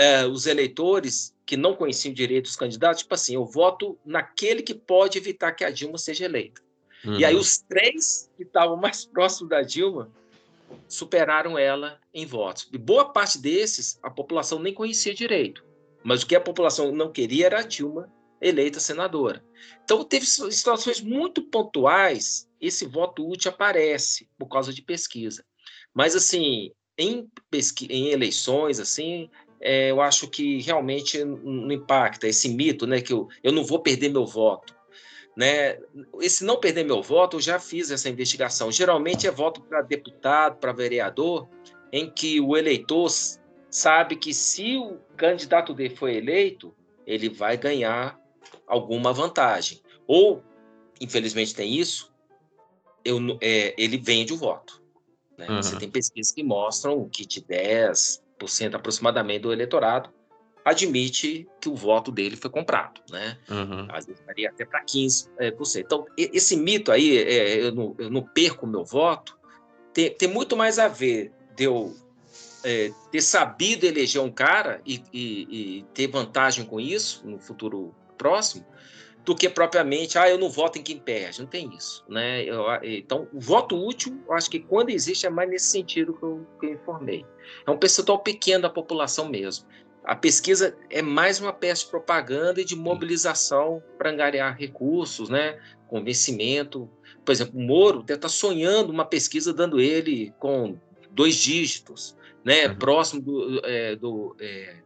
uh, 0.00 0.26
os 0.30 0.46
eleitores 0.46 1.36
que 1.44 1.58
não 1.58 1.76
conheciam 1.76 2.14
direito 2.14 2.46
os 2.46 2.56
candidatos, 2.56 3.02
tipo 3.02 3.12
assim, 3.12 3.34
eu 3.34 3.44
voto 3.44 3.98
naquele 4.02 4.62
que 4.62 4.72
pode 4.72 5.18
evitar 5.18 5.52
que 5.52 5.62
a 5.62 5.70
Dilma 5.70 5.98
seja 5.98 6.24
eleita. 6.24 6.62
Uhum. 7.04 7.18
E 7.18 7.24
aí 7.26 7.36
os 7.36 7.58
três 7.58 8.30
que 8.34 8.44
estavam 8.44 8.78
mais 8.78 9.04
próximos 9.04 9.50
da 9.50 9.60
Dilma 9.60 10.10
superaram 10.88 11.58
ela 11.58 12.00
em 12.12 12.26
votos. 12.26 12.68
E 12.72 12.78
boa 12.78 13.12
parte 13.12 13.38
desses 13.38 13.98
a 14.02 14.10
população 14.10 14.58
nem 14.58 14.72
conhecia 14.72 15.14
direito. 15.14 15.64
Mas 16.02 16.22
o 16.22 16.26
que 16.26 16.36
a 16.36 16.40
população 16.40 16.92
não 16.92 17.10
queria 17.10 17.46
era 17.46 17.60
a 17.60 17.62
Dilma 17.62 18.12
eleita 18.40 18.78
senadora. 18.78 19.42
Então 19.82 20.04
teve 20.04 20.26
situações 20.26 21.00
muito 21.00 21.42
pontuais, 21.42 22.48
esse 22.60 22.84
voto 22.84 23.26
útil 23.26 23.50
aparece 23.50 24.28
por 24.38 24.46
causa 24.48 24.72
de 24.72 24.82
pesquisa. 24.82 25.44
Mas 25.94 26.14
assim, 26.14 26.70
em, 26.98 27.28
pesqui 27.50 27.86
em 27.90 28.08
eleições, 28.08 28.78
assim, 28.78 29.30
é, 29.60 29.90
eu 29.90 30.00
acho 30.00 30.28
que 30.28 30.60
realmente 30.60 31.24
não 31.24 31.72
impacta 31.72 32.28
esse 32.28 32.48
mito, 32.48 32.86
né, 32.86 33.00
que 33.00 33.12
eu, 33.12 33.28
eu 33.42 33.52
não 33.52 33.64
vou 33.64 33.80
perder 33.80 34.10
meu 34.10 34.26
voto. 34.26 34.74
Né? 35.36 35.78
Esse 36.20 36.44
não 36.44 36.60
perder 36.60 36.84
meu 36.84 37.02
voto, 37.02 37.36
eu 37.36 37.40
já 37.40 37.58
fiz 37.58 37.90
essa 37.90 38.08
investigação. 38.08 38.70
Geralmente 38.70 39.26
é 39.26 39.30
voto 39.30 39.60
para 39.60 39.82
deputado, 39.82 40.58
para 40.58 40.72
vereador, 40.72 41.48
em 41.92 42.08
que 42.08 42.40
o 42.40 42.56
eleitor 42.56 43.10
sabe 43.70 44.16
que 44.16 44.32
se 44.32 44.76
o 44.76 44.98
candidato 45.16 45.74
dele 45.74 45.96
for 45.96 46.08
eleito, 46.08 46.74
ele 47.06 47.28
vai 47.28 47.56
ganhar 47.56 48.18
alguma 48.66 49.12
vantagem. 49.12 49.80
Ou, 50.06 50.42
infelizmente 51.00 51.54
tem 51.54 51.74
isso, 51.74 52.12
eu, 53.04 53.18
é, 53.40 53.74
ele 53.76 53.98
vende 53.98 54.32
o 54.32 54.36
voto. 54.36 54.82
Né? 55.36 55.48
Uhum. 55.48 55.62
Você 55.62 55.76
tem 55.76 55.90
pesquisas 55.90 56.32
que 56.32 56.42
mostram 56.42 57.08
que 57.08 57.26
de 57.26 57.42
10, 57.44 58.22
aproximadamente 58.72 59.40
do 59.40 59.52
eleitorado 59.52 60.10
admite 60.64 61.46
que 61.60 61.68
o 61.68 61.74
voto 61.74 62.10
dele 62.10 62.36
foi 62.36 62.50
comprado, 62.50 63.00
né? 63.10 63.36
Uhum. 63.50 63.86
Às 63.90 64.06
vezes 64.06 64.20
estaria 64.20 64.48
até 64.48 64.64
para 64.64 64.82
15%. 64.82 65.28
É, 65.38 65.80
então, 65.80 66.06
esse 66.16 66.56
mito 66.56 66.90
aí, 66.90 67.18
é, 67.18 67.66
eu, 67.66 67.74
não, 67.74 67.94
eu, 67.98 68.10
não, 68.10 68.22
perco 68.22 68.64
o 68.64 68.68
meu 68.68 68.84
voto, 68.84 69.38
tem, 69.92 70.10
tem, 70.10 70.28
muito 70.28 70.56
mais 70.56 70.78
a 70.78 70.88
ver 70.88 71.32
de 71.54 71.64
eu 71.64 71.94
é, 72.64 72.90
ter 73.12 73.20
sabido 73.20 73.84
eleger 73.84 74.22
um 74.22 74.30
cara 74.30 74.80
e, 74.86 75.02
e, 75.12 75.78
e 75.78 75.82
ter 75.92 76.06
vantagem 76.06 76.64
com 76.64 76.80
isso 76.80 77.26
no 77.26 77.38
futuro 77.38 77.94
próximo, 78.16 78.64
do 79.24 79.34
que 79.34 79.48
propriamente, 79.48 80.18
ah, 80.18 80.28
eu 80.28 80.38
não 80.38 80.50
voto 80.50 80.78
em 80.78 80.82
quem 80.82 80.98
perde. 80.98 81.40
Não 81.40 81.46
tem 81.46 81.74
isso, 81.74 82.04
né? 82.08 82.42
Eu, 82.44 82.64
então, 82.82 83.26
o 83.32 83.40
voto 83.40 83.74
útil, 83.76 84.22
eu 84.26 84.34
acho 84.34 84.50
que 84.50 84.60
quando 84.60 84.90
existe 84.90 85.26
é 85.26 85.30
mais 85.30 85.48
nesse 85.48 85.66
sentido 85.66 86.12
que 86.12 86.22
eu, 86.22 86.46
que 86.60 86.66
eu 86.66 86.72
informei. 86.74 87.24
É 87.66 87.70
um 87.70 87.78
percentual 87.78 88.18
pequeno 88.18 88.62
da 88.62 88.70
população 88.70 89.28
mesmo. 89.28 89.66
A 90.04 90.14
pesquisa 90.14 90.76
é 90.90 91.00
mais 91.00 91.40
uma 91.40 91.52
peça 91.52 91.84
de 91.84 91.90
propaganda 91.90 92.60
e 92.60 92.64
de 92.64 92.76
mobilização 92.76 93.82
para 93.96 94.10
angariar 94.10 94.56
recursos, 94.56 95.28
né? 95.28 95.58
Convencimento. 95.88 96.90
Por 97.24 97.32
exemplo, 97.32 97.58
o 97.58 97.62
Moro 97.62 98.02
deve 98.02 98.18
estar 98.18 98.28
tá 98.28 98.34
sonhando 98.34 98.90
uma 98.90 99.04
pesquisa 99.04 99.52
dando 99.52 99.80
ele 99.80 100.32
com 100.38 100.78
dois 101.10 101.36
dígitos, 101.36 102.16
né? 102.44 102.68
Uhum. 102.68 102.76
Próximo 102.76 103.22
do, 103.22 103.60
é, 103.64 103.96
do, 103.96 104.36
é, 104.38 104.76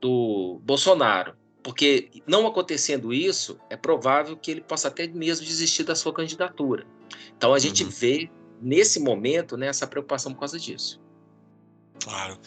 do 0.00 0.60
Bolsonaro 0.62 1.36
porque 1.64 2.10
não 2.26 2.46
acontecendo 2.46 3.10
isso, 3.10 3.58
é 3.70 3.76
provável 3.76 4.36
que 4.36 4.50
ele 4.50 4.60
possa 4.60 4.88
até 4.88 5.06
mesmo 5.06 5.46
desistir 5.46 5.82
da 5.82 5.94
sua 5.94 6.12
candidatura. 6.12 6.86
Então 7.34 7.54
a 7.54 7.58
gente 7.58 7.84
uhum. 7.84 7.90
vê 7.90 8.30
nesse 8.60 9.00
momento 9.00 9.56
né, 9.56 9.68
essa 9.68 9.86
preocupação 9.86 10.34
por 10.34 10.40
causa 10.40 10.60
disso. 10.60 11.00
Claro. 12.02 12.38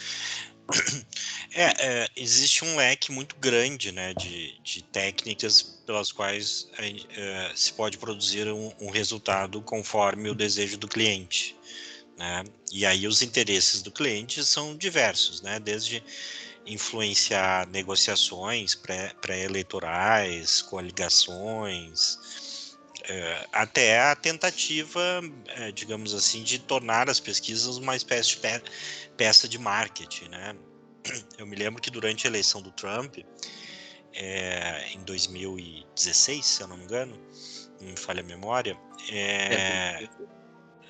É, 1.53 1.63
é, 1.79 2.07
existe 2.15 2.63
um 2.63 2.75
leque 2.75 3.11
muito 3.11 3.35
grande 3.37 3.91
né, 3.91 4.13
de, 4.13 4.59
de 4.61 4.83
técnicas 4.83 5.61
pelas 5.61 6.11
quais 6.11 6.69
é, 6.77 7.51
se 7.55 7.73
pode 7.73 7.97
produzir 7.97 8.47
um, 8.47 8.71
um, 8.79 8.91
resultado 8.91 9.61
conforme 9.61 10.29
o 10.29 10.35
desejo 10.35 10.77
do 10.77 10.87
cliente. 10.87 11.55
Né? 12.17 12.43
E 12.71 12.85
aí 12.85 13.07
os 13.07 13.21
interesses 13.21 13.81
do 13.81 13.91
cliente 13.91 14.43
são 14.45 14.75
diversos, 14.75 15.41
né? 15.41 15.59
desde 15.59 16.03
influenciar 16.65 17.65
negociações 17.69 18.75
pré-eleitorais, 18.75 20.61
pré 20.61 20.69
coligações, 20.69 22.19
até 23.51 24.01
a 24.01 24.15
tentativa, 24.15 25.21
é, 25.47 25.71
digamos 25.71 26.13
assim, 26.13 26.43
de 26.43 26.59
tornar 26.59 27.09
as 27.09 27.19
pesquisas 27.19 27.77
uma 27.77 27.95
espécie 27.95 28.29
de 28.29 28.37
pe 28.37 28.61
peça 29.15 29.47
de 29.47 29.57
marketing, 29.57 30.29
né? 30.29 30.55
Eu 31.37 31.47
me 31.47 31.55
lembro 31.55 31.81
que 31.81 31.89
durante 31.89 32.27
a 32.27 32.29
eleição 32.29 32.61
do 32.61 32.71
Trump, 32.71 33.17
é, 34.13 34.91
em 34.93 34.99
2016, 35.03 36.45
se 36.45 36.61
eu 36.61 36.67
não 36.67 36.77
me 36.77 36.83
engano, 36.83 37.17
não 37.79 37.89
me 37.89 37.97
falha 37.97 38.21
a 38.21 38.25
memória, 38.25 38.77
é, 39.11 40.07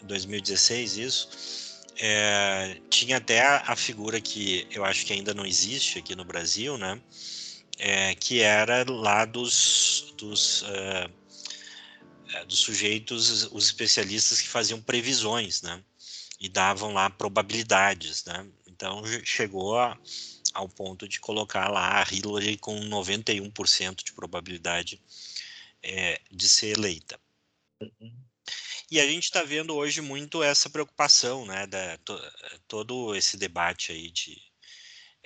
2016 0.04 0.98
isso, 0.98 1.30
é, 2.00 2.78
tinha 2.90 3.18
até 3.18 3.42
a, 3.42 3.64
a, 3.68 3.76
figura 3.76 4.22
que 4.22 4.68
eu 4.72 4.86
acho 4.86 5.06
que 5.06 5.14
ainda 5.14 5.34
não 5.34 5.46
existe 5.46 6.00
aqui 6.00 6.16
no 6.16 6.24
Brasil, 6.24 6.78
né? 6.78 7.00
É, 7.80 8.16
que 8.16 8.42
era 8.42 8.84
lá 8.90 9.24
dos, 9.26 10.14
dos, 10.18 10.64
uh, 10.64 11.12
dos 12.46 12.60
sujeitos, 12.60 13.44
os 13.52 13.66
especialistas 13.66 14.42
que 14.42 14.48
faziam 14.48 14.82
previsões, 14.82 15.62
né? 15.62 15.84
E 16.40 16.48
davam 16.48 16.94
lá 16.94 17.10
probabilidades, 17.10 18.24
né? 18.26 18.46
Então 18.68 19.02
chegou 19.24 19.78
a, 19.78 19.98
ao 20.54 20.70
ponto 20.70 21.08
de 21.08 21.20
colocar 21.20 21.68
lá 21.68 22.02
a 22.02 22.08
Hillary 22.14 22.58
com 22.58 22.80
91% 22.80 24.04
de 24.04 24.14
probabilidade 24.14 25.02
é, 25.82 26.20
de 26.32 26.48
ser 26.48 26.78
eleita. 26.78 27.20
E 28.90 29.00
a 29.00 29.06
gente 29.06 29.26
está 29.26 29.44
vendo 29.44 29.76
hoje 29.76 30.00
muito 30.00 30.42
essa 30.42 30.70
preocupação, 30.70 31.46
né, 31.46 31.68
da, 31.68 31.98
to, 31.98 32.18
todo 32.68 33.16
esse 33.16 33.36
debate 33.36 33.92
aí 33.92 34.10
de, 34.10 34.42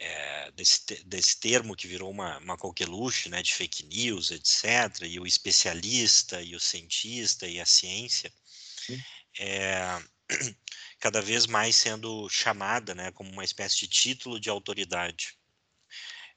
é, 0.01 0.51
desse, 0.53 1.03
desse 1.05 1.39
termo 1.39 1.75
que 1.75 1.87
virou 1.87 2.09
uma, 2.09 2.39
uma 2.39 2.57
coqueluche, 2.57 3.29
né, 3.29 3.43
de 3.43 3.53
fake 3.53 3.85
news, 3.85 4.31
etc., 4.31 5.05
e 5.05 5.19
o 5.19 5.27
especialista, 5.27 6.41
e 6.41 6.55
o 6.55 6.59
cientista, 6.59 7.47
e 7.47 7.59
a 7.59 7.65
ciência, 7.67 8.33
é, 9.39 10.01
cada 10.99 11.21
vez 11.21 11.45
mais 11.45 11.75
sendo 11.75 12.27
chamada, 12.29 12.95
né, 12.95 13.11
como 13.11 13.31
uma 13.31 13.43
espécie 13.43 13.77
de 13.77 13.87
título 13.87 14.39
de 14.39 14.49
autoridade. 14.49 15.37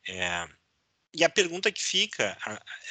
É, 0.07 0.47
e 1.15 1.25
a 1.25 1.31
pergunta 1.31 1.73
que 1.73 1.83
fica, 1.83 2.37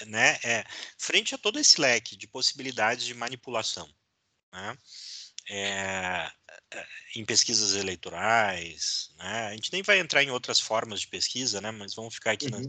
né, 0.08 0.40
é, 0.44 0.64
frente 0.98 1.36
a 1.36 1.38
todo 1.38 1.60
esse 1.60 1.80
leque 1.80 2.16
de 2.16 2.26
possibilidades 2.26 3.06
de 3.06 3.14
manipulação, 3.14 3.88
né? 4.52 4.78
É, 5.50 6.32
em 7.16 7.26
pesquisas 7.26 7.76
eleitorais, 7.76 9.12
né? 9.18 9.48
a 9.48 9.52
gente 9.54 9.72
nem 9.72 9.82
vai 9.82 10.00
entrar 10.00 10.24
em 10.24 10.32
outras 10.32 10.60
formas 10.60 11.02
de 11.02 11.08
pesquisa, 11.08 11.62
né? 11.62 11.72
mas 11.72 11.94
vamos 11.94 12.16
ficar 12.16 12.32
aqui 12.32 12.46
uhum. 12.46 12.62
nas, 12.62 12.68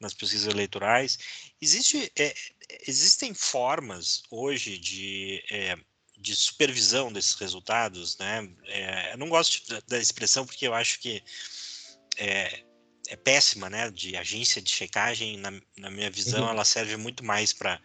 nas, 0.00 0.14
pesquisas 0.14 0.52
eleitorais. 0.52 1.18
Existe, 1.60 2.10
é, 2.18 2.34
existem 2.86 3.34
formas 3.34 4.22
hoje 4.30 4.78
de, 4.78 5.42
é, 5.50 5.76
de 6.16 6.34
supervisão 6.34 7.12
desses 7.12 7.34
resultados, 7.34 8.16
né? 8.18 8.48
eu 9.12 9.18
não 9.18 9.28
gosto 9.28 9.66
da, 9.68 9.80
da, 9.86 9.98
expressão 9.98 10.46
porque 10.46 10.66
eu 10.66 10.74
acho 10.74 10.98
que 11.00 11.22
é, 12.16 12.64
é 13.08 13.16
péssima, 13.16 13.68
né? 13.68 13.90
De 13.90 14.16
agência 14.16 14.62
de 14.62 14.70
checagem, 14.70 15.36
na, 15.36 15.52
na 15.76 15.90
minha 15.90 16.10
visão, 16.10 16.44
uhum. 16.44 16.50
ela 16.50 16.64
serve 16.64 16.96
muito 16.96 17.24
mais 17.24 17.52
para 17.52 17.80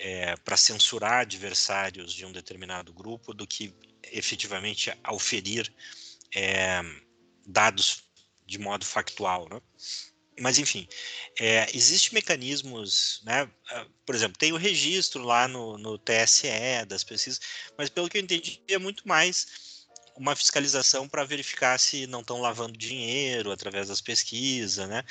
é, 0.00 0.34
para 0.36 0.56
censurar 0.56 1.20
adversários 1.20 2.14
de 2.14 2.24
um 2.24 2.32
determinado 2.32 2.90
grupo 2.92 3.34
do 3.34 3.46
que 3.46 3.74
efetivamente 4.12 4.92
auferir 5.02 5.72
é, 6.34 6.80
dados 7.46 8.04
de 8.46 8.58
modo 8.58 8.84
factual, 8.84 9.48
né? 9.48 9.60
Mas 10.40 10.58
enfim, 10.58 10.88
é, 11.38 11.68
existem 11.74 12.14
mecanismos, 12.14 13.20
né? 13.24 13.50
Ah, 13.68 13.86
por 14.06 14.14
exemplo, 14.14 14.38
tem 14.38 14.52
o 14.52 14.56
registro 14.56 15.22
lá 15.22 15.46
no, 15.46 15.76
no 15.76 15.98
TSE 15.98 16.84
das 16.88 17.04
pesquisas, 17.04 17.40
mas 17.76 17.90
pelo 17.90 18.08
que 18.08 18.16
eu 18.16 18.22
entendi 18.22 18.62
é 18.68 18.78
muito 18.78 19.06
mais 19.06 19.86
uma 20.16 20.34
fiscalização 20.34 21.08
para 21.08 21.24
verificar 21.24 21.78
se 21.78 22.06
não 22.06 22.20
estão 22.20 22.40
lavando 22.40 22.76
dinheiro 22.76 23.52
através 23.52 23.88
das 23.88 24.00
pesquisas, 24.00 24.88
né? 24.88 25.04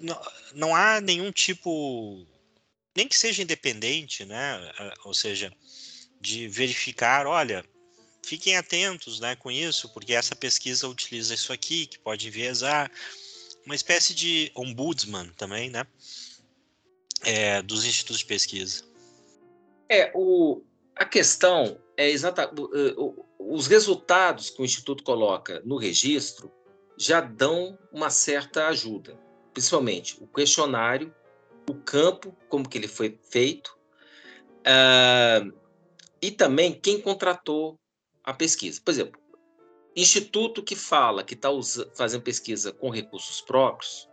Não, 0.00 0.22
não, 0.54 0.74
há 0.74 1.00
nenhum 1.00 1.30
tipo 1.32 2.26
nem 2.94 3.08
que 3.08 3.16
seja 3.16 3.42
independente, 3.42 4.24
né? 4.24 4.72
Ou 5.04 5.14
seja, 5.14 5.52
de 6.20 6.46
verificar, 6.48 7.26
olha, 7.26 7.64
fiquem 8.24 8.56
atentos, 8.56 9.20
né, 9.20 9.36
com 9.36 9.50
isso, 9.50 9.88
porque 9.90 10.14
essa 10.14 10.34
pesquisa 10.34 10.88
utiliza 10.88 11.34
isso 11.34 11.52
aqui, 11.52 11.86
que 11.86 11.98
pode 11.98 12.26
enviesar, 12.28 12.90
uma 13.64 13.74
espécie 13.74 14.14
de 14.14 14.50
ombudsman 14.54 15.28
também, 15.36 15.70
né, 15.70 15.86
é, 17.22 17.62
dos 17.62 17.84
institutos 17.84 18.20
de 18.20 18.26
pesquisa. 18.26 18.84
É, 19.88 20.10
o, 20.14 20.62
a 20.96 21.04
questão 21.04 21.78
é 21.96 22.08
exatamente, 22.08 22.62
os 23.38 23.66
resultados 23.66 24.50
que 24.50 24.62
o 24.62 24.64
Instituto 24.64 25.02
coloca 25.02 25.60
no 25.64 25.76
registro 25.76 26.50
já 26.96 27.20
dão 27.20 27.78
uma 27.92 28.08
certa 28.08 28.68
ajuda, 28.68 29.18
principalmente 29.52 30.16
o 30.22 30.26
questionário 30.26 31.14
o 31.68 31.74
campo, 31.74 32.36
como 32.48 32.68
que 32.68 32.76
ele 32.76 32.88
foi 32.88 33.18
feito, 33.30 33.76
uh, 34.60 35.52
e 36.20 36.30
também 36.30 36.72
quem 36.72 37.00
contratou 37.00 37.78
a 38.24 38.32
pesquisa. 38.32 38.80
Por 38.84 38.90
exemplo, 38.90 39.20
instituto 39.94 40.62
que 40.62 40.76
fala 40.76 41.22
que 41.22 41.34
está 41.34 41.48
fazendo 41.94 42.22
pesquisa 42.22 42.72
com 42.72 42.90
recursos 42.90 43.40
próprios, 43.40 44.08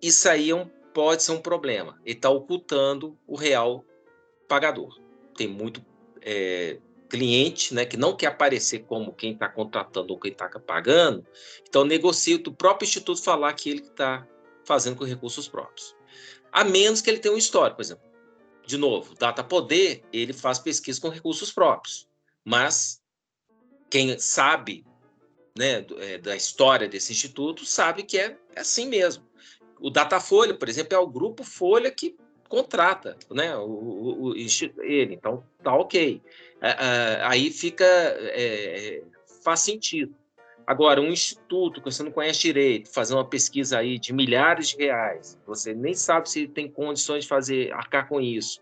isso 0.00 0.28
aí 0.28 0.50
é 0.50 0.54
um, 0.54 0.66
pode 0.94 1.22
ser 1.22 1.32
um 1.32 1.40
problema. 1.40 2.00
Ele 2.04 2.16
está 2.16 2.30
ocultando 2.30 3.18
o 3.26 3.36
real 3.36 3.84
pagador. 4.48 4.98
Tem 5.36 5.48
muito 5.48 5.84
é, 6.20 6.78
cliente 7.12 7.74
né, 7.74 7.84
que 7.84 7.96
não 7.98 8.16
quer 8.16 8.28
aparecer 8.28 8.80
como 8.80 9.12
quem 9.12 9.32
está 9.34 9.46
contratando 9.46 10.14
ou 10.14 10.18
quem 10.18 10.32
está 10.32 10.48
pagando, 10.48 11.26
então 11.68 11.84
negocia 11.84 12.36
o 12.36 12.52
próprio 12.52 12.86
instituto 12.86 13.22
falar 13.22 13.52
que 13.52 13.68
ele 13.68 13.82
está 13.82 14.26
fazendo 14.64 14.96
com 14.96 15.04
recursos 15.04 15.46
próprios. 15.46 15.94
A 16.50 16.64
menos 16.64 17.02
que 17.02 17.10
ele 17.10 17.18
tenha 17.18 17.34
um 17.34 17.38
histórico, 17.38 17.76
por 17.76 17.82
exemplo. 17.82 18.04
De 18.66 18.78
novo, 18.78 19.14
Data 19.14 19.44
Poder, 19.44 20.02
ele 20.10 20.32
faz 20.32 20.58
pesquisa 20.58 21.00
com 21.00 21.08
recursos 21.10 21.52
próprios. 21.52 22.08
Mas 22.44 23.00
quem 23.90 24.18
sabe 24.18 24.84
né, 25.56 25.84
é, 25.98 26.18
da 26.18 26.34
história 26.34 26.88
desse 26.88 27.12
instituto 27.12 27.64
sabe 27.64 28.02
que 28.02 28.18
é, 28.18 28.36
assim 28.56 28.86
mesmo. 28.86 29.24
O 29.80 29.90
Datafolha, 29.90 30.54
por 30.54 30.68
exemplo, 30.68 30.94
é 30.94 30.98
o 30.98 31.06
grupo 31.06 31.42
Folha 31.44 31.90
que 31.90 32.16
contrata 32.48 33.16
né, 33.30 33.56
o, 33.56 33.64
o, 33.64 34.28
o 34.30 34.34
ele. 34.82 35.14
Então, 35.14 35.42
tá 35.62 35.74
ok. 35.74 36.22
É, 36.60 36.68
é, 36.68 37.22
aí 37.24 37.50
fica. 37.50 37.84
É, 37.84 39.02
faz 39.42 39.60
sentido. 39.60 40.14
Agora, 40.66 41.00
um 41.00 41.08
instituto 41.08 41.80
que 41.80 41.90
você 41.90 42.02
não 42.02 42.12
conhece 42.12 42.40
direito, 42.40 42.92
fazer 42.92 43.14
uma 43.14 43.28
pesquisa 43.28 43.78
aí 43.78 43.98
de 43.98 44.12
milhares 44.12 44.68
de 44.68 44.76
reais, 44.76 45.36
você 45.44 45.74
nem 45.74 45.92
sabe 45.92 46.30
se 46.30 46.46
tem 46.46 46.70
condições 46.70 47.24
de 47.24 47.28
fazer, 47.28 47.72
arcar 47.72 48.08
com 48.08 48.20
isso. 48.20 48.60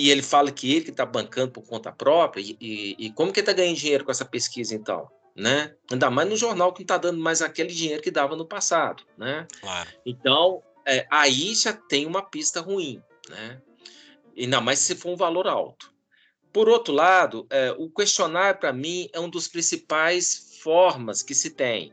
E 0.00 0.08
ele 0.08 0.22
fala 0.22 0.50
que 0.50 0.72
ele 0.74 0.86
que 0.86 0.90
está 0.90 1.04
bancando 1.04 1.52
por 1.52 1.62
conta 1.62 1.92
própria, 1.92 2.40
e, 2.40 2.56
e, 2.58 2.96
e 3.06 3.12
como 3.12 3.30
que 3.30 3.40
ele 3.40 3.44
está 3.44 3.52
ganhando 3.52 3.76
dinheiro 3.76 4.02
com 4.02 4.10
essa 4.10 4.24
pesquisa, 4.24 4.74
então? 4.74 5.10
Né? 5.36 5.74
Ainda 5.92 6.10
mais 6.10 6.26
no 6.26 6.38
jornal 6.38 6.72
que 6.72 6.80
não 6.80 6.84
está 6.84 6.96
dando 6.96 7.20
mais 7.20 7.42
aquele 7.42 7.68
dinheiro 7.74 8.02
que 8.02 8.10
dava 8.10 8.34
no 8.34 8.46
passado. 8.46 9.04
Né? 9.18 9.46
Claro. 9.60 9.90
Então, 10.06 10.62
é, 10.86 11.06
aí 11.10 11.54
já 11.54 11.74
tem 11.74 12.06
uma 12.06 12.22
pista 12.22 12.62
ruim. 12.62 13.02
Né? 13.28 13.60
Ainda 14.34 14.58
mais 14.62 14.78
se 14.78 14.96
for 14.96 15.10
um 15.10 15.16
valor 15.16 15.46
alto. 15.46 15.92
Por 16.50 16.66
outro 16.66 16.94
lado, 16.94 17.46
é, 17.50 17.70
o 17.72 17.90
questionário, 17.90 18.58
para 18.58 18.72
mim, 18.72 19.06
é 19.12 19.20
um 19.20 19.28
dos 19.28 19.48
principais 19.48 20.58
formas 20.62 21.22
que 21.22 21.34
se 21.34 21.50
tem, 21.50 21.92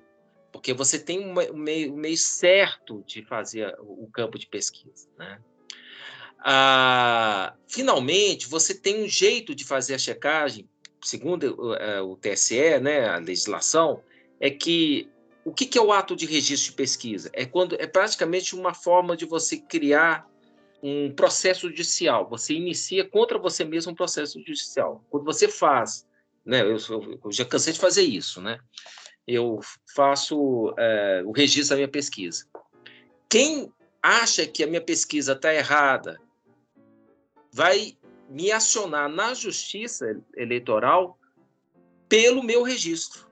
porque 0.49 0.74
você 0.74 0.97
tem 0.97 1.20
um 1.20 1.34
meio, 1.34 1.93
um 1.93 1.97
meio 1.97 2.18
certo 2.18 3.03
de 3.05 3.22
fazer 3.22 3.76
o 3.82 4.10
campo 4.14 4.39
de 4.39 4.47
pesquisa. 4.47 5.10
Né? 5.18 5.41
Ah, 6.49 7.53
finalmente, 7.67 8.47
você 8.47 8.73
tem 8.73 9.03
um 9.03 9.07
jeito 9.07 9.53
de 9.53 9.65
fazer 9.65 9.95
a 9.95 9.99
checagem, 9.99 10.65
segundo 11.03 11.59
o, 11.59 11.73
é, 11.73 12.01
o 12.01 12.15
TSE, 12.15 12.79
né, 12.79 13.09
a 13.09 13.17
legislação, 13.17 14.01
é 14.39 14.49
que 14.49 15.09
o 15.43 15.51
que, 15.53 15.65
que 15.65 15.77
é 15.77 15.81
o 15.81 15.91
ato 15.91 16.15
de 16.15 16.25
registro 16.25 16.71
de 16.71 16.77
pesquisa? 16.77 17.29
É 17.33 17.45
quando 17.45 17.75
é 17.79 17.87
praticamente 17.87 18.55
uma 18.55 18.73
forma 18.73 19.15
de 19.17 19.25
você 19.25 19.57
criar 19.57 20.25
um 20.83 21.11
processo 21.11 21.67
judicial. 21.69 22.29
Você 22.29 22.53
inicia 22.53 23.03
contra 23.03 23.37
você 23.37 23.63
mesmo 23.63 23.91
um 23.91 23.95
processo 23.95 24.39
judicial. 24.39 25.03
Quando 25.09 25.25
você 25.25 25.47
faz 25.47 26.07
né? 26.47 26.61
Eu, 26.61 26.77
eu, 27.25 27.31
já 27.31 27.43
cansei 27.43 27.73
de 27.73 27.79
fazer 27.79 28.03
isso, 28.03 28.41
né? 28.41 28.57
Eu 29.27 29.59
faço 29.93 30.73
é, 30.79 31.21
o 31.25 31.33
registro 31.33 31.71
da 31.71 31.75
minha 31.75 31.89
pesquisa. 31.89 32.45
Quem 33.29 33.69
acha 34.01 34.47
que 34.47 34.63
a 34.63 34.67
minha 34.67 34.79
pesquisa 34.79 35.33
está 35.33 35.53
errada 35.53 36.17
vai 37.58 37.97
me 38.30 38.51
acionar 38.51 39.10
na 39.10 39.34
justiça 39.34 40.22
eleitoral 40.36 41.18
pelo 42.08 42.43
meu 42.43 42.62
registro, 42.62 43.28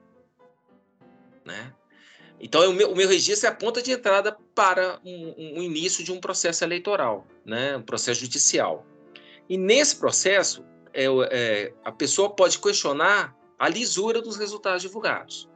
né? 1.44 1.72
Então, 2.40 2.68
o 2.68 2.72
meu, 2.72 2.90
o 2.90 2.96
meu, 2.96 3.08
registro 3.08 3.46
é 3.46 3.50
a 3.52 3.54
ponta 3.54 3.80
de 3.80 3.92
entrada 3.92 4.36
para 4.52 5.00
um, 5.04 5.58
um, 5.58 5.62
início 5.62 6.02
de 6.02 6.10
um 6.10 6.20
processo 6.20 6.64
eleitoral, 6.64 7.24
né? 7.46 7.76
um 7.76 7.82
processo 7.82 8.20
judicial. 8.20 8.84
E 9.48 9.56
nesse 9.56 9.96
processo, 9.96 10.64
é, 10.92 11.04
é, 11.30 11.72
a 11.84 11.92
pessoa 11.92 12.28
pode 12.28 12.58
questionar 12.58 13.34
a 13.56 13.68
lisura 13.68 14.20
dos 14.20 14.36
resultados 14.36 14.82
divulgados. 14.82 15.48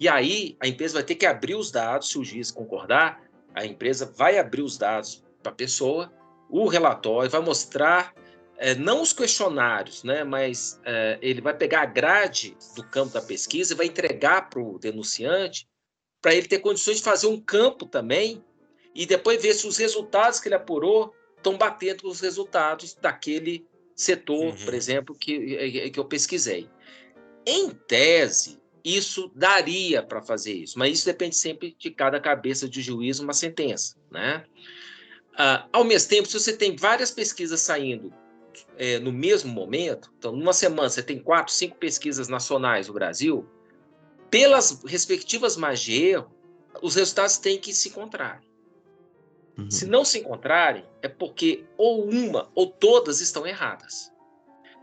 E 0.00 0.08
aí 0.08 0.56
a 0.58 0.66
empresa 0.66 0.94
vai 0.94 1.04
ter 1.04 1.14
que 1.14 1.26
abrir 1.26 1.56
os 1.56 1.70
dados, 1.70 2.08
se 2.08 2.18
o 2.18 2.24
juiz 2.24 2.50
concordar, 2.50 3.22
a 3.54 3.66
empresa 3.66 4.10
vai 4.16 4.38
abrir 4.38 4.62
os 4.62 4.78
dados 4.78 5.22
para 5.40 5.52
a 5.52 5.54
pessoa, 5.54 6.10
o 6.48 6.66
relatório 6.66 7.30
vai 7.30 7.40
mostrar 7.40 8.14
é, 8.56 8.74
não 8.74 9.02
os 9.02 9.12
questionários, 9.12 10.04
né, 10.04 10.22
mas 10.24 10.80
é, 10.84 11.18
ele 11.20 11.40
vai 11.40 11.54
pegar 11.54 11.82
a 11.82 11.86
grade 11.86 12.56
do 12.76 12.84
campo 12.84 13.12
da 13.12 13.20
pesquisa 13.20 13.74
e 13.74 13.76
vai 13.76 13.86
entregar 13.86 14.48
para 14.48 14.60
o 14.60 14.78
denunciante 14.78 15.68
para 16.22 16.34
ele 16.34 16.48
ter 16.48 16.60
condições 16.60 16.98
de 16.98 17.02
fazer 17.02 17.26
um 17.26 17.38
campo 17.38 17.84
também 17.84 18.42
e 18.94 19.04
depois 19.04 19.42
ver 19.42 19.52
se 19.52 19.66
os 19.66 19.76
resultados 19.76 20.40
que 20.40 20.48
ele 20.48 20.54
apurou 20.54 21.14
estão 21.36 21.58
batendo 21.58 22.04
com 22.04 22.08
os 22.08 22.20
resultados 22.20 22.94
daquele 22.94 23.66
setor, 23.94 24.46
uhum. 24.46 24.64
por 24.64 24.72
exemplo, 24.72 25.14
que, 25.14 25.54
eh, 25.54 25.90
que 25.90 26.00
eu 26.00 26.04
pesquisei. 26.06 26.68
Em 27.46 27.68
tese, 27.68 28.58
isso 28.82 29.30
daria 29.34 30.02
para 30.02 30.22
fazer 30.22 30.54
isso, 30.54 30.78
mas 30.78 30.98
isso 30.98 31.06
depende 31.06 31.36
sempre 31.36 31.76
de 31.78 31.90
cada 31.90 32.18
cabeça 32.18 32.66
de 32.66 32.80
juízo, 32.80 33.22
uma 33.22 33.34
sentença. 33.34 33.96
Né? 34.10 34.44
Ah, 35.36 35.66
ao 35.72 35.84
mesmo 35.84 36.08
tempo, 36.08 36.28
se 36.28 36.38
você 36.38 36.56
tem 36.56 36.76
várias 36.76 37.10
pesquisas 37.10 37.60
saindo 37.60 38.12
é, 38.76 38.98
no 38.98 39.12
mesmo 39.12 39.52
momento, 39.52 40.12
então, 40.18 40.32
numa 40.32 40.52
semana 40.52 40.88
você 40.88 41.02
tem 41.02 41.18
quatro, 41.18 41.52
cinco 41.52 41.76
pesquisas 41.76 42.28
nacionais 42.28 42.88
no 42.88 42.94
Brasil, 42.94 43.48
pelas 44.30 44.82
respectivas 44.84 45.56
margens 45.56 45.84
de 45.84 46.04
erro, 46.06 46.30
os 46.82 46.94
resultados 46.94 47.38
têm 47.38 47.58
que 47.58 47.72
se 47.72 47.88
encontrar. 47.88 48.42
Uhum. 49.56 49.70
Se 49.70 49.86
não 49.86 50.04
se 50.04 50.18
encontrarem, 50.18 50.84
é 51.02 51.08
porque 51.08 51.64
ou 51.76 52.08
uma 52.08 52.50
ou 52.54 52.68
todas 52.68 53.20
estão 53.20 53.46
erradas. 53.46 54.12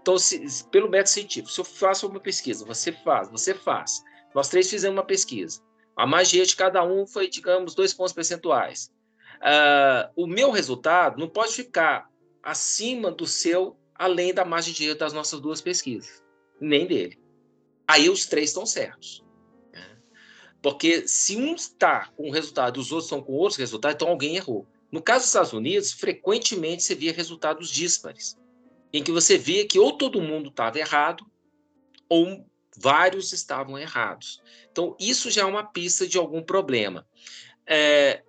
Então, 0.01 0.17
se, 0.17 0.65
pelo 0.65 0.89
método 0.89 1.09
científico, 1.09 1.51
se 1.51 1.59
eu 1.59 1.65
faço 1.65 2.07
uma 2.07 2.19
pesquisa, 2.19 2.65
você 2.65 2.91
faz, 2.91 3.29
você 3.29 3.53
faz, 3.53 4.03
nós 4.33 4.49
três 4.49 4.69
fizemos 4.69 4.97
uma 4.97 5.05
pesquisa, 5.05 5.61
a 5.95 6.07
magia 6.07 6.45
de 6.45 6.55
cada 6.55 6.83
um 6.83 7.05
foi, 7.05 7.27
digamos, 7.27 7.75
dois 7.75 7.93
pontos 7.93 8.13
percentuais. 8.13 8.91
Uh, 9.41 10.11
o 10.15 10.27
meu 10.27 10.51
resultado 10.51 11.19
não 11.19 11.27
pode 11.27 11.53
ficar 11.53 12.09
acima 12.43 13.11
do 13.11 13.25
seu, 13.25 13.75
além 13.95 14.33
da 14.33 14.45
margem 14.45 14.73
de 14.73 14.85
erro 14.85 14.97
das 14.97 15.13
nossas 15.13 15.39
duas 15.39 15.61
pesquisas, 15.61 16.23
nem 16.59 16.85
dele. 16.85 17.19
Aí 17.87 18.09
os 18.09 18.25
três 18.25 18.49
estão 18.49 18.65
certos. 18.65 19.23
Porque 20.61 21.07
se 21.07 21.35
um 21.35 21.55
está 21.55 22.07
com 22.15 22.29
um 22.29 22.31
resultado 22.31 22.77
e 22.77 22.81
os 22.81 22.91
outros 22.91 23.07
estão 23.07 23.21
com 23.21 23.33
outros 23.33 23.57
resultados, 23.57 23.95
então 23.95 24.09
alguém 24.09 24.35
errou. 24.35 24.67
No 24.91 25.01
caso 25.01 25.19
dos 25.19 25.29
Estados 25.29 25.53
Unidos, 25.53 25.91
frequentemente 25.91 26.83
você 26.83 26.93
via 26.93 27.11
resultados 27.11 27.69
díspares, 27.69 28.37
em 28.93 29.01
que 29.01 29.11
você 29.11 29.37
via 29.37 29.67
que 29.67 29.79
ou 29.79 29.97
todo 29.97 30.21
mundo 30.21 30.49
estava 30.49 30.77
errado, 30.77 31.25
ou 32.07 32.45
vários 32.77 33.31
estavam 33.31 33.77
errados. 33.77 34.41
Então, 34.71 34.95
isso 34.99 35.31
já 35.31 35.41
é 35.41 35.45
uma 35.45 35.63
pista 35.63 36.05
de 36.05 36.17
algum 36.17 36.43
problema. 36.43 37.07
É, 37.65 38.23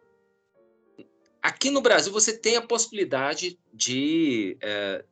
aqui 1.43 1.71
no 1.71 1.81
Brasil 1.81 2.13
você 2.13 2.37
tem 2.37 2.57
a 2.57 2.63
possibilidade 2.63 3.59
de 3.75 4.57
é, 4.63 5.05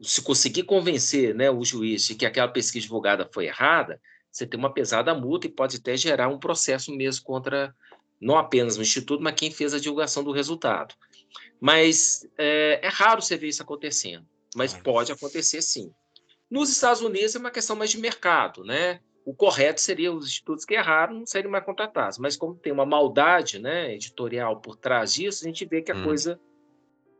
se 0.00 0.22
conseguir 0.22 0.64
convencer 0.64 1.34
né, 1.34 1.50
o 1.50 1.62
juiz 1.64 2.06
de 2.06 2.14
que 2.14 2.24
aquela 2.24 2.48
pesquisa 2.48 2.84
divulgada 2.84 3.28
foi 3.32 3.46
errada, 3.46 4.00
você 4.30 4.46
tem 4.46 4.58
uma 4.58 4.72
pesada 4.72 5.14
multa 5.14 5.46
e 5.46 5.50
pode 5.50 5.76
até 5.76 5.96
gerar 5.96 6.28
um 6.28 6.38
processo 6.38 6.90
mesmo 6.94 7.24
contra 7.24 7.74
não 8.20 8.38
apenas 8.38 8.78
o 8.78 8.82
Instituto, 8.82 9.22
mas 9.22 9.34
quem 9.34 9.50
fez 9.50 9.74
a 9.74 9.78
divulgação 9.78 10.24
do 10.24 10.32
resultado. 10.32 10.94
Mas 11.60 12.26
é, 12.38 12.80
é 12.82 12.88
raro 12.88 13.20
você 13.20 13.36
ver 13.36 13.48
isso 13.48 13.62
acontecendo, 13.62 14.26
mas 14.56 14.72
pode 14.72 15.12
acontecer 15.12 15.60
sim. 15.60 15.92
Nos 16.50 16.70
Estados 16.70 17.02
Unidos 17.02 17.34
é 17.34 17.38
uma 17.38 17.50
questão 17.50 17.76
mais 17.76 17.90
de 17.90 17.98
mercado, 17.98 18.64
né? 18.64 19.00
O 19.24 19.34
correto 19.34 19.80
seria 19.80 20.12
os 20.12 20.26
institutos 20.26 20.64
que 20.64 20.74
erraram 20.74 21.14
não 21.14 21.26
serem 21.26 21.50
mais 21.50 21.64
contratados, 21.64 22.18
mas 22.18 22.36
como 22.36 22.54
tem 22.54 22.72
uma 22.72 22.84
maldade 22.84 23.58
né, 23.58 23.94
editorial 23.94 24.60
por 24.60 24.76
trás 24.76 25.14
disso, 25.14 25.44
a 25.44 25.48
gente 25.48 25.64
vê 25.64 25.80
que 25.80 25.90
a 25.90 25.96
hum. 25.96 26.04
coisa 26.04 26.38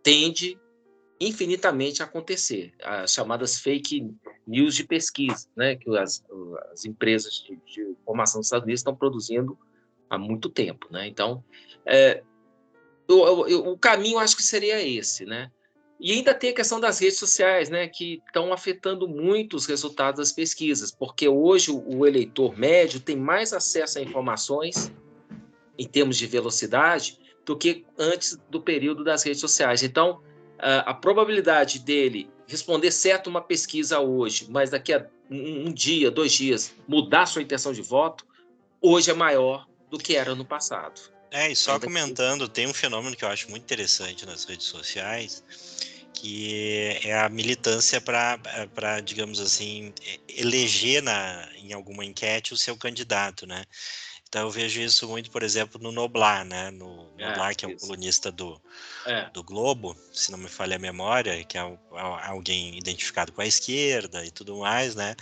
tende 0.02 0.58
infinitamente 1.18 2.02
a 2.02 2.04
acontecer. 2.04 2.74
As 2.82 3.12
chamadas 3.12 3.58
fake 3.58 4.14
news 4.46 4.74
de 4.74 4.84
pesquisa, 4.84 5.48
né, 5.56 5.76
que 5.76 5.88
as, 5.96 6.22
as 6.72 6.84
empresas 6.84 7.42
de, 7.42 7.56
de 7.64 7.80
informação 7.92 8.40
dos 8.40 8.48
Estados 8.48 8.64
Unidos 8.64 8.80
estão 8.80 8.94
produzindo 8.94 9.58
há 10.10 10.18
muito 10.18 10.50
tempo. 10.50 10.88
Né? 10.90 11.08
Então, 11.08 11.42
é, 11.86 12.22
o, 13.08 13.14
o, 13.14 13.72
o 13.72 13.78
caminho 13.78 14.18
acho 14.18 14.36
que 14.36 14.42
seria 14.42 14.82
esse, 14.86 15.24
né? 15.24 15.50
E 16.00 16.12
ainda 16.12 16.34
tem 16.34 16.50
a 16.50 16.54
questão 16.54 16.80
das 16.80 16.98
redes 16.98 17.18
sociais, 17.18 17.70
né, 17.70 17.86
que 17.88 18.20
estão 18.26 18.52
afetando 18.52 19.08
muito 19.08 19.56
os 19.56 19.64
resultados 19.64 20.18
das 20.18 20.32
pesquisas, 20.32 20.90
porque 20.90 21.28
hoje 21.28 21.70
o 21.70 22.04
eleitor 22.04 22.58
médio 22.58 23.00
tem 23.00 23.16
mais 23.16 23.52
acesso 23.52 23.98
a 23.98 24.02
informações 24.02 24.92
em 25.78 25.86
termos 25.86 26.16
de 26.16 26.26
velocidade 26.26 27.18
do 27.44 27.56
que 27.56 27.84
antes 27.98 28.38
do 28.50 28.60
período 28.60 29.04
das 29.04 29.22
redes 29.22 29.40
sociais. 29.40 29.82
Então, 29.82 30.20
a 30.58 30.94
probabilidade 30.94 31.78
dele 31.78 32.28
responder 32.46 32.90
certo 32.90 33.28
uma 33.28 33.40
pesquisa 33.40 34.00
hoje, 34.00 34.46
mas 34.50 34.70
daqui 34.70 34.92
a 34.92 35.06
um, 35.30 35.72
dia, 35.72 36.10
dois 36.10 36.32
dias, 36.32 36.74
mudar 36.86 37.26
sua 37.26 37.42
intenção 37.42 37.72
de 37.72 37.82
voto, 37.82 38.26
hoje 38.80 39.10
é 39.10 39.14
maior 39.14 39.66
do 39.90 39.98
que 39.98 40.14
era 40.14 40.34
no 40.34 40.44
passado. 40.44 41.13
É, 41.34 41.50
e 41.50 41.56
só 41.56 41.80
comentando, 41.80 42.48
tem 42.48 42.68
um 42.68 42.72
fenômeno 42.72 43.16
que 43.16 43.24
eu 43.24 43.28
acho 43.28 43.50
muito 43.50 43.64
interessante 43.64 44.24
nas 44.24 44.44
redes 44.44 44.68
sociais, 44.68 45.42
que 46.12 46.96
é 47.02 47.18
a 47.18 47.28
militância 47.28 48.00
para, 48.00 49.00
digamos 49.00 49.40
assim, 49.40 49.92
eleger 50.28 51.02
na, 51.02 51.48
em 51.56 51.72
alguma 51.72 52.04
enquete 52.04 52.54
o 52.54 52.56
seu 52.56 52.76
candidato, 52.76 53.48
né? 53.48 53.64
Então 54.28 54.42
eu 54.42 54.50
vejo 54.50 54.80
isso 54.80 55.08
muito, 55.08 55.28
por 55.28 55.42
exemplo, 55.42 55.80
no 55.82 55.90
Noblar, 55.90 56.44
né? 56.44 56.70
No 56.70 57.12
é, 57.18 57.26
Noblar, 57.26 57.56
que 57.56 57.64
é 57.64 57.68
o 57.68 57.76
colunista 57.76 58.30
do, 58.30 58.60
é. 59.04 59.28
do 59.30 59.42
Globo, 59.42 59.96
se 60.12 60.30
não 60.30 60.38
me 60.38 60.48
falha 60.48 60.76
a 60.76 60.78
memória, 60.78 61.42
que 61.42 61.58
é 61.58 61.78
alguém 62.28 62.78
identificado 62.78 63.32
com 63.32 63.40
a 63.40 63.46
esquerda 63.46 64.24
e 64.24 64.30
tudo 64.30 64.58
mais, 64.58 64.94
né? 64.94 65.16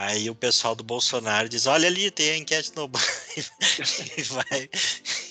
Aí 0.00 0.30
o 0.30 0.34
pessoal 0.34 0.74
do 0.74 0.82
Bolsonaro 0.82 1.46
diz: 1.46 1.66
olha 1.66 1.86
ali, 1.86 2.10
tem 2.10 2.30
a 2.30 2.36
enquete 2.38 2.72
no 2.74 2.88
e 4.16 4.22
vai 4.22 4.70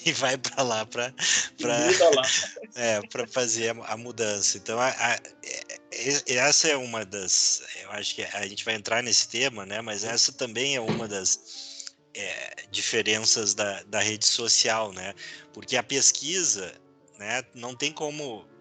e 0.05 0.13
vai 0.13 0.37
para 0.37 0.61
lá 0.61 0.85
para 0.85 1.11
é, 2.75 3.01
fazer 3.27 3.75
a, 3.75 3.93
a, 3.93 3.97
mudança. 3.97 4.59
Então 4.59 4.79
a, 4.79 4.89
a, 4.89 5.13
é, 5.41 6.35
essa 6.35 6.67
é 6.67 6.77
uma 6.77 7.03
das, 7.03 7.63
eu 7.81 7.89
acho 7.93 8.13
que 8.13 8.23
a 8.23 8.45
gente 8.45 8.63
vai 8.63 8.75
entrar 8.75 9.01
nesse 9.01 9.27
tema, 9.27 9.65
né? 9.65 9.81
Mas 9.81 10.03
essa 10.03 10.31
também 10.31 10.75
é 10.75 10.79
uma 10.79 11.07
das 11.07 11.87
é, 12.13 12.67
diferenças 12.69 13.55
da, 13.55 13.81
da 13.87 13.99
rede 13.99 14.27
social, 14.27 14.93
né? 14.93 15.15
Porque 15.51 15.77
a 15.77 15.83
pesquisa, 15.83 16.71
né, 17.17 17.41
não 17.55 17.75
tem 17.75 17.91
como, 17.91 18.45
é, 18.45 18.58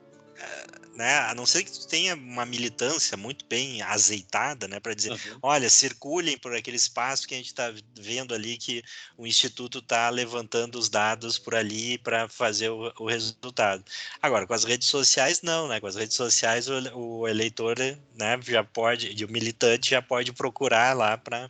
né, 0.99 1.17
a 1.21 1.35
não 1.35 1.47
ser 1.47 1.63
que 1.63 1.71
tu 1.71 1.87
tenha 1.87 2.17
uma 2.17 2.45
militância 2.45 3.17
muito 3.17 3.45
bem 3.47 3.81
azeitada, 3.83 4.67
né, 4.67 4.81
para 4.81 4.95
dizer, 4.95 5.13
uhum. 5.13 5.39
olha, 5.41 5.71
circulem 5.71 6.37
por 6.37 6.53
aquele 6.57 6.77
espaço 6.77 7.27
que 7.29 7.35
a 7.35 7.37
gente 7.37 7.47
está 7.47 7.73
vendo 7.97 8.35
ali 8.35 8.57
que 8.57 8.83
o 9.17 9.25
instituto 9.25 9.79
está 9.79 10.11
levantando 10.11 10.77
os 10.77 10.89
dados 10.89 11.39
por 11.39 11.55
ali 11.55 11.99
para 11.99 12.29
fazer 12.29 12.71
o, 12.71 12.93
o, 12.99 13.07
resultado. 13.07 13.85
Agora, 14.21 14.45
com 14.45 14.55
as 14.55 14.65
redes 14.65 14.89
sociais 14.89 15.41
não, 15.41 15.69
né? 15.69 15.79
Com 15.79 15.87
as 15.87 15.95
redes 15.95 16.17
sociais 16.17 16.67
o, 16.69 16.75
o 16.97 17.29
eleitor, 17.29 17.77
né, 17.79 18.41
já 18.43 18.65
pode, 18.65 19.25
o 19.25 19.31
militante 19.31 19.91
já 19.91 20.03
pode 20.03 20.33
procurar 20.33 20.97
lá 20.97 21.17
para 21.17 21.49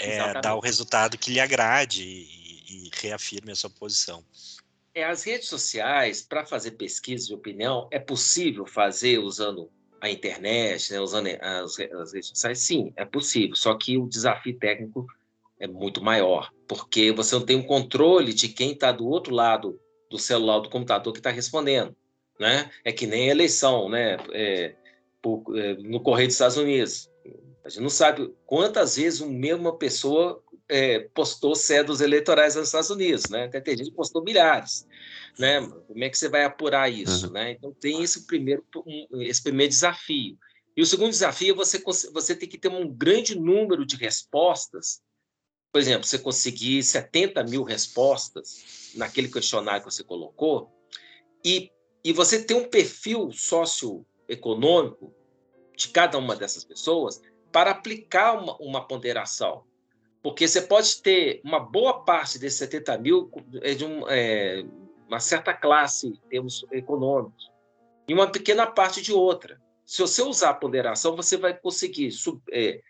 é, 0.00 0.40
dar 0.40 0.56
o 0.56 0.60
resultado 0.60 1.16
que 1.16 1.30
lhe 1.30 1.38
agrade 1.38 2.02
e, 2.02 2.88
e 2.88 2.90
reafirme 3.00 3.52
a 3.52 3.56
sua 3.56 3.70
posição. 3.70 4.24
É, 4.96 5.04
as 5.04 5.24
redes 5.24 5.46
sociais, 5.46 6.22
para 6.22 6.46
fazer 6.46 6.70
pesquisa 6.70 7.26
de 7.26 7.34
opinião, 7.34 7.86
é 7.90 7.98
possível 7.98 8.64
fazer 8.64 9.18
usando 9.18 9.70
a 10.00 10.08
internet, 10.08 10.90
né, 10.90 10.98
usando 10.98 11.28
as, 11.38 11.78
as, 11.78 12.14
redes 12.14 12.30
sociais? 12.30 12.60
Sim, 12.60 12.94
é 12.96 13.04
possível, 13.04 13.54
só 13.54 13.74
que 13.74 13.98
o 13.98 14.08
desafio 14.08 14.58
técnico 14.58 15.06
é 15.60 15.66
muito 15.66 16.02
maior, 16.02 16.50
porque 16.66 17.12
você 17.12 17.34
não 17.34 17.44
tem 17.44 17.56
um 17.56 17.62
controle 17.62 18.32
de 18.32 18.48
quem 18.48 18.72
está 18.72 18.90
do 18.90 19.06
outro 19.06 19.34
lado 19.34 19.78
do 20.10 20.18
celular, 20.18 20.60
do 20.60 20.70
computador 20.70 21.12
que 21.12 21.18
está 21.18 21.30
respondendo. 21.30 21.94
Né? 22.40 22.70
É 22.82 22.90
que 22.90 23.06
nem 23.06 23.28
eleição 23.28 23.90
né? 23.90 24.16
É, 24.32 24.76
por, 25.20 25.44
é, 25.58 25.74
no 25.74 26.00
Correio 26.00 26.28
dos 26.28 26.36
Estados 26.36 26.56
Unidos. 26.56 27.10
A 27.66 27.68
gente 27.68 27.82
não 27.82 27.90
sabe 27.90 28.32
quantas 28.46 28.94
vezes 28.94 29.20
uma 29.20 29.32
mesma 29.32 29.76
pessoa 29.76 30.40
é, 30.68 31.00
postou 31.12 31.56
cédulas 31.56 32.00
eleitorais 32.00 32.54
nos 32.54 32.68
Estados 32.68 32.90
Unidos, 32.90 33.28
né? 33.28 33.46
Até 33.46 33.60
tem 33.60 33.76
gente 33.76 33.90
que 33.90 33.96
postou 33.96 34.22
milhares, 34.22 34.86
né? 35.36 35.60
Como 35.88 36.04
é 36.04 36.08
que 36.08 36.16
você 36.16 36.28
vai 36.28 36.44
apurar 36.44 36.88
isso, 36.88 37.26
uhum. 37.26 37.32
né? 37.32 37.50
Então 37.50 37.72
tem 37.72 38.04
esse 38.04 38.24
primeiro, 38.24 38.64
esse 39.14 39.42
primeiro 39.42 39.72
desafio. 39.72 40.38
E 40.76 40.80
o 40.80 40.86
segundo 40.86 41.10
desafio 41.10 41.54
é 41.54 41.56
você, 41.56 41.82
você 42.12 42.36
tem 42.36 42.48
que 42.48 42.56
ter 42.56 42.68
um 42.68 42.88
grande 42.88 43.36
número 43.36 43.84
de 43.84 43.96
respostas. 43.96 45.02
Por 45.72 45.80
exemplo, 45.80 46.06
você 46.06 46.20
conseguir 46.20 46.84
70 46.84 47.42
mil 47.42 47.64
respostas 47.64 48.92
naquele 48.94 49.28
questionário 49.28 49.84
que 49.84 49.92
você 49.92 50.04
colocou, 50.04 50.70
e, 51.44 51.72
e 52.04 52.12
você 52.12 52.44
ter 52.44 52.54
um 52.54 52.68
perfil 52.68 53.32
socioeconômico 53.32 55.12
de 55.76 55.88
cada 55.88 56.16
uma 56.16 56.36
dessas 56.36 56.64
pessoas 56.64 57.20
para 57.56 57.70
aplicar 57.70 58.34
uma, 58.34 58.54
uma 58.58 58.86
ponderação. 58.86 59.64
Porque 60.22 60.46
você 60.46 60.60
pode 60.60 61.00
ter 61.00 61.40
uma 61.42 61.58
boa 61.58 62.04
parte 62.04 62.38
desses 62.38 62.58
70 62.58 62.98
mil 62.98 63.30
é 63.62 63.72
de 63.72 63.82
um, 63.82 64.06
é, 64.10 64.62
uma 65.08 65.18
certa 65.20 65.54
classe 65.54 66.08
em 66.08 66.28
termos 66.28 66.66
econômicos 66.70 67.50
e 68.06 68.12
uma 68.12 68.30
pequena 68.30 68.66
parte 68.66 69.00
de 69.00 69.10
outra. 69.10 69.58
Se 69.86 70.02
você 70.02 70.20
usar 70.20 70.50
a 70.50 70.54
ponderação, 70.54 71.16
você 71.16 71.38
vai 71.38 71.54
conseguir 71.54 72.12
sub, 72.12 72.42
é, 72.52 72.82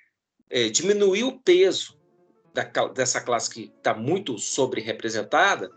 é, 0.50 0.68
diminuir 0.68 1.22
o 1.22 1.38
peso 1.38 1.96
da, 2.52 2.64
dessa 2.88 3.20
classe 3.20 3.48
que 3.48 3.72
está 3.78 3.94
muito 3.94 4.36
sobre-representada 4.36 5.70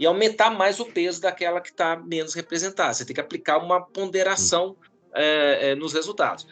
e 0.00 0.04
aumentar 0.04 0.50
mais 0.50 0.80
o 0.80 0.86
peso 0.86 1.20
daquela 1.20 1.60
que 1.60 1.70
está 1.70 1.94
menos 1.94 2.34
representada. 2.34 2.92
Você 2.92 3.04
tem 3.04 3.14
que 3.14 3.20
aplicar 3.20 3.58
uma 3.58 3.80
ponderação 3.80 4.76
é, 5.14 5.70
é, 5.70 5.74
nos 5.76 5.92
resultados. 5.92 6.44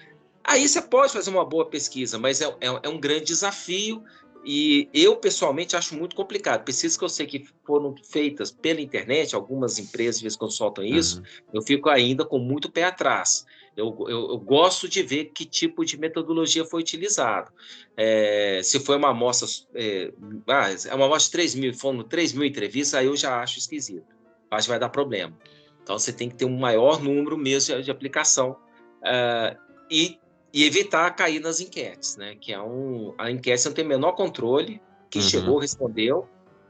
Aí 0.44 0.66
você 0.68 0.80
pode 0.80 1.12
fazer 1.12 1.30
uma 1.30 1.44
boa 1.44 1.66
pesquisa, 1.66 2.18
mas 2.18 2.40
é, 2.40 2.46
é, 2.60 2.80
é, 2.82 2.88
um 2.88 2.98
grande 2.98 3.26
desafio 3.26 4.02
e 4.44 4.88
eu 4.94 5.16
pessoalmente 5.16 5.76
acho 5.76 5.94
muito 5.94 6.16
complicado. 6.16 6.64
Pesquisas 6.64 6.96
que 6.96 7.04
eu 7.04 7.08
sei 7.08 7.26
que 7.26 7.46
foram 7.64 7.94
feitas 8.02 8.50
pela 8.50 8.80
internet, 8.80 9.34
algumas 9.34 9.78
empresas 9.78 10.16
às 10.16 10.22
vezes 10.22 10.38
quando 10.38 10.52
soltam 10.52 10.82
isso, 10.84 11.18
uhum. 11.18 11.24
eu 11.54 11.62
fico 11.62 11.88
ainda 11.90 12.24
com 12.24 12.38
muito 12.38 12.70
pé 12.70 12.84
atrás. 12.84 13.44
Eu, 13.76 13.96
eu, 14.08 14.30
eu, 14.30 14.38
gosto 14.38 14.88
de 14.88 15.02
ver 15.02 15.26
que 15.26 15.44
tipo 15.44 15.84
de 15.84 15.96
metodologia 15.98 16.64
foi 16.64 16.80
utilizado. 16.80 17.52
É, 17.96 18.60
se 18.64 18.80
foi 18.80 18.96
uma 18.96 19.10
amostra, 19.10 19.48
é, 19.74 20.12
ah, 20.48 20.68
é 20.70 20.94
uma 20.94 21.06
amostra 21.06 21.26
de 21.26 21.30
3 21.32 21.54
mil, 21.54 21.74
foram 21.74 22.02
3 22.02 22.32
mil 22.32 22.44
entrevistas, 22.44 22.94
aí 22.94 23.06
eu 23.06 23.16
já 23.16 23.40
acho 23.40 23.58
esquisito. 23.58 24.06
Acho 24.50 24.66
que 24.66 24.70
vai 24.70 24.78
dar 24.78 24.88
problema. 24.88 25.38
Então 25.82 25.98
você 25.98 26.12
tem 26.12 26.28
que 26.28 26.34
ter 26.34 26.44
um 26.44 26.58
maior 26.58 27.00
número 27.00 27.38
mesmo 27.38 27.76
de, 27.76 27.84
de 27.84 27.90
aplicação. 27.90 28.56
Uh, 29.00 29.56
e 29.90 30.18
e 30.52 30.64
evitar 30.64 31.10
cair 31.10 31.40
nas 31.40 31.60
enquetes, 31.60 32.16
né? 32.16 32.36
Que 32.40 32.52
é 32.52 32.60
um 32.60 33.14
a 33.18 33.30
enquete 33.30 33.66
não 33.66 33.72
tem 33.72 33.84
o 33.84 33.88
menor 33.88 34.12
controle, 34.12 34.80
quem 35.08 35.22
uhum. 35.22 35.28
chegou 35.28 35.58
respondeu, 35.58 36.28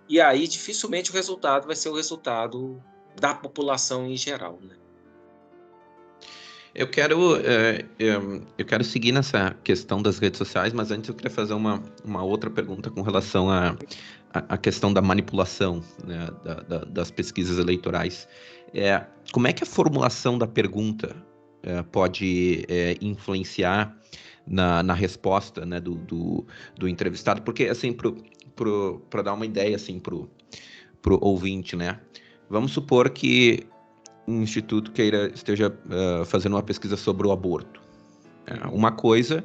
e 0.08 0.20
aí 0.20 0.46
dificilmente 0.46 1.10
o 1.10 1.14
resultado 1.14 1.66
vai 1.66 1.76
ser 1.76 1.88
o 1.88 1.94
resultado 1.94 2.82
da 3.18 3.34
população 3.34 4.06
em 4.06 4.16
geral, 4.16 4.58
né? 4.62 4.76
Eu 6.72 6.88
quero, 6.88 7.36
é, 7.44 7.84
eu 7.98 8.64
quero 8.64 8.84
seguir 8.84 9.10
nessa 9.10 9.56
questão 9.64 10.00
das 10.00 10.20
redes 10.20 10.38
sociais, 10.38 10.72
mas 10.72 10.92
antes 10.92 11.08
eu 11.08 11.14
queria 11.16 11.30
fazer 11.30 11.52
uma, 11.52 11.82
uma 12.04 12.22
outra 12.22 12.48
pergunta 12.48 12.88
com 12.88 13.02
relação 13.02 13.50
à 13.50 13.76
a, 14.32 14.54
a, 14.54 14.56
questão 14.56 14.92
da 14.92 15.02
manipulação 15.02 15.82
né, 16.06 16.28
da, 16.44 16.54
da, 16.54 16.78
das 16.84 17.10
pesquisas 17.10 17.58
eleitorais. 17.58 18.28
É, 18.72 19.04
como 19.32 19.48
é 19.48 19.52
que 19.52 19.64
a 19.64 19.66
formulação 19.66 20.38
da 20.38 20.46
pergunta 20.46 21.16
é, 21.62 21.82
pode 21.82 22.64
é, 22.68 22.96
influenciar 23.00 23.96
na, 24.46 24.82
na 24.82 24.94
resposta 24.94 25.64
né, 25.64 25.80
do, 25.80 25.94
do, 25.94 26.44
do, 26.78 26.88
entrevistado, 26.88 27.42
porque 27.42 27.64
assim, 27.64 27.94
para 29.08 29.22
dar 29.22 29.34
uma 29.34 29.46
ideia 29.46 29.76
assim, 29.76 30.00
para 30.00 30.14
o 30.14 30.28
ouvinte, 31.20 31.76
né? 31.76 32.00
Vamos 32.48 32.72
supor 32.72 33.10
que 33.10 33.66
um 34.26 34.42
instituto 34.42 34.90
queira 34.92 35.30
esteja 35.34 35.68
uh, 35.68 36.24
fazendo 36.24 36.54
uma 36.54 36.62
pesquisa 36.62 36.96
sobre 36.96 37.26
o 37.26 37.32
aborto. 37.32 37.80
É, 38.46 38.66
uma 38.68 38.90
coisa 38.90 39.44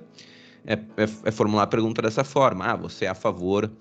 é, 0.66 0.74
é, 0.74 1.04
é, 1.26 1.32
formular 1.32 1.64
a 1.64 1.68
pergunta 1.68 2.02
dessa 2.02 2.24
forma: 2.24 2.66
ah, 2.66 2.76
você 2.76 3.06
é 3.06 3.10
a 3.10 3.16
favor 3.16 3.72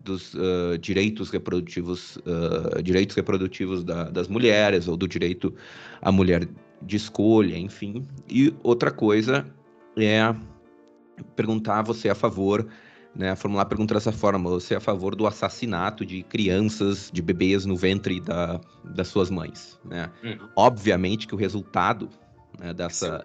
dos 0.00 0.34
uh, 0.34 0.76
direitos 0.78 1.30
reprodutivos, 1.30 2.16
uh, 2.16 2.82
direitos 2.82 3.16
reprodutivos 3.16 3.82
da, 3.82 4.10
das 4.10 4.28
mulheres 4.28 4.86
ou 4.86 4.98
do 4.98 5.08
direito 5.08 5.54
à 6.02 6.12
mulher 6.12 6.46
de 6.84 6.96
escolha, 6.96 7.56
enfim. 7.56 8.06
E 8.28 8.54
outra 8.62 8.90
coisa 8.90 9.46
é 9.96 10.34
perguntar 11.36 11.82
você 11.82 12.08
é 12.08 12.10
a 12.10 12.14
favor, 12.14 12.66
né, 13.14 13.36
formular 13.36 13.62
a 13.62 13.66
pergunta 13.66 13.94
dessa 13.94 14.12
forma, 14.12 14.50
você 14.50 14.74
é 14.74 14.76
a 14.76 14.80
favor 14.80 15.14
do 15.14 15.26
assassinato 15.26 16.04
de 16.04 16.22
crianças, 16.24 17.10
de 17.12 17.22
bebês 17.22 17.64
no 17.64 17.76
ventre 17.76 18.20
da, 18.20 18.60
das 18.84 19.08
suas 19.08 19.30
mães, 19.30 19.78
né? 19.84 20.10
Uhum. 20.22 20.48
Obviamente 20.56 21.26
que 21.26 21.34
o 21.34 21.38
resultado 21.38 22.08
né, 22.58 22.74
dessa 22.74 23.24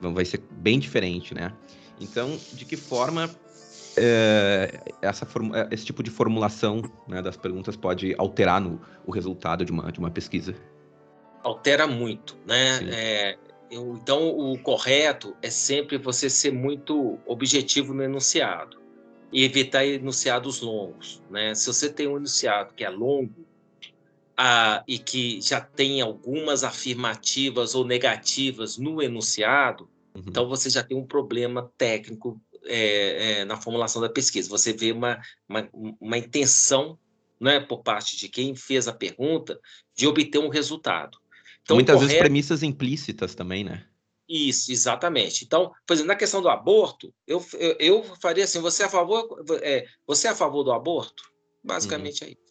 vai 0.00 0.24
ser 0.24 0.42
bem 0.50 0.78
diferente, 0.78 1.34
né? 1.34 1.52
Então, 2.00 2.38
de 2.52 2.64
que 2.64 2.76
forma 2.76 3.30
é, 3.96 4.80
essa, 5.02 5.26
é, 5.54 5.74
esse 5.74 5.84
tipo 5.84 6.02
de 6.02 6.10
formulação 6.10 6.82
né, 7.06 7.20
das 7.20 7.36
perguntas 7.36 7.76
pode 7.76 8.14
alterar 8.18 8.60
no, 8.60 8.80
o 9.06 9.10
resultado 9.10 9.64
de 9.64 9.72
uma, 9.72 9.90
de 9.90 9.98
uma 9.98 10.10
pesquisa? 10.10 10.54
Altera 11.42 11.86
muito, 11.86 12.36
né? 12.46 12.80
É, 12.90 13.38
eu, 13.70 13.94
então, 13.94 14.28
o 14.28 14.58
correto 14.58 15.36
é 15.40 15.50
sempre 15.50 15.96
você 15.96 16.28
ser 16.28 16.52
muito 16.52 17.18
objetivo 17.24 17.94
no 17.94 18.02
enunciado 18.02 18.80
e 19.32 19.44
evitar 19.44 19.86
enunciados 19.86 20.60
longos, 20.60 21.22
né? 21.30 21.54
Se 21.54 21.66
você 21.66 21.88
tem 21.92 22.08
um 22.08 22.16
enunciado 22.16 22.74
que 22.74 22.84
é 22.84 22.90
longo 22.90 23.46
ah, 24.36 24.82
e 24.88 24.98
que 24.98 25.40
já 25.40 25.60
tem 25.60 26.00
algumas 26.00 26.64
afirmativas 26.64 27.74
ou 27.74 27.84
negativas 27.84 28.76
no 28.76 29.00
enunciado, 29.00 29.88
uhum. 30.14 30.22
então 30.26 30.48
você 30.48 30.68
já 30.68 30.82
tem 30.82 30.96
um 30.96 31.06
problema 31.06 31.70
técnico 31.78 32.40
é, 32.64 33.40
é, 33.40 33.44
na 33.44 33.56
formulação 33.56 34.02
da 34.02 34.08
pesquisa. 34.08 34.48
Você 34.48 34.72
vê 34.72 34.90
uma, 34.90 35.20
uma, 35.48 35.68
uma 36.00 36.18
intenção 36.18 36.98
né, 37.38 37.60
por 37.60 37.82
parte 37.82 38.16
de 38.16 38.28
quem 38.28 38.54
fez 38.56 38.88
a 38.88 38.92
pergunta 38.92 39.60
de 39.94 40.08
obter 40.08 40.38
um 40.38 40.48
resultado. 40.48 41.19
Então, 41.70 41.76
Muitas 41.76 41.94
correto... 41.94 42.08
vezes 42.08 42.20
premissas 42.20 42.62
implícitas 42.62 43.34
também, 43.34 43.62
né? 43.62 43.84
Isso, 44.28 44.70
exatamente. 44.70 45.44
Então, 45.44 45.72
por 45.86 45.94
exemplo, 45.94 46.08
na 46.08 46.16
questão 46.16 46.40
do 46.40 46.48
aborto, 46.48 47.12
eu, 47.26 47.44
eu, 47.54 47.76
eu 47.78 48.02
faria 48.20 48.44
assim: 48.44 48.60
você 48.60 48.84
é 48.84 48.86
a 48.86 48.88
favor, 48.88 49.44
é, 49.62 49.86
você 50.06 50.28
é 50.28 50.30
a 50.30 50.36
favor 50.36 50.62
do 50.62 50.72
aborto? 50.72 51.24
Basicamente 51.62 52.22
uhum. 52.22 52.28
é 52.28 52.32
isso. 52.32 52.50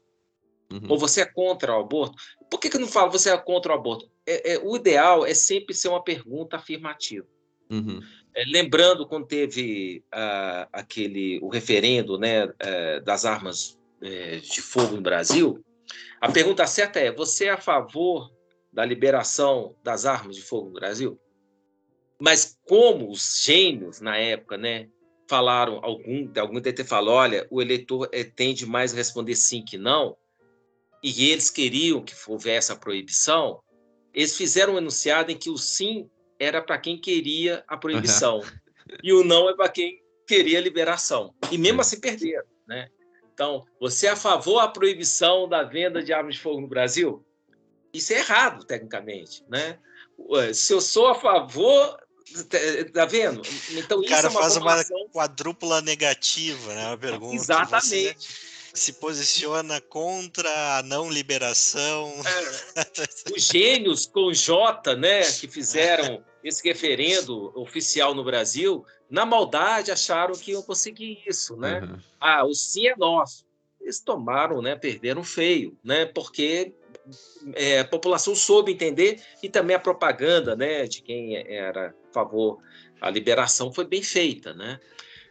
Uhum. 0.71 0.91
Ou 0.91 0.99
você 0.99 1.21
é 1.21 1.25
contra 1.25 1.75
o 1.75 1.79
aborto? 1.79 2.15
Por 2.49 2.59
que, 2.59 2.69
que 2.69 2.77
eu 2.77 2.81
não 2.81 2.87
falo 2.87 3.11
você 3.11 3.29
é 3.29 3.37
contra 3.37 3.71
o 3.71 3.75
aborto? 3.75 4.09
É, 4.25 4.53
é, 4.53 4.59
o 4.59 4.75
ideal 4.75 5.25
é 5.25 5.33
sempre 5.33 5.73
ser 5.73 5.87
uma 5.87 6.03
pergunta 6.03 6.57
afirmativa. 6.57 7.25
Uhum. 7.69 8.01
É, 8.35 8.43
lembrando 8.45 9.07
quando 9.07 9.25
teve 9.25 10.03
uh, 10.13 10.67
aquele 10.71 11.39
o 11.41 11.49
referendo 11.49 12.17
né, 12.17 12.45
uh, 12.45 13.03
das 13.03 13.25
armas 13.25 13.79
uh, 14.01 14.41
de 14.41 14.61
fogo 14.61 14.95
no 14.95 15.01
Brasil, 15.01 15.63
a 16.19 16.31
pergunta 16.31 16.67
certa 16.67 16.99
é: 16.99 17.11
você 17.11 17.45
é 17.45 17.51
a 17.51 17.57
favor 17.57 18.29
da 18.79 18.85
liberação 18.85 19.75
das 19.83 20.05
armas 20.05 20.37
de 20.37 20.41
fogo 20.41 20.67
no 20.67 20.75
Brasil? 20.75 21.19
Mas 22.17 22.57
como 22.65 23.11
os 23.11 23.41
gênios 23.43 23.99
na 23.99 24.15
época, 24.15 24.57
né, 24.57 24.87
falaram 25.27 25.83
algum, 25.83 26.31
algum 26.39 26.61
ter 26.61 26.85
falado, 26.85 27.13
olha, 27.13 27.45
o 27.51 27.61
eleitor 27.61 28.07
é, 28.13 28.23
tende 28.23 28.65
mais 28.65 28.93
a 28.93 28.95
responder 28.95 29.35
sim 29.35 29.65
que 29.65 29.77
não, 29.77 30.15
e 31.03 31.29
eles 31.29 31.49
queriam 31.49 32.01
que 32.01 32.13
houvesse 32.25 32.71
a 32.71 32.75
proibição, 32.77 33.61
eles 34.13 34.37
fizeram 34.37 34.75
um 34.75 34.77
enunciado 34.77 35.29
em 35.29 35.35
que 35.35 35.49
o 35.49 35.57
sim 35.57 36.09
era 36.39 36.61
para 36.61 36.77
quem 36.77 36.97
queria 36.97 37.65
a 37.67 37.75
proibição 37.75 38.37
uhum. 38.37 38.45
e 39.03 39.11
o 39.11 39.25
não 39.25 39.49
é 39.49 39.55
para 39.57 39.67
quem 39.67 40.01
queria 40.25 40.57
a 40.57 40.61
liberação. 40.61 41.35
E 41.51 41.57
mesmo 41.57 41.81
assim 41.81 41.99
perderam, 41.99 42.47
né? 42.65 42.87
Então, 43.33 43.65
você 43.77 44.07
é 44.07 44.11
a 44.11 44.15
favor 44.15 44.61
da 44.61 44.69
proibição 44.69 45.49
da 45.49 45.63
venda 45.63 46.01
de 46.01 46.13
armas 46.13 46.35
de 46.35 46.41
fogo 46.41 46.61
no 46.61 46.67
Brasil? 46.67 47.25
Isso 47.93 48.13
é 48.13 48.17
errado, 48.19 48.63
tecnicamente, 48.63 49.43
né? 49.49 49.77
Se 50.53 50.73
eu 50.73 50.81
sou 50.81 51.07
a 51.07 51.15
favor, 51.15 51.97
tá 52.93 53.05
vendo? 53.05 53.41
Então, 53.71 53.99
o 53.99 54.05
cara 54.05 54.27
é 54.27 54.29
uma 54.29 54.41
faz 54.41 54.53
formação... 54.53 54.97
uma 54.97 55.09
quadrúpula 55.09 55.81
negativa, 55.81 56.73
né? 56.73 56.87
Uma 56.87 56.97
pergunta. 56.97 57.35
Exatamente. 57.35 58.17
Você 58.19 58.49
se 58.73 58.93
posiciona 58.93 59.81
contra 59.81 60.77
a 60.77 60.83
não 60.83 61.09
liberação. 61.09 62.13
É. 62.75 63.33
Os 63.35 63.43
gênios 63.43 64.05
com 64.05 64.31
J, 64.31 64.95
né, 64.95 65.23
que 65.23 65.47
fizeram 65.47 66.23
esse 66.43 66.63
referendo 66.63 67.51
oficial 67.59 68.13
no 68.13 68.23
Brasil, 68.23 68.85
na 69.09 69.25
maldade 69.25 69.91
acharam 69.91 70.35
que 70.35 70.51
iam 70.51 70.61
conseguir 70.61 71.21
isso, 71.25 71.57
né? 71.57 71.81
Uhum. 71.81 71.99
Ah, 72.19 72.45
o 72.45 72.53
sim 72.53 72.87
é 72.87 72.95
nosso. 72.95 73.43
Eles 73.81 73.99
tomaram, 73.99 74.61
né, 74.61 74.75
perderam 74.75 75.23
feio, 75.23 75.75
né? 75.83 76.05
Porque 76.05 76.73
é, 77.53 77.79
a 77.79 77.85
população 77.85 78.35
soube 78.35 78.71
entender 78.71 79.21
e 79.41 79.49
também 79.49 79.75
a 79.75 79.79
propaganda, 79.79 80.55
né, 80.55 80.85
de 80.85 81.01
quem 81.01 81.35
era 81.35 81.89
a 81.89 82.13
favor 82.13 82.59
a 83.01 83.09
liberação 83.09 83.71
foi 83.71 83.85
bem 83.85 84.03
feita, 84.03 84.53
né? 84.53 84.79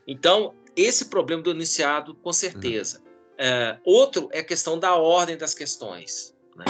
Então 0.06 0.54
esse 0.78 1.06
problema 1.06 1.42
do 1.42 1.50
iniciado, 1.50 2.14
com 2.14 2.32
certeza. 2.32 3.00
Uhum. 3.00 3.04
É, 3.38 3.78
outro 3.84 4.28
é 4.32 4.40
a 4.40 4.44
questão 4.44 4.78
da 4.78 4.94
ordem 4.94 5.36
das 5.36 5.54
questões. 5.54 6.34
Né? 6.56 6.64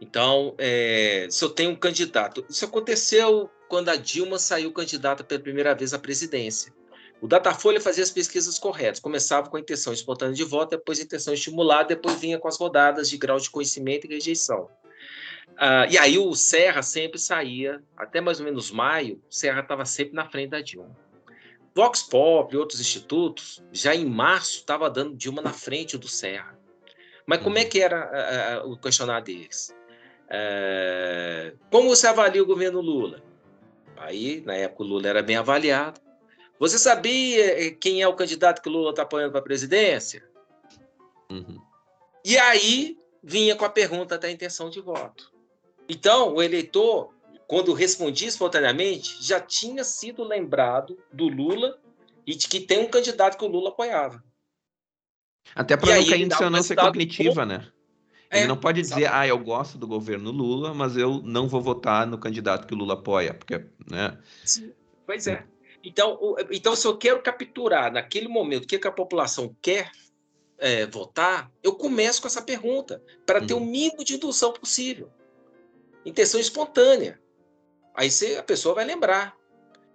Então, 0.00 0.54
é, 0.58 1.28
se 1.30 1.44
eu 1.44 1.50
tenho 1.50 1.70
um 1.70 1.76
candidato, 1.76 2.44
isso 2.50 2.64
aconteceu 2.64 3.48
quando 3.68 3.88
a 3.88 3.96
Dilma 3.96 4.38
saiu 4.38 4.72
candidata 4.72 5.22
pela 5.22 5.40
primeira 5.40 5.74
vez 5.74 5.94
à 5.94 5.98
presidência. 5.98 6.72
O 7.22 7.28
Datafolha 7.28 7.80
fazia 7.80 8.02
as 8.02 8.10
pesquisas 8.10 8.58
corretas, 8.58 8.98
começava 8.98 9.48
com 9.48 9.56
a 9.56 9.60
intenção 9.60 9.92
espontânea 9.92 10.34
de 10.34 10.42
voto, 10.42 10.70
depois 10.70 10.98
a 10.98 11.04
intenção 11.04 11.32
estimulada, 11.32 11.90
depois 11.90 12.20
vinha 12.20 12.36
com 12.36 12.48
as 12.48 12.58
rodadas 12.58 13.08
de 13.08 13.16
grau 13.16 13.38
de 13.38 13.48
conhecimento 13.48 14.08
e 14.08 14.10
rejeição. 14.12 14.68
Ah, 15.56 15.86
e 15.88 15.96
aí 15.96 16.18
o 16.18 16.34
Serra 16.34 16.82
sempre 16.82 17.20
saía, 17.20 17.80
até 17.96 18.20
mais 18.20 18.40
ou 18.40 18.44
menos 18.44 18.72
maio, 18.72 19.22
o 19.30 19.32
Serra 19.32 19.60
estava 19.60 19.84
sempre 19.84 20.16
na 20.16 20.28
frente 20.28 20.50
da 20.50 20.60
Dilma. 20.60 20.96
Vox 21.72 22.02
Pop 22.02 22.52
e 22.52 22.58
outros 22.58 22.80
institutos, 22.80 23.62
já 23.70 23.94
em 23.94 24.04
março, 24.04 24.56
estava 24.56 24.90
dando 24.90 25.14
Dilma 25.14 25.40
na 25.40 25.52
frente 25.52 25.96
do 25.96 26.08
Serra. 26.08 26.58
Mas 27.24 27.40
como 27.40 27.56
é 27.56 27.62
uhum. 27.62 27.68
que 27.68 27.80
era 27.80 28.64
uh, 28.64 28.72
o 28.72 28.76
questionário 28.76 29.24
deles? 29.24 29.72
Uh, 30.26 31.56
como 31.70 31.88
você 31.88 32.08
avalia 32.08 32.42
o 32.42 32.46
governo 32.46 32.80
Lula? 32.80 33.22
Aí, 33.96 34.42
na 34.44 34.56
época, 34.56 34.82
o 34.82 34.86
Lula 34.86 35.08
era 35.08 35.22
bem 35.22 35.36
avaliado. 35.36 36.00
Você 36.62 36.78
sabia 36.78 37.66
eh, 37.66 37.70
quem 37.72 38.02
é 38.02 38.06
o 38.06 38.14
candidato 38.14 38.62
que 38.62 38.68
o 38.68 38.72
Lula 38.72 38.90
está 38.90 39.02
apoiando 39.02 39.32
para 39.32 39.40
a 39.40 39.44
presidência? 39.44 40.24
Uhum. 41.28 41.60
E 42.24 42.38
aí 42.38 42.96
vinha 43.20 43.56
com 43.56 43.64
a 43.64 43.68
pergunta 43.68 44.16
da 44.16 44.30
intenção 44.30 44.70
de 44.70 44.80
voto. 44.80 45.32
Então, 45.88 46.34
o 46.34 46.40
eleitor 46.40 47.12
quando 47.48 47.72
respondia 47.72 48.28
espontaneamente, 48.28 49.18
já 49.20 49.40
tinha 49.40 49.82
sido 49.82 50.22
lembrado 50.22 50.96
do 51.12 51.26
Lula 51.26 51.78
e 52.24 52.34
de 52.34 52.46
que 52.46 52.60
tem 52.60 52.78
um 52.78 52.88
candidato 52.88 53.36
que 53.36 53.44
o 53.44 53.48
Lula 53.48 53.70
apoiava. 53.70 54.22
Até 55.54 55.76
para 55.76 55.96
não 55.96 56.06
cair 56.06 56.22
em 56.22 56.28
dissonância 56.28 56.76
cognitiva, 56.76 57.44
né? 57.44 57.68
Ele 58.30 58.44
é, 58.44 58.46
não 58.46 58.56
pode 58.56 58.80
dizer, 58.80 59.12
ah, 59.12 59.26
eu 59.26 59.38
gosto 59.38 59.76
do 59.76 59.86
governo 59.86 60.30
Lula, 60.30 60.72
mas 60.72 60.96
eu 60.96 61.20
não 61.22 61.48
vou 61.48 61.60
votar 61.60 62.06
no 62.06 62.16
candidato 62.16 62.68
que 62.68 62.72
o 62.72 62.76
Lula 62.76 62.94
apoia, 62.94 63.34
porque, 63.34 63.66
né? 63.90 64.16
Sim, 64.44 64.72
pois 65.04 65.26
é. 65.26 65.44
Então, 65.84 66.36
então, 66.50 66.76
se 66.76 66.86
eu 66.86 66.96
quero 66.96 67.22
capturar 67.22 67.92
naquele 67.92 68.28
momento 68.28 68.64
o 68.64 68.66
que, 68.66 68.78
que 68.78 68.86
a 68.86 68.92
população 68.92 69.56
quer 69.60 69.90
é, 70.58 70.86
votar, 70.86 71.50
eu 71.62 71.74
começo 71.74 72.20
com 72.20 72.28
essa 72.28 72.40
pergunta, 72.40 73.02
para 73.26 73.44
ter 73.44 73.54
o 73.54 73.60
mínimo 73.60 74.04
de 74.04 74.14
indução 74.14 74.52
possível. 74.52 75.10
Intenção 76.06 76.40
espontânea. 76.40 77.20
Aí 77.94 78.10
você, 78.10 78.36
a 78.36 78.42
pessoa 78.42 78.76
vai 78.76 78.84
lembrar. 78.84 79.36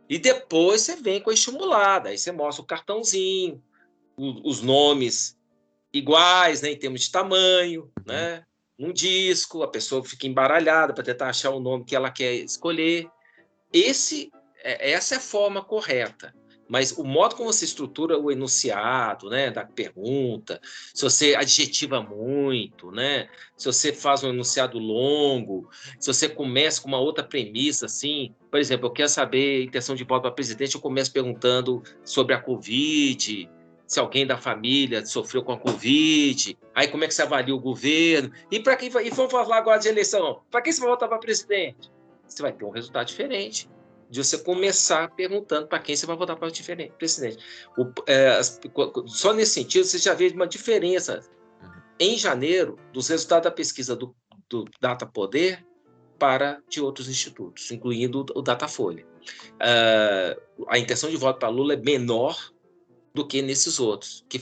E 0.09 0.19
depois 0.19 0.81
você 0.81 0.95
vem 0.95 1.21
com 1.21 1.29
a 1.29 1.33
estimulada. 1.33 2.09
Aí 2.09 2.17
você 2.17 2.31
mostra 2.31 2.63
o 2.63 2.67
cartãozinho, 2.67 3.63
o, 4.17 4.49
os 4.49 4.61
nomes 4.61 5.37
iguais, 5.93 6.61
né, 6.61 6.71
em 6.71 6.77
termos 6.77 7.01
de 7.01 7.11
tamanho, 7.11 7.91
né? 8.05 8.43
Um 8.77 8.91
disco, 8.91 9.63
a 9.63 9.67
pessoa 9.67 10.03
fica 10.03 10.27
embaralhada 10.27 10.93
para 10.93 11.03
tentar 11.03 11.29
achar 11.29 11.49
o 11.49 11.59
nome 11.59 11.85
que 11.85 11.95
ela 11.95 12.11
quer 12.11 12.33
escolher. 12.35 13.09
Esse, 13.73 14.29
é, 14.67 14.91
essa 14.91 15.15
é 15.15 15.17
a 15.17 15.21
forma 15.21 15.63
correta. 15.63 16.33
Mas 16.69 16.91
o 16.91 17.03
modo 17.03 17.35
como 17.35 17.51
você 17.51 17.63
estrutura 17.63 18.19
o 18.19 18.29
enunciado, 18.29 19.29
né, 19.29 19.49
da 19.49 19.63
pergunta, 19.63 20.59
se 20.93 21.01
você 21.01 21.33
adjetiva 21.33 22.01
muito, 22.01 22.91
né, 22.91 23.29
se 23.55 23.65
você 23.65 23.93
faz 23.93 24.23
um 24.23 24.29
enunciado 24.29 24.77
longo, 24.77 25.69
se 25.97 26.13
você 26.13 26.27
começa 26.27 26.81
com 26.81 26.89
uma 26.89 26.99
outra 26.99 27.23
premissa, 27.23 27.85
assim, 27.85 28.35
por 28.51 28.59
exemplo, 28.59 28.87
eu 28.87 28.91
quero 28.91 29.07
saber 29.07 29.63
intenção 29.63 29.95
de 29.95 30.03
voto 30.03 30.23
para 30.23 30.31
presidente, 30.31 30.75
eu 30.75 30.81
começo 30.81 31.11
perguntando 31.11 31.81
sobre 32.03 32.33
a 32.33 32.41
Covid, 32.41 33.49
se 33.85 33.99
alguém 34.01 34.27
da 34.27 34.37
família 34.37 35.05
sofreu 35.05 35.41
com 35.41 35.53
a 35.53 35.57
Covid, 35.57 36.57
aí 36.75 36.89
como 36.89 37.05
é 37.05 37.07
que 37.07 37.13
você 37.13 37.21
avalia 37.21 37.55
o 37.55 37.59
governo, 37.61 38.29
e 38.51 38.59
para 38.59 38.75
quem 38.75 38.89
e 38.89 39.09
vamos 39.09 39.31
falar 39.31 39.57
agora 39.57 39.79
de 39.79 39.87
eleição, 39.87 40.41
para 40.51 40.61
quem 40.61 40.73
você 40.73 40.81
vai 40.81 40.89
votar 40.89 41.07
para 41.07 41.17
presidente? 41.17 41.89
Você 42.27 42.41
vai 42.41 42.51
ter 42.51 42.65
um 42.65 42.71
resultado 42.71 43.07
diferente 43.07 43.69
de 44.09 44.23
você 44.23 44.37
começar 44.37 45.09
perguntando 45.11 45.67
para 45.67 45.79
quem 45.79 45.95
você 45.95 46.05
vai 46.05 46.15
votar 46.15 46.37
para 46.37 46.47
o 46.47 46.91
presidente. 46.97 47.43
O, 47.77 47.91
é, 48.07 48.39
só 49.07 49.33
nesse 49.33 49.53
sentido, 49.53 49.85
você 49.85 49.97
já 49.97 50.13
vê 50.13 50.27
uma 50.29 50.47
diferença 50.47 51.21
em 51.99 52.17
janeiro 52.17 52.77
dos 52.93 53.07
resultados 53.07 53.45
da 53.45 53.51
pesquisa 53.51 53.95
do, 53.95 54.15
do 54.49 54.65
Data 54.79 55.05
Poder 55.05 55.65
para 56.17 56.61
de 56.69 56.81
outros 56.81 57.09
institutos, 57.09 57.69
incluindo 57.71 58.25
o 58.33 58.41
Datafolha. 58.41 59.05
Uh, 59.55 60.65
a 60.67 60.79
intenção 60.79 61.09
de 61.09 61.17
voto 61.17 61.39
para 61.39 61.49
Lula 61.49 61.73
é 61.73 61.77
menor 61.77 62.51
do 63.13 63.27
que 63.27 63.41
nesses 63.41 63.79
outros, 63.79 64.25
que, 64.29 64.39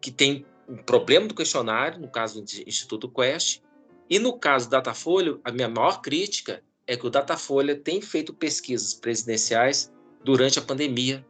que 0.00 0.10
tem 0.10 0.44
um 0.68 0.76
problema 0.76 1.26
do 1.26 1.34
questionário, 1.34 2.00
no 2.00 2.08
caso 2.08 2.42
do 2.42 2.50
Instituto 2.66 3.08
Quest, 3.08 3.62
e 4.10 4.18
no 4.18 4.38
caso 4.38 4.66
do 4.66 4.70
Datafolha, 4.70 5.38
a 5.44 5.52
minha 5.52 5.68
maior 5.68 6.00
crítica 6.00 6.62
é 6.88 6.96
que 6.96 7.06
o 7.06 7.10
Datafolha 7.10 7.76
tem 7.76 8.00
feito 8.00 8.32
pesquisas 8.32 8.94
presidenciais 8.94 9.92
durante 10.24 10.58
a 10.58 10.62
pandemia, 10.62 11.24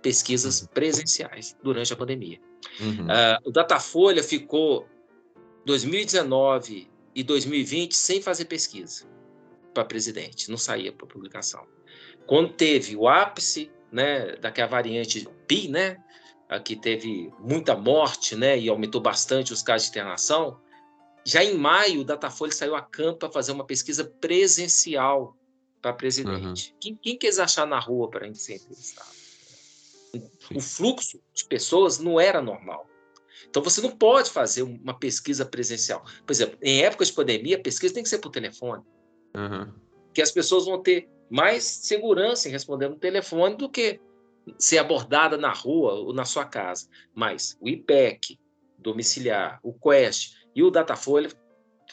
pesquisas 0.00 0.62
uhum. 0.62 0.68
presenciais 0.68 1.56
durante 1.62 1.92
a 1.92 1.96
pandemia. 1.96 2.40
Uhum. 2.80 3.06
Uh, 3.06 3.48
o 3.48 3.50
Datafolha 3.50 4.22
ficou 4.22 4.88
2019 5.66 6.88
e 7.12 7.24
2020 7.24 7.94
sem 7.94 8.22
fazer 8.22 8.44
pesquisa 8.44 9.04
para 9.74 9.84
presidente, 9.84 10.48
não 10.48 10.56
saía 10.56 10.92
para 10.92 11.06
publicação. 11.06 11.66
Quando 12.24 12.52
teve 12.52 12.94
o 12.94 13.08
ápice 13.08 13.70
né, 13.90 14.36
daquela 14.36 14.68
variante 14.68 15.28
Pi, 15.48 15.68
né, 15.68 15.96
que 16.64 16.76
teve 16.76 17.32
muita 17.40 17.76
morte 17.76 18.36
né, 18.36 18.58
e 18.58 18.68
aumentou 18.68 19.00
bastante 19.00 19.52
os 19.52 19.62
casos 19.62 19.86
de 19.86 19.90
internação, 19.90 20.60
já 21.24 21.44
em 21.44 21.54
maio, 21.54 22.00
o 22.00 22.04
Datafolha 22.04 22.52
saiu 22.52 22.74
a 22.74 22.82
campo 22.82 23.20
para 23.20 23.32
fazer 23.32 23.52
uma 23.52 23.64
pesquisa 23.64 24.04
presencial 24.04 25.36
para 25.80 25.92
presidente. 25.92 26.70
Uhum. 26.72 26.76
Quem, 26.80 26.96
quem 26.96 27.18
quis 27.18 27.38
achar 27.38 27.66
na 27.66 27.78
rua 27.78 28.08
para 28.08 28.32
ser 28.34 28.56
entrevistado? 28.56 29.08
O 30.54 30.60
fluxo 30.60 31.20
de 31.32 31.44
pessoas 31.44 31.98
não 31.98 32.18
era 32.18 32.42
normal. 32.42 32.86
Então 33.48 33.62
você 33.62 33.80
não 33.80 33.90
pode 33.90 34.30
fazer 34.30 34.62
uma 34.62 34.94
pesquisa 34.94 35.44
presencial. 35.44 36.04
Por 36.26 36.32
exemplo, 36.32 36.58
em 36.62 36.82
épocas 36.82 37.08
de 37.08 37.14
pandemia, 37.14 37.56
a 37.56 37.60
pesquisa 37.60 37.94
tem 37.94 38.02
que 38.02 38.08
ser 38.08 38.18
por 38.18 38.30
telefone. 38.30 38.82
Uhum. 39.34 39.72
Que 40.12 40.22
as 40.22 40.30
pessoas 40.30 40.66
vão 40.66 40.82
ter 40.82 41.08
mais 41.28 41.64
segurança 41.64 42.48
em 42.48 42.52
responder 42.52 42.88
no 42.88 42.96
telefone 42.96 43.56
do 43.56 43.68
que 43.68 44.00
ser 44.58 44.78
abordada 44.78 45.36
na 45.36 45.52
rua 45.52 45.94
ou 45.94 46.12
na 46.12 46.24
sua 46.24 46.44
casa. 46.44 46.88
Mas 47.14 47.56
o 47.60 47.68
IPEC, 47.68 48.38
domiciliar, 48.78 49.60
o 49.62 49.72
Quest, 49.72 50.39
e 50.54 50.62
o 50.62 50.70
Datafolha 50.70 51.30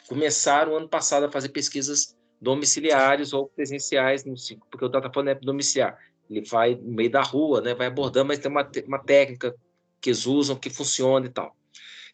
começaram 0.08 0.76
ano 0.76 0.88
passado 0.88 1.24
a 1.24 1.30
fazer 1.30 1.50
pesquisas 1.50 2.16
domiciliares 2.40 3.32
ou 3.32 3.48
presenciais, 3.48 4.24
porque 4.70 4.84
o 4.84 4.88
Datafolha 4.88 5.30
é 5.30 5.34
domiciliar. 5.34 5.98
Ele 6.30 6.42
vai 6.42 6.74
no 6.74 6.92
meio 6.92 7.10
da 7.10 7.22
rua, 7.22 7.60
né, 7.60 7.74
vai 7.74 7.86
abordando, 7.86 8.28
mas 8.28 8.38
tem 8.38 8.50
uma, 8.50 8.68
uma 8.86 8.98
técnica 8.98 9.54
que 10.00 10.10
eles 10.10 10.26
usam 10.26 10.56
que 10.56 10.70
funciona 10.70 11.26
e 11.26 11.30
tal. 11.30 11.56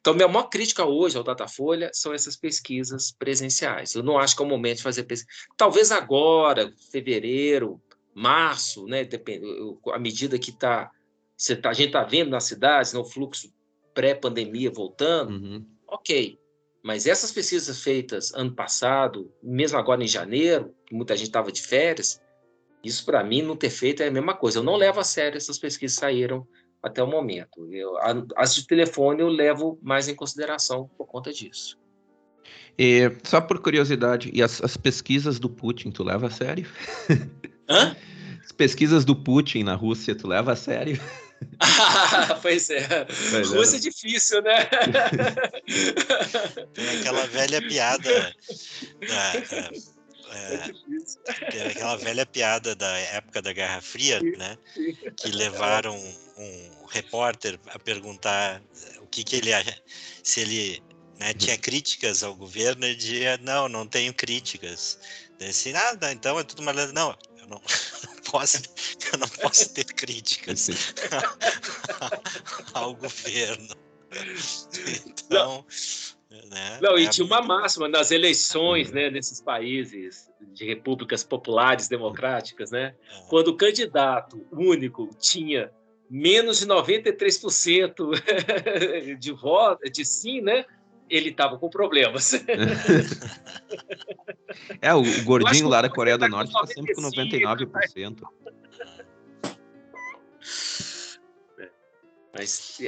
Então, 0.00 0.14
minha 0.14 0.28
maior 0.28 0.48
crítica 0.48 0.84
hoje 0.84 1.16
ao 1.16 1.24
Datafolha 1.24 1.90
são 1.92 2.12
essas 2.12 2.36
pesquisas 2.36 3.10
presenciais. 3.12 3.94
Eu 3.94 4.02
não 4.02 4.18
acho 4.18 4.36
que 4.36 4.42
é 4.42 4.44
o 4.44 4.48
momento 4.48 4.78
de 4.78 4.82
fazer 4.82 5.04
pesquisa. 5.04 5.30
Talvez 5.56 5.90
agora, 5.90 6.72
fevereiro, 6.92 7.80
março, 8.14 8.86
né, 8.86 9.04
depende, 9.04 9.46
à 9.92 9.98
medida 9.98 10.38
que 10.38 10.52
tá, 10.52 10.90
tá, 11.62 11.70
a 11.70 11.72
gente 11.72 11.88
está 11.88 12.04
vendo 12.04 12.30
nas 12.30 12.44
cidades, 12.44 12.92
né, 12.92 13.02
fluxo 13.04 13.52
pré-pandemia 13.94 14.70
voltando, 14.70 15.30
uhum 15.30 15.73
ok. 15.94 16.38
Mas 16.82 17.06
essas 17.06 17.32
pesquisas 17.32 17.82
feitas 17.82 18.32
ano 18.34 18.52
passado, 18.52 19.32
mesmo 19.42 19.78
agora 19.78 20.04
em 20.04 20.08
janeiro, 20.08 20.74
muita 20.92 21.16
gente 21.16 21.28
estava 21.28 21.50
de 21.50 21.62
férias, 21.62 22.20
isso 22.84 23.06
para 23.06 23.24
mim 23.24 23.40
não 23.40 23.56
ter 23.56 23.70
feito 23.70 24.02
é 24.02 24.08
a 24.08 24.10
mesma 24.10 24.34
coisa. 24.34 24.58
Eu 24.58 24.62
não 24.62 24.76
levo 24.76 25.00
a 25.00 25.04
sério 25.04 25.38
essas 25.38 25.58
pesquisas 25.58 25.96
que 25.96 26.00
saíram 26.00 26.46
até 26.82 27.02
o 27.02 27.06
momento. 27.06 27.66
Eu, 27.72 27.94
as 28.36 28.54
de 28.54 28.66
telefone 28.66 29.22
eu 29.22 29.28
levo 29.28 29.78
mais 29.82 30.08
em 30.08 30.14
consideração 30.14 30.90
por 30.98 31.06
conta 31.06 31.32
disso. 31.32 31.78
E, 32.78 33.10
só 33.22 33.40
por 33.40 33.60
curiosidade, 33.60 34.30
e 34.34 34.42
as, 34.42 34.62
as 34.62 34.76
pesquisas 34.76 35.38
do 35.38 35.48
Putin, 35.48 35.90
tu 35.90 36.04
leva 36.04 36.26
a 36.26 36.30
sério? 36.30 36.68
Hã? 37.68 37.96
As 38.44 38.52
pesquisas 38.52 39.06
do 39.06 39.16
Putin 39.16 39.62
na 39.62 39.74
Rússia, 39.74 40.14
tu 40.14 40.28
leva 40.28 40.52
a 40.52 40.56
sério? 40.56 41.00
pois 42.42 42.70
é. 42.70 43.06
Pois 43.30 43.52
é. 43.52 43.56
Rússia 43.56 43.76
é 43.76 43.80
difícil, 43.80 44.42
né? 44.42 44.64
Tem 46.74 47.00
aquela 47.00 47.26
velha 47.26 47.62
piada 47.62 48.34
da, 49.08 49.32
é, 50.34 51.56
é 51.56 51.68
aquela 51.68 51.96
velha 51.96 52.26
piada 52.26 52.74
da 52.74 52.98
época 52.98 53.40
da 53.40 53.52
Guerra 53.52 53.80
Fria, 53.80 54.20
né? 54.20 54.58
Que 55.16 55.30
levaram 55.30 55.96
um 56.36 56.86
repórter 56.86 57.58
a 57.68 57.78
perguntar 57.78 58.60
o 59.00 59.06
que, 59.06 59.22
que 59.22 59.36
ele 59.36 59.50
se 60.22 60.40
ele 60.40 60.82
né, 61.18 61.32
tinha 61.34 61.56
críticas 61.56 62.22
ao 62.22 62.34
governo, 62.34 62.84
ele 62.84 62.96
dizia 62.96 63.38
não, 63.38 63.68
não 63.68 63.86
tenho 63.86 64.12
críticas. 64.12 64.98
Disse, 65.38 65.72
nada, 65.72 66.12
então 66.12 66.38
é 66.38 66.44
tudo 66.44 66.62
uma 66.62 66.72
não, 66.72 67.16
eu 67.38 67.46
não, 67.46 67.60
posso, 68.30 68.58
eu 69.12 69.18
não 69.18 69.28
posso 69.28 69.72
ter 69.72 69.84
críticas 69.84 70.68
ao 72.74 72.94
governo. 72.94 73.76
Então, 75.06 75.64
não. 76.30 76.44
Né, 76.50 76.78
não, 76.82 76.98
e 76.98 77.06
é 77.06 77.08
tinha 77.08 77.24
uma 77.24 77.40
máxima 77.40 77.88
nas 77.88 78.10
eleições, 78.10 78.90
né, 78.90 79.08
nesses 79.08 79.40
países 79.40 80.28
de 80.52 80.64
repúblicas 80.66 81.22
populares 81.22 81.86
democráticas, 81.86 82.72
né, 82.72 82.94
é. 83.08 83.20
quando 83.28 83.48
o 83.48 83.56
candidato 83.56 84.44
único 84.50 85.08
tinha 85.20 85.70
menos 86.10 86.58
de 86.58 86.66
93% 86.66 87.94
de 89.18 89.32
voto, 89.32 89.90
de 89.90 90.04
sim, 90.04 90.40
né, 90.40 90.64
ele 91.08 91.30
estava 91.30 91.58
com 91.58 91.68
problemas. 91.68 92.32
é, 94.80 94.94
o 94.94 95.02
gordinho 95.24 95.68
lá 95.68 95.82
da 95.82 95.88
Coreia 95.88 96.18
do 96.18 96.28
Norte 96.28 96.48
está 96.48 96.66
sempre 96.66 96.94
com 96.94 97.02
99%. 97.02 98.22
Mas, 102.36 102.78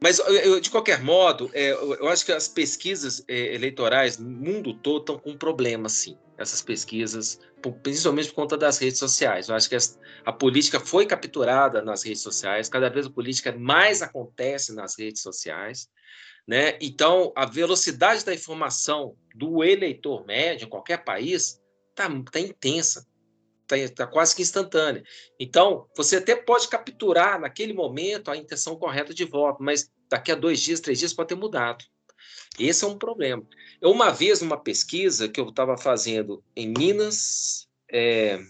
mas 0.00 0.18
eu, 0.18 0.58
de 0.60 0.70
qualquer 0.70 1.02
modo, 1.02 1.50
é, 1.52 1.72
eu 1.72 2.08
acho 2.08 2.24
que 2.24 2.32
as 2.32 2.48
pesquisas 2.48 3.22
é, 3.28 3.54
eleitorais 3.54 4.18
no 4.18 4.30
mundo 4.30 4.74
todo 4.74 5.00
estão 5.00 5.18
com 5.18 5.36
problema, 5.36 5.88
sim. 5.88 6.16
Essas 6.36 6.60
pesquisas, 6.60 7.38
principalmente 7.82 8.28
por 8.28 8.34
conta 8.34 8.56
das 8.56 8.78
redes 8.78 8.98
sociais. 8.98 9.48
Eu 9.48 9.54
acho 9.54 9.68
que 9.68 9.76
a 10.24 10.32
política 10.32 10.80
foi 10.80 11.06
capturada 11.06 11.80
nas 11.80 12.02
redes 12.02 12.22
sociais, 12.22 12.68
cada 12.68 12.88
vez 12.88 13.06
a 13.06 13.10
política 13.10 13.52
mais 13.56 14.02
acontece 14.02 14.74
nas 14.74 14.98
redes 14.98 15.22
sociais. 15.22 15.88
Né? 16.46 16.78
Então, 16.80 17.32
a 17.34 17.46
velocidade 17.46 18.24
da 18.24 18.34
informação 18.34 19.16
do 19.34 19.64
eleitor 19.64 20.24
médio 20.26 20.66
em 20.66 20.68
qualquer 20.68 20.98
país 20.98 21.60
está 21.90 22.08
tá 22.30 22.40
intensa, 22.40 23.06
está 23.70 24.04
tá 24.04 24.06
quase 24.06 24.36
que 24.36 24.42
instantânea. 24.42 25.02
Então, 25.40 25.86
você 25.96 26.16
até 26.16 26.36
pode 26.36 26.68
capturar 26.68 27.40
naquele 27.40 27.72
momento 27.72 28.30
a 28.30 28.36
intenção 28.36 28.76
correta 28.76 29.14
de 29.14 29.24
voto, 29.24 29.62
mas 29.62 29.90
daqui 30.08 30.30
a 30.32 30.34
dois 30.34 30.60
dias, 30.60 30.80
três 30.80 30.98
dias 30.98 31.14
pode 31.14 31.28
ter 31.28 31.34
mudado. 31.34 31.84
Esse 32.58 32.84
é 32.84 32.88
um 32.88 32.98
problema. 32.98 33.42
Eu, 33.80 33.90
uma 33.90 34.10
vez, 34.10 34.40
numa 34.40 34.56
pesquisa 34.56 35.28
que 35.28 35.40
eu 35.40 35.48
estava 35.48 35.76
fazendo 35.76 36.42
em 36.54 36.68
Minas, 36.68 37.66
é, 37.90 38.40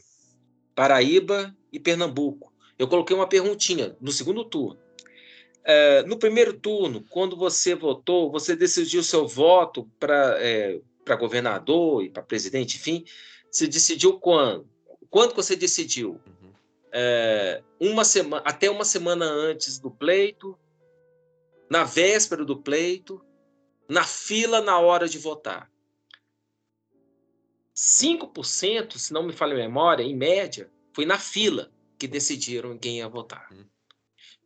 Paraíba 0.74 1.56
e 1.72 1.78
Pernambuco, 1.78 2.52
eu 2.78 2.88
coloquei 2.88 3.16
uma 3.16 3.28
perguntinha 3.28 3.96
no 4.00 4.10
segundo 4.10 4.44
turno. 4.44 4.84
É, 5.66 6.02
no 6.02 6.18
primeiro 6.18 6.52
turno, 6.52 7.02
quando 7.08 7.36
você 7.36 7.74
votou, 7.74 8.30
você 8.30 8.54
decidiu 8.54 9.02
seu 9.02 9.26
voto 9.26 9.90
para 9.98 10.36
é, 10.38 10.78
governador 11.18 12.04
e 12.04 12.10
para 12.10 12.22
presidente, 12.22 12.76
enfim, 12.76 13.02
você 13.50 13.66
decidiu 13.66 14.20
quando? 14.20 14.68
Quando 15.08 15.34
você 15.34 15.56
decidiu? 15.56 16.20
Uhum. 16.26 16.52
É, 16.92 17.62
uma 17.80 18.04
semana, 18.04 18.42
até 18.44 18.70
uma 18.70 18.84
semana 18.84 19.24
antes 19.24 19.78
do 19.78 19.90
pleito, 19.90 20.58
na 21.70 21.82
véspera 21.82 22.44
do 22.44 22.60
pleito, 22.60 23.24
na 23.88 24.04
fila 24.04 24.60
na 24.60 24.78
hora 24.78 25.08
de 25.08 25.18
votar. 25.18 25.70
5%, 27.74 28.98
se 28.98 29.12
não 29.12 29.22
me 29.22 29.32
falha 29.32 29.54
a 29.54 29.58
memória, 29.58 30.02
em 30.02 30.14
média, 30.14 30.70
foi 30.92 31.06
na 31.06 31.18
fila 31.18 31.72
que 31.98 32.06
decidiram 32.06 32.76
quem 32.76 32.98
ia 32.98 33.08
votar. 33.08 33.48
Uhum 33.50 33.73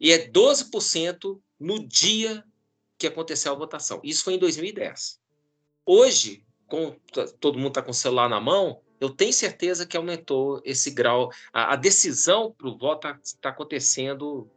e 0.00 0.12
é 0.12 0.28
12% 0.28 1.40
no 1.58 1.86
dia 1.86 2.44
que 2.96 3.06
aconteceu 3.06 3.52
a 3.52 3.56
votação. 3.56 4.00
Isso 4.02 4.24
foi 4.24 4.34
em 4.34 4.38
2010. 4.38 5.20
Hoje, 5.86 6.44
com, 6.66 6.96
todo 7.40 7.58
mundo 7.58 7.68
está 7.68 7.82
com 7.82 7.90
o 7.90 7.94
celular 7.94 8.28
na 8.28 8.40
mão, 8.40 8.80
eu 9.00 9.10
tenho 9.10 9.32
certeza 9.32 9.86
que 9.86 9.96
aumentou 9.96 10.60
esse 10.64 10.90
grau. 10.90 11.30
A, 11.52 11.74
a 11.74 11.76
decisão 11.76 12.52
para 12.52 12.68
o 12.68 12.76
voto 12.76 13.08
está 13.08 13.20
tá 13.40 13.48
acontecendo 13.50 14.50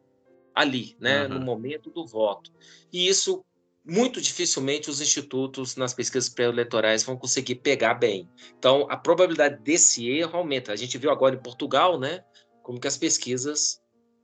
ali, 0.53 0.95
né, 0.99 1.23
uhum. 1.23 1.35
no 1.35 1.39
momento 1.41 1.89
do 1.89 2.05
voto. 2.05 2.51
E 2.91 3.07
isso 3.07 3.45
muito 3.83 4.21
dificilmente 4.21 4.89
os 4.89 5.01
institutos 5.01 5.75
nas 5.75 5.93
pesquisas 5.93 6.29
pré-eleitorais 6.29 7.03
vão 7.03 7.17
conseguir 7.17 7.55
pegar 7.55 7.95
bem. 7.95 8.29
Então, 8.57 8.85
a 8.89 8.95
probabilidade 8.95 9.61
desse 9.61 10.07
erro 10.07 10.37
aumenta. 10.37 10.71
A 10.71 10.75
gente 10.75 10.97
viu 10.97 11.09
agora 11.09 11.35
em 11.35 11.41
Portugal, 11.41 11.99
né, 11.99 12.23
como 12.61 12.79
que 12.79 12.87
as 12.87 12.97
pesquisas 12.97 13.80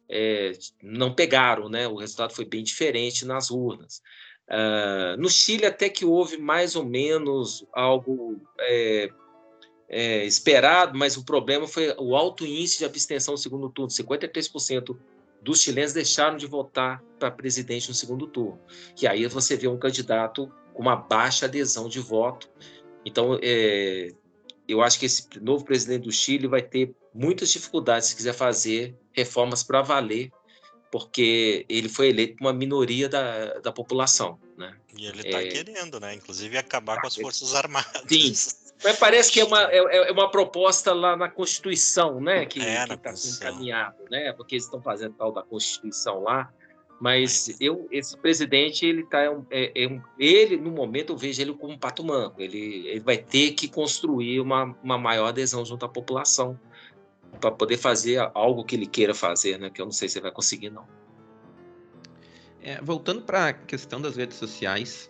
é, 0.09 0.51
não 0.81 1.13
pegaram, 1.13 1.69
né? 1.69 1.87
O 1.87 1.95
resultado 1.95 2.33
foi 2.33 2.45
bem 2.45 2.63
diferente 2.63 3.25
nas 3.25 3.51
urnas. 3.51 4.01
Uh, 4.47 5.19
no 5.19 5.29
Chile 5.29 5.65
até 5.65 5.89
que 5.89 6.05
houve 6.05 6.37
mais 6.37 6.75
ou 6.75 6.85
menos 6.85 7.65
algo 7.73 8.41
é, 8.61 9.09
é, 9.89 10.25
esperado, 10.25 10.97
mas 10.97 11.17
o 11.17 11.25
problema 11.25 11.67
foi 11.67 11.93
o 11.97 12.15
alto 12.15 12.45
índice 12.45 12.79
de 12.79 12.85
abstenção 12.85 13.33
no 13.33 13.37
segundo 13.37 13.69
turno, 13.69 13.91
53% 13.91 14.97
dos 15.41 15.61
chilenos 15.61 15.93
deixaram 15.93 16.37
de 16.37 16.47
votar 16.47 17.03
para 17.19 17.29
presidente 17.29 17.89
no 17.89 17.93
segundo 17.93 18.27
turno. 18.27 18.59
E 19.01 19.05
aí 19.05 19.25
você 19.27 19.55
vê 19.55 19.67
um 19.67 19.77
candidato 19.77 20.51
com 20.73 20.81
uma 20.81 20.95
baixa 20.95 21.45
adesão 21.45 21.87
de 21.89 21.99
voto. 21.99 22.49
Então, 23.05 23.37
é, 23.41 24.11
eu 24.67 24.81
acho 24.81 24.99
que 24.99 25.05
esse 25.05 25.27
novo 25.41 25.63
presidente 25.63 26.03
do 26.03 26.11
Chile 26.11 26.47
vai 26.47 26.61
ter 26.61 26.93
muitas 27.17 27.51
dificuldades 27.51 28.09
se 28.09 28.15
quiser 28.15 28.33
fazer 28.33 28.95
reformas 29.11 29.63
para 29.63 29.81
valer, 29.81 30.31
porque 30.91 31.65
ele 31.67 31.89
foi 31.89 32.09
eleito 32.09 32.37
por 32.37 32.45
uma 32.45 32.53
minoria 32.53 33.09
da, 33.09 33.59
da 33.59 33.71
população. 33.71 34.39
Né? 34.55 34.75
E 34.95 35.07
ele 35.07 35.21
está 35.21 35.41
é... 35.41 35.47
querendo, 35.47 35.99
né? 35.99 36.13
Inclusive 36.13 36.57
acabar 36.57 37.01
com 37.01 37.07
as 37.07 37.15
Forças 37.15 37.55
Armadas. 37.55 38.03
Sim, 38.07 38.33
mas 38.83 38.97
parece 38.97 39.31
que 39.31 39.39
é 39.39 39.45
uma, 39.45 39.63
é, 39.63 40.09
é 40.09 40.11
uma 40.11 40.29
proposta 40.29 40.93
lá 40.93 41.17
na 41.17 41.27
Constituição, 41.27 42.21
né? 42.21 42.45
Que 42.45 42.61
é, 42.61 42.83
está 42.83 43.15
sendo 43.15 43.35
encaminhado, 43.35 43.97
né? 44.09 44.31
Porque 44.33 44.55
eles 44.55 44.65
estão 44.65 44.81
fazendo 44.81 45.15
tal 45.15 45.31
da 45.31 45.41
Constituição 45.41 46.21
lá. 46.21 46.51
Mas 46.99 47.55
eu, 47.59 47.87
esse 47.91 48.17
presidente, 48.17 48.85
ele 48.85 49.03
tá 49.03 49.21
é, 49.51 49.71
é, 49.75 50.01
ele 50.17 50.57
no 50.57 50.71
momento 50.71 51.13
eu 51.13 51.17
vejo 51.17 51.41
ele 51.41 51.53
como 51.53 51.73
um 51.73 51.77
pato 51.77 52.03
manco. 52.03 52.41
Ele, 52.41 52.87
ele 52.87 52.99
vai 52.99 53.17
ter 53.17 53.51
que 53.51 53.67
construir 53.67 54.39
uma, 54.39 54.75
uma 54.83 54.97
maior 54.97 55.27
adesão 55.27 55.65
junto 55.65 55.85
à 55.85 55.89
população 55.89 56.59
para 57.39 57.51
poder 57.51 57.77
fazer 57.77 58.17
algo 58.33 58.63
que 58.63 58.75
ele 58.75 58.85
queira 58.85 59.13
fazer, 59.13 59.57
né? 59.59 59.69
Que 59.69 59.81
eu 59.81 59.85
não 59.85 59.91
sei 59.91 60.09
se 60.09 60.17
ele 60.17 60.23
vai 60.23 60.31
conseguir 60.31 60.69
não. 60.69 60.85
É, 62.61 62.81
voltando 62.81 63.21
para 63.21 63.49
a 63.49 63.53
questão 63.53 64.01
das 64.01 64.15
redes 64.15 64.37
sociais, 64.37 65.09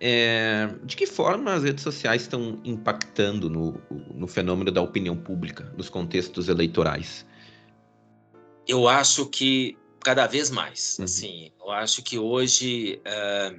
é, 0.00 0.68
de 0.82 0.96
que 0.96 1.06
forma 1.06 1.54
as 1.54 1.62
redes 1.62 1.82
sociais 1.82 2.22
estão 2.22 2.60
impactando 2.64 3.48
no, 3.48 3.80
no 4.14 4.26
fenômeno 4.26 4.70
da 4.70 4.82
opinião 4.82 5.16
pública, 5.16 5.64
dos 5.76 5.88
contextos 5.88 6.48
eleitorais? 6.48 7.24
Eu 8.66 8.88
acho 8.88 9.26
que 9.26 9.76
cada 10.00 10.26
vez 10.26 10.50
mais. 10.50 10.98
Uhum. 10.98 11.04
Assim, 11.04 11.52
eu 11.60 11.70
acho 11.70 12.02
que 12.02 12.18
hoje, 12.18 13.00
é, 13.04 13.56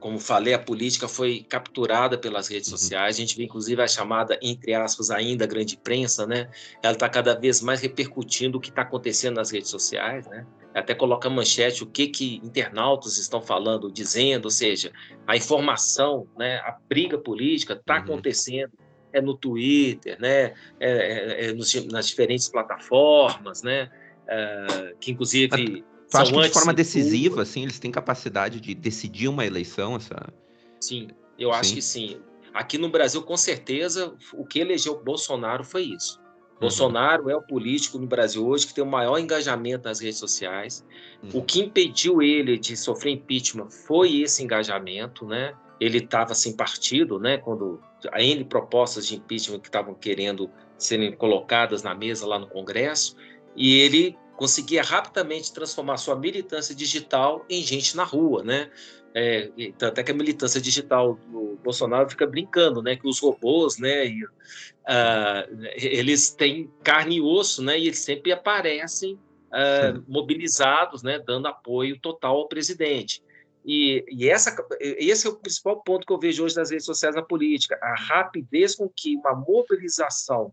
como 0.00 0.18
falei, 0.18 0.54
a 0.54 0.58
política 0.58 1.06
foi 1.06 1.44
capturada 1.48 2.16
pelas 2.16 2.48
redes 2.48 2.70
uhum. 2.70 2.78
sociais. 2.78 3.16
A 3.16 3.18
gente 3.18 3.36
vê, 3.36 3.44
inclusive, 3.44 3.82
a 3.82 3.86
chamada, 3.86 4.38
entre 4.40 4.74
aspas, 4.74 5.10
ainda 5.10 5.46
grande 5.46 5.74
imprensa, 5.74 6.26
né? 6.26 6.48
Ela 6.82 6.94
está 6.94 7.08
cada 7.08 7.34
vez 7.34 7.60
mais 7.60 7.80
repercutindo 7.80 8.58
o 8.58 8.60
que 8.60 8.70
está 8.70 8.82
acontecendo 8.82 9.36
nas 9.36 9.50
redes 9.50 9.68
sociais, 9.70 10.26
né? 10.26 10.46
até 10.74 10.94
coloca 10.94 11.30
manchete 11.30 11.82
o 11.82 11.86
que 11.86 12.06
que 12.06 12.36
internautas 12.44 13.16
estão 13.16 13.40
falando, 13.40 13.90
dizendo, 13.90 14.44
ou 14.44 14.50
seja, 14.50 14.92
a 15.26 15.34
informação, 15.34 16.26
né, 16.36 16.56
a 16.58 16.76
briga 16.86 17.16
política 17.16 17.72
está 17.72 17.94
uhum. 17.94 18.00
acontecendo 18.00 18.72
é 19.10 19.20
no 19.20 19.34
Twitter, 19.34 20.20
né, 20.20 20.52
é, 20.78 20.90
é, 20.90 21.46
é 21.46 21.52
nos, 21.54 21.74
nas 21.86 22.08
diferentes 22.08 22.46
plataformas, 22.50 23.62
né, 23.62 23.90
é, 24.28 24.94
que 25.00 25.12
inclusive 25.12 25.82
Tu 26.10 26.16
acha 26.16 26.32
que 26.32 26.40
de 26.40 26.48
forma 26.50 26.72
decisiva, 26.72 27.42
assim, 27.42 27.62
eles 27.62 27.78
têm 27.78 27.90
capacidade 27.90 28.60
de 28.60 28.74
decidir 28.74 29.28
uma 29.28 29.44
eleição, 29.44 29.96
essa? 29.96 30.32
Sim, 30.80 31.08
eu 31.38 31.52
sim. 31.52 31.58
acho 31.58 31.74
que 31.74 31.82
sim. 31.82 32.20
Aqui 32.54 32.78
no 32.78 32.88
Brasil, 32.88 33.22
com 33.22 33.36
certeza, 33.36 34.14
o 34.32 34.44
que 34.44 34.60
elegeu 34.60 35.02
Bolsonaro 35.02 35.64
foi 35.64 35.82
isso. 35.82 36.18
Uhum. 36.18 36.60
Bolsonaro 36.60 37.28
é 37.28 37.36
o 37.36 37.42
político 37.42 37.98
no 37.98 38.06
Brasil 38.06 38.46
hoje 38.46 38.66
que 38.66 38.74
tem 38.74 38.82
o 38.82 38.86
maior 38.86 39.18
engajamento 39.18 39.86
nas 39.88 40.00
redes 40.00 40.18
sociais. 40.18 40.84
Uhum. 41.22 41.40
O 41.40 41.42
que 41.42 41.60
impediu 41.60 42.22
ele 42.22 42.56
de 42.56 42.76
sofrer 42.76 43.12
impeachment 43.12 43.68
foi 43.70 44.22
esse 44.22 44.42
engajamento, 44.42 45.26
né? 45.26 45.54
Ele 45.78 45.98
estava 45.98 46.34
sem 46.34 46.56
partido, 46.56 47.18
né? 47.18 47.36
Quando 47.36 47.78
a 48.10 48.22
N 48.22 48.44
propostas 48.44 49.06
de 49.06 49.16
impeachment 49.16 49.60
que 49.60 49.68
estavam 49.68 49.94
querendo 49.94 50.50
serem 50.78 51.12
colocadas 51.12 51.82
na 51.82 51.94
mesa 51.94 52.26
lá 52.26 52.38
no 52.38 52.46
Congresso, 52.46 53.16
e 53.54 53.78
ele 53.80 54.16
conseguia 54.36 54.82
rapidamente 54.82 55.52
transformar 55.52 55.96
sua 55.96 56.16
militância 56.16 56.74
digital 56.74 57.44
em 57.48 57.62
gente 57.62 57.96
na 57.96 58.04
rua, 58.04 58.42
né? 58.42 58.70
É, 59.14 59.50
tanto 59.78 59.98
é 59.98 60.04
que 60.04 60.10
a 60.10 60.14
militância 60.14 60.60
digital 60.60 61.18
do 61.28 61.58
Bolsonaro 61.64 62.10
fica 62.10 62.26
brincando, 62.26 62.82
né, 62.82 62.96
que 62.96 63.08
os 63.08 63.18
robôs, 63.18 63.78
né, 63.78 64.06
e, 64.06 64.22
uh, 64.22 65.66
eles 65.74 66.32
têm 66.32 66.70
carne 66.82 67.16
e 67.16 67.20
osso, 67.22 67.62
né, 67.62 67.78
e 67.78 67.86
eles 67.86 68.00
sempre 68.00 68.30
aparecem 68.30 69.14
uh, 69.14 70.04
mobilizados, 70.06 71.02
né, 71.02 71.18
dando 71.18 71.48
apoio 71.48 71.98
total 71.98 72.36
ao 72.36 72.46
presidente. 72.46 73.22
E, 73.64 74.04
e 74.06 74.28
essa, 74.28 74.54
esse 74.78 75.26
é 75.26 75.30
o 75.30 75.36
principal 75.36 75.82
ponto 75.82 76.06
que 76.06 76.12
eu 76.12 76.20
vejo 76.20 76.44
hoje 76.44 76.54
nas 76.54 76.70
redes 76.70 76.84
sociais 76.84 77.16
na 77.16 77.22
política, 77.22 77.78
a 77.82 77.94
rapidez 77.98 78.74
com 78.74 78.86
que 78.86 79.16
uma 79.16 79.34
mobilização 79.34 80.52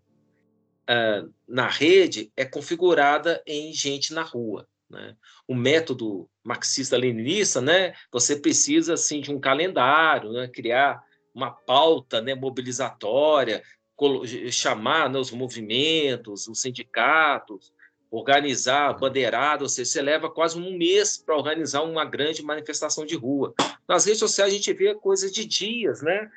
uh, 0.89 1.33
na 1.47 1.67
rede 1.67 2.31
é 2.35 2.45
configurada 2.45 3.41
em 3.45 3.73
gente 3.73 4.13
na 4.13 4.23
rua. 4.23 4.67
Né? 4.89 5.15
O 5.47 5.55
método 5.55 6.29
marxista-leninista, 6.43 7.61
né? 7.61 7.93
Você 8.11 8.35
precisa 8.35 8.93
assim 8.93 9.21
de 9.21 9.31
um 9.31 9.39
calendário, 9.39 10.31
né? 10.31 10.47
Criar 10.47 11.01
uma 11.33 11.51
pauta, 11.51 12.21
né? 12.21 12.35
Mobilizatória, 12.35 13.63
chamar 14.51 15.09
né, 15.09 15.17
os 15.17 15.31
movimentos, 15.31 16.47
os 16.47 16.59
sindicatos, 16.61 17.71
organizar 18.11 18.89
a 18.89 18.93
bandeirada, 18.93 19.63
ou 19.63 19.69
seja, 19.69 19.89
você 19.89 20.01
leva 20.01 20.29
quase 20.29 20.59
um 20.59 20.77
mês 20.77 21.17
para 21.17 21.35
organizar 21.35 21.81
uma 21.81 22.05
grande 22.05 22.43
manifestação 22.43 23.05
de 23.05 23.15
rua. 23.15 23.53
Nas 23.87 24.05
redes 24.05 24.19
sociais 24.19 24.51
a 24.51 24.55
gente 24.55 24.71
vê 24.73 24.93
coisas 24.93 25.31
de 25.31 25.45
dias, 25.45 26.01
né? 26.01 26.29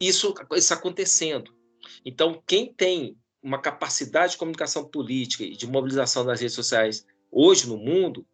Isso, 0.00 0.32
isso 0.54 0.74
acontecendo. 0.74 1.52
Então, 2.04 2.40
quem 2.46 2.72
tem 2.72 3.16
uma 3.48 3.58
capacidade 3.58 4.32
de 4.32 4.38
comunicação 4.38 4.84
política 4.84 5.42
e 5.42 5.56
de 5.56 5.66
mobilização 5.66 6.22
nas 6.22 6.40
redes 6.40 6.54
sociais 6.54 7.04
hoje 7.30 7.66
no 7.66 7.76
mundo, 7.76 8.26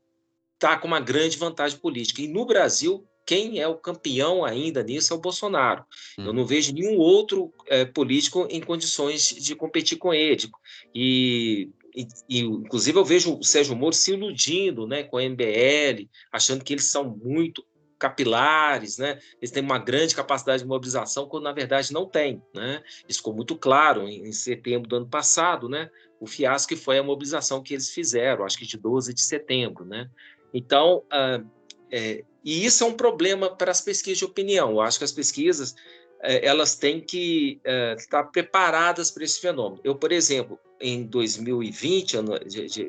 está 0.54 0.76
com 0.76 0.88
uma 0.88 1.00
grande 1.00 1.36
vantagem 1.36 1.78
política. 1.78 2.20
E 2.20 2.28
no 2.28 2.44
Brasil, 2.44 3.06
quem 3.26 3.60
é 3.60 3.66
o 3.66 3.76
campeão 3.76 4.44
ainda 4.44 4.82
nisso 4.82 5.12
é 5.12 5.16
o 5.16 5.20
Bolsonaro. 5.20 5.84
Hum. 6.18 6.26
Eu 6.26 6.32
não 6.32 6.44
vejo 6.44 6.72
nenhum 6.72 6.96
outro 6.96 7.52
é, 7.66 7.84
político 7.84 8.46
em 8.50 8.60
condições 8.60 9.28
de 9.28 9.54
competir 9.54 9.98
com 9.98 10.12
ele. 10.12 10.50
E, 10.94 11.70
e, 11.94 12.06
e, 12.28 12.40
inclusive, 12.40 12.98
eu 12.98 13.04
vejo 13.04 13.38
o 13.38 13.44
Sérgio 13.44 13.76
Moro 13.76 13.94
se 13.94 14.12
iludindo 14.12 14.86
né, 14.86 15.02
com 15.02 15.16
a 15.16 15.22
MBL, 15.22 16.08
achando 16.32 16.64
que 16.64 16.72
eles 16.72 16.86
são 16.86 17.16
muito 17.22 17.64
capilares, 18.04 18.98
né? 18.98 19.18
Eles 19.40 19.50
têm 19.50 19.62
uma 19.62 19.78
grande 19.78 20.14
capacidade 20.14 20.62
de 20.62 20.68
mobilização, 20.68 21.26
quando 21.26 21.44
na 21.44 21.52
verdade 21.52 21.90
não 21.90 22.04
tem, 22.04 22.42
né? 22.54 22.82
Isso 23.08 23.20
ficou 23.20 23.34
muito 23.34 23.56
claro 23.56 24.06
em, 24.06 24.28
em 24.28 24.32
setembro 24.32 24.86
do 24.86 24.96
ano 24.96 25.08
passado, 25.08 25.70
né? 25.70 25.88
O 26.20 26.26
fiasco 26.26 26.68
que 26.68 26.76
foi 26.76 26.98
a 26.98 27.02
mobilização 27.02 27.62
que 27.62 27.72
eles 27.72 27.88
fizeram, 27.88 28.44
acho 28.44 28.58
que 28.58 28.66
de 28.66 28.76
12 28.76 29.14
de 29.14 29.22
setembro, 29.22 29.86
né? 29.86 30.10
Então, 30.52 31.02
ah, 31.10 31.42
é, 31.90 32.22
e 32.44 32.66
isso 32.66 32.84
é 32.84 32.86
um 32.86 32.92
problema 32.92 33.56
para 33.56 33.70
as 33.70 33.80
pesquisas 33.80 34.18
de 34.18 34.26
opinião. 34.26 34.72
Eu 34.72 34.82
acho 34.82 34.98
que 34.98 35.04
as 35.04 35.12
pesquisas 35.12 35.74
é, 36.22 36.44
elas 36.44 36.76
têm 36.76 37.00
que 37.00 37.58
é, 37.64 37.94
estar 37.94 38.24
preparadas 38.24 39.10
para 39.10 39.24
esse 39.24 39.40
fenômeno. 39.40 39.80
Eu, 39.82 39.94
por 39.94 40.12
exemplo, 40.12 40.58
em 40.78 41.04
2020, 41.04 42.18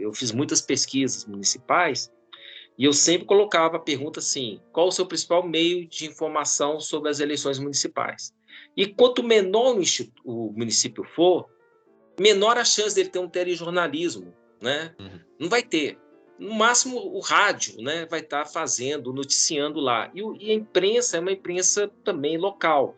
eu, 0.02 0.14
fiz 0.14 0.34
muitas 0.34 0.60
pesquisas 0.60 1.24
municipais 1.24 2.12
e 2.78 2.86
eu 2.86 2.94
sempre 2.94 3.26
colocava 3.26 3.78
a 3.78 3.80
pergunta 3.80 4.20
assim: 4.20 4.60
qual 4.72 4.88
o 4.88 4.92
seu 4.92 5.06
principal 5.06 5.48
meio 5.48 5.88
de 5.88 6.06
informação 6.06 6.80
sobre 6.80 7.10
as 7.10 7.20
eleições 7.20 7.58
municipais? 7.58 8.34
E 8.76 8.86
quanto 8.86 9.24
menor 9.24 9.78
o, 10.24 10.52
município 10.52 11.04
for, 11.04 11.50
menor 12.20 12.58
a 12.58 12.66
chance 12.66 12.96
dele 12.96 13.10
ter 13.10 13.20
um 13.20 13.30
telejornalismo, 13.30 14.34
né? 14.62 14.94
Uhum. 15.00 15.20
Não 15.40 15.50
vai 15.50 15.64
ter. 15.64 15.98
No 16.38 16.54
máximo, 16.54 16.98
o 16.98 17.22
rádio 17.22 17.82
né, 17.82 18.06
vai 18.08 18.20
estar 18.20 18.46
fazendo, 18.46 19.14
noticiando 19.14 19.80
lá. 19.80 20.12
E, 20.14 20.20
e, 20.46 20.52
a 20.52 20.54
imprensa 20.54 21.16
é 21.16 21.20
uma 21.22 21.32
imprensa 21.32 21.90
também 22.04 22.38
local. 22.38 22.98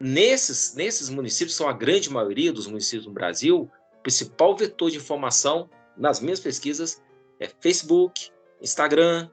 Nesses, 0.00 0.74
nesses 0.74 1.10
municípios, 1.10 1.54
são 1.54 1.68
a 1.68 1.72
grande 1.72 2.10
maioria 2.10 2.50
dos 2.50 2.66
municípios 2.66 3.06
no 3.06 3.12
Brasil, 3.12 3.70
o 3.98 4.02
principal 4.02 4.56
vetor 4.56 4.90
de 4.90 4.96
informação, 4.96 5.68
nas 5.98 6.18
minhas 6.18 6.40
pesquisas, 6.40 7.02
é 7.38 7.46
Facebook, 7.60 8.30
Instagram, 8.64 9.28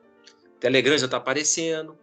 Telegram 0.59 0.97
já 0.97 1.05
está 1.05 1.17
aparecendo, 1.17 1.97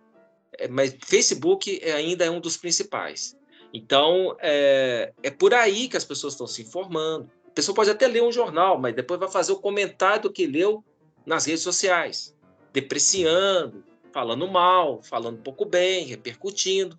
é, 0.59 0.67
mas 0.67 0.97
Facebook 1.07 1.79
é, 1.83 1.93
ainda 1.93 2.25
é 2.25 2.31
um 2.31 2.41
dos 2.41 2.57
principais. 2.57 3.39
Então, 3.73 4.37
é, 4.41 5.13
é 5.23 5.31
por 5.31 5.55
aí 5.55 5.89
que 5.89 5.97
as 5.97 6.05
pessoas 6.05 6.33
estão 6.33 6.47
se 6.47 6.63
informando. 6.63 7.31
A 7.47 7.51
pessoa 7.51 7.75
pode 7.75 7.91
até 7.91 8.09
ler 8.09 8.23
um 8.23 8.33
jornal, 8.33 8.79
mas 8.79 8.95
depois 8.95 9.21
vai 9.21 9.31
fazer 9.31 9.53
o 9.53 9.61
comentário 9.61 10.23
do 10.23 10.33
que 10.33 10.47
leu 10.47 10.83
nas 11.27 11.45
redes 11.45 11.63
sociais, 11.63 12.35
depreciando, 12.73 13.85
falando 14.13 14.49
mal, 14.49 15.03
falando 15.03 15.43
pouco 15.43 15.65
bem, 15.65 16.07
repercutindo. 16.07 16.99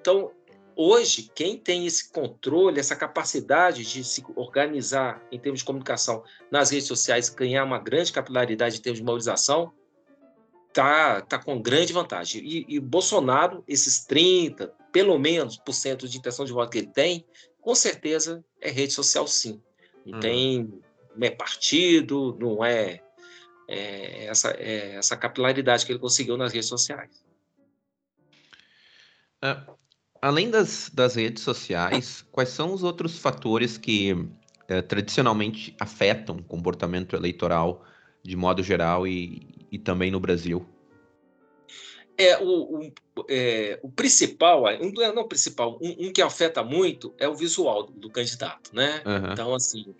Então, 0.00 0.30
hoje, 0.80 1.30
quem 1.34 1.58
tem 1.58 1.84
esse 1.84 2.10
controle, 2.10 2.80
essa 2.80 2.96
capacidade 2.96 3.84
de 3.84 4.02
se 4.02 4.24
organizar 4.34 5.22
em 5.30 5.38
termos 5.38 5.60
de 5.60 5.66
comunicação 5.66 6.24
nas 6.50 6.70
redes 6.70 6.88
sociais, 6.88 7.28
ganhar 7.28 7.64
uma 7.64 7.78
grande 7.78 8.10
capilaridade 8.10 8.78
em 8.78 8.80
termos 8.80 8.98
de 8.98 9.04
mobilização, 9.04 9.74
tá, 10.72 11.20
tá 11.20 11.38
com 11.38 11.60
grande 11.60 11.92
vantagem. 11.92 12.42
E, 12.42 12.64
e 12.66 12.80
Bolsonaro, 12.80 13.62
esses 13.68 14.06
30, 14.06 14.72
pelo 14.90 15.18
menos, 15.18 15.58
por 15.58 15.74
cento 15.74 16.08
de 16.08 16.16
intenção 16.16 16.46
de 16.46 16.52
voto 16.52 16.70
que 16.70 16.78
ele 16.78 16.86
tem, 16.86 17.26
com 17.60 17.74
certeza 17.74 18.42
é 18.58 18.70
rede 18.70 18.94
social 18.94 19.26
sim. 19.28 19.60
Não 20.06 20.14
uhum. 20.14 20.20
tem 20.20 20.82
não 21.14 21.26
é 21.26 21.30
partido, 21.30 22.36
não 22.40 22.64
é, 22.64 23.02
é 23.68 24.24
essa, 24.24 24.50
é 24.52 24.94
essa 24.94 25.14
capilaridade 25.14 25.84
que 25.84 25.92
ele 25.92 25.98
conseguiu 25.98 26.38
nas 26.38 26.54
redes 26.54 26.68
sociais. 26.68 27.22
Uh, 29.44 29.79
além 30.20 30.50
das, 30.50 30.90
das 30.92 31.14
redes 31.14 31.42
sociais, 31.42 32.24
quais 32.30 32.50
são 32.50 32.72
os 32.72 32.82
outros 32.82 33.18
fatores 33.18 33.78
que 33.78 34.12
uh, 34.12 34.82
tradicionalmente 34.88 35.74
afetam 35.78 36.36
o 36.36 36.42
comportamento 36.42 37.16
eleitoral 37.16 37.84
de 38.22 38.36
modo 38.36 38.62
geral 38.62 39.06
e, 39.06 39.66
e 39.70 39.78
também 39.78 40.10
no 40.10 40.20
Brasil? 40.20 40.66
É, 42.18 42.36
o, 42.38 42.80
o, 42.80 42.92
é, 43.30 43.80
o 43.82 43.90
principal, 43.90 44.64
um, 44.78 44.92
não 44.92 45.22
o 45.22 45.28
principal, 45.28 45.78
um, 45.80 46.08
um, 46.08 46.12
que 46.12 46.20
afeta 46.20 46.62
muito 46.62 47.14
é 47.18 47.26
o 47.26 47.34
visual 47.34 47.84
do, 47.84 47.92
do 47.92 48.10
candidato, 48.10 48.74
né? 48.74 49.02
Uhum. 49.06 49.32
Então, 49.32 49.54
assim, 49.54 49.94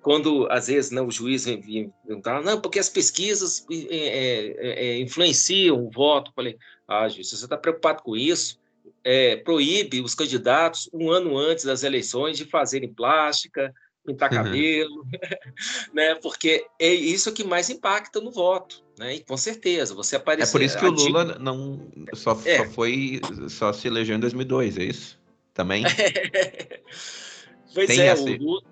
quando 0.00 0.46
às 0.48 0.68
vezes 0.68 0.92
não, 0.92 1.02
né, 1.02 1.08
o 1.08 1.10
juiz 1.10 1.44
vem 1.44 1.92
perguntar, 2.06 2.40
não, 2.40 2.60
porque 2.60 2.78
as 2.78 2.88
pesquisas 2.88 3.66
é, 3.68 3.96
é, 3.96 4.68
é, 4.68 4.98
influenciam 5.00 5.84
o 5.84 5.90
voto. 5.90 6.30
Eu 6.30 6.34
falei, 6.34 6.56
ah, 6.86 7.08
juiz, 7.08 7.30
você 7.30 7.44
está 7.44 7.56
preocupado 7.56 8.04
com 8.04 8.16
isso, 8.16 8.60
é, 9.08 9.36
proíbe 9.36 10.00
os 10.00 10.16
candidatos 10.16 10.90
um 10.92 11.12
ano 11.12 11.38
antes 11.38 11.64
das 11.64 11.84
eleições 11.84 12.36
de 12.36 12.44
fazerem 12.44 12.92
plástica, 12.92 13.72
pintar 14.04 14.32
uhum. 14.32 14.36
cabelo, 14.36 15.06
né? 15.94 16.16
Porque 16.16 16.66
é 16.76 16.92
isso 16.92 17.32
que 17.32 17.44
mais 17.44 17.70
impacta 17.70 18.20
no 18.20 18.32
voto, 18.32 18.84
né? 18.98 19.14
E 19.14 19.20
com 19.20 19.36
certeza, 19.36 19.94
você 19.94 20.16
apareceu. 20.16 20.48
É 20.48 20.52
por 20.52 20.60
isso 20.60 20.76
que 20.76 20.86
o 20.86 20.90
Lula 20.90 21.38
não 21.38 21.88
só, 22.14 22.36
é. 22.44 22.58
só 22.58 22.64
foi 22.72 23.20
só 23.48 23.72
se 23.72 23.86
elegeu 23.86 24.16
em 24.16 24.20
2002, 24.20 24.76
é 24.76 24.84
isso? 24.84 25.16
Também. 25.54 25.84
pois 27.72 27.86
Tem 27.86 28.00
é, 28.00 28.12
o 28.12 28.24
Lula 28.24 28.62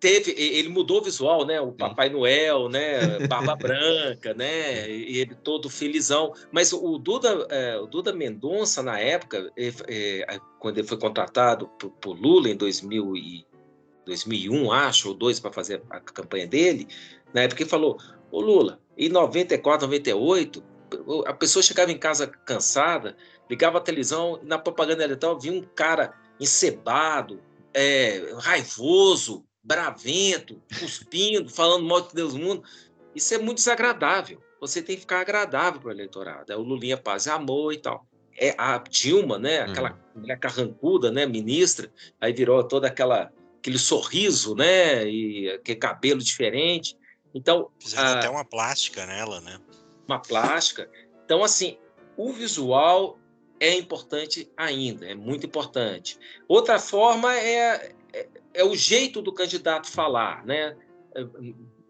teve, 0.00 0.32
ele 0.36 0.68
mudou 0.68 1.00
o 1.00 1.04
visual, 1.04 1.44
né? 1.44 1.60
O 1.60 1.72
Papai 1.72 2.08
Noel, 2.08 2.68
né? 2.68 3.18
Barba 3.28 3.56
Branca, 3.56 4.34
né? 4.34 4.88
E 4.90 5.18
ele 5.18 5.34
todo 5.34 5.68
felizão. 5.68 6.32
Mas 6.52 6.72
o 6.72 6.98
Duda, 6.98 7.46
é, 7.50 7.78
o 7.78 7.86
Duda 7.86 8.12
Mendonça 8.12 8.82
na 8.82 8.98
época, 8.98 9.50
é, 9.56 10.38
quando 10.58 10.78
ele 10.78 10.86
foi 10.86 10.98
contratado 10.98 11.68
por, 11.78 11.90
por 11.90 12.18
Lula 12.18 12.48
em 12.48 12.56
2000 12.56 13.16
e 13.16 13.46
2001, 14.06 14.72
acho, 14.72 15.08
ou 15.08 15.14
dois 15.14 15.38
para 15.38 15.52
fazer 15.52 15.82
a 15.90 16.00
campanha 16.00 16.46
dele, 16.46 16.88
na 17.34 17.42
época 17.42 17.62
ele 17.62 17.70
falou: 17.70 17.98
"Ô 18.30 18.40
Lula, 18.40 18.80
em 18.96 19.08
94, 19.08 19.86
98, 19.86 20.62
a 21.26 21.34
pessoa 21.34 21.62
chegava 21.62 21.92
em 21.92 21.98
casa 21.98 22.26
cansada, 22.26 23.16
ligava 23.50 23.78
a 23.78 23.80
televisão, 23.80 24.40
e 24.42 24.46
na 24.46 24.58
propaganda 24.58 25.04
eleitoral 25.04 25.38
vinha 25.38 25.60
um 25.60 25.62
cara 25.62 26.14
encebado, 26.40 27.40
é, 27.74 28.32
raivoso, 28.38 29.44
bravento, 29.68 30.62
cuspindo, 30.80 31.50
falando 31.50 31.84
mal 31.84 32.00
de 32.00 32.14
Deus 32.14 32.32
do 32.32 32.40
mundo. 32.40 32.64
Isso 33.14 33.34
é 33.34 33.38
muito 33.38 33.58
desagradável. 33.58 34.42
Você 34.60 34.80
tem 34.80 34.96
que 34.96 35.02
ficar 35.02 35.20
agradável 35.20 35.78
para 35.78 35.88
o 35.88 35.92
eleitorado. 35.92 36.50
É 36.50 36.56
o 36.56 36.62
Lulinha 36.62 36.96
Paz 36.96 37.26
e 37.26 37.30
Amor 37.30 37.74
e 37.74 37.78
tal. 37.78 38.06
É 38.36 38.54
a 38.56 38.78
Dilma, 38.78 39.38
né? 39.38 39.60
Aquela 39.60 39.92
hum. 39.92 40.20
mulher 40.20 40.38
carrancuda, 40.38 41.10
né? 41.10 41.26
Ministra. 41.26 41.92
Aí 42.18 42.32
virou 42.32 42.64
toda 42.64 42.88
aquela 42.88 43.30
aquele 43.58 43.78
sorriso, 43.78 44.54
né? 44.54 45.06
E 45.06 45.50
aquele 45.50 45.78
cabelo 45.78 46.20
diferente. 46.20 46.96
Então 47.34 47.70
fizeram 47.78 48.08
a... 48.08 48.18
até 48.18 48.30
uma 48.30 48.44
plástica 48.44 49.04
nela, 49.04 49.40
né? 49.42 49.60
Uma 50.06 50.18
plástica. 50.18 50.88
Então 51.24 51.44
assim, 51.44 51.76
o 52.16 52.32
visual 52.32 53.18
é 53.60 53.74
importante 53.74 54.50
ainda, 54.56 55.06
é 55.06 55.14
muito 55.14 55.44
importante. 55.44 56.18
Outra 56.46 56.78
forma 56.78 57.36
é, 57.36 57.92
é, 58.12 58.28
é 58.58 58.64
o 58.64 58.74
jeito 58.74 59.22
do 59.22 59.32
candidato 59.32 59.88
falar, 59.88 60.44
né? 60.44 60.76
É, 61.14 61.24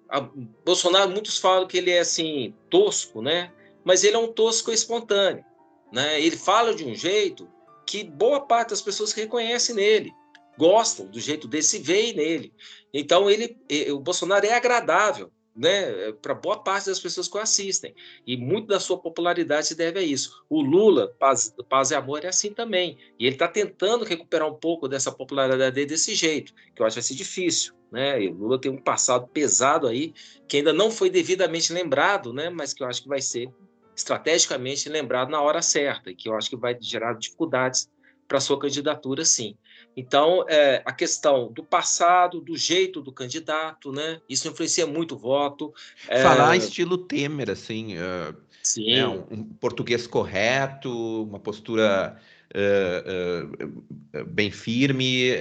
a, 0.09 0.20
Bolsonaro, 0.65 1.11
muitos 1.11 1.39
falam 1.39 1.66
que 1.66 1.78
ele 1.78 1.90
é 1.90 2.01
assim 2.01 2.55
tosco, 2.69 3.23
né? 3.23 3.51
Mas 3.82 4.05
ele 4.05 4.16
é 4.16 4.19
um 4.19 4.31
tosco 4.31 4.70
espontâneo, 4.70 5.45
né? 5.90 6.20
Ele 6.20 6.36
fala 6.36 6.74
de 6.74 6.85
um 6.85 6.95
jeito 6.95 7.49
que 7.86 8.05
boa 8.05 8.43
parte 8.43 8.70
das 8.70 8.82
pessoas 8.82 9.12
reconhecem 9.12 9.74
nele, 9.74 10.12
gostam 10.59 11.07
do 11.07 11.19
jeito 11.19 11.49
desse 11.49 11.78
veio 11.78 12.15
nele. 12.15 12.53
Então 12.93 13.31
ele, 13.31 13.57
o 13.90 13.99
Bolsonaro 13.99 14.45
é 14.45 14.53
agradável 14.53 15.32
né, 15.59 16.12
para 16.22 16.35
boa 16.35 16.62
parte 16.62 16.86
das 16.86 17.01
pessoas 17.01 17.26
que 17.26 17.36
o 17.36 17.40
assistem. 17.40 17.94
E 18.24 18.36
muito 18.36 18.68
da 18.68 18.78
sua 18.78 18.97
popularidade 18.97 19.66
se 19.66 19.74
deve 19.74 19.98
a 19.98 20.02
isso. 20.02 20.44
O 20.48 20.62
Lula, 20.62 21.09
Paz, 21.18 21.52
Paz 21.68 21.90
e 21.90 21.97
Amor, 21.97 22.24
é 22.24 22.28
assim 22.28 22.52
também. 22.55 22.97
E 23.18 23.26
ele 23.26 23.35
está 23.35 23.48
tentando 23.48 24.05
recuperar 24.05 24.48
um 24.48 24.55
pouco 24.55 24.86
dessa 24.86 25.10
popularidade 25.10 25.74
dele 25.74 25.86
desse 25.86 26.14
jeito, 26.14 26.55
que 26.74 26.80
eu 26.80 26.86
acho 26.86 26.94
que 26.94 27.01
vai 27.01 27.09
ser 27.09 27.14
difícil. 27.14 27.74
Né? 27.90 28.22
E 28.22 28.28
o 28.28 28.35
Lula 28.35 28.60
tem 28.60 28.70
um 28.70 28.80
passado 28.80 29.26
pesado 29.26 29.89
aí, 29.89 30.14
que 30.47 30.59
ainda 30.59 30.72
não 30.72 30.90
foi 30.90 31.10
devidamente 31.10 31.72
lembrado, 31.72 32.32
né? 32.32 32.48
mas 32.48 32.72
que 32.72 32.82
eu 32.82 32.86
acho 32.86 33.02
que 33.02 33.09
vai 33.09 33.20
ser 33.20 33.51
estrategicamente 33.97 34.89
lembrado 34.89 35.30
na 35.30 35.43
hora 35.43 35.60
certa, 35.60 36.10
e 36.10 36.14
que 36.14 36.28
eu 36.28 36.36
acho 36.36 36.48
que 36.48 36.56
vai 36.56 36.76
gerar 36.80 37.14
dificuldades 37.14 37.90
para 38.28 38.39
sua 38.39 38.60
candidatura, 38.60 39.24
sim. 39.24 39.56
Então, 39.99 40.45
é, 40.49 40.81
a 40.85 40.93
questão 40.93 41.51
do 41.53 41.61
passado, 41.61 42.41
do 42.41 42.57
jeito 42.57 43.01
do 43.03 43.11
candidato, 43.11 43.91
né? 43.91 44.20
Isso 44.29 44.47
influencia 44.47 44.87
muito 44.87 45.16
o 45.16 45.19
voto. 45.19 45.75
É... 46.07 46.23
Falar 46.23 46.57
estilo 46.57 46.97
Temer, 46.97 47.51
assim, 47.51 47.97
uh, 47.97 48.33
Sim. 48.62 48.93
Né? 48.93 49.09
Um, 49.09 49.25
um, 49.29 49.45
português 49.45 50.07
correto, 50.07 51.25
uma 51.25 51.41
postura 51.41 52.16
uh, 52.55 54.20
uh, 54.20 54.25
bem 54.27 54.53
firme. 54.53 55.33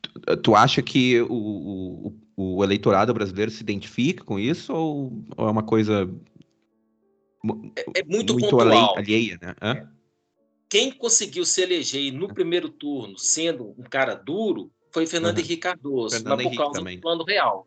Tu, 0.00 0.36
tu, 0.38 0.54
acha 0.54 0.80
que 0.80 1.20
o, 1.20 1.26
o, 1.28 2.14
o, 2.36 2.64
eleitorado 2.64 3.12
brasileiro 3.12 3.50
se 3.50 3.62
identifica 3.62 4.24
com 4.24 4.38
isso 4.38 4.72
ou, 4.72 5.12
ou 5.36 5.46
é 5.46 5.50
uma 5.50 5.62
coisa 5.62 6.08
é, 7.94 8.02
muito, 8.02 8.32
muito 8.32 8.60
além, 8.60 8.88
alheia, 8.96 9.38
né? 9.42 9.54
Hã? 9.60 9.97
Quem 10.68 10.92
conseguiu 10.92 11.44
se 11.44 11.62
eleger 11.62 12.12
no 12.12 12.28
primeiro 12.28 12.68
turno 12.68 13.18
sendo 13.18 13.74
um 13.78 13.84
cara 13.84 14.14
duro 14.14 14.70
foi 14.90 15.06
Fernando 15.06 15.38
uhum. 15.38 15.44
Henrique 15.44 15.62
Cardoso, 15.62 16.16
Fernando 16.16 16.36
mas 16.36 16.42
por 16.42 16.48
Henrique 16.48 16.62
causa 16.62 16.78
também. 16.78 16.96
do 16.96 17.02
plano 17.02 17.24
real. 17.24 17.66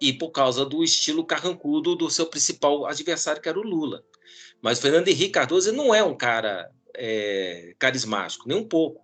E 0.00 0.12
por 0.12 0.30
causa 0.30 0.64
do 0.64 0.82
estilo 0.82 1.24
carrancudo 1.24 1.94
do 1.94 2.10
seu 2.10 2.26
principal 2.26 2.86
adversário, 2.86 3.40
que 3.40 3.48
era 3.48 3.58
o 3.58 3.62
Lula. 3.62 4.02
Mas 4.60 4.80
Fernando 4.80 5.08
Henrique 5.08 5.30
Cardoso 5.30 5.72
não 5.72 5.94
é 5.94 6.02
um 6.02 6.14
cara 6.14 6.70
é, 6.94 7.74
carismático, 7.78 8.48
nem 8.48 8.58
um 8.58 8.66
pouco. 8.66 9.02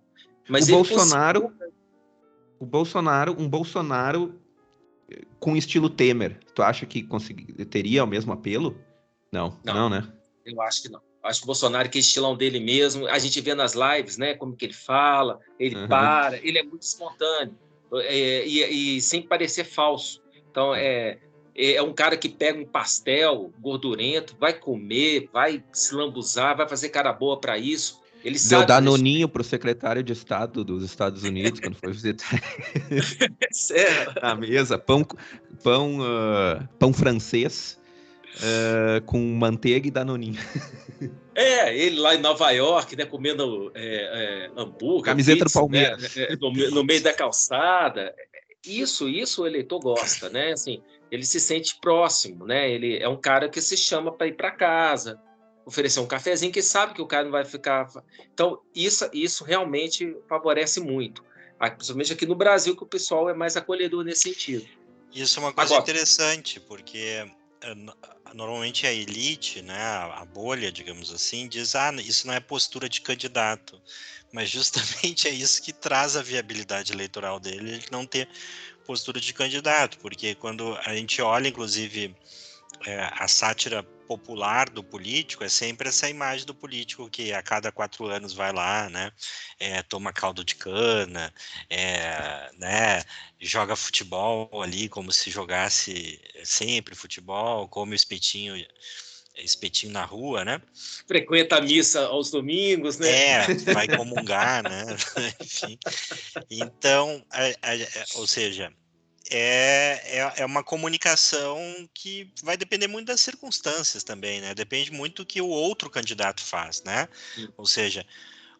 Mas 0.49 0.67
o 0.67 0.71
Bolsonaro, 0.73 1.41
conseguiu... 1.43 1.73
o 2.59 2.65
Bolsonaro, 2.65 3.35
um 3.39 3.47
Bolsonaro 3.47 4.41
eh, 5.09 5.21
com 5.39 5.55
estilo 5.55 5.89
Temer, 5.89 6.39
tu 6.53 6.61
acha 6.61 6.85
que 6.85 7.03
consegui... 7.03 7.53
teria 7.65 8.03
o 8.03 8.07
mesmo 8.07 8.33
apelo? 8.33 8.77
Não, 9.31 9.57
não, 9.63 9.73
não 9.73 9.89
né? 9.89 10.11
Eu 10.45 10.61
acho 10.61 10.83
que 10.83 10.89
não. 10.89 11.01
Acho 11.23 11.41
que 11.41 11.45
o 11.45 11.47
Bolsonaro, 11.47 11.89
que 11.89 11.99
é 11.99 12.01
estilão 12.01 12.35
dele 12.35 12.59
mesmo, 12.59 13.07
a 13.07 13.19
gente 13.19 13.39
vê 13.41 13.53
nas 13.53 13.73
lives, 13.73 14.17
né, 14.17 14.33
como 14.33 14.55
que 14.55 14.65
ele 14.65 14.73
fala, 14.73 15.39
ele 15.59 15.75
uhum. 15.75 15.87
para, 15.87 16.37
ele 16.37 16.57
é 16.57 16.63
muito 16.63 16.81
espontâneo 16.81 17.55
é, 17.99 18.45
e, 18.45 18.97
e, 18.97 19.01
sem 19.01 19.21
parecer 19.21 19.65
falso. 19.65 20.21
Então, 20.49 20.73
é, 20.73 21.19
é, 21.55 21.73
é 21.73 21.83
um 21.83 21.93
cara 21.93 22.15
que 22.15 22.29
pega 22.29 22.59
um 22.59 22.65
pastel 22.65 23.51
gordurento, 23.59 24.35
vai 24.39 24.53
comer, 24.53 25.29
vai 25.31 25.63
se 25.73 25.93
lambuzar, 25.93 26.55
vai 26.55 26.67
fazer 26.67 26.89
cara 26.89 27.11
boa 27.11 27.39
para 27.39 27.57
isso. 27.57 27.99
Ele 28.23 28.35
Deu 28.35 28.59
sabe 28.59 28.67
danoninho 28.67 29.27
para 29.27 29.41
o 29.41 29.43
secretário 29.43 30.03
de 30.03 30.13
Estado 30.13 30.63
dos 30.63 30.83
Estados 30.83 31.23
Unidos 31.23 31.59
quando 31.59 31.75
foi 31.75 31.91
visitar 31.91 32.39
a 34.21 34.35
mesa, 34.35 34.77
pão, 34.77 35.03
pão, 35.63 35.99
uh, 35.99 36.67
pão 36.77 36.93
francês 36.93 37.80
uh, 38.37 39.01
com 39.05 39.19
manteiga 39.19 39.87
e 39.87 39.91
danoninho. 39.91 40.39
É, 41.33 41.75
ele 41.75 41.97
lá 41.97 42.13
em 42.13 42.19
Nova 42.19 42.51
York, 42.51 42.95
né, 42.95 43.05
comendo 43.05 43.71
é, 43.73 43.85
é, 43.85 44.51
hambúrguer. 44.55 45.05
Camiseta 45.05 45.45
pizza, 45.45 45.59
do 45.59 45.61
Palmeiras. 45.61 46.15
Né, 46.15 46.27
no, 46.39 46.51
no, 46.71 46.83
meio 46.83 47.01
da 47.01 47.13
calçada. 47.13 48.13
Isso, 48.65 49.07
isso 49.07 49.43
o 49.43 49.47
eleitor 49.47 49.79
gosta, 49.79 50.29
né? 50.29 50.51
Assim, 50.51 50.83
ele 51.09 51.25
se 51.25 51.39
sente 51.39 51.77
próximo, 51.81 52.45
né? 52.45 52.69
Ele 52.69 52.97
é 52.97 53.07
um 53.07 53.19
cara 53.19 53.49
que 53.49 53.61
se 53.61 53.77
chama 53.77 54.11
para 54.11 54.27
ir 54.27 54.35
para 54.35 54.51
casa, 54.51 55.19
oferecer 55.65 55.99
um 56.01 56.05
cafezinho, 56.05 56.51
que 56.51 56.61
sabe 56.61 56.93
que 56.93 57.01
o 57.01 57.07
cara 57.07 57.23
não 57.23 57.31
vai 57.31 57.45
ficar. 57.45 57.87
Então, 58.33 58.59
isso, 58.75 59.09
isso 59.13 59.43
realmente 59.43 60.15
favorece 60.27 60.79
muito. 60.79 61.23
Principalmente 61.57 62.13
aqui 62.13 62.25
no 62.25 62.35
Brasil, 62.35 62.75
que 62.75 62.83
o 62.83 62.87
pessoal 62.87 63.29
é 63.29 63.33
mais 63.33 63.55
acolhedor 63.55 64.03
nesse 64.03 64.21
sentido. 64.21 64.67
Isso 65.13 65.39
é 65.39 65.43
uma 65.43 65.53
coisa 65.53 65.73
Agora, 65.75 65.89
interessante, 65.89 66.59
porque 66.59 67.23
é, 67.61 67.75
normalmente 68.33 68.87
a 68.87 68.93
elite, 68.93 69.61
né, 69.61 69.81
a 69.81 70.25
bolha, 70.25 70.71
digamos 70.71 71.11
assim, 71.11 71.47
diz, 71.47 71.75
ah, 71.75 71.93
isso 71.93 72.27
não 72.27 72.33
é 72.33 72.39
postura 72.39 72.87
de 72.87 73.01
candidato, 73.01 73.81
mas 74.31 74.49
justamente 74.49 75.27
é 75.29 75.31
isso 75.31 75.61
que 75.61 75.73
traz 75.73 76.15
a 76.15 76.21
viabilidade 76.21 76.91
eleitoral 76.91 77.39
dele, 77.39 77.73
ele 77.73 77.85
não 77.91 78.05
ter 78.05 78.27
postura 78.85 79.19
de 79.19 79.33
candidato, 79.33 79.97
porque 79.99 80.35
quando 80.35 80.77
a 80.85 80.95
gente 80.95 81.21
olha, 81.21 81.47
inclusive, 81.47 82.15
é, 82.85 83.09
a 83.13 83.27
sátira 83.27 83.85
popular 84.11 84.69
do 84.69 84.83
político 84.83 85.41
é 85.41 85.47
sempre 85.47 85.87
essa 85.87 86.09
imagem 86.09 86.45
do 86.45 86.53
político 86.53 87.09
que 87.09 87.31
a 87.31 87.41
cada 87.41 87.71
quatro 87.71 88.07
anos 88.07 88.33
vai 88.33 88.51
lá, 88.51 88.89
né, 88.89 89.09
é, 89.57 89.81
toma 89.83 90.11
caldo 90.11 90.43
de 90.43 90.55
cana, 90.55 91.33
é, 91.69 92.51
né, 92.57 93.03
joga 93.39 93.73
futebol 93.73 94.49
ali 94.61 94.89
como 94.89 95.13
se 95.13 95.31
jogasse 95.31 96.19
sempre 96.43 96.93
futebol, 96.93 97.69
come 97.69 97.93
o 97.93 97.95
espetinho 97.95 98.53
espetinho 99.37 99.93
na 99.93 100.03
rua, 100.03 100.43
né? 100.43 100.61
Frequenta 101.07 101.55
a 101.55 101.61
missa 101.61 102.01
aos 102.01 102.29
domingos, 102.29 102.99
né? 102.99 103.07
É, 103.09 103.53
vai 103.73 103.87
comungar, 103.95 104.61
né? 104.61 104.85
Enfim. 105.39 105.79
Então, 106.49 107.25
a, 107.31 107.45
a, 107.45 108.19
ou 108.19 108.27
seja, 108.27 108.73
é, 109.29 110.01
é, 110.05 110.33
é, 110.37 110.45
uma 110.45 110.63
comunicação 110.63 111.59
que 111.93 112.31
vai 112.43 112.57
depender 112.57 112.87
muito 112.87 113.07
das 113.07 113.21
circunstâncias 113.21 114.03
também, 114.03 114.41
né? 114.41 114.53
Depende 114.55 114.91
muito 114.91 115.23
do 115.23 115.25
que 115.25 115.41
o 115.41 115.47
outro 115.47 115.89
candidato 115.89 116.41
faz, 116.41 116.81
né? 116.83 117.07
Sim. 117.35 117.47
Ou 117.57 117.65
seja, 117.65 118.05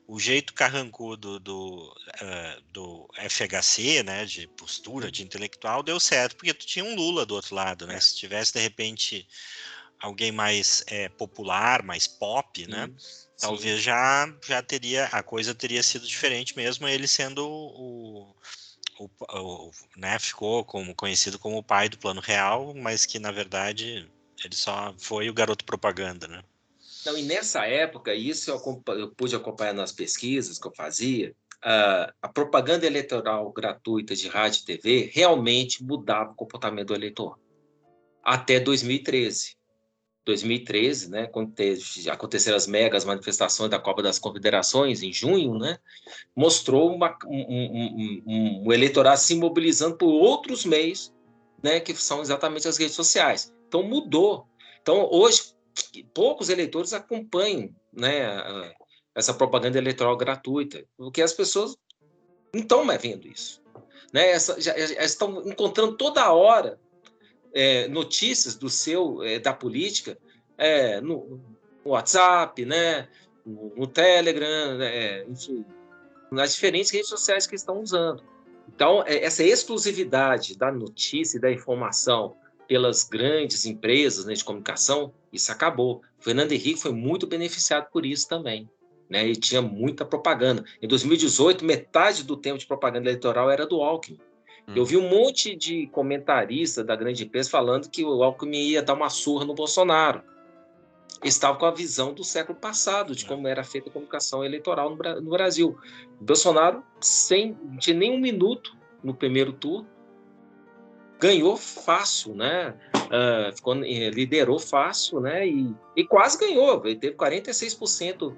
o 0.08 0.20
jeito 0.20 0.54
carrancudo 0.54 1.40
do, 1.40 1.90
uh, 1.90 2.62
do 2.72 3.08
FHC, 3.30 4.04
né, 4.04 4.26
de 4.26 4.48
postura, 4.48 5.12
de 5.12 5.24
intelectual, 5.24 5.82
deu 5.82 6.00
certo, 6.00 6.36
porque 6.36 6.54
tu 6.54 6.66
tinha 6.66 6.84
um 6.84 6.96
Lula 6.96 7.26
do 7.26 7.36
outro 7.36 7.56
lado, 7.56 7.88
né? 7.88 7.96
É. 7.96 8.00
Se 8.00 8.16
tivesse, 8.16 8.54
de 8.54 8.60
repente, 8.60 9.28
alguém 10.00 10.32
mais 10.32 10.84
é, 10.88 11.08
popular, 11.10 11.84
mais 11.84 12.08
pop, 12.08 12.68
né? 12.68 12.90
Talvez 13.40 13.82
já, 13.82 14.32
já 14.46 14.62
teria, 14.62 15.06
a 15.06 15.24
coisa 15.24 15.56
teria 15.56 15.82
sido 15.82 16.06
diferente 16.06 16.56
mesmo, 16.56 16.88
ele 16.88 17.08
sendo 17.08 17.48
o, 17.48 17.91
o, 19.06 19.10
o, 19.40 19.72
né, 19.98 20.20
ficou 20.20 20.64
como, 20.64 20.94
conhecido 20.94 21.40
como 21.40 21.58
o 21.58 21.64
pai 21.64 21.90
do 21.90 21.98
plano 21.98 22.22
real, 22.22 22.74
mas 22.76 23.06
que 23.06 23.20
na 23.20 23.32
verdade 23.32 24.10
ele 24.44 24.56
só 24.56 24.94
foi 24.98 25.30
o 25.30 25.34
garoto 25.34 25.66
propaganda, 25.66 26.28
né? 26.28 26.42
Não, 27.06 27.18
e 27.18 27.24
nessa 27.24 27.66
época, 27.66 28.14
isso 28.14 28.52
eu, 28.52 28.84
eu 28.96 29.12
pude 29.16 29.36
acompanhar 29.36 29.74
nas 29.74 29.92
pesquisas 29.92 30.60
que 30.60 30.68
eu 30.68 30.74
fazia, 30.76 31.32
uh, 31.64 32.14
a 32.22 32.28
propaganda 32.28 32.86
eleitoral 32.86 33.52
gratuita 33.52 34.16
de 34.16 34.28
rádio 34.28 34.62
e 34.62 34.66
TV 34.66 35.12
realmente 35.12 35.84
mudava 35.84 36.32
o 36.32 36.36
comportamento 36.36 36.90
do 36.90 36.96
eleitor. 36.96 37.40
Até 38.24 38.60
2013. 38.60 39.56
2013, 40.26 41.10
né, 41.10 41.28
quando 41.28 41.54
aconteceram 42.10 42.56
as 42.56 42.68
megas 42.68 43.04
manifestações 43.04 43.72
da 43.72 43.80
Copa 43.80 44.04
das 44.04 44.20
Confederações, 44.20 45.02
em 45.02 45.12
junho, 45.12 45.58
né, 45.58 45.80
mostrou 46.36 46.94
uma, 46.94 47.18
um, 47.26 48.24
um, 48.28 48.64
um, 48.66 48.74
eleitorado 48.74 49.20
se 49.20 49.36
mobilizando 49.36 49.98
por 49.98 50.10
outros 50.10 50.64
meios, 50.64 51.12
né, 51.62 51.80
que 51.80 51.96
são 51.96 52.22
exatamente 52.22 52.68
as 52.68 52.78
redes 52.78 52.96
sociais. 52.96 53.54
Então, 53.68 53.84
mudou. 53.84 54.46
Então, 54.82 55.08
hoje, 55.12 55.56
poucos 56.14 56.50
eleitores 56.50 56.94
acompanham 56.94 57.74
né, 57.92 58.74
essa 59.16 59.34
propaganda 59.34 59.78
eleitoral 59.78 60.16
gratuita, 60.18 60.86
porque 60.98 61.22
as 61.22 61.34
pessoas 61.34 61.76
não 62.54 62.62
estão 62.62 62.84
mais 62.84 63.02
vendo 63.02 63.28
isso. 63.28 63.62
Né, 64.14 64.30
essa, 64.32 64.60
já, 64.60 64.78
já 64.78 65.04
estão 65.04 65.48
encontrando 65.48 65.96
toda 65.96 66.32
hora 66.32 66.80
é, 67.54 67.88
notícias 67.88 68.56
do 68.56 68.70
seu 68.70 69.24
é, 69.24 69.40
da 69.40 69.54
política 69.54 70.18
é, 70.58 71.02
no, 71.02 71.42
no, 71.84 71.92
WhatsApp, 71.92 72.64
né, 72.66 73.08
no, 73.46 73.74
no 73.76 73.88
Telegram, 73.88 74.78
né, 74.78 75.24
enfim, 75.24 75.66
nas 76.32 76.54
diferentes 76.54 76.92
redes 76.92 77.10
sociais 77.10 77.46
que 77.46 77.56
estão 77.56 77.82
usando. 77.82 78.24
Então, 78.74 79.04
é, 79.06 79.24
essa 79.24 79.44
exclusividade 79.44 80.58
da 80.58 80.72
notícia 80.72 81.38
e 81.38 81.42
da 81.42 81.52
informação 81.52 82.36
pelas 82.68 83.04
grandes 83.04 83.66
empresas 83.66 84.26
né, 84.26 84.34
de 84.34 84.44
comunicação, 84.44 85.14
isso 85.32 85.52
acabou. 85.52 86.02
Fernando 86.20 86.54
Henrique 86.54 86.80
foi 86.80 86.94
muito 86.94 87.28
beneficiado 87.28 87.90
por 87.92 88.06
isso 88.06 88.28
também. 88.28 88.70
Né, 89.10 89.28
e 89.28 89.36
tinha 89.36 89.62
muita 89.62 90.06
propaganda. 90.06 90.64
Em 90.82 90.88
2018, 90.88 91.66
metade 91.66 92.24
do 92.24 92.38
tempo 92.38 92.58
de 92.58 92.66
propaganda 92.66 93.10
eleitoral 93.10 93.52
era 93.52 93.68
do 93.68 93.82
Alckmin. 93.82 94.18
Hum. 94.72 94.74
Eu 94.76 94.86
vi 94.86 94.98
um 94.98 95.10
monte 95.10 95.56
de 95.56 95.88
comentarista 95.88 96.84
da 96.84 96.96
grande 96.96 97.24
imprensa 97.24 97.50
falando 97.50 97.90
que 97.90 98.04
o 98.04 98.24
Alckmin 98.24 98.70
ia 98.70 98.82
dar 98.82 98.94
uma 98.94 99.10
surra 99.10 99.46
no 99.46 99.54
Bolsonaro. 99.54 100.24
Estava 101.24 101.58
com 101.58 101.66
a 101.66 101.72
visão 101.72 102.14
do 102.14 102.24
século 102.24 102.58
passado, 102.58 103.16
de 103.16 103.26
é. 103.26 103.28
como 103.28 103.48
era 103.48 103.64
feita 103.64 103.90
a 103.90 103.94
comunicação 103.94 104.44
eleitoral 104.44 104.90
no, 104.90 105.30
Brasil. 105.30 105.78
O 106.20 106.24
Bolsonaro, 106.24 106.84
sem 107.00 107.56
de 107.78 107.94
nenhum 107.94 108.20
minuto 108.20 108.76
no 109.04 109.14
primeiro 109.14 109.54
turno, 109.54 109.88
ganhou 111.20 111.56
fácil, 111.56 112.34
né? 112.34 112.76
Uh, 112.96 113.56
ficou, 113.56 113.76
eh, 113.84 114.10
liderou 114.10 114.58
fácil, 114.58 115.20
né? 115.20 115.48
E, 115.48 115.76
e 115.96 116.04
quase 116.04 116.40
ganhou. 116.40 116.82
Ele 116.84 116.96
teve 116.96 117.16
46% 117.16 118.34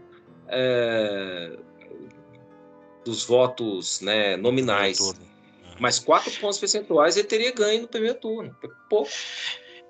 é, 0.50 1.58
dos 3.06 3.26
votos 3.26 4.02
né, 4.02 4.36
nominais 4.36 5.00
mas 5.84 6.00
quatro 6.00 6.32
pontos 6.40 6.58
percentuais 6.58 7.18
ele 7.18 7.28
teria 7.28 7.52
ganho 7.52 7.82
no 7.82 7.90
primeiro 7.90 8.18
turno. 8.18 8.56
Pouco. 8.90 9.12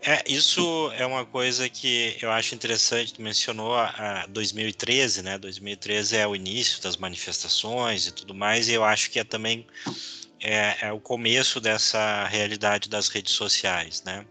É, 0.01 0.23
isso 0.27 0.91
é 0.97 1.05
uma 1.05 1.23
coisa 1.23 1.69
que 1.69 2.17
eu 2.19 2.31
acho 2.31 2.55
interessante. 2.55 3.13
Tu 3.13 3.21
mencionou 3.21 3.75
a, 3.75 4.23
a 4.23 4.25
2013, 4.25 5.21
né? 5.21 5.37
2013 5.37 6.17
é 6.17 6.27
o 6.27 6.35
início 6.35 6.81
das 6.81 6.97
manifestações 6.97 8.07
e 8.07 8.11
tudo 8.11 8.33
mais, 8.33 8.67
e 8.67 8.73
eu 8.73 8.83
acho 8.83 9.11
que 9.11 9.19
é 9.19 9.23
também 9.23 9.67
é, 10.41 10.87
é 10.87 10.91
o 10.91 10.99
começo 10.99 11.61
dessa 11.61 12.25
realidade 12.25 12.89
das 12.89 13.07
redes 13.07 13.33
sociais, 13.33 14.01
né? 14.01 14.25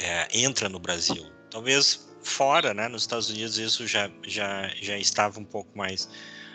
É, 0.00 0.28
entra 0.32 0.68
no 0.68 0.78
Brasil. 0.78 1.26
Talvez 1.50 2.08
fora, 2.22 2.72
né? 2.72 2.86
Nos 2.86 3.02
Estados 3.02 3.28
Unidos 3.30 3.58
isso 3.58 3.84
já, 3.84 4.08
já, 4.24 4.70
já 4.80 4.96
estava 4.96 5.40
um 5.40 5.44
pouco 5.44 5.76
mais 5.76 6.08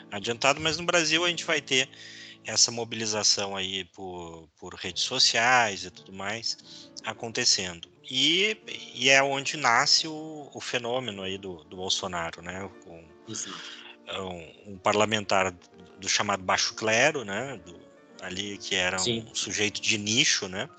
adiantado, 0.10 0.62
mas 0.62 0.78
no 0.78 0.86
Brasil 0.86 1.26
a 1.26 1.28
gente 1.28 1.44
vai 1.44 1.60
ter 1.60 1.90
essa 2.46 2.72
mobilização 2.72 3.56
aí 3.56 3.86
por, 3.86 4.48
por 4.58 4.74
redes 4.76 5.04
sociais 5.04 5.84
e 5.84 5.92
tudo 5.92 6.14
mais 6.14 6.92
acontecendo. 7.04 7.88
E, 8.10 8.58
e 8.94 9.10
é 9.10 9.22
onde 9.24 9.58
nasce 9.58 10.08
o, 10.08 10.50
o 10.54 10.62
fenômeno 10.62 11.24
aí 11.24 11.38
do, 11.38 11.64
do 11.64 11.76
Bolsonaro, 11.76 12.42
né? 12.42 12.70
Com 12.84 13.04
um, 14.20 14.74
um, 14.74 14.78
parlamentar 14.78 15.52
do 16.00 16.08
chamado 16.08 16.44
baixo 16.44 16.76
clero, 16.76 17.24
né? 17.26 17.60
Do, 17.66 17.80
ali 18.22 18.58
que 18.58 18.76
era 18.76 18.98
Sim. 19.00 19.26
um 19.30 19.36
sujeito 19.36 19.82
de 19.82 19.98
nicho, 19.98 20.48
né? 20.48 20.70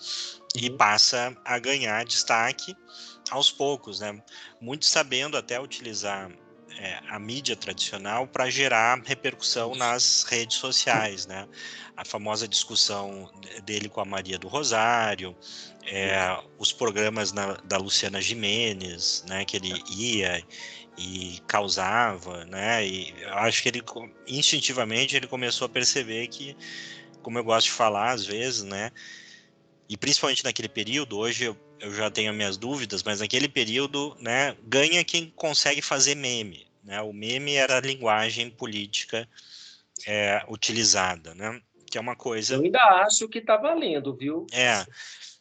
E 0.55 0.71
uhum. 0.71 0.77
passa 0.77 1.37
a 1.45 1.59
ganhar 1.59 2.05
destaque 2.05 2.75
aos 3.31 3.51
poucos, 3.51 4.01
né? 4.01 4.23
Muito 4.61 4.87
sabendo 4.87 5.37
até 5.37 5.61
utilizar 5.61 6.31
é, 6.79 7.01
a 7.09 7.19
mídia 7.19 7.57
tradicional 7.57 8.27
para 8.27 8.51
gerar 8.51 9.01
repercussão 9.05 9.75
nas 9.75 10.25
redes 10.25 10.57
sociais, 10.57 11.27
né? 11.27 11.49
A 11.97 12.05
famosa 12.05 12.47
discussão 12.47 13.31
dele 13.65 13.89
com 13.89 14.01
a 14.01 14.05
Maria 14.05 14.39
do 14.39 14.49
Rosário, 14.49 15.37
é, 15.87 16.39
os 16.59 16.73
programas 16.73 17.33
na, 17.33 17.55
da 17.65 17.79
Luciana 17.79 18.21
Jimenez, 18.21 19.25
né? 19.29 19.45
Que 19.45 19.57
ele 19.57 19.73
ia 19.91 20.45
e 20.99 21.41
causava, 21.47 22.45
né? 22.45 22.87
E 22.87 23.15
eu 23.21 23.35
acho 23.35 23.63
que 23.63 23.69
ele 23.69 23.83
instintivamente 24.27 25.17
ele 25.17 25.27
começou 25.27 25.67
a 25.67 25.69
perceber 25.69 26.27
que, 26.29 26.57
como 27.23 27.39
eu 27.39 27.45
gosto 27.45 27.67
de 27.67 27.73
falar 27.73 28.13
às 28.13 28.25
vezes, 28.25 28.63
né? 28.63 28.91
E 29.89 29.97
principalmente 29.97 30.45
naquele 30.45 30.69
período, 30.69 31.17
hoje 31.17 31.45
eu, 31.45 31.57
eu 31.81 31.95
já 31.95 32.11
tenho 32.11 32.33
minhas 32.35 32.57
dúvidas, 32.57 33.03
mas 33.03 33.21
naquele 33.21 33.49
período, 33.49 34.17
né, 34.21 34.57
ganha 34.65 35.05
quem 35.05 35.31
consegue 35.31 35.81
fazer 35.81 36.17
meme. 36.17 36.66
Né? 36.87 37.03
O 37.03 37.13
meme 37.13 37.55
era 37.55 37.79
a 37.79 37.81
linguagem 37.81 38.49
política 38.49 39.29
é, 40.07 40.45
utilizada, 40.49 41.35
né? 41.35 41.61
Que 41.91 41.99
é 41.99 42.01
uma 42.01 42.15
coisa. 42.15 42.55
Eu 42.55 42.63
ainda 42.63 42.83
acho 43.03 43.29
que 43.29 43.39
está 43.39 43.57
valendo, 43.57 44.15
viu? 44.15 44.47
É. 44.53 44.87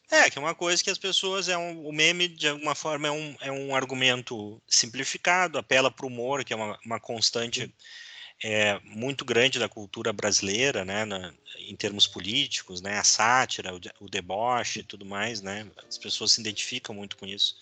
É, 0.08 0.30
que 0.30 0.38
é 0.38 0.40
uma 0.40 0.54
coisa 0.54 0.82
que 0.82 0.90
as 0.90 0.98
pessoas. 0.98 1.48
É 1.48 1.56
um, 1.56 1.86
o 1.86 1.92
meme, 1.92 2.28
de 2.28 2.48
alguma 2.48 2.74
forma, 2.74 3.08
é 3.08 3.10
um, 3.10 3.36
é 3.40 3.52
um 3.52 3.74
argumento 3.74 4.60
simplificado, 4.68 5.58
apela 5.58 5.90
para 5.90 6.04
o 6.04 6.08
humor, 6.08 6.44
que 6.44 6.52
é 6.52 6.56
uma, 6.56 6.78
uma 6.84 7.00
constante 7.00 7.72
é, 8.42 8.78
muito 8.84 9.24
grande 9.24 9.58
da 9.58 9.68
cultura 9.68 10.12
brasileira, 10.12 10.84
né, 10.84 11.04
na, 11.04 11.32
em 11.58 11.74
termos 11.74 12.06
políticos, 12.06 12.80
né, 12.80 12.98
a 12.98 13.04
sátira, 13.04 13.74
o, 13.74 13.80
o, 14.00 14.08
deboche 14.08 14.80
e 14.80 14.84
tudo 14.84 15.06
mais, 15.06 15.40
né, 15.40 15.66
as 15.88 15.96
pessoas 15.96 16.32
se 16.32 16.40
identificam 16.40 16.94
muito 16.94 17.16
com 17.16 17.26
isso. 17.26 17.56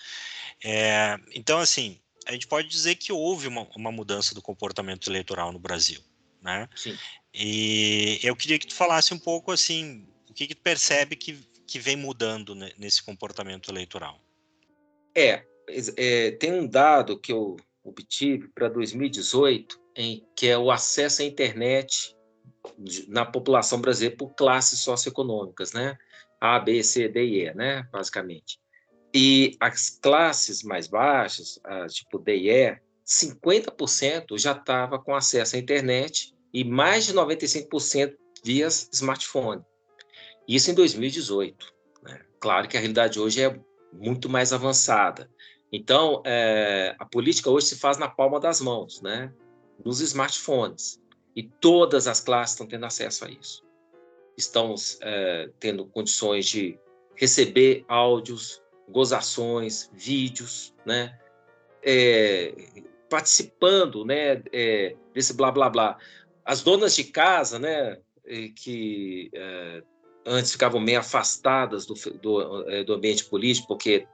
É, 0.63 1.19
então, 1.33 1.59
assim, 1.61 1.99
a 2.27 2.33
gente 2.33 2.47
pode 2.47 2.69
dizer 2.69 2.97
que 2.97 3.13
houve 3.13 3.49
uma, 3.49 3.67
uma 3.77 3.93
mudança 3.93 4.35
do 4.35 4.43
comportamento 4.43 5.11
eleitoral 5.11 5.53
no 5.53 5.59
Brasil, 5.59 6.01
né? 6.43 6.69
Sim. 6.75 6.97
E 7.33 8.19
eu 8.23 8.35
queria 8.37 8.59
que 8.59 8.67
tu 8.67 8.75
falasse 8.75 9.13
um 9.13 9.19
pouco 9.19 9.51
assim, 9.51 10.07
o 10.29 10.33
que, 10.33 10.47
que 10.47 10.55
tu 10.55 10.63
percebe 10.63 11.17
que, 11.17 11.35
que 11.67 11.79
vem 11.79 11.97
mudando 11.97 12.55
nesse 12.55 13.03
comportamento 13.03 13.71
eleitoral? 13.71 14.21
É, 15.15 15.45
é, 15.97 16.31
tem 16.33 16.53
um 16.53 16.67
dado 16.67 17.19
que 17.19 17.33
eu 17.33 17.57
obtive 17.83 18.49
para 18.49 18.69
2018, 18.69 19.81
em 19.97 20.27
que 20.35 20.49
é 20.49 20.59
o 20.59 20.71
acesso 20.71 21.23
à 21.23 21.25
internet 21.25 22.17
na 23.09 23.27
população 23.27 23.81
brasileira 23.81 24.17
por 24.17 24.35
classes 24.35 24.81
socioeconômicas, 24.81 25.73
né? 25.73 25.97
A, 26.41 26.59
B, 26.59 26.83
C, 26.83 27.09
D 27.09 27.25
e 27.25 27.47
E, 27.47 27.55
né? 27.55 27.87
Basicamente. 27.93 28.59
E 29.15 29.57
as 29.61 29.91
classes 29.91 30.65
mais 30.65 30.89
baixas, 30.89 31.61
tipo 31.89 32.19
D 32.19 32.37
e 32.37 32.51
E, 32.51 32.79
50% 33.07 34.39
já 34.39 34.53
estava 34.53 34.99
com 34.99 35.15
acesso 35.15 35.55
à 35.55 35.59
internet 35.59 36.35
e 36.53 36.65
mais 36.65 37.07
de 37.07 37.15
95% 37.15 38.17
via 38.43 38.67
smartphone. 38.67 39.63
Isso 40.49 40.71
em 40.71 40.75
2018. 40.75 41.73
Né? 42.03 42.21
Claro 42.41 42.69
que 42.69 42.77
a 42.77 42.81
realidade 42.81 43.21
hoje 43.21 43.43
é 43.43 43.59
muito 43.93 44.29
mais 44.29 44.53
avançada. 44.53 45.31
Então, 45.73 46.23
é, 46.25 46.95
a 46.99 47.05
política 47.05 47.51
hoje 47.51 47.67
se 47.67 47.79
faz 47.79 47.99
na 47.99 48.09
palma 48.09 48.41
das 48.41 48.61
mãos, 48.61 49.01
né? 49.01 49.33
nos 49.85 50.01
smartphones. 50.01 51.01
E 51.37 51.43
todas 51.43 52.07
as 52.07 52.21
classes 52.21 52.55
estão 52.55 52.67
tendo 52.67 52.87
acesso 52.87 53.25
a 53.25 53.31
isso. 53.31 53.65
Estamos 54.37 54.99
é, 55.03 55.51
tendo 55.59 55.87
condições 55.87 56.47
de 56.47 56.79
receber 57.17 57.85
áudios, 57.89 58.63
gozações, 58.89 59.91
vídeos, 59.93 60.75
né? 60.85 61.19
É, 61.83 62.55
participando 63.09 64.05
né, 64.05 64.43
é, 64.53 64.97
desse 65.13 65.35
blá 65.35 65.51
blá 65.51 65.69
blá. 65.69 65.99
As 66.45 66.63
donas 66.63 66.97
de 66.97 67.05
casa, 67.05 67.59
né, 67.59 67.99
que 68.57 69.31
é, 69.33 69.83
antes 70.27 70.53
ficavam 70.53 70.81
meio 70.81 71.01
afastadas 71.01 71.87
do, 71.87 71.95
do, 72.21 72.71
é, 72.71 72.83
do, 72.83 72.95
ambiente 72.95 73.25
político, 73.25 73.69
porque 73.69 74.07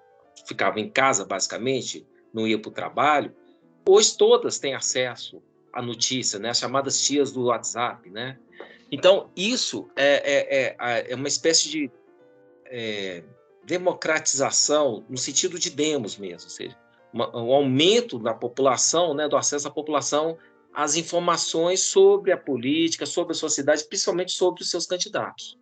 ficavam 0.47 0.81
em 0.81 0.91
casa, 0.91 1.25
basicamente, 1.25 2.07
não 2.33 2.47
iam 2.47 2.61
para 2.61 2.69
o 2.69 2.73
trabalho, 2.73 3.35
hoje 3.89 4.17
todas 4.17 4.59
têm 4.59 4.75
acesso 4.75 5.43
à 5.73 5.81
notícia, 5.81 6.39
né, 6.39 6.51
as 6.51 6.59
chamadas 6.59 7.01
tias 7.01 7.33
do 7.33 7.45
WhatsApp. 7.45 8.11
Né? 8.11 8.39
Então, 8.91 9.31
isso 9.37 9.89
é, 9.97 10.77
é, 10.77 10.77
é, 10.79 11.13
é 11.13 11.15
uma 11.15 11.29
espécie 11.29 11.69
de 11.69 11.91
é, 12.67 13.23
democratização 13.65 15.05
no 15.09 15.19
sentido 15.19 15.59
de 15.59 15.71
demos 15.71 16.17
mesmo, 16.17 16.49
ou 16.49 16.51
seja, 16.51 16.77
um 17.13 17.53
aumento 17.53 18.19
da 18.19 18.33
população, 18.33 19.15
né, 19.15 19.29
do 19.29 19.37
acesso 19.37 19.69
à 19.69 19.71
população 19.71 20.39
às 20.73 20.97
informações 20.97 21.81
sobre 21.81 22.31
a 22.33 22.37
política, 22.37 23.05
sobre 23.05 23.33
a 23.33 23.35
sociedade, 23.35 23.85
principalmente 23.85 24.33
sobre 24.33 24.63
os 24.63 24.71
seus 24.71 24.87
candidatos. 24.87 25.59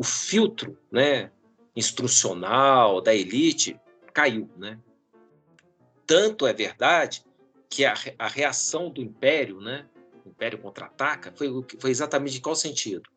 O 0.00 0.04
filtro, 0.04 0.78
né, 0.90 1.30
instrucional 1.76 3.00
da 3.00 3.14
elite 3.14 3.78
caiu, 4.12 4.50
né? 4.56 4.78
Tanto 6.06 6.46
é 6.46 6.52
verdade 6.52 7.24
que 7.68 7.84
a, 7.84 7.94
a 8.18 8.28
reação 8.28 8.90
do 8.90 9.00
império, 9.00 9.60
né, 9.60 9.86
o 10.24 10.28
império 10.30 10.58
contra-ataca, 10.58 11.32
foi, 11.34 11.48
foi 11.78 11.90
exatamente 11.90 12.38
em 12.38 12.40
qual 12.40 12.56
sentido? 12.56 13.08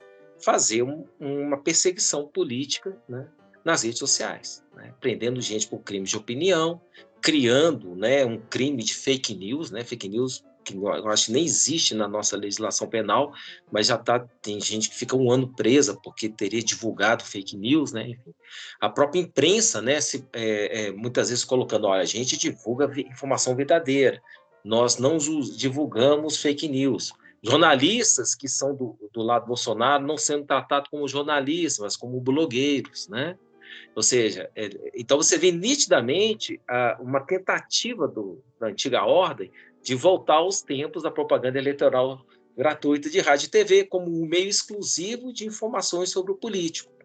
Fazer 0.41 0.83
um, 0.83 1.05
uma 1.19 1.57
perseguição 1.57 2.27
política, 2.27 2.97
né, 3.07 3.27
nas 3.65 3.83
redes 3.83 3.99
sociais, 3.99 4.63
né? 4.75 4.93
prendendo 5.01 5.41
gente 5.41 5.67
por 5.67 5.79
crimes 5.79 6.11
de 6.11 6.17
opinião, 6.17 6.79
criando 7.19 7.95
né, 7.95 8.23
um 8.23 8.39
crime 8.39 8.83
de 8.83 8.93
fake 8.93 9.33
news, 9.33 9.71
né? 9.71 9.83
fake 9.83 10.07
news 10.07 10.43
que 10.63 10.75
eu 10.75 11.07
acho 11.09 11.27
que 11.27 11.31
nem 11.31 11.45
existe 11.45 11.93
na 11.93 12.07
nossa 12.07 12.35
legislação 12.35 12.87
penal, 12.87 13.31
mas 13.71 13.85
já 13.87 13.97
tá, 13.97 14.19
tem 14.41 14.59
gente 14.59 14.89
que 14.89 14.95
fica 14.95 15.15
um 15.15 15.31
ano 15.31 15.47
presa 15.47 15.95
porque 16.03 16.27
teria 16.27 16.63
divulgado 16.63 17.23
fake 17.23 17.55
news, 17.55 17.91
né? 17.91 18.09
Enfim, 18.09 18.33
a 18.81 18.89
própria 18.89 19.19
imprensa, 19.19 19.79
né, 19.79 20.01
se, 20.01 20.27
é, 20.33 20.87
é, 20.87 20.91
muitas 20.91 21.29
vezes 21.29 21.45
colocando, 21.45 21.85
olha, 21.85 22.01
a 22.01 22.05
gente 22.05 22.35
divulga 22.35 22.91
informação 22.99 23.55
verdadeira, 23.55 24.19
nós 24.63 24.97
não 24.97 25.17
divulgamos 25.17 26.37
fake 26.37 26.67
news. 26.67 27.13
Jornalistas 27.43 28.33
que 28.33 28.49
são 28.49 28.75
do, 28.75 28.97
do 29.13 29.21
lado 29.21 29.45
Bolsonaro 29.45 30.03
não 30.03 30.17
sendo 30.17 30.45
tratados 30.45 30.89
como 30.89 31.07
jornalistas, 31.07 31.77
mas 31.79 31.95
como 31.95 32.19
blogueiros, 32.19 33.07
né? 33.07 33.37
Ou 33.95 34.03
seja, 34.03 34.49
é, 34.55 34.69
então 34.95 35.17
você 35.17 35.37
vê 35.37 35.51
nitidamente 35.51 36.59
a, 36.67 36.97
uma 36.99 37.21
tentativa 37.21 38.07
do, 38.07 38.43
da 38.59 38.67
antiga 38.67 39.03
ordem 39.03 39.51
de 39.81 39.95
voltar 39.95 40.35
aos 40.35 40.61
tempos 40.61 41.03
da 41.03 41.11
propaganda 41.11 41.57
eleitoral 41.57 42.25
gratuita 42.57 43.09
de 43.09 43.19
rádio 43.19 43.47
e 43.47 43.49
TV 43.49 43.83
como 43.85 44.07
um 44.07 44.25
meio 44.25 44.47
exclusivo 44.47 45.33
de 45.33 45.45
informações 45.45 46.09
sobre 46.09 46.31
o 46.31 46.35
político 46.35 46.95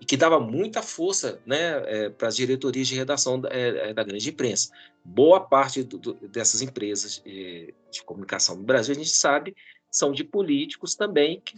e 0.00 0.04
que 0.04 0.16
dava 0.16 0.38
muita 0.40 0.82
força 0.82 1.40
né, 1.44 1.82
é, 1.86 2.08
para 2.10 2.28
as 2.28 2.36
diretorias 2.36 2.86
de 2.88 2.94
redação 2.94 3.40
da, 3.40 3.48
é, 3.50 3.90
é, 3.90 3.94
da 3.94 4.02
grande 4.02 4.28
imprensa. 4.30 4.70
Boa 5.04 5.40
parte 5.40 5.82
do, 5.82 5.98
do, 5.98 6.14
dessas 6.28 6.62
empresas 6.62 7.22
é, 7.26 7.72
de 7.90 8.02
comunicação 8.04 8.56
no 8.56 8.62
Brasil, 8.62 8.92
a 8.92 8.98
gente 8.98 9.10
sabe, 9.10 9.54
são 9.90 10.12
de 10.12 10.24
políticos 10.24 10.94
também 10.94 11.40
que 11.44 11.56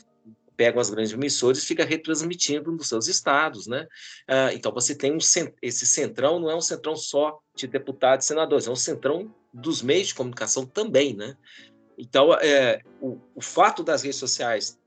pegam 0.56 0.80
as 0.80 0.90
grandes 0.90 1.12
emissoras 1.12 1.58
e 1.58 1.66
fica 1.66 1.84
retransmitindo 1.84 2.72
nos 2.72 2.88
seus 2.88 3.06
estados, 3.06 3.66
né? 3.66 3.86
Ah, 4.26 4.52
então 4.52 4.72
você 4.72 4.94
tem 4.94 5.12
um 5.12 5.18
esse 5.62 5.86
centrão 5.86 6.38
não 6.40 6.50
é 6.50 6.56
um 6.56 6.60
centrão 6.60 6.96
só 6.96 7.38
de 7.54 7.66
deputados 7.66 8.24
e 8.24 8.28
senadores, 8.28 8.66
é 8.66 8.70
um 8.70 8.76
centrão 8.76 9.34
dos 9.52 9.82
meios 9.82 10.08
de 10.08 10.14
comunicação 10.14 10.66
também, 10.66 11.14
né? 11.14 11.36
Então 11.98 12.34
é, 12.34 12.80
o, 13.00 13.18
o 13.34 13.40
fato 13.40 13.82
das 13.82 14.02
redes 14.02 14.18
sociais 14.18 14.78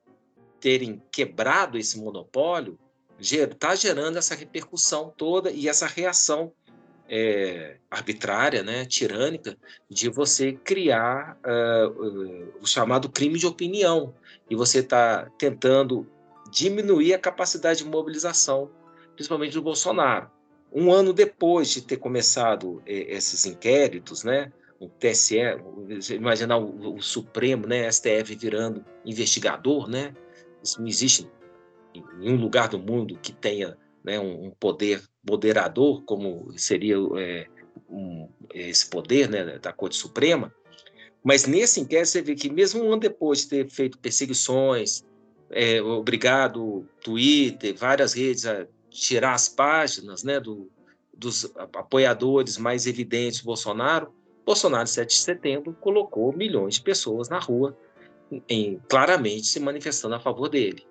terem 0.59 1.01
quebrado 1.11 1.77
esse 1.77 1.99
monopólio 1.99 2.77
está 3.19 3.75
gerando 3.75 4.17
essa 4.17 4.35
repercussão 4.35 5.13
toda 5.15 5.51
e 5.51 5.67
essa 5.67 5.85
reação 5.85 6.53
é, 7.09 7.77
arbitrária, 7.89 8.61
né, 8.61 8.85
tirânica, 8.85 9.57
de 9.89 10.09
você 10.09 10.53
criar 10.53 11.37
uh, 11.43 12.53
o 12.61 12.67
chamado 12.67 13.09
crime 13.09 13.39
de 13.39 13.47
opinião. 13.47 14.13
E 14.49 14.55
você 14.55 14.79
está 14.79 15.29
tentando 15.37 16.07
diminuir 16.51 17.13
a 17.13 17.19
capacidade 17.19 17.83
de 17.83 17.89
mobilização, 17.89 18.69
principalmente 19.15 19.53
do 19.53 19.61
Bolsonaro. 19.61 20.29
Um 20.71 20.91
ano 20.91 21.11
depois 21.11 21.69
de 21.69 21.81
ter 21.81 21.97
começado 21.97 22.81
é, 22.85 23.15
esses 23.15 23.45
inquéritos, 23.45 24.23
né, 24.23 24.51
o 24.79 24.87
TSE, 24.87 25.39
imaginar 26.13 26.57
o, 26.57 26.95
o, 26.95 27.01
Supremo, 27.01 27.67
né, 27.67 27.91
STF 27.91 28.35
virando 28.35 28.85
investigador, 29.03 29.89
né, 29.89 30.13
isso 30.63 30.79
não 30.79 30.87
existe 30.87 31.27
em 31.93 32.03
nenhum 32.19 32.35
lugar 32.35 32.69
do 32.69 32.77
mundo 32.77 33.17
que 33.21 33.33
tenha 33.33 33.75
né, 34.03 34.19
um, 34.19 34.45
um 34.45 34.51
poder 34.51 35.01
moderador, 35.27 36.03
como 36.03 36.51
seria 36.57 36.95
é, 37.17 37.47
um, 37.89 38.29
esse 38.53 38.89
poder 38.89 39.29
né, 39.29 39.59
da 39.59 39.73
Corte 39.73 39.95
Suprema, 39.95 40.53
mas 41.23 41.45
nesse 41.45 41.79
inquérito 41.79 42.09
você 42.09 42.21
vê 42.21 42.35
que 42.35 42.49
mesmo 42.49 42.83
um 42.83 42.93
ano 42.93 43.01
depois 43.01 43.41
de 43.41 43.49
ter 43.49 43.69
feito 43.69 43.97
perseguições, 43.97 45.03
é, 45.49 45.81
obrigado 45.81 46.87
Twitter, 47.03 47.75
várias 47.75 48.13
redes 48.13 48.45
a 48.45 48.65
tirar 48.89 49.33
as 49.33 49.49
páginas 49.49 50.23
né, 50.23 50.39
do, 50.39 50.69
dos 51.13 51.51
apoiadores 51.55 52.57
mais 52.57 52.87
evidentes 52.87 53.41
do 53.41 53.45
Bolsonaro, 53.45 54.13
Bolsonaro, 54.45 54.87
7 54.87 55.09
de 55.09 55.15
setembro, 55.15 55.77
colocou 55.79 56.35
milhões 56.35 56.75
de 56.75 56.81
pessoas 56.81 57.29
na 57.29 57.37
rua, 57.37 57.77
em, 58.47 58.79
claramente 58.89 59.45
se 59.45 59.59
manifestando 59.59 60.15
a 60.15 60.19
favor 60.19 60.49
dele. 60.49 60.87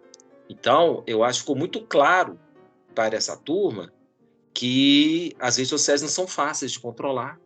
Então, 0.49 1.03
eu 1.07 1.25
acho 1.25 1.41
que 1.41 1.43
ficou 1.43 1.57
muito 1.57 1.81
claro 1.81 2.39
para 2.95 3.17
essa 3.17 3.37
turma 3.37 3.93
que 4.59 5.37
as 5.39 5.57
redes 5.57 5.71
sociais 5.71 6.03
não 6.03 6.09
são 6.09 6.27
fáceis 6.27 6.73
de 6.73 6.81
controlar 6.81 7.41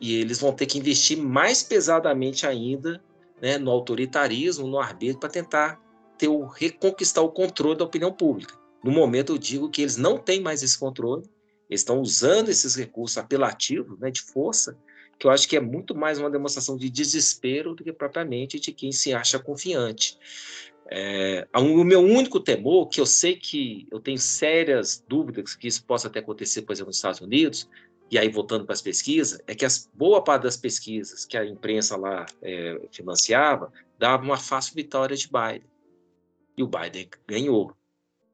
e 0.00 0.16
eles 0.16 0.40
vão 0.40 0.52
ter 0.52 0.66
que 0.66 0.76
investir 0.76 1.16
mais 1.16 1.62
pesadamente 1.62 2.44
ainda 2.44 3.00
né, 3.40 3.56
no 3.56 3.70
autoritarismo, 3.70 4.66
no 4.66 4.80
arbítrio, 4.80 5.20
para 5.20 5.28
tentar 5.28 5.80
ter 6.18 6.26
o, 6.26 6.44
reconquistar 6.44 7.22
o 7.22 7.30
controle 7.30 7.78
da 7.78 7.84
opinião 7.84 8.12
pública. 8.12 8.58
No 8.82 8.90
momento, 8.90 9.32
eu 9.32 9.38
digo 9.38 9.70
que 9.70 9.80
eles 9.80 9.96
não 9.96 10.18
têm 10.18 10.40
mais 10.40 10.60
esse 10.64 10.76
controle, 10.76 11.22
eles 11.70 11.82
estão 11.82 12.00
usando 12.00 12.48
esses 12.48 12.74
recursos 12.74 13.16
apelativos, 13.16 13.96
né, 14.00 14.10
de 14.10 14.20
força, 14.20 14.76
que 15.16 15.28
eu 15.28 15.30
acho 15.30 15.48
que 15.48 15.56
é 15.56 15.60
muito 15.60 15.94
mais 15.94 16.18
uma 16.18 16.28
demonstração 16.28 16.76
de 16.76 16.90
desespero 16.90 17.76
do 17.76 17.84
que 17.84 17.92
propriamente 17.92 18.58
de 18.58 18.72
quem 18.72 18.90
se 18.90 19.14
acha 19.14 19.38
confiante. 19.38 20.18
É, 20.90 21.48
o 21.54 21.82
meu 21.82 22.00
único 22.00 22.38
temor, 22.38 22.88
que 22.88 23.00
eu 23.00 23.06
sei 23.06 23.36
que 23.36 23.86
eu 23.90 23.98
tenho 23.98 24.18
sérias 24.18 25.02
dúvidas 25.08 25.54
que 25.54 25.66
isso 25.66 25.84
possa 25.84 26.08
até 26.08 26.20
acontecer, 26.20 26.62
por 26.62 26.72
exemplo, 26.72 26.88
nos 26.88 26.96
Estados 26.96 27.20
Unidos, 27.20 27.68
e 28.10 28.18
aí 28.18 28.28
voltando 28.28 28.64
para 28.64 28.74
as 28.74 28.82
pesquisas, 28.82 29.40
é 29.46 29.54
que 29.54 29.64
as, 29.64 29.90
boa 29.94 30.22
parte 30.22 30.42
das 30.42 30.56
pesquisas 30.56 31.24
que 31.24 31.36
a 31.36 31.44
imprensa 31.44 31.96
lá 31.96 32.26
é, 32.42 32.80
financiava 32.92 33.72
dava 33.98 34.22
uma 34.22 34.36
fácil 34.36 34.74
vitória 34.74 35.16
de 35.16 35.28
Biden. 35.28 35.68
E 36.56 36.62
o 36.62 36.68
Biden 36.68 37.08
ganhou. 37.26 37.74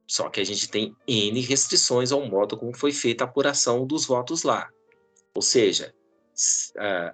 Só 0.07 0.29
que 0.29 0.41
a 0.41 0.45
gente 0.45 0.69
tem 0.69 0.95
N 1.07 1.41
restrições 1.41 2.11
ao 2.11 2.27
modo 2.27 2.57
como 2.57 2.77
foi 2.77 2.93
feita 2.93 3.25
a 3.25 3.27
apuração 3.29 3.87
dos 3.87 4.05
votos 4.05 4.43
lá. 4.43 4.69
Ou 5.33 5.41
seja, 5.41 5.95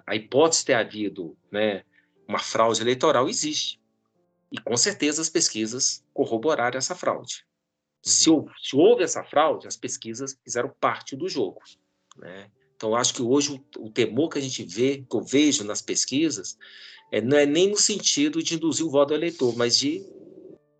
a 0.05 0.15
hipótese 0.15 0.61
de 0.61 0.65
ter 0.65 0.73
havido 0.73 1.37
né, 1.51 1.83
uma 2.27 2.39
fraude 2.39 2.81
eleitoral 2.81 3.29
existe. 3.29 3.76
E 4.51 4.59
com 4.59 4.77
certeza 4.77 5.21
as 5.21 5.29
pesquisas 5.29 6.03
corroboraram 6.13 6.77
essa 6.77 6.95
fraude. 6.95 7.45
Se, 8.01 8.29
se 8.61 8.75
houve 8.75 9.03
essa 9.03 9.23
fraude, 9.23 9.67
as 9.67 9.75
pesquisas 9.75 10.37
fizeram 10.43 10.73
parte 10.79 11.15
do 11.15 11.27
jogo. 11.27 11.61
Né? 12.17 12.49
Então, 12.75 12.95
acho 12.95 13.13
que 13.13 13.21
hoje 13.21 13.61
o, 13.77 13.85
o, 13.85 13.89
temor 13.89 14.29
que 14.29 14.37
a 14.37 14.41
gente 14.41 14.63
vê, 14.63 15.03
que 15.09 15.15
eu 15.15 15.21
vejo 15.21 15.63
nas 15.63 15.81
pesquisas, 15.81 16.57
é, 17.11 17.19
não 17.19 17.37
é 17.37 17.45
nem 17.45 17.69
no 17.69 17.77
sentido 17.77 18.41
de 18.41 18.55
induzir 18.55 18.85
o 18.85 18.89
voto 18.89 19.09
do 19.09 19.15
eleitor, 19.15 19.55
mas 19.57 19.77
de 19.77 20.05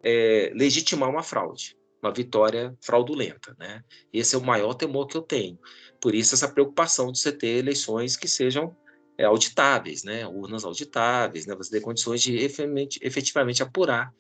é, 0.04 0.52
legitimar 0.56 1.10
uma 1.10 1.24
fraude, 1.24 1.76
uma 2.02 2.14
vitória 2.14 2.78
fraudulenta. 2.82 3.56
Né? 3.60 3.84
Esse 4.14 4.36
é 4.36 4.38
o 4.38 4.46
maior 4.46 4.74
temor 4.76 5.08
que 5.08 5.18
eu 5.18 5.22
tenho. 5.22 5.60
Por 6.00 6.14
isso, 6.14 6.36
essa 6.36 6.48
preocupação 6.48 7.12
de 7.12 7.20
você 7.20 7.32
ter 7.32 7.58
eleições 7.58 8.16
que 8.16 8.28
sejam 8.28 8.76
auditáveis, 9.26 10.04
né? 10.04 10.28
urnas 10.28 10.64
auditáveis, 10.64 11.46
né? 11.46 11.56
você 11.56 11.72
ter 11.72 11.82
condições 11.82 12.22
de 12.22 12.36
efetivamente, 12.36 13.64
apurar 13.64 14.14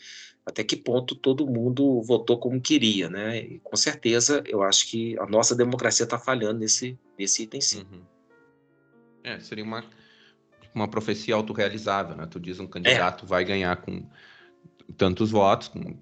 até 0.47 0.63
que 0.63 0.77
ponto 0.77 1.13
todo 1.13 1.45
mundo 1.45 2.01
votou 2.01 2.39
como 2.39 2.61
queria, 2.61 3.09
né? 3.09 3.37
E, 3.37 3.59
com 3.59 3.75
certeza, 3.75 4.41
eu 4.47 4.63
acho 4.63 4.87
que 4.89 5.19
a 5.19 5.25
nossa 5.25 5.53
democracia 5.53 6.05
está 6.05 6.17
falhando 6.17 6.59
nesse, 6.59 6.97
nesse 7.19 7.43
item 7.43 7.59
sim. 7.59 7.79
Uhum. 7.79 8.01
É, 9.25 9.37
seria 9.41 9.65
uma, 9.65 9.83
uma 10.73 10.87
profecia 10.87 11.35
autorrealizável, 11.35 12.15
né? 12.15 12.25
Tu 12.27 12.39
diz 12.39 12.61
um 12.61 12.65
candidato 12.65 13.25
é. 13.25 13.27
vai 13.27 13.43
ganhar 13.43 13.75
com 13.75 14.09
tantos 14.95 15.31
votos, 15.31 15.67
com, 15.67 15.97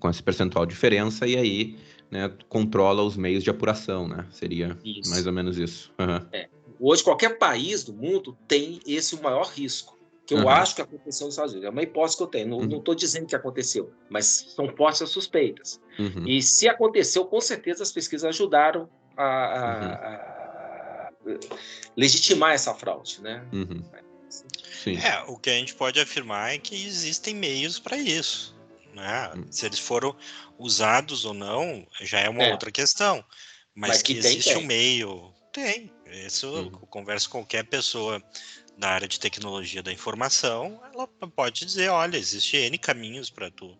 com 0.00 0.10
esse 0.10 0.20
percentual 0.20 0.66
de 0.66 0.74
diferença, 0.74 1.24
e 1.24 1.36
aí 1.36 1.78
né, 2.10 2.36
controla 2.48 3.00
os 3.00 3.16
meios 3.16 3.44
de 3.44 3.50
apuração, 3.50 4.08
né? 4.08 4.26
Seria 4.32 4.76
isso. 4.84 5.08
mais 5.08 5.24
ou 5.24 5.32
menos 5.32 5.56
isso. 5.56 5.94
Uhum. 6.00 6.26
É. 6.32 6.48
Hoje, 6.78 7.02
qualquer 7.02 7.38
país 7.38 7.84
do 7.84 7.92
mundo 7.92 8.36
tem 8.48 8.80
esse 8.86 9.14
o 9.14 9.22
maior 9.22 9.46
risco 9.46 9.94
que 10.26 10.32
eu 10.32 10.38
uhum. 10.38 10.48
acho 10.48 10.74
que 10.74 10.80
aconteceu 10.82 11.26
nos 11.26 11.34
Estados 11.34 11.52
Unidos. 11.52 11.68
É 11.68 11.70
uma 11.70 11.82
hipótese 11.82 12.16
que 12.16 12.22
eu 12.22 12.26
tenho. 12.26 12.48
Não 12.48 12.58
uhum. 12.58 12.78
estou 12.78 12.94
dizendo 12.94 13.26
que 13.26 13.36
aconteceu, 13.36 13.92
mas 14.08 14.54
são 14.56 14.68
fortes 14.74 15.02
as 15.02 15.10
suspeitas. 15.10 15.80
Uhum. 15.98 16.26
E 16.26 16.42
se 16.42 16.68
aconteceu, 16.68 17.26
com 17.26 17.40
certeza 17.40 17.82
as 17.82 17.92
pesquisas 17.92 18.24
ajudaram 18.24 18.88
a, 19.16 19.24
a, 19.24 21.10
uhum. 21.26 21.34
a 21.34 21.50
legitimar 21.96 22.54
essa 22.54 22.74
fraude, 22.74 23.20
né? 23.20 23.44
Uhum. 23.52 23.82
Sim. 24.82 24.96
É, 24.96 25.22
o 25.28 25.38
que 25.38 25.50
a 25.50 25.54
gente 25.54 25.74
pode 25.74 26.00
afirmar 26.00 26.54
é 26.54 26.58
que 26.58 26.74
existem 26.74 27.34
meios 27.34 27.78
para 27.78 27.96
isso. 27.96 28.54
Né? 28.94 29.30
Hum. 29.34 29.44
Se 29.50 29.66
eles 29.66 29.78
foram 29.78 30.14
usados 30.58 31.24
ou 31.24 31.34
não, 31.34 31.86
já 32.00 32.20
é 32.20 32.28
uma 32.28 32.44
é. 32.44 32.52
outra 32.52 32.70
questão. 32.70 33.24
Mas, 33.74 33.90
Mas 33.90 34.02
que, 34.02 34.14
que 34.14 34.20
tem, 34.20 34.32
existe 34.32 34.54
tem. 34.54 34.62
um 34.62 34.66
meio, 34.66 35.32
tem. 35.52 35.92
Isso 36.14 36.48
uhum. 36.48 36.64
eu 36.64 36.70
converso 36.88 37.28
com 37.28 37.38
qualquer 37.38 37.64
pessoa 37.64 38.22
da 38.76 38.90
área 38.90 39.08
de 39.08 39.20
tecnologia 39.20 39.82
da 39.82 39.92
informação, 39.92 40.80
ela 40.92 41.06
pode 41.34 41.64
dizer, 41.64 41.88
olha, 41.90 42.16
existe 42.16 42.56
N 42.56 42.76
caminhos 42.76 43.30
para 43.30 43.50
tu 43.50 43.76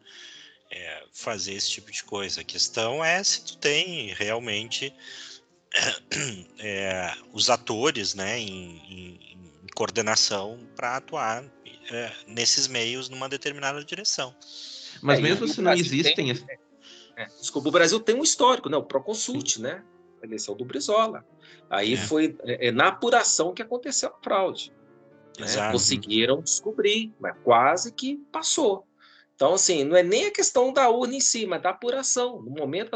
é, 0.71 1.05
fazer 1.13 1.55
esse 1.55 1.71
tipo 1.71 1.91
de 1.91 2.03
coisa. 2.05 2.41
A 2.41 2.45
questão 2.45 3.05
é 3.05 3.23
se 3.23 3.45
tu 3.45 3.57
tem 3.59 4.13
realmente 4.15 4.95
é, 6.59 7.13
os 7.33 7.51
atores 7.51 8.15
né, 8.15 8.39
em, 8.39 8.77
em, 8.79 9.39
em 9.65 9.67
coordenação 9.75 10.61
para 10.77 10.97
atuar 10.97 11.45
é, 11.91 12.13
nesses 12.27 12.69
meios 12.69 13.09
numa 13.09 13.29
determinada 13.29 13.85
direção. 13.85 14.35
Mas 15.03 15.19
é, 15.19 15.23
mesmo 15.23 15.49
se 15.49 15.61
não 15.61 15.73
existem... 15.73 16.15
Tem, 16.15 16.31
é, 17.17 17.27
desculpa, 17.27 17.69
o 17.69 17.73
Brasil 17.73 18.01
tem 18.01 18.15
um 18.15 18.23
histórico, 18.23 18.69
né? 18.69 18.77
o 18.77 18.83
Proconsult, 18.83 19.59
né? 19.59 19.85
a 20.23 20.27
eleição 20.27 20.57
do 20.57 20.65
Brizola. 20.65 21.25
Aí 21.69 21.97
foi 21.97 22.37
na 22.75 22.89
apuração 22.89 23.55
que 23.55 23.63
aconteceu 23.63 24.11
a 24.11 24.23
fraude. 24.23 24.73
Né? 25.39 25.47
Conseguiram 25.73 26.41
descobrir, 26.41 27.13
mas 27.19 27.37
quase 27.43 27.93
que 27.93 28.17
passou. 28.31 28.87
Então, 29.35 29.55
assim, 29.55 29.83
não 29.83 29.97
é 29.97 30.03
nem 30.03 30.27
a 30.27 30.31
questão 30.31 30.73
da 30.73 30.89
urna 30.89 31.17
em 31.17 31.21
si, 31.21 31.45
mas 31.45 31.61
da 31.61 31.71
apuração. 31.71 32.41
No 32.41 32.53
momento, 32.53 32.91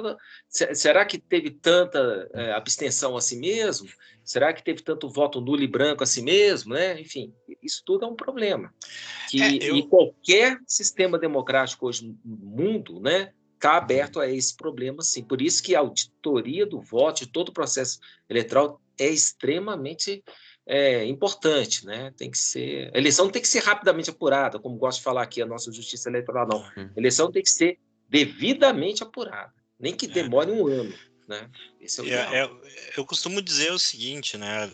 será 0.48 1.04
que 1.04 1.18
teve 1.18 1.50
tanta 1.50 2.28
é, 2.32 2.52
abstenção 2.52 3.16
a 3.16 3.20
si 3.20 3.36
mesmo? 3.36 3.88
Será 4.24 4.52
que 4.52 4.62
teve 4.62 4.82
tanto 4.82 5.08
voto 5.08 5.40
nulo 5.40 5.62
e 5.62 5.66
branco 5.66 6.04
a 6.04 6.06
si 6.06 6.22
mesmo? 6.22 6.74
Né? 6.74 7.00
Enfim, 7.00 7.34
isso 7.60 7.82
tudo 7.84 8.04
é 8.04 8.08
um 8.08 8.14
problema. 8.14 8.72
Que, 9.28 9.42
é, 9.42 9.56
eu... 9.68 9.76
E 9.76 9.88
qualquer 9.88 10.58
sistema 10.64 11.18
democrático 11.18 11.88
hoje 11.88 12.14
no 12.24 12.36
mundo 12.36 13.00
né, 13.00 13.32
está 13.58 13.76
aberto 13.76 14.20
a 14.20 14.28
esse 14.28 14.56
problema, 14.56 15.02
sim. 15.02 15.22
Por 15.22 15.42
isso 15.42 15.62
que 15.62 15.74
a 15.74 15.80
auditoria 15.80 16.64
do 16.64 16.80
voto, 16.80 17.24
de 17.24 17.32
todo 17.32 17.50
o 17.50 17.52
processo 17.52 17.98
eleitoral, 18.28 18.80
é 18.98 19.08
extremamente 19.08 20.22
é 20.70 21.06
importante, 21.06 21.86
né? 21.86 22.12
Tem 22.14 22.30
que 22.30 22.36
ser. 22.36 22.90
A 22.94 22.98
eleição 22.98 23.30
tem 23.30 23.40
que 23.40 23.48
ser 23.48 23.60
rapidamente 23.60 24.10
apurada, 24.10 24.58
como 24.58 24.76
gosto 24.76 24.98
de 24.98 25.04
falar 25.04 25.22
aqui 25.22 25.40
a 25.40 25.46
nossa 25.46 25.72
justiça 25.72 26.10
eleitoral, 26.10 26.46
não. 26.46 26.58
Uhum. 26.58 26.90
A 26.94 26.98
eleição 27.00 27.32
tem 27.32 27.42
que 27.42 27.48
ser 27.48 27.78
devidamente 28.06 29.02
apurada, 29.02 29.54
nem 29.80 29.96
que 29.96 30.04
é. 30.04 30.08
demore 30.10 30.50
um 30.50 30.66
ano. 30.66 30.94
Né? 31.26 31.50
Esse 31.80 32.00
é 32.00 32.02
o 32.02 32.06
é, 32.06 32.44
é, 32.44 32.50
eu 32.96 33.04
costumo 33.04 33.40
dizer 33.40 33.72
o 33.72 33.78
seguinte, 33.78 34.36
né? 34.36 34.70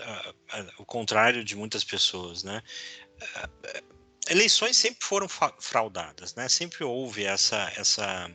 o 0.79 0.85
contrário 0.85 1.45
de 1.45 1.57
muitas 1.57 1.85
pessoas, 1.85 2.43
né? 2.43 2.61
Eleições 4.29 4.77
sempre 4.77 5.05
foram 5.05 5.29
fraudadas, 5.29 6.35
né? 6.35 6.49
Sempre 6.49 6.85
houve 6.85 7.25
essa, 7.25 7.73
essa 7.77 8.31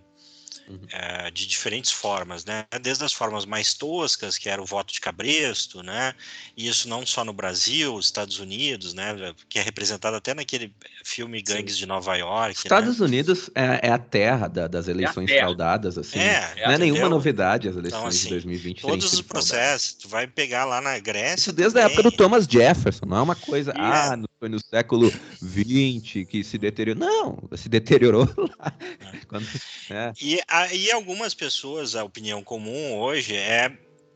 uhum. 0.69 0.79
é, 0.91 1.31
de 1.31 1.47
diferentes 1.47 1.91
formas, 1.91 2.45
né? 2.45 2.65
Desde 2.81 3.03
as 3.03 3.11
formas 3.11 3.45
mais 3.45 3.73
toscas, 3.73 4.37
que 4.37 4.49
era 4.49 4.61
o 4.61 4.65
voto 4.65 4.93
de 4.93 5.01
cabresto, 5.01 5.81
né? 5.81 6.13
E 6.55 6.67
isso 6.67 6.87
não 6.87 7.05
só 7.05 7.25
no 7.25 7.33
Brasil, 7.33 7.99
Estados 7.99 8.39
Unidos, 8.39 8.93
né? 8.93 9.33
Que 9.49 9.59
é 9.59 9.61
representado 9.61 10.15
até 10.15 10.33
naquele 10.33 10.71
filme 11.03 11.41
Gangues 11.41 11.73
Sim. 11.73 11.79
de 11.79 11.85
Nova 11.85 12.15
York. 12.15 12.49
Né? 12.49 12.61
Estados 12.63 12.99
né? 12.99 13.05
Unidos 13.05 13.49
é, 13.55 13.87
é, 13.87 13.91
a 13.91 13.97
terra 13.97 14.47
da, 14.47 14.67
das 14.67 14.87
é 14.87 14.91
eleições 14.91 15.29
é 15.29 15.39
fraudadas, 15.39 15.97
assim. 15.97 16.19
É, 16.19 16.65
não 16.65 16.73
é 16.73 16.77
nenhuma 16.77 17.09
novidade 17.09 17.67
as 17.67 17.75
eleições 17.75 17.99
então, 17.99 18.07
assim, 18.07 18.23
de 18.23 18.29
2020. 18.29 18.81
Todos 18.81 19.13
os 19.13 19.21
processos, 19.21 19.93
tu 19.93 20.07
vai 20.07 20.27
pegar 20.27 20.65
lá 20.65 20.79
na 20.79 20.97
Grécia. 20.99 21.35
Isso 21.35 21.53
desde 21.53 21.73
também. 21.73 21.87
a 21.87 21.91
época 21.91 22.03
do 22.03 22.15
Thomas 22.15 22.45
Jefferson, 22.45 23.05
não 23.05 23.17
é 23.17 23.21
uma 23.21 23.35
coisa. 23.35 23.73
Ah, 23.75 24.17
foi 24.39 24.47
no 24.47 24.59
século 24.59 25.11
XX 25.43 26.25
que 26.27 26.43
se 26.43 26.57
deteriorou. 26.57 26.99
Não, 26.99 27.57
se 27.57 27.67
deteriorou 27.67 28.27
lá. 28.37 28.73
É. 28.79 29.25
Quando, 29.27 29.45
é. 29.89 30.13
E 30.21 30.39
aí 30.61 30.91
algumas 30.91 31.33
pessoas, 31.33 31.95
a 31.95 32.03
opinião 32.03 32.43
comum 32.43 32.97
hoje 32.97 33.35
é 33.35 33.71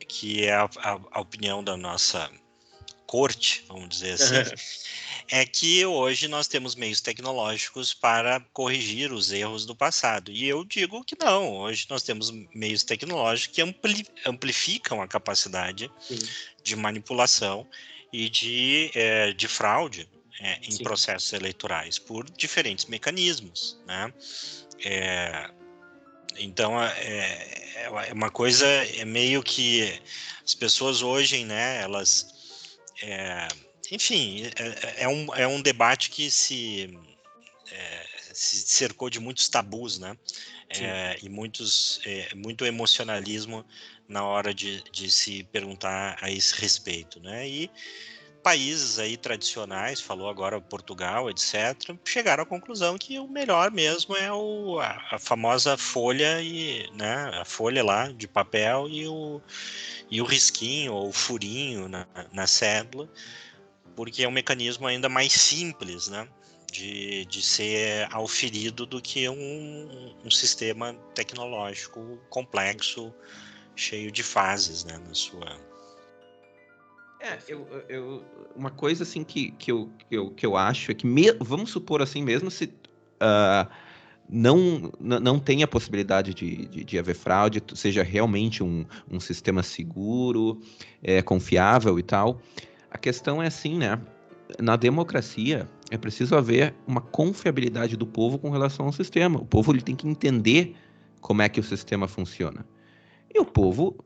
que 0.06 0.44
é 0.44 0.52
a, 0.52 0.68
a, 0.78 1.00
a 1.12 1.20
opinião 1.20 1.62
da 1.64 1.76
nossa 1.76 2.30
corte, 3.06 3.64
vamos 3.68 3.88
dizer 3.88 4.14
assim, 4.14 4.34
é 5.30 5.46
que 5.46 5.84
hoje 5.86 6.28
nós 6.28 6.48
temos 6.48 6.74
meios 6.74 7.00
tecnológicos 7.00 7.94
para 7.94 8.40
corrigir 8.52 9.12
os 9.12 9.32
erros 9.32 9.64
do 9.64 9.74
passado. 9.74 10.30
E 10.30 10.46
eu 10.46 10.64
digo 10.64 11.04
que 11.04 11.16
não, 11.18 11.56
hoje 11.58 11.86
nós 11.88 12.02
temos 12.02 12.30
meios 12.54 12.82
tecnológicos 12.82 13.54
que 13.54 13.62
ampli 13.62 14.06
amplificam 14.26 15.00
a 15.00 15.08
capacidade 15.08 15.90
Sim. 16.00 16.18
de 16.62 16.76
manipulação 16.76 17.66
e 18.12 18.28
de, 18.28 18.90
é, 18.94 19.32
de 19.32 19.48
fraude 19.48 20.08
é, 20.40 20.58
em 20.62 20.72
Sim. 20.72 20.82
processos 20.82 21.32
eleitorais 21.32 21.98
por 21.98 22.28
diferentes 22.30 22.86
mecanismos, 22.86 23.78
né? 23.86 24.12
É, 24.84 25.50
então 26.38 26.82
é, 26.82 27.64
é, 27.76 28.12
uma 28.12 28.30
coisa 28.30 28.66
é 28.66 29.04
meio 29.04 29.42
que 29.42 30.00
as 30.44 30.54
pessoas 30.54 31.02
hoje, 31.02 31.44
né? 31.44 31.80
Elas, 31.82 32.26
é, 33.02 33.48
enfim, 33.90 34.44
é, 34.56 35.04
é, 35.04 35.08
um, 35.08 35.34
é 35.34 35.46
um 35.46 35.60
debate 35.60 36.10
que 36.10 36.30
se, 36.30 36.98
é, 37.70 38.06
se 38.32 38.56
cercou 38.58 39.08
de 39.08 39.20
muitos 39.20 39.48
tabus, 39.48 39.98
né? 39.98 40.16
É, 40.70 41.18
e 41.22 41.28
muitos, 41.28 42.00
é, 42.04 42.34
muito 42.34 42.64
emocionalismo 42.64 43.64
na 44.08 44.24
hora 44.24 44.52
de, 44.52 44.82
de 44.90 45.10
se 45.10 45.44
perguntar 45.44 46.16
a 46.20 46.30
esse 46.30 46.54
respeito, 46.60 47.20
né? 47.20 47.48
E 47.48 47.70
países 48.44 48.98
aí 48.98 49.16
tradicionais, 49.16 50.02
falou 50.02 50.28
agora 50.28 50.60
Portugal, 50.60 51.30
etc., 51.30 51.96
chegaram 52.04 52.42
à 52.42 52.46
conclusão 52.46 52.98
que 52.98 53.18
o 53.18 53.26
melhor 53.26 53.70
mesmo 53.70 54.14
é 54.14 54.30
o, 54.30 54.78
a, 54.80 55.02
a, 55.12 55.18
famosa 55.18 55.78
folha 55.78 56.42
e 56.42 56.86
né, 56.92 57.30
a 57.40 57.44
folha 57.46 57.82
lá 57.82 58.12
de 58.12 58.28
papel 58.28 58.86
e 58.90 59.08
o, 59.08 59.40
e 60.10 60.20
o 60.20 60.26
risquinho 60.26 60.92
ou 60.92 61.08
o 61.08 61.12
furinho 61.12 61.88
na, 61.88 62.06
na 62.34 62.46
cédula, 62.46 63.08
porque 63.96 64.22
é 64.22 64.28
um 64.28 64.32
mecanismo 64.32 64.86
ainda 64.86 65.08
mais 65.08 65.32
simples, 65.32 66.08
né? 66.08 66.28
De, 66.70 67.24
de 67.26 67.40
ser 67.40 68.08
auferido 68.12 68.84
do 68.84 69.00
que 69.00 69.28
um, 69.28 70.12
um 70.24 70.30
sistema 70.30 70.92
tecnológico 71.14 72.18
complexo, 72.28 73.14
cheio 73.76 74.10
de 74.10 74.24
fases 74.24 74.84
né, 74.84 74.98
na 74.98 75.14
sua, 75.14 75.56
é, 77.24 77.38
eu, 77.48 77.66
eu, 77.88 78.24
uma 78.54 78.70
coisa 78.70 79.02
assim 79.02 79.24
que, 79.24 79.50
que, 79.52 79.72
eu, 79.72 79.90
que, 79.98 80.16
eu, 80.16 80.30
que 80.30 80.44
eu 80.44 80.56
acho 80.56 80.90
é 80.90 80.94
que, 80.94 81.06
me, 81.06 81.32
vamos 81.40 81.70
supor 81.70 82.02
assim, 82.02 82.22
mesmo 82.22 82.50
se 82.50 82.66
uh, 82.66 83.66
não, 84.28 84.92
não 85.00 85.38
tem 85.38 85.62
a 85.62 85.66
possibilidade 85.66 86.34
de, 86.34 86.66
de, 86.66 86.84
de, 86.84 86.98
haver 86.98 87.14
fraude, 87.14 87.62
seja 87.74 88.02
realmente 88.02 88.62
um, 88.62 88.84
um 89.10 89.18
sistema 89.18 89.62
seguro, 89.62 90.60
é, 91.02 91.22
confiável 91.22 91.98
e 91.98 92.02
tal, 92.02 92.40
a 92.90 92.98
questão 92.98 93.42
é 93.42 93.46
assim, 93.46 93.78
né? 93.78 93.98
Na 94.60 94.76
democracia 94.76 95.66
é 95.90 95.96
preciso 95.96 96.36
haver 96.36 96.74
uma 96.86 97.00
confiabilidade 97.00 97.96
do 97.96 98.06
povo 98.06 98.38
com 98.38 98.50
relação 98.50 98.86
ao 98.86 98.92
sistema. 98.92 99.40
O 99.40 99.46
povo 99.46 99.72
ele 99.72 99.80
tem 99.80 99.96
que 99.96 100.06
entender 100.06 100.76
como 101.20 101.40
é 101.40 101.48
que 101.48 101.58
o 101.58 101.62
sistema 101.62 102.06
funciona. 102.06 102.66
E 103.34 103.40
o 103.40 103.44
povo, 103.46 103.96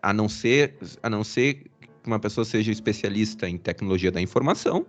a 0.00 0.12
não 0.12 0.28
ser, 0.28 0.76
a 1.02 1.10
não 1.10 1.24
ser 1.24 1.64
que 2.08 2.12
uma 2.12 2.18
pessoa 2.18 2.44
seja 2.44 2.72
especialista 2.72 3.48
em 3.48 3.58
tecnologia 3.58 4.10
da 4.10 4.20
informação, 4.20 4.86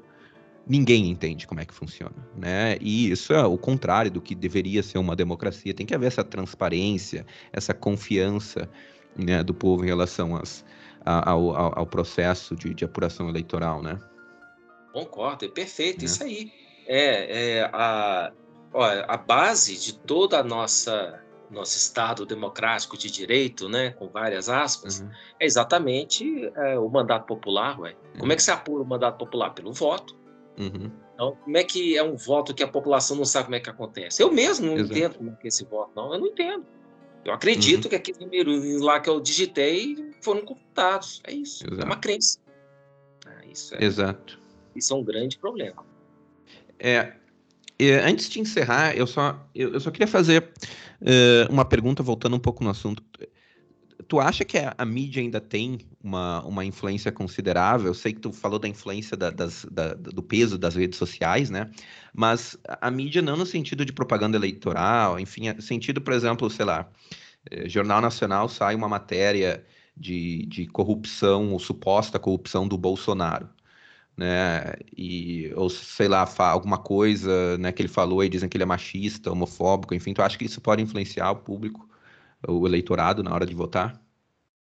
ninguém 0.66 1.10
entende 1.10 1.46
como 1.46 1.60
é 1.60 1.66
que 1.66 1.74
funciona, 1.74 2.16
né? 2.36 2.78
E 2.80 3.12
isso 3.12 3.34
é 3.34 3.46
o 3.46 3.58
contrário 3.58 4.10
do 4.10 4.22
que 4.22 4.34
deveria 4.34 4.82
ser 4.82 4.98
uma 4.98 5.16
democracia. 5.16 5.74
Tem 5.74 5.86
que 5.86 5.94
haver 5.94 6.08
essa 6.08 6.24
transparência, 6.24 7.26
essa 7.52 7.74
confiança 7.74 8.70
né, 9.18 9.44
do 9.44 9.54
povo 9.54 9.84
em 9.84 9.88
relação 9.88 10.36
às, 10.36 10.64
ao, 11.04 11.56
ao, 11.56 11.80
ao, 11.80 11.86
processo 11.86 12.56
de, 12.56 12.74
de, 12.74 12.86
apuração 12.86 13.28
eleitoral, 13.28 13.82
né? 13.82 14.00
Concordo, 14.94 15.46
é 15.46 15.50
perfeito, 15.50 16.04
é. 16.04 16.06
isso 16.06 16.24
aí. 16.24 16.52
É, 16.88 17.58
é 17.58 17.70
a, 17.74 18.32
olha, 18.74 19.04
a 19.04 19.18
base 19.18 19.78
de 19.78 19.94
toda 19.94 20.40
a 20.40 20.44
nossa 20.44 21.22
nosso 21.50 21.78
Estado 21.78 22.26
democrático 22.26 22.98
de 22.98 23.10
direito, 23.10 23.68
né, 23.68 23.92
com 23.92 24.08
várias 24.08 24.50
aspas, 24.50 25.02
uhum. 25.02 25.10
é 25.40 25.46
exatamente 25.46 26.52
é, 26.56 26.78
o 26.78 26.90
mandato 26.90 27.26
popular. 27.26 27.80
Ué. 27.80 27.92
Uhum. 27.92 28.20
Como 28.20 28.34
é 28.34 28.36
que 28.36 28.44
se 28.44 28.52
apura 28.52 28.84
o 28.84 28.86
mandato 28.86 29.18
popular? 29.18 29.52
Pelo 29.52 29.74
voto. 29.74 30.16
Uhum. 30.58 30.92
Então, 31.14 31.36
como 31.44 31.58
é 31.58 31.64
que 31.64 31.98
é 31.98 32.04
um 32.04 32.16
voto 32.16 32.54
que 32.54 32.64
a 32.64 32.68
população 32.68 33.18
não 33.18 33.26
sabe 33.26 33.46
como 33.46 33.56
é 33.56 33.60
que 33.60 33.70
acontece? 33.70 34.24
Eu 34.24 34.32
mesmo 34.32 34.68
não 34.68 34.76
Exato. 34.76 34.92
entendo 34.92 35.16
como 35.16 35.32
é 35.32 35.36
que 35.36 35.48
é 35.48 35.50
esse 35.50 35.66
voto, 35.66 35.92
não. 35.96 36.14
Eu 36.14 36.20
não 36.20 36.28
entendo. 36.28 36.66
Eu 37.26 37.34
acredito 37.34 37.86
uhum. 37.86 37.90
que 37.90 37.96
aqueles 37.96 38.20
números 38.20 38.82
lá 38.82 39.00
que 39.00 39.10
eu 39.10 39.20
digitei 39.20 40.14
foram 40.22 40.42
computados. 40.42 41.22
É 41.26 41.34
isso. 41.34 41.66
Exato. 41.66 41.82
É 41.82 41.86
uma 41.86 41.98
crença. 41.98 42.40
Ah, 43.26 43.46
isso 43.46 43.76
é, 43.76 43.84
Exato. 43.84 44.40
Isso 44.76 44.94
é 44.94 44.96
um 44.96 45.04
grande 45.04 45.38
problema. 45.38 45.86
É, 46.78 46.94
é 46.94 47.19
antes 48.06 48.30
de 48.30 48.40
encerrar, 48.40 48.96
eu 48.96 49.08
só, 49.08 49.48
eu, 49.56 49.74
eu 49.74 49.80
só 49.80 49.92
queria 49.92 50.08
fazer 50.08 50.50
uh, 51.02 51.52
uma 51.52 51.66
pergunta 51.66 52.04
voltando 52.04 52.36
um 52.36 52.40
pouco 52.40 52.64
no 52.64 52.70
assunto 52.70 53.04
tu 54.10 54.20
acha 54.20 54.44
que 54.44 54.58
a, 54.58 54.74
a, 54.78 54.84
mídia 54.84 55.22
ainda 55.22 55.40
tem 55.40 55.80
uma, 56.04 56.44
uma 56.44 56.66
influência 56.66 57.12
considerável? 57.12 57.88
Eu 57.88 57.94
sei 57.94 58.12
que 58.12 58.20
tu 58.20 58.34
falou 58.34 58.58
da 58.58 58.68
influência 58.68 59.16
da, 59.16 59.30
das, 59.30 59.66
da, 59.72 59.94
do 59.94 60.24
peso 60.24 60.58
das 60.58 60.76
redes 60.76 60.98
sociais, 60.98 61.50
né? 61.50 61.70
Mas 62.12 62.58
a, 62.68 62.90
mídia 62.90 63.22
não 63.22 63.38
no 63.38 63.46
sentido 63.46 63.86
de 63.86 63.94
propaganda 63.94 64.36
eleitoral, 64.36 65.20
enfim, 65.20 65.54
no 65.54 65.62
sentido, 65.62 66.02
por 66.02 66.14
exemplo, 66.14 66.50
sei 66.50 66.66
lá, 66.66 66.90
eh, 67.52 67.70
Jornal 67.70 68.02
Nacional 68.02 68.50
sai 68.50 68.76
uma 68.76 68.90
matéria 68.90 69.64
de, 69.96 70.46
de 70.48 70.66
corrupção 70.66 71.54
ou 71.54 71.60
suposta 71.60 72.18
corrupção 72.18 72.68
do 72.68 72.78
Bolsonaro. 72.78 73.48
Né, 74.20 74.74
e, 74.98 75.50
ou 75.56 75.70
sei 75.70 76.10
lá, 76.10 76.28
alguma 76.40 76.78
coisa 76.78 77.58
né, 77.58 77.72
que 77.72 77.82
ele 77.82 77.88
falou 77.88 78.22
e 78.22 78.28
dizem 78.28 78.50
que 78.50 78.58
ele 78.58 78.64
é 78.64 78.66
machista, 78.66 79.32
homofóbico, 79.32 79.96
enfim, 79.96 80.14
tu 80.14 80.22
acha 80.22 80.38
que 80.38 80.44
isso 80.44 80.60
pode 80.60 80.82
influenciar 80.82 81.32
o 81.32 81.38
público? 81.38 81.90
o 82.48 82.66
eleitorado 82.66 83.24
na 83.24 83.34
hora 83.34 83.46
de 83.46 83.54
votar? 83.54 84.02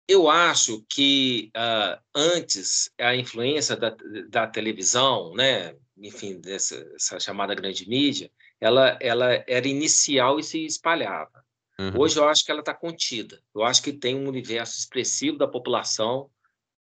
Eu 0.07 0.29
acho 0.29 0.83
que 0.89 1.49
uh, 1.55 2.01
antes 2.13 2.91
a 2.99 3.15
influência 3.15 3.75
da, 3.75 3.95
da 4.29 4.47
televisão, 4.47 5.33
né, 5.33 5.75
enfim, 5.97 6.41
dessa 6.41 7.19
chamada 7.19 7.55
grande 7.55 7.87
mídia, 7.87 8.29
ela, 8.59 8.97
ela 9.01 9.43
era 9.47 9.67
inicial 9.67 10.39
e 10.39 10.43
se 10.43 10.65
espalhava. 10.65 11.43
Uhum. 11.79 12.01
Hoje 12.01 12.19
eu 12.19 12.27
acho 12.27 12.43
que 12.43 12.51
ela 12.51 12.59
está 12.59 12.73
contida. 12.73 13.41
Eu 13.55 13.63
acho 13.63 13.81
que 13.81 13.93
tem 13.93 14.15
um 14.15 14.27
universo 14.27 14.77
expressivo 14.77 15.37
da 15.37 15.47
população 15.47 16.29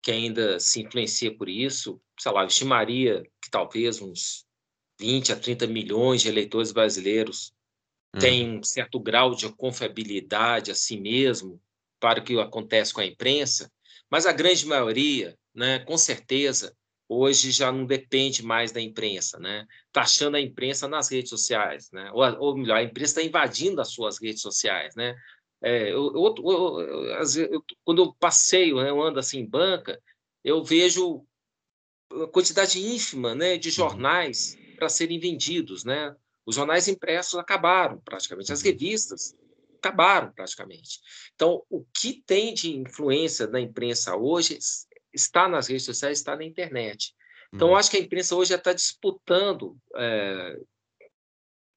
que 0.03 0.11
ainda 0.11 0.59
se 0.59 0.83
influencia 0.83 1.35
por 1.35 1.49
isso. 1.49 2.01
Sei 2.19 2.33
lá, 2.33 2.45
estimaria 2.45 3.23
que 3.41 3.51
talvez 3.51 4.01
uns 4.01 4.45
20 4.99 5.33
a 5.33 5.37
30 5.37 5.67
milhões 5.67 6.23
de 6.23 6.29
eleitores 6.29 6.73
brasileiros 6.73 7.53
tem 8.19 8.51
uhum. 8.51 8.59
um 8.59 8.63
certo 8.63 9.01
grau 9.01 9.35
de 9.35 9.51
confiabilidade 9.53 10.71
a 10.71 10.75
si 10.75 11.01
mesmo 11.01 11.61
para 11.99 12.21
o 12.21 12.25
que 12.25 12.39
acontece 12.39 12.93
com 12.93 13.01
a 13.01 13.07
imprensa, 13.07 13.73
mas 14.11 14.27
a 14.27 14.33
grande 14.33 14.67
maioria, 14.67 15.37
né, 15.55 15.79
com 15.79 15.97
certeza, 15.97 16.77
hoje 17.09 17.51
já 17.51 17.71
não 17.71 17.87
depende 17.87 18.45
mais 18.45 18.73
da 18.73 18.81
imprensa, 18.81 19.39
né? 19.39 19.67
Está 19.87 20.03
achando 20.03 20.37
a 20.37 20.41
imprensa 20.41 20.89
nas 20.89 21.11
redes 21.11 21.31
sociais, 21.31 21.91
né? 21.93 22.11
Ou, 22.13 22.25
ou 22.39 22.57
melhor, 22.57 22.79
a 22.79 22.83
imprensa 22.83 23.21
está 23.21 23.23
invadindo 23.23 23.81
as 23.81 23.93
suas 23.93 24.21
redes 24.21 24.41
sociais, 24.41 24.95
né? 24.95 25.15
É, 25.63 25.93
eu, 25.93 26.13
eu, 26.15 26.35
eu, 27.51 27.65
quando 27.85 28.03
eu 28.03 28.15
passeio, 28.15 28.83
né, 28.83 28.91
eu 28.91 29.01
ando 29.01 29.19
assim 29.19 29.39
em 29.39 29.49
banca, 29.49 30.01
eu 30.43 30.63
vejo 30.63 31.25
a 32.11 32.27
quantidade 32.27 32.81
ínfima, 32.81 33.35
né, 33.35 33.57
de 33.57 33.69
uhum. 33.69 33.75
jornais 33.75 34.59
para 34.77 34.89
serem 34.89 35.19
vendidos, 35.19 35.85
né? 35.85 36.15
Os 36.45 36.57
jornais 36.57 36.89
impressos 36.89 37.39
acabaram 37.39 38.01
praticamente, 38.01 38.53
as 38.53 38.61
uhum. 38.61 38.67
revistas 38.67 39.37
acabaram 39.79 40.33
praticamente. 40.33 41.01
Então, 41.35 41.63
o 41.71 41.85
que 41.95 42.23
tem 42.27 42.53
de 42.55 42.77
influência 42.77 43.47
na 43.47 43.61
imprensa 43.61 44.17
hoje 44.17 44.59
está 45.13 45.49
nas 45.49 45.69
redes 45.69 45.85
sociais, 45.85 46.19
está 46.19 46.37
na 46.37 46.45
internet. 46.45 47.15
Então, 47.53 47.69
uhum. 47.69 47.75
eu 47.75 47.79
acho 47.79 47.91
que 47.91 47.97
a 47.97 48.01
imprensa 48.01 48.35
hoje 48.35 48.55
está 48.55 48.73
disputando, 48.73 49.77
é, 49.97 50.59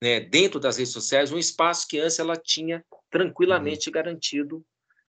né, 0.01 0.19
dentro 0.19 0.59
das 0.59 0.77
redes 0.77 0.93
sociais, 0.93 1.31
um 1.31 1.37
espaço 1.37 1.87
que 1.87 1.99
antes 1.99 2.19
ela 2.19 2.35
tinha 2.35 2.83
tranquilamente 3.09 3.89
uhum. 3.89 3.93
garantido 3.93 4.65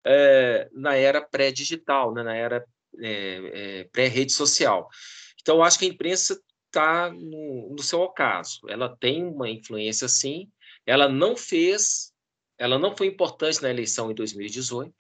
é, 0.05 0.69
na 0.73 0.95
era 0.95 1.23
pré-digital, 1.23 2.13
né, 2.13 2.23
na 2.23 2.35
era 2.35 2.65
é, 3.01 3.89
pré-rede 3.91 4.33
social. 4.33 4.89
Então, 5.41 5.57
eu 5.57 5.63
acho 5.63 5.79
que 5.79 5.85
a 5.85 5.89
imprensa 5.89 6.41
está 6.67 7.11
no, 7.11 7.75
no 7.75 7.83
seu 7.83 8.01
ocaso. 8.01 8.61
Ela 8.69 8.95
tem 8.97 9.25
uma 9.25 9.49
influência, 9.49 10.09
sim. 10.09 10.51
Ela 10.87 11.09
não 11.09 11.37
fez, 11.37 12.13
ela 12.59 12.79
não 12.79 12.97
foi 12.97 13.07
importante 13.07 13.63
na 13.63 13.71
eleição 13.71 14.11
em 14.11 14.15
2018. 14.15 14.93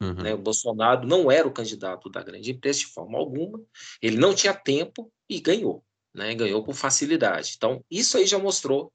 Uhum. 0.00 0.14
Né? 0.14 0.34
O 0.34 0.38
Bolsonaro 0.38 1.06
não 1.06 1.30
era 1.30 1.48
o 1.48 1.52
candidato 1.52 2.08
da 2.08 2.22
grande 2.22 2.50
empresa 2.50 2.80
de 2.80 2.86
forma 2.86 3.18
alguma. 3.18 3.60
Ele 4.00 4.16
não 4.16 4.34
tinha 4.34 4.54
tempo 4.54 5.12
e 5.28 5.40
ganhou. 5.40 5.84
Né? 6.14 6.34
Ganhou 6.34 6.64
com 6.64 6.72
facilidade. 6.72 7.54
Então, 7.56 7.84
isso 7.90 8.16
aí 8.16 8.26
já 8.26 8.38
mostrou 8.38 8.92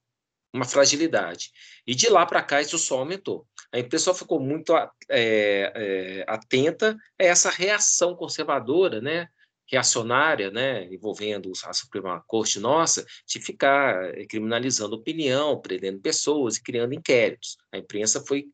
uma 0.54 0.66
fragilidade. 0.66 1.52
E 1.86 1.96
de 1.96 2.10
lá 2.10 2.26
para 2.26 2.44
cá 2.44 2.62
isso 2.62 2.78
só 2.78 3.00
aumentou. 3.00 3.48
A 3.72 3.80
imprensa 3.80 4.14
ficou 4.14 4.40
muito 4.40 4.76
é, 4.76 4.92
é, 5.10 6.26
atenta 6.28 6.96
a 7.20 7.24
essa 7.24 7.50
reação 7.50 8.16
conservadora, 8.16 9.02
né? 9.02 9.28
reacionária, 9.72 10.52
né, 10.52 10.86
envolvendo 10.94 11.52
a 11.64 11.74
Suprema 11.74 12.24
Corte 12.28 12.60
nossa, 12.60 13.04
de 13.26 13.40
ficar 13.40 14.14
eh, 14.14 14.26
criminalizando 14.28 14.96
opinião, 14.96 15.60
prendendo 15.60 16.00
pessoas 16.00 16.58
e 16.58 16.62
criando 16.64 16.94
inquéritos. 16.94 17.58
A 17.72 17.78
imprensa 17.78 18.24
foi 18.24 18.46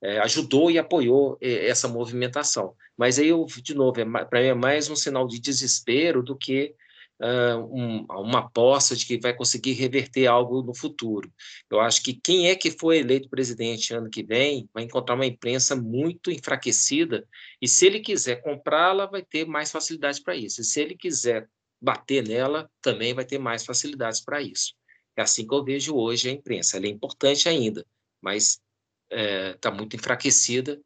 é, 0.00 0.20
ajudou 0.20 0.70
e 0.70 0.78
apoiou 0.78 1.36
eh, 1.40 1.66
essa 1.66 1.88
movimentação. 1.88 2.74
Mas 2.96 3.18
aí, 3.18 3.28
eu, 3.28 3.44
de 3.46 3.74
novo, 3.74 4.00
é, 4.00 4.04
para 4.24 4.40
mim 4.40 4.46
é 4.46 4.54
mais 4.54 4.88
um 4.88 4.94
sinal 4.94 5.26
de 5.26 5.40
desespero 5.40 6.22
do 6.22 6.36
que 6.36 6.74
uh, 7.20 7.58
um, 7.72 8.04
uma 8.08 8.40
aposta 8.40 8.94
de 8.94 9.04
que 9.06 9.18
vai 9.18 9.34
conseguir 9.34 9.72
reverter 9.72 10.26
algo 10.26 10.62
no 10.62 10.74
futuro. 10.74 11.32
Eu 11.70 11.80
acho 11.80 12.02
que 12.02 12.14
quem 12.14 12.48
é 12.48 12.54
que 12.54 12.70
foi 12.70 12.98
eleito 12.98 13.28
presidente 13.28 13.92
ano 13.94 14.10
que 14.10 14.22
vem 14.22 14.68
vai 14.72 14.84
encontrar 14.84 15.14
uma 15.14 15.26
imprensa 15.26 15.74
muito 15.76 16.30
enfraquecida 16.30 17.26
e 17.60 17.68
se 17.68 17.86
ele 17.86 18.00
quiser 18.00 18.42
comprá-la, 18.42 19.06
vai 19.06 19.22
ter 19.22 19.46
mais 19.46 19.70
facilidade 19.70 20.22
para 20.22 20.36
isso. 20.36 20.60
E 20.60 20.64
se 20.64 20.80
ele 20.80 20.96
quiser 20.96 21.48
bater 21.80 22.26
nela, 22.26 22.70
também 22.80 23.14
vai 23.14 23.24
ter 23.24 23.38
mais 23.38 23.64
facilidades 23.64 24.20
para 24.20 24.40
isso. 24.42 24.74
É 25.16 25.22
assim 25.22 25.46
que 25.46 25.54
eu 25.54 25.64
vejo 25.64 25.96
hoje 25.96 26.28
a 26.28 26.32
imprensa. 26.32 26.76
Ela 26.76 26.86
é 26.86 26.90
importante 26.90 27.48
ainda, 27.48 27.84
mas 28.20 28.60
está 29.10 29.16
é, 29.16 29.54
tá 29.54 29.70
muito 29.70 29.96
enfraquecida 29.96 30.80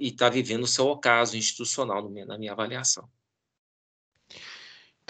e 0.00 0.08
está 0.08 0.28
vivendo 0.28 0.62
o 0.62 0.66
seu 0.66 0.86
ocaso 0.86 1.36
institucional, 1.36 2.08
na 2.08 2.38
minha 2.38 2.52
avaliação. 2.52 3.08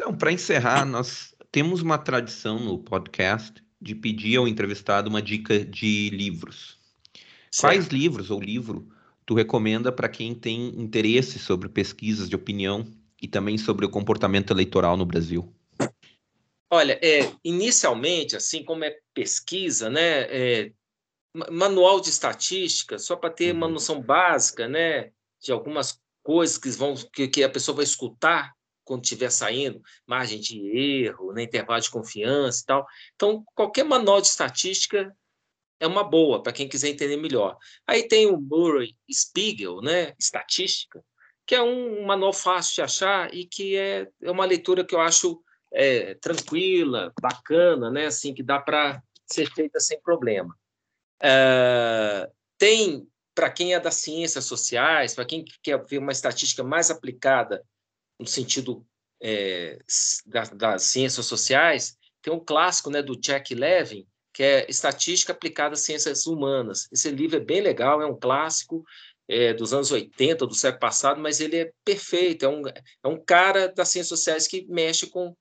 Então, 0.00 0.16
para 0.16 0.30
encerrar, 0.30 0.84
nós 0.84 1.34
temos 1.50 1.82
uma 1.82 1.98
tradição 1.98 2.60
no 2.60 2.78
podcast 2.78 3.60
de 3.82 3.96
pedir 3.96 4.36
ao 4.36 4.46
entrevistado 4.46 5.10
uma 5.10 5.20
dica 5.20 5.64
de 5.64 6.08
livros. 6.10 6.78
Certo. 7.50 7.62
Quais 7.62 7.88
livros 7.88 8.30
ou 8.30 8.40
livro 8.40 8.88
tu 9.26 9.34
recomenda 9.34 9.90
para 9.90 10.08
quem 10.08 10.36
tem 10.36 10.68
interesse 10.80 11.40
sobre 11.40 11.68
pesquisas 11.68 12.28
de 12.28 12.36
opinião 12.36 12.86
e 13.20 13.26
também 13.26 13.58
sobre 13.58 13.84
o 13.84 13.90
comportamento 13.90 14.52
eleitoral 14.52 14.96
no 14.96 15.04
Brasil? 15.04 15.52
Olha, 16.70 16.96
é, 17.02 17.32
inicialmente, 17.42 18.36
assim 18.36 18.62
como 18.62 18.84
é 18.84 18.96
pesquisa, 19.12 19.90
né, 19.90 20.20
é, 20.30 20.72
manual 21.50 22.00
de 22.00 22.08
estatística, 22.08 23.00
só 23.00 23.16
para 23.16 23.30
ter 23.30 23.52
uma 23.52 23.66
uhum. 23.66 23.72
noção 23.72 24.00
básica, 24.00 24.68
né, 24.68 25.10
de 25.40 25.50
algumas 25.50 26.00
coisas 26.22 26.56
que 26.56 26.70
vão 26.70 26.94
que, 27.12 27.26
que 27.26 27.42
a 27.42 27.50
pessoa 27.50 27.74
vai 27.74 27.84
escutar 27.84 28.56
quando 28.88 29.04
estiver 29.04 29.30
saindo, 29.30 29.82
margem 30.06 30.40
de 30.40 30.58
erro, 30.76 31.32
né, 31.32 31.42
intervalo 31.42 31.80
de 31.80 31.90
confiança 31.90 32.62
e 32.62 32.64
tal. 32.64 32.86
Então, 33.14 33.44
qualquer 33.54 33.84
manual 33.84 34.20
de 34.20 34.28
estatística 34.28 35.14
é 35.78 35.86
uma 35.86 36.02
boa 36.02 36.42
para 36.42 36.52
quem 36.52 36.66
quiser 36.66 36.88
entender 36.88 37.18
melhor. 37.18 37.56
Aí 37.86 38.08
tem 38.08 38.26
o 38.26 38.40
Murray 38.40 38.96
Spiegel, 39.12 39.82
né, 39.82 40.14
estatística, 40.18 41.04
que 41.46 41.54
é 41.54 41.62
um 41.62 42.06
manual 42.06 42.32
fácil 42.32 42.76
de 42.76 42.82
achar 42.82 43.34
e 43.34 43.46
que 43.46 43.76
é, 43.76 44.08
é 44.22 44.30
uma 44.30 44.46
leitura 44.46 44.84
que 44.84 44.94
eu 44.94 45.00
acho 45.00 45.40
é, 45.70 46.14
tranquila, 46.14 47.12
bacana, 47.20 47.90
né, 47.90 48.06
assim 48.06 48.32
que 48.32 48.42
dá 48.42 48.58
para 48.58 49.02
ser 49.26 49.52
feita 49.52 49.78
sem 49.78 50.00
problema. 50.00 50.56
É, 51.22 52.30
tem 52.56 53.06
para 53.34 53.50
quem 53.50 53.74
é 53.74 53.78
das 53.78 53.96
ciências 53.96 54.46
sociais, 54.46 55.14
para 55.14 55.26
quem 55.26 55.44
quer 55.62 55.80
ver 55.86 55.98
uma 55.98 56.10
estatística 56.10 56.64
mais 56.64 56.90
aplicada 56.90 57.62
no 58.18 58.26
sentido 58.26 58.84
é, 59.20 59.78
da, 60.26 60.44
das 60.44 60.82
ciências 60.84 61.26
sociais, 61.26 61.96
tem 62.22 62.32
um 62.32 62.44
clássico 62.44 62.90
né, 62.90 63.02
do 63.02 63.16
Jack 63.18 63.54
Levin, 63.54 64.06
que 64.32 64.42
é 64.42 64.66
Estatística 64.68 65.32
Aplicada 65.32 65.74
às 65.74 65.80
Ciências 65.80 66.26
Humanas. 66.26 66.88
Esse 66.92 67.10
livro 67.10 67.36
é 67.36 67.40
bem 67.40 67.60
legal, 67.60 68.00
é 68.02 68.06
um 68.06 68.18
clássico 68.18 68.84
é, 69.28 69.52
dos 69.52 69.72
anos 69.72 69.90
80, 69.90 70.46
do 70.46 70.54
século 70.54 70.80
passado, 70.80 71.20
mas 71.20 71.40
ele 71.40 71.56
é 71.56 71.72
perfeito, 71.84 72.44
é 72.44 72.48
um, 72.48 72.62
é 72.66 73.08
um 73.08 73.22
cara 73.22 73.68
das 73.68 73.88
ciências 73.88 74.08
sociais 74.08 74.46
que 74.46 74.66
mexe 74.68 75.08
com, 75.08 75.36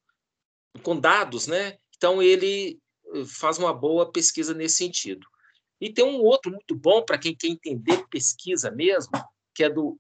com 0.84 1.00
dados, 1.00 1.48
né? 1.48 1.78
Então, 1.96 2.22
ele 2.22 2.80
eh, 3.14 3.26
faz 3.26 3.58
uma 3.58 3.74
boa 3.74 4.12
pesquisa 4.12 4.54
nesse 4.54 4.78
sentido. 4.78 5.26
E 5.80 5.92
tem 5.92 6.04
um 6.04 6.22
outro 6.22 6.52
muito 6.52 6.76
bom 6.76 7.04
para 7.04 7.18
quem 7.18 7.36
quer 7.36 7.48
entender 7.48 8.06
pesquisa 8.10 8.72
mesmo, 8.72 9.12
que 9.54 9.64
é 9.64 9.70
do 9.70 9.98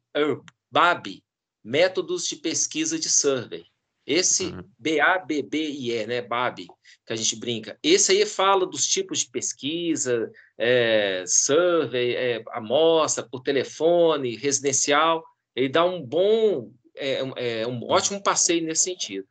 Babi, 0.71 1.23
Métodos 1.67 2.25
de 2.25 2.37
Pesquisa 2.37 2.97
de 2.97 3.09
Survey. 3.09 3.65
Esse 4.05 4.45
uhum. 4.45 4.63
B-A-B-B-I-E, 4.79 6.07
né, 6.07 6.21
BAB, 6.21 6.65
que 7.05 7.11
a 7.11 7.15
gente 7.15 7.35
brinca. 7.35 7.77
Esse 7.83 8.13
aí 8.13 8.25
fala 8.25 8.65
dos 8.65 8.87
tipos 8.87 9.19
de 9.19 9.29
pesquisa, 9.29 10.31
é, 10.57 11.25
survey, 11.27 12.15
é, 12.15 12.43
amostra 12.51 13.27
por 13.29 13.41
telefone, 13.41 14.37
residencial. 14.37 15.21
Ele 15.53 15.67
dá 15.67 15.83
um 15.83 16.01
bom, 16.01 16.71
é, 16.95 17.61
é 17.61 17.67
um 17.67 17.83
ótimo 17.83 18.23
passeio 18.23 18.63
nesse 18.63 18.85
sentido. 18.85 19.27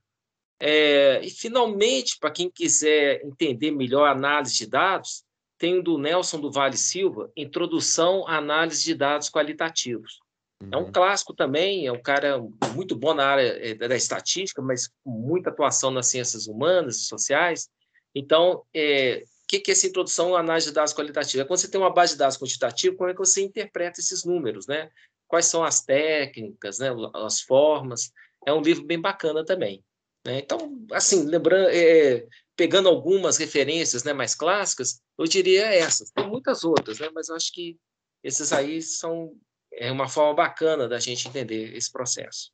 É, 0.61 1.23
e, 1.25 1.31
finalmente, 1.31 2.19
para 2.19 2.31
quem 2.31 2.51
quiser 2.51 3.25
entender 3.25 3.71
melhor 3.71 4.07
a 4.07 4.13
análise 4.13 4.59
de 4.59 4.67
dados, 4.67 5.25
tem 5.57 5.79
o 5.79 5.83
do 5.83 5.97
Nelson 5.97 6.39
do 6.39 6.53
Vale 6.53 6.77
Silva, 6.77 7.33
Introdução 7.35 8.29
à 8.29 8.37
Análise 8.37 8.85
de 8.85 8.95
Dados 8.95 9.31
Qualitativos. 9.31 10.21
Uhum. 10.63 10.69
É 10.73 10.77
um 10.77 10.85
uhum. 10.85 10.93
clássico 10.93 11.35
também, 11.35 11.87
é 11.87 11.93
um 11.93 12.01
cara 12.01 12.39
muito 12.75 12.97
bom 12.97 13.15
na 13.15 13.27
área 13.27 13.43
eh, 13.43 13.75
da 13.75 13.97
estatística, 13.97 14.63
mas 14.63 14.89
com 15.05 15.11
muita 15.11 15.51
atuação 15.51 15.91
nas 15.91 16.07
ciências 16.07 16.47
humanas 16.47 16.97
e 16.97 17.05
sociais. 17.05 17.69
Então, 18.15 18.65
é, 18.75 19.23
o 19.25 19.47
que, 19.49 19.61
que 19.61 19.71
é 19.71 19.73
essa 19.73 19.87
introdução 19.87 20.35
à 20.35 20.41
análise 20.41 20.69
de 20.69 20.73
dados 20.73 20.95
qualitativa? 20.95 21.43
É 21.43 21.47
quando 21.47 21.61
você 21.61 21.71
tem 21.71 21.81
uma 21.81 21.93
base 21.93 22.15
de 22.15 22.19
dados 22.19 22.39
quantitativa, 22.39 22.97
como 22.97 23.11
é 23.11 23.13
que 23.13 23.19
você 23.19 23.43
interpreta 23.43 24.01
esses 24.01 24.25
números, 24.25 24.67
né? 24.67 24.91
Quais 25.29 25.47
são 25.47 25.63
as 25.63 25.85
técnicas, 25.85 26.79
né? 26.79 26.89
as 27.15 27.41
formas. 27.41 28.11
É 28.47 28.53
um 28.53 28.63
livro 28.63 28.85
bem 28.85 29.01
bacana 29.01 29.45
também. 29.45 29.85
Né? 30.27 30.39
Então, 30.39 30.85
assim, 30.93 31.25
lembrando, 31.25 31.69
é, 31.69 32.27
pegando 32.57 32.89
algumas 32.89 33.37
referências 33.37 34.03
né, 34.03 34.13
mais 34.13 34.35
clássicas, 34.35 35.01
eu 35.19 35.27
diria 35.27 35.67
essas. 35.67 36.11
Tem 36.11 36.27
muitas 36.27 36.65
outras, 36.65 36.99
né? 36.99 37.09
mas 37.15 37.29
eu 37.29 37.37
acho 37.37 37.53
que 37.53 37.77
esses 38.25 38.53
aí 38.53 38.83
são 38.83 39.33
é 39.77 39.93
uma 39.93 40.09
forma 40.09 40.35
bacana 40.35 40.89
da 40.89 40.99
gente 40.99 41.29
entender 41.29 41.77
esse 41.77 41.91
processo. 41.91 42.51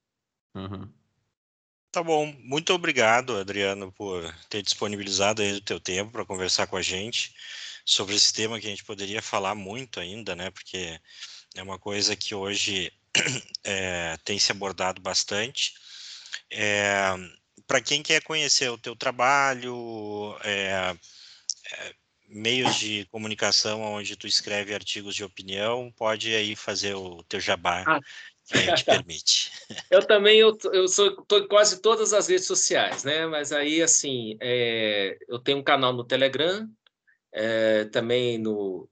Uhum. 0.54 0.92
Tá 1.90 2.02
bom, 2.02 2.32
muito 2.40 2.72
obrigado, 2.72 3.36
Adriano, 3.36 3.92
por 3.92 4.22
ter 4.48 4.62
disponibilizado 4.62 5.42
aí 5.42 5.52
o 5.52 5.60
teu 5.60 5.78
tempo 5.78 6.10
para 6.10 6.24
conversar 6.24 6.66
com 6.66 6.76
a 6.76 6.82
gente 6.82 7.34
sobre 7.84 8.14
esse 8.14 8.32
tema 8.32 8.58
que 8.58 8.66
a 8.66 8.70
gente 8.70 8.84
poderia 8.84 9.20
falar 9.20 9.54
muito 9.54 10.00
ainda, 10.00 10.34
né? 10.34 10.50
Porque 10.50 10.98
é 11.54 11.62
uma 11.62 11.78
coisa 11.78 12.16
que 12.16 12.34
hoje 12.34 12.90
é, 13.64 14.16
tem 14.24 14.38
se 14.38 14.50
abordado 14.52 15.02
bastante. 15.02 15.74
É, 16.50 17.12
para 17.66 17.80
quem 17.80 18.02
quer 18.02 18.22
conhecer 18.22 18.70
o 18.70 18.78
teu 18.78 18.96
trabalho, 18.96 20.36
é, 20.44 20.96
é 21.72 21.94
meios 22.32 22.76
de 22.76 23.04
comunicação 23.06 23.82
onde 23.82 24.16
tu 24.16 24.26
escreve 24.26 24.74
artigos 24.74 25.14
de 25.14 25.22
opinião, 25.22 25.92
pode 25.96 26.34
aí 26.34 26.56
fazer 26.56 26.94
o 26.94 27.22
teu 27.24 27.38
jabá 27.38 27.84
ah. 27.86 28.00
que 28.46 28.58
a 28.58 28.60
gente 28.62 28.84
permite. 28.84 29.52
Eu 29.90 30.04
também, 30.06 30.38
eu, 30.38 30.56
eu 30.72 30.86
sou 30.88 31.24
tô 31.24 31.38
em 31.38 31.48
quase 31.48 31.80
todas 31.80 32.12
as 32.12 32.28
redes 32.28 32.46
sociais, 32.46 33.04
né? 33.04 33.26
Mas 33.26 33.52
aí, 33.52 33.80
assim, 33.80 34.36
é, 34.40 35.16
eu 35.28 35.38
tenho 35.38 35.58
um 35.58 35.62
canal 35.62 35.94
no 35.94 36.04
Telegram, 36.04 36.68
é, 37.32 37.84
também 37.86 38.36
no, 38.36 38.86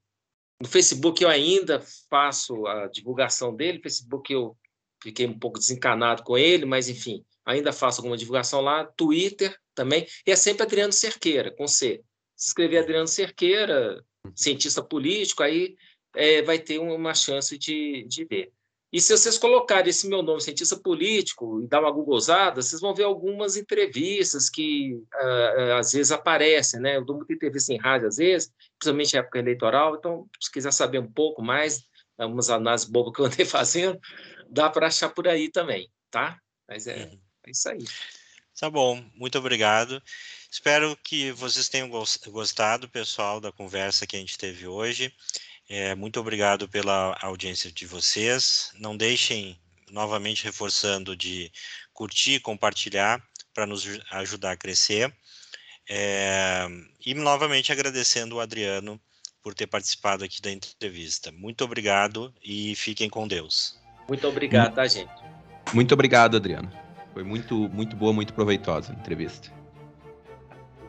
no 0.58 0.66
Facebook 0.66 1.22
eu 1.22 1.28
ainda 1.28 1.82
faço 2.08 2.66
a 2.66 2.86
divulgação 2.88 3.54
dele, 3.54 3.82
Facebook 3.82 4.32
eu 4.32 4.56
fiquei 5.02 5.26
um 5.26 5.38
pouco 5.38 5.58
desencanado 5.58 6.22
com 6.22 6.38
ele, 6.38 6.64
mas 6.64 6.88
enfim, 6.88 7.22
ainda 7.44 7.72
faço 7.72 8.00
alguma 8.00 8.16
divulgação 8.16 8.62
lá, 8.62 8.84
Twitter 8.84 9.54
também, 9.74 10.06
e 10.26 10.30
é 10.30 10.36
sempre 10.36 10.62
Adriano 10.62 10.92
Cerqueira, 10.92 11.50
com 11.50 11.66
C 11.66 12.02
escrever 12.40 12.78
Adriano 12.78 13.06
Cerqueira, 13.06 14.04
cientista 14.34 14.82
político, 14.82 15.42
aí 15.42 15.76
é, 16.14 16.42
vai 16.42 16.58
ter 16.58 16.78
uma 16.78 17.14
chance 17.14 17.56
de, 17.58 18.04
de 18.08 18.24
ver. 18.24 18.52
E 18.92 19.00
se 19.00 19.16
vocês 19.16 19.38
colocarem 19.38 19.88
esse 19.88 20.08
meu 20.08 20.20
nome, 20.20 20.40
cientista 20.40 20.76
político, 20.76 21.62
e 21.62 21.68
dar 21.68 21.80
uma 21.80 21.92
googleada, 21.92 22.60
vocês 22.60 22.80
vão 22.80 22.92
ver 22.92 23.04
algumas 23.04 23.56
entrevistas 23.56 24.50
que 24.50 24.94
uh, 24.94 25.74
às 25.78 25.92
vezes 25.92 26.10
aparecem, 26.10 26.80
né? 26.80 26.96
Eu 26.96 27.04
dou 27.04 27.16
muita 27.16 27.32
entrevista 27.32 27.72
em 27.72 27.78
rádio 27.78 28.08
às 28.08 28.16
vezes, 28.16 28.52
principalmente 28.78 29.14
em 29.14 29.18
época 29.20 29.38
eleitoral, 29.38 29.94
então, 29.94 30.28
se 30.40 30.50
quiser 30.50 30.72
saber 30.72 30.98
um 30.98 31.10
pouco 31.10 31.40
mais, 31.40 31.84
algumas 32.18 32.50
análises 32.50 32.88
bobas 32.88 33.14
que 33.14 33.20
eu 33.20 33.26
andei 33.26 33.46
fazendo, 33.46 34.00
dá 34.48 34.68
para 34.68 34.88
achar 34.88 35.10
por 35.10 35.28
aí 35.28 35.48
também, 35.48 35.88
tá? 36.10 36.36
Mas 36.68 36.88
é, 36.88 37.04
uhum. 37.04 37.20
é 37.46 37.50
isso 37.52 37.68
aí. 37.68 37.84
Tá 38.58 38.68
bom, 38.68 39.04
muito 39.14 39.38
obrigado. 39.38 40.02
Espero 40.50 40.98
que 41.04 41.30
vocês 41.30 41.68
tenham 41.68 41.88
gostado, 41.88 42.88
pessoal, 42.88 43.40
da 43.40 43.52
conversa 43.52 44.06
que 44.06 44.16
a 44.16 44.18
gente 44.18 44.36
teve 44.36 44.66
hoje. 44.66 45.14
É, 45.68 45.94
muito 45.94 46.18
obrigado 46.18 46.68
pela 46.68 47.16
audiência 47.22 47.70
de 47.70 47.86
vocês. 47.86 48.72
Não 48.74 48.96
deixem, 48.96 49.56
novamente 49.92 50.42
reforçando, 50.42 51.16
de 51.16 51.52
curtir 51.92 52.34
e 52.34 52.40
compartilhar 52.40 53.22
para 53.54 53.64
nos 53.64 53.86
ajudar 54.10 54.52
a 54.52 54.56
crescer. 54.56 55.14
É, 55.88 56.66
e 57.06 57.14
novamente 57.14 57.70
agradecendo 57.70 58.36
o 58.36 58.40
Adriano 58.40 59.00
por 59.40 59.54
ter 59.54 59.68
participado 59.68 60.24
aqui 60.24 60.42
da 60.42 60.50
entrevista. 60.50 61.30
Muito 61.30 61.64
obrigado 61.64 62.34
e 62.42 62.74
fiquem 62.74 63.08
com 63.08 63.28
Deus. 63.28 63.78
Muito 64.08 64.26
obrigado, 64.26 64.74
tá, 64.74 64.86
gente? 64.86 65.12
Muito 65.72 65.94
obrigado, 65.94 66.36
Adriano. 66.36 66.70
Foi 67.12 67.22
muito, 67.22 67.68
muito 67.68 67.94
boa, 67.94 68.12
muito 68.12 68.34
proveitosa 68.34 68.92
a 68.92 68.96
entrevista. 68.96 69.59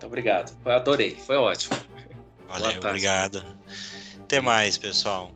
Muito 0.02 0.08
obrigado. 0.08 0.52
Eu 0.66 0.72
adorei, 0.72 1.16
foi 1.16 1.36
ótimo. 1.36 1.78
Valeu, 2.48 2.80
obrigado. 2.80 3.46
Até 4.24 4.42
mais, 4.42 4.76
pessoal. 4.76 5.32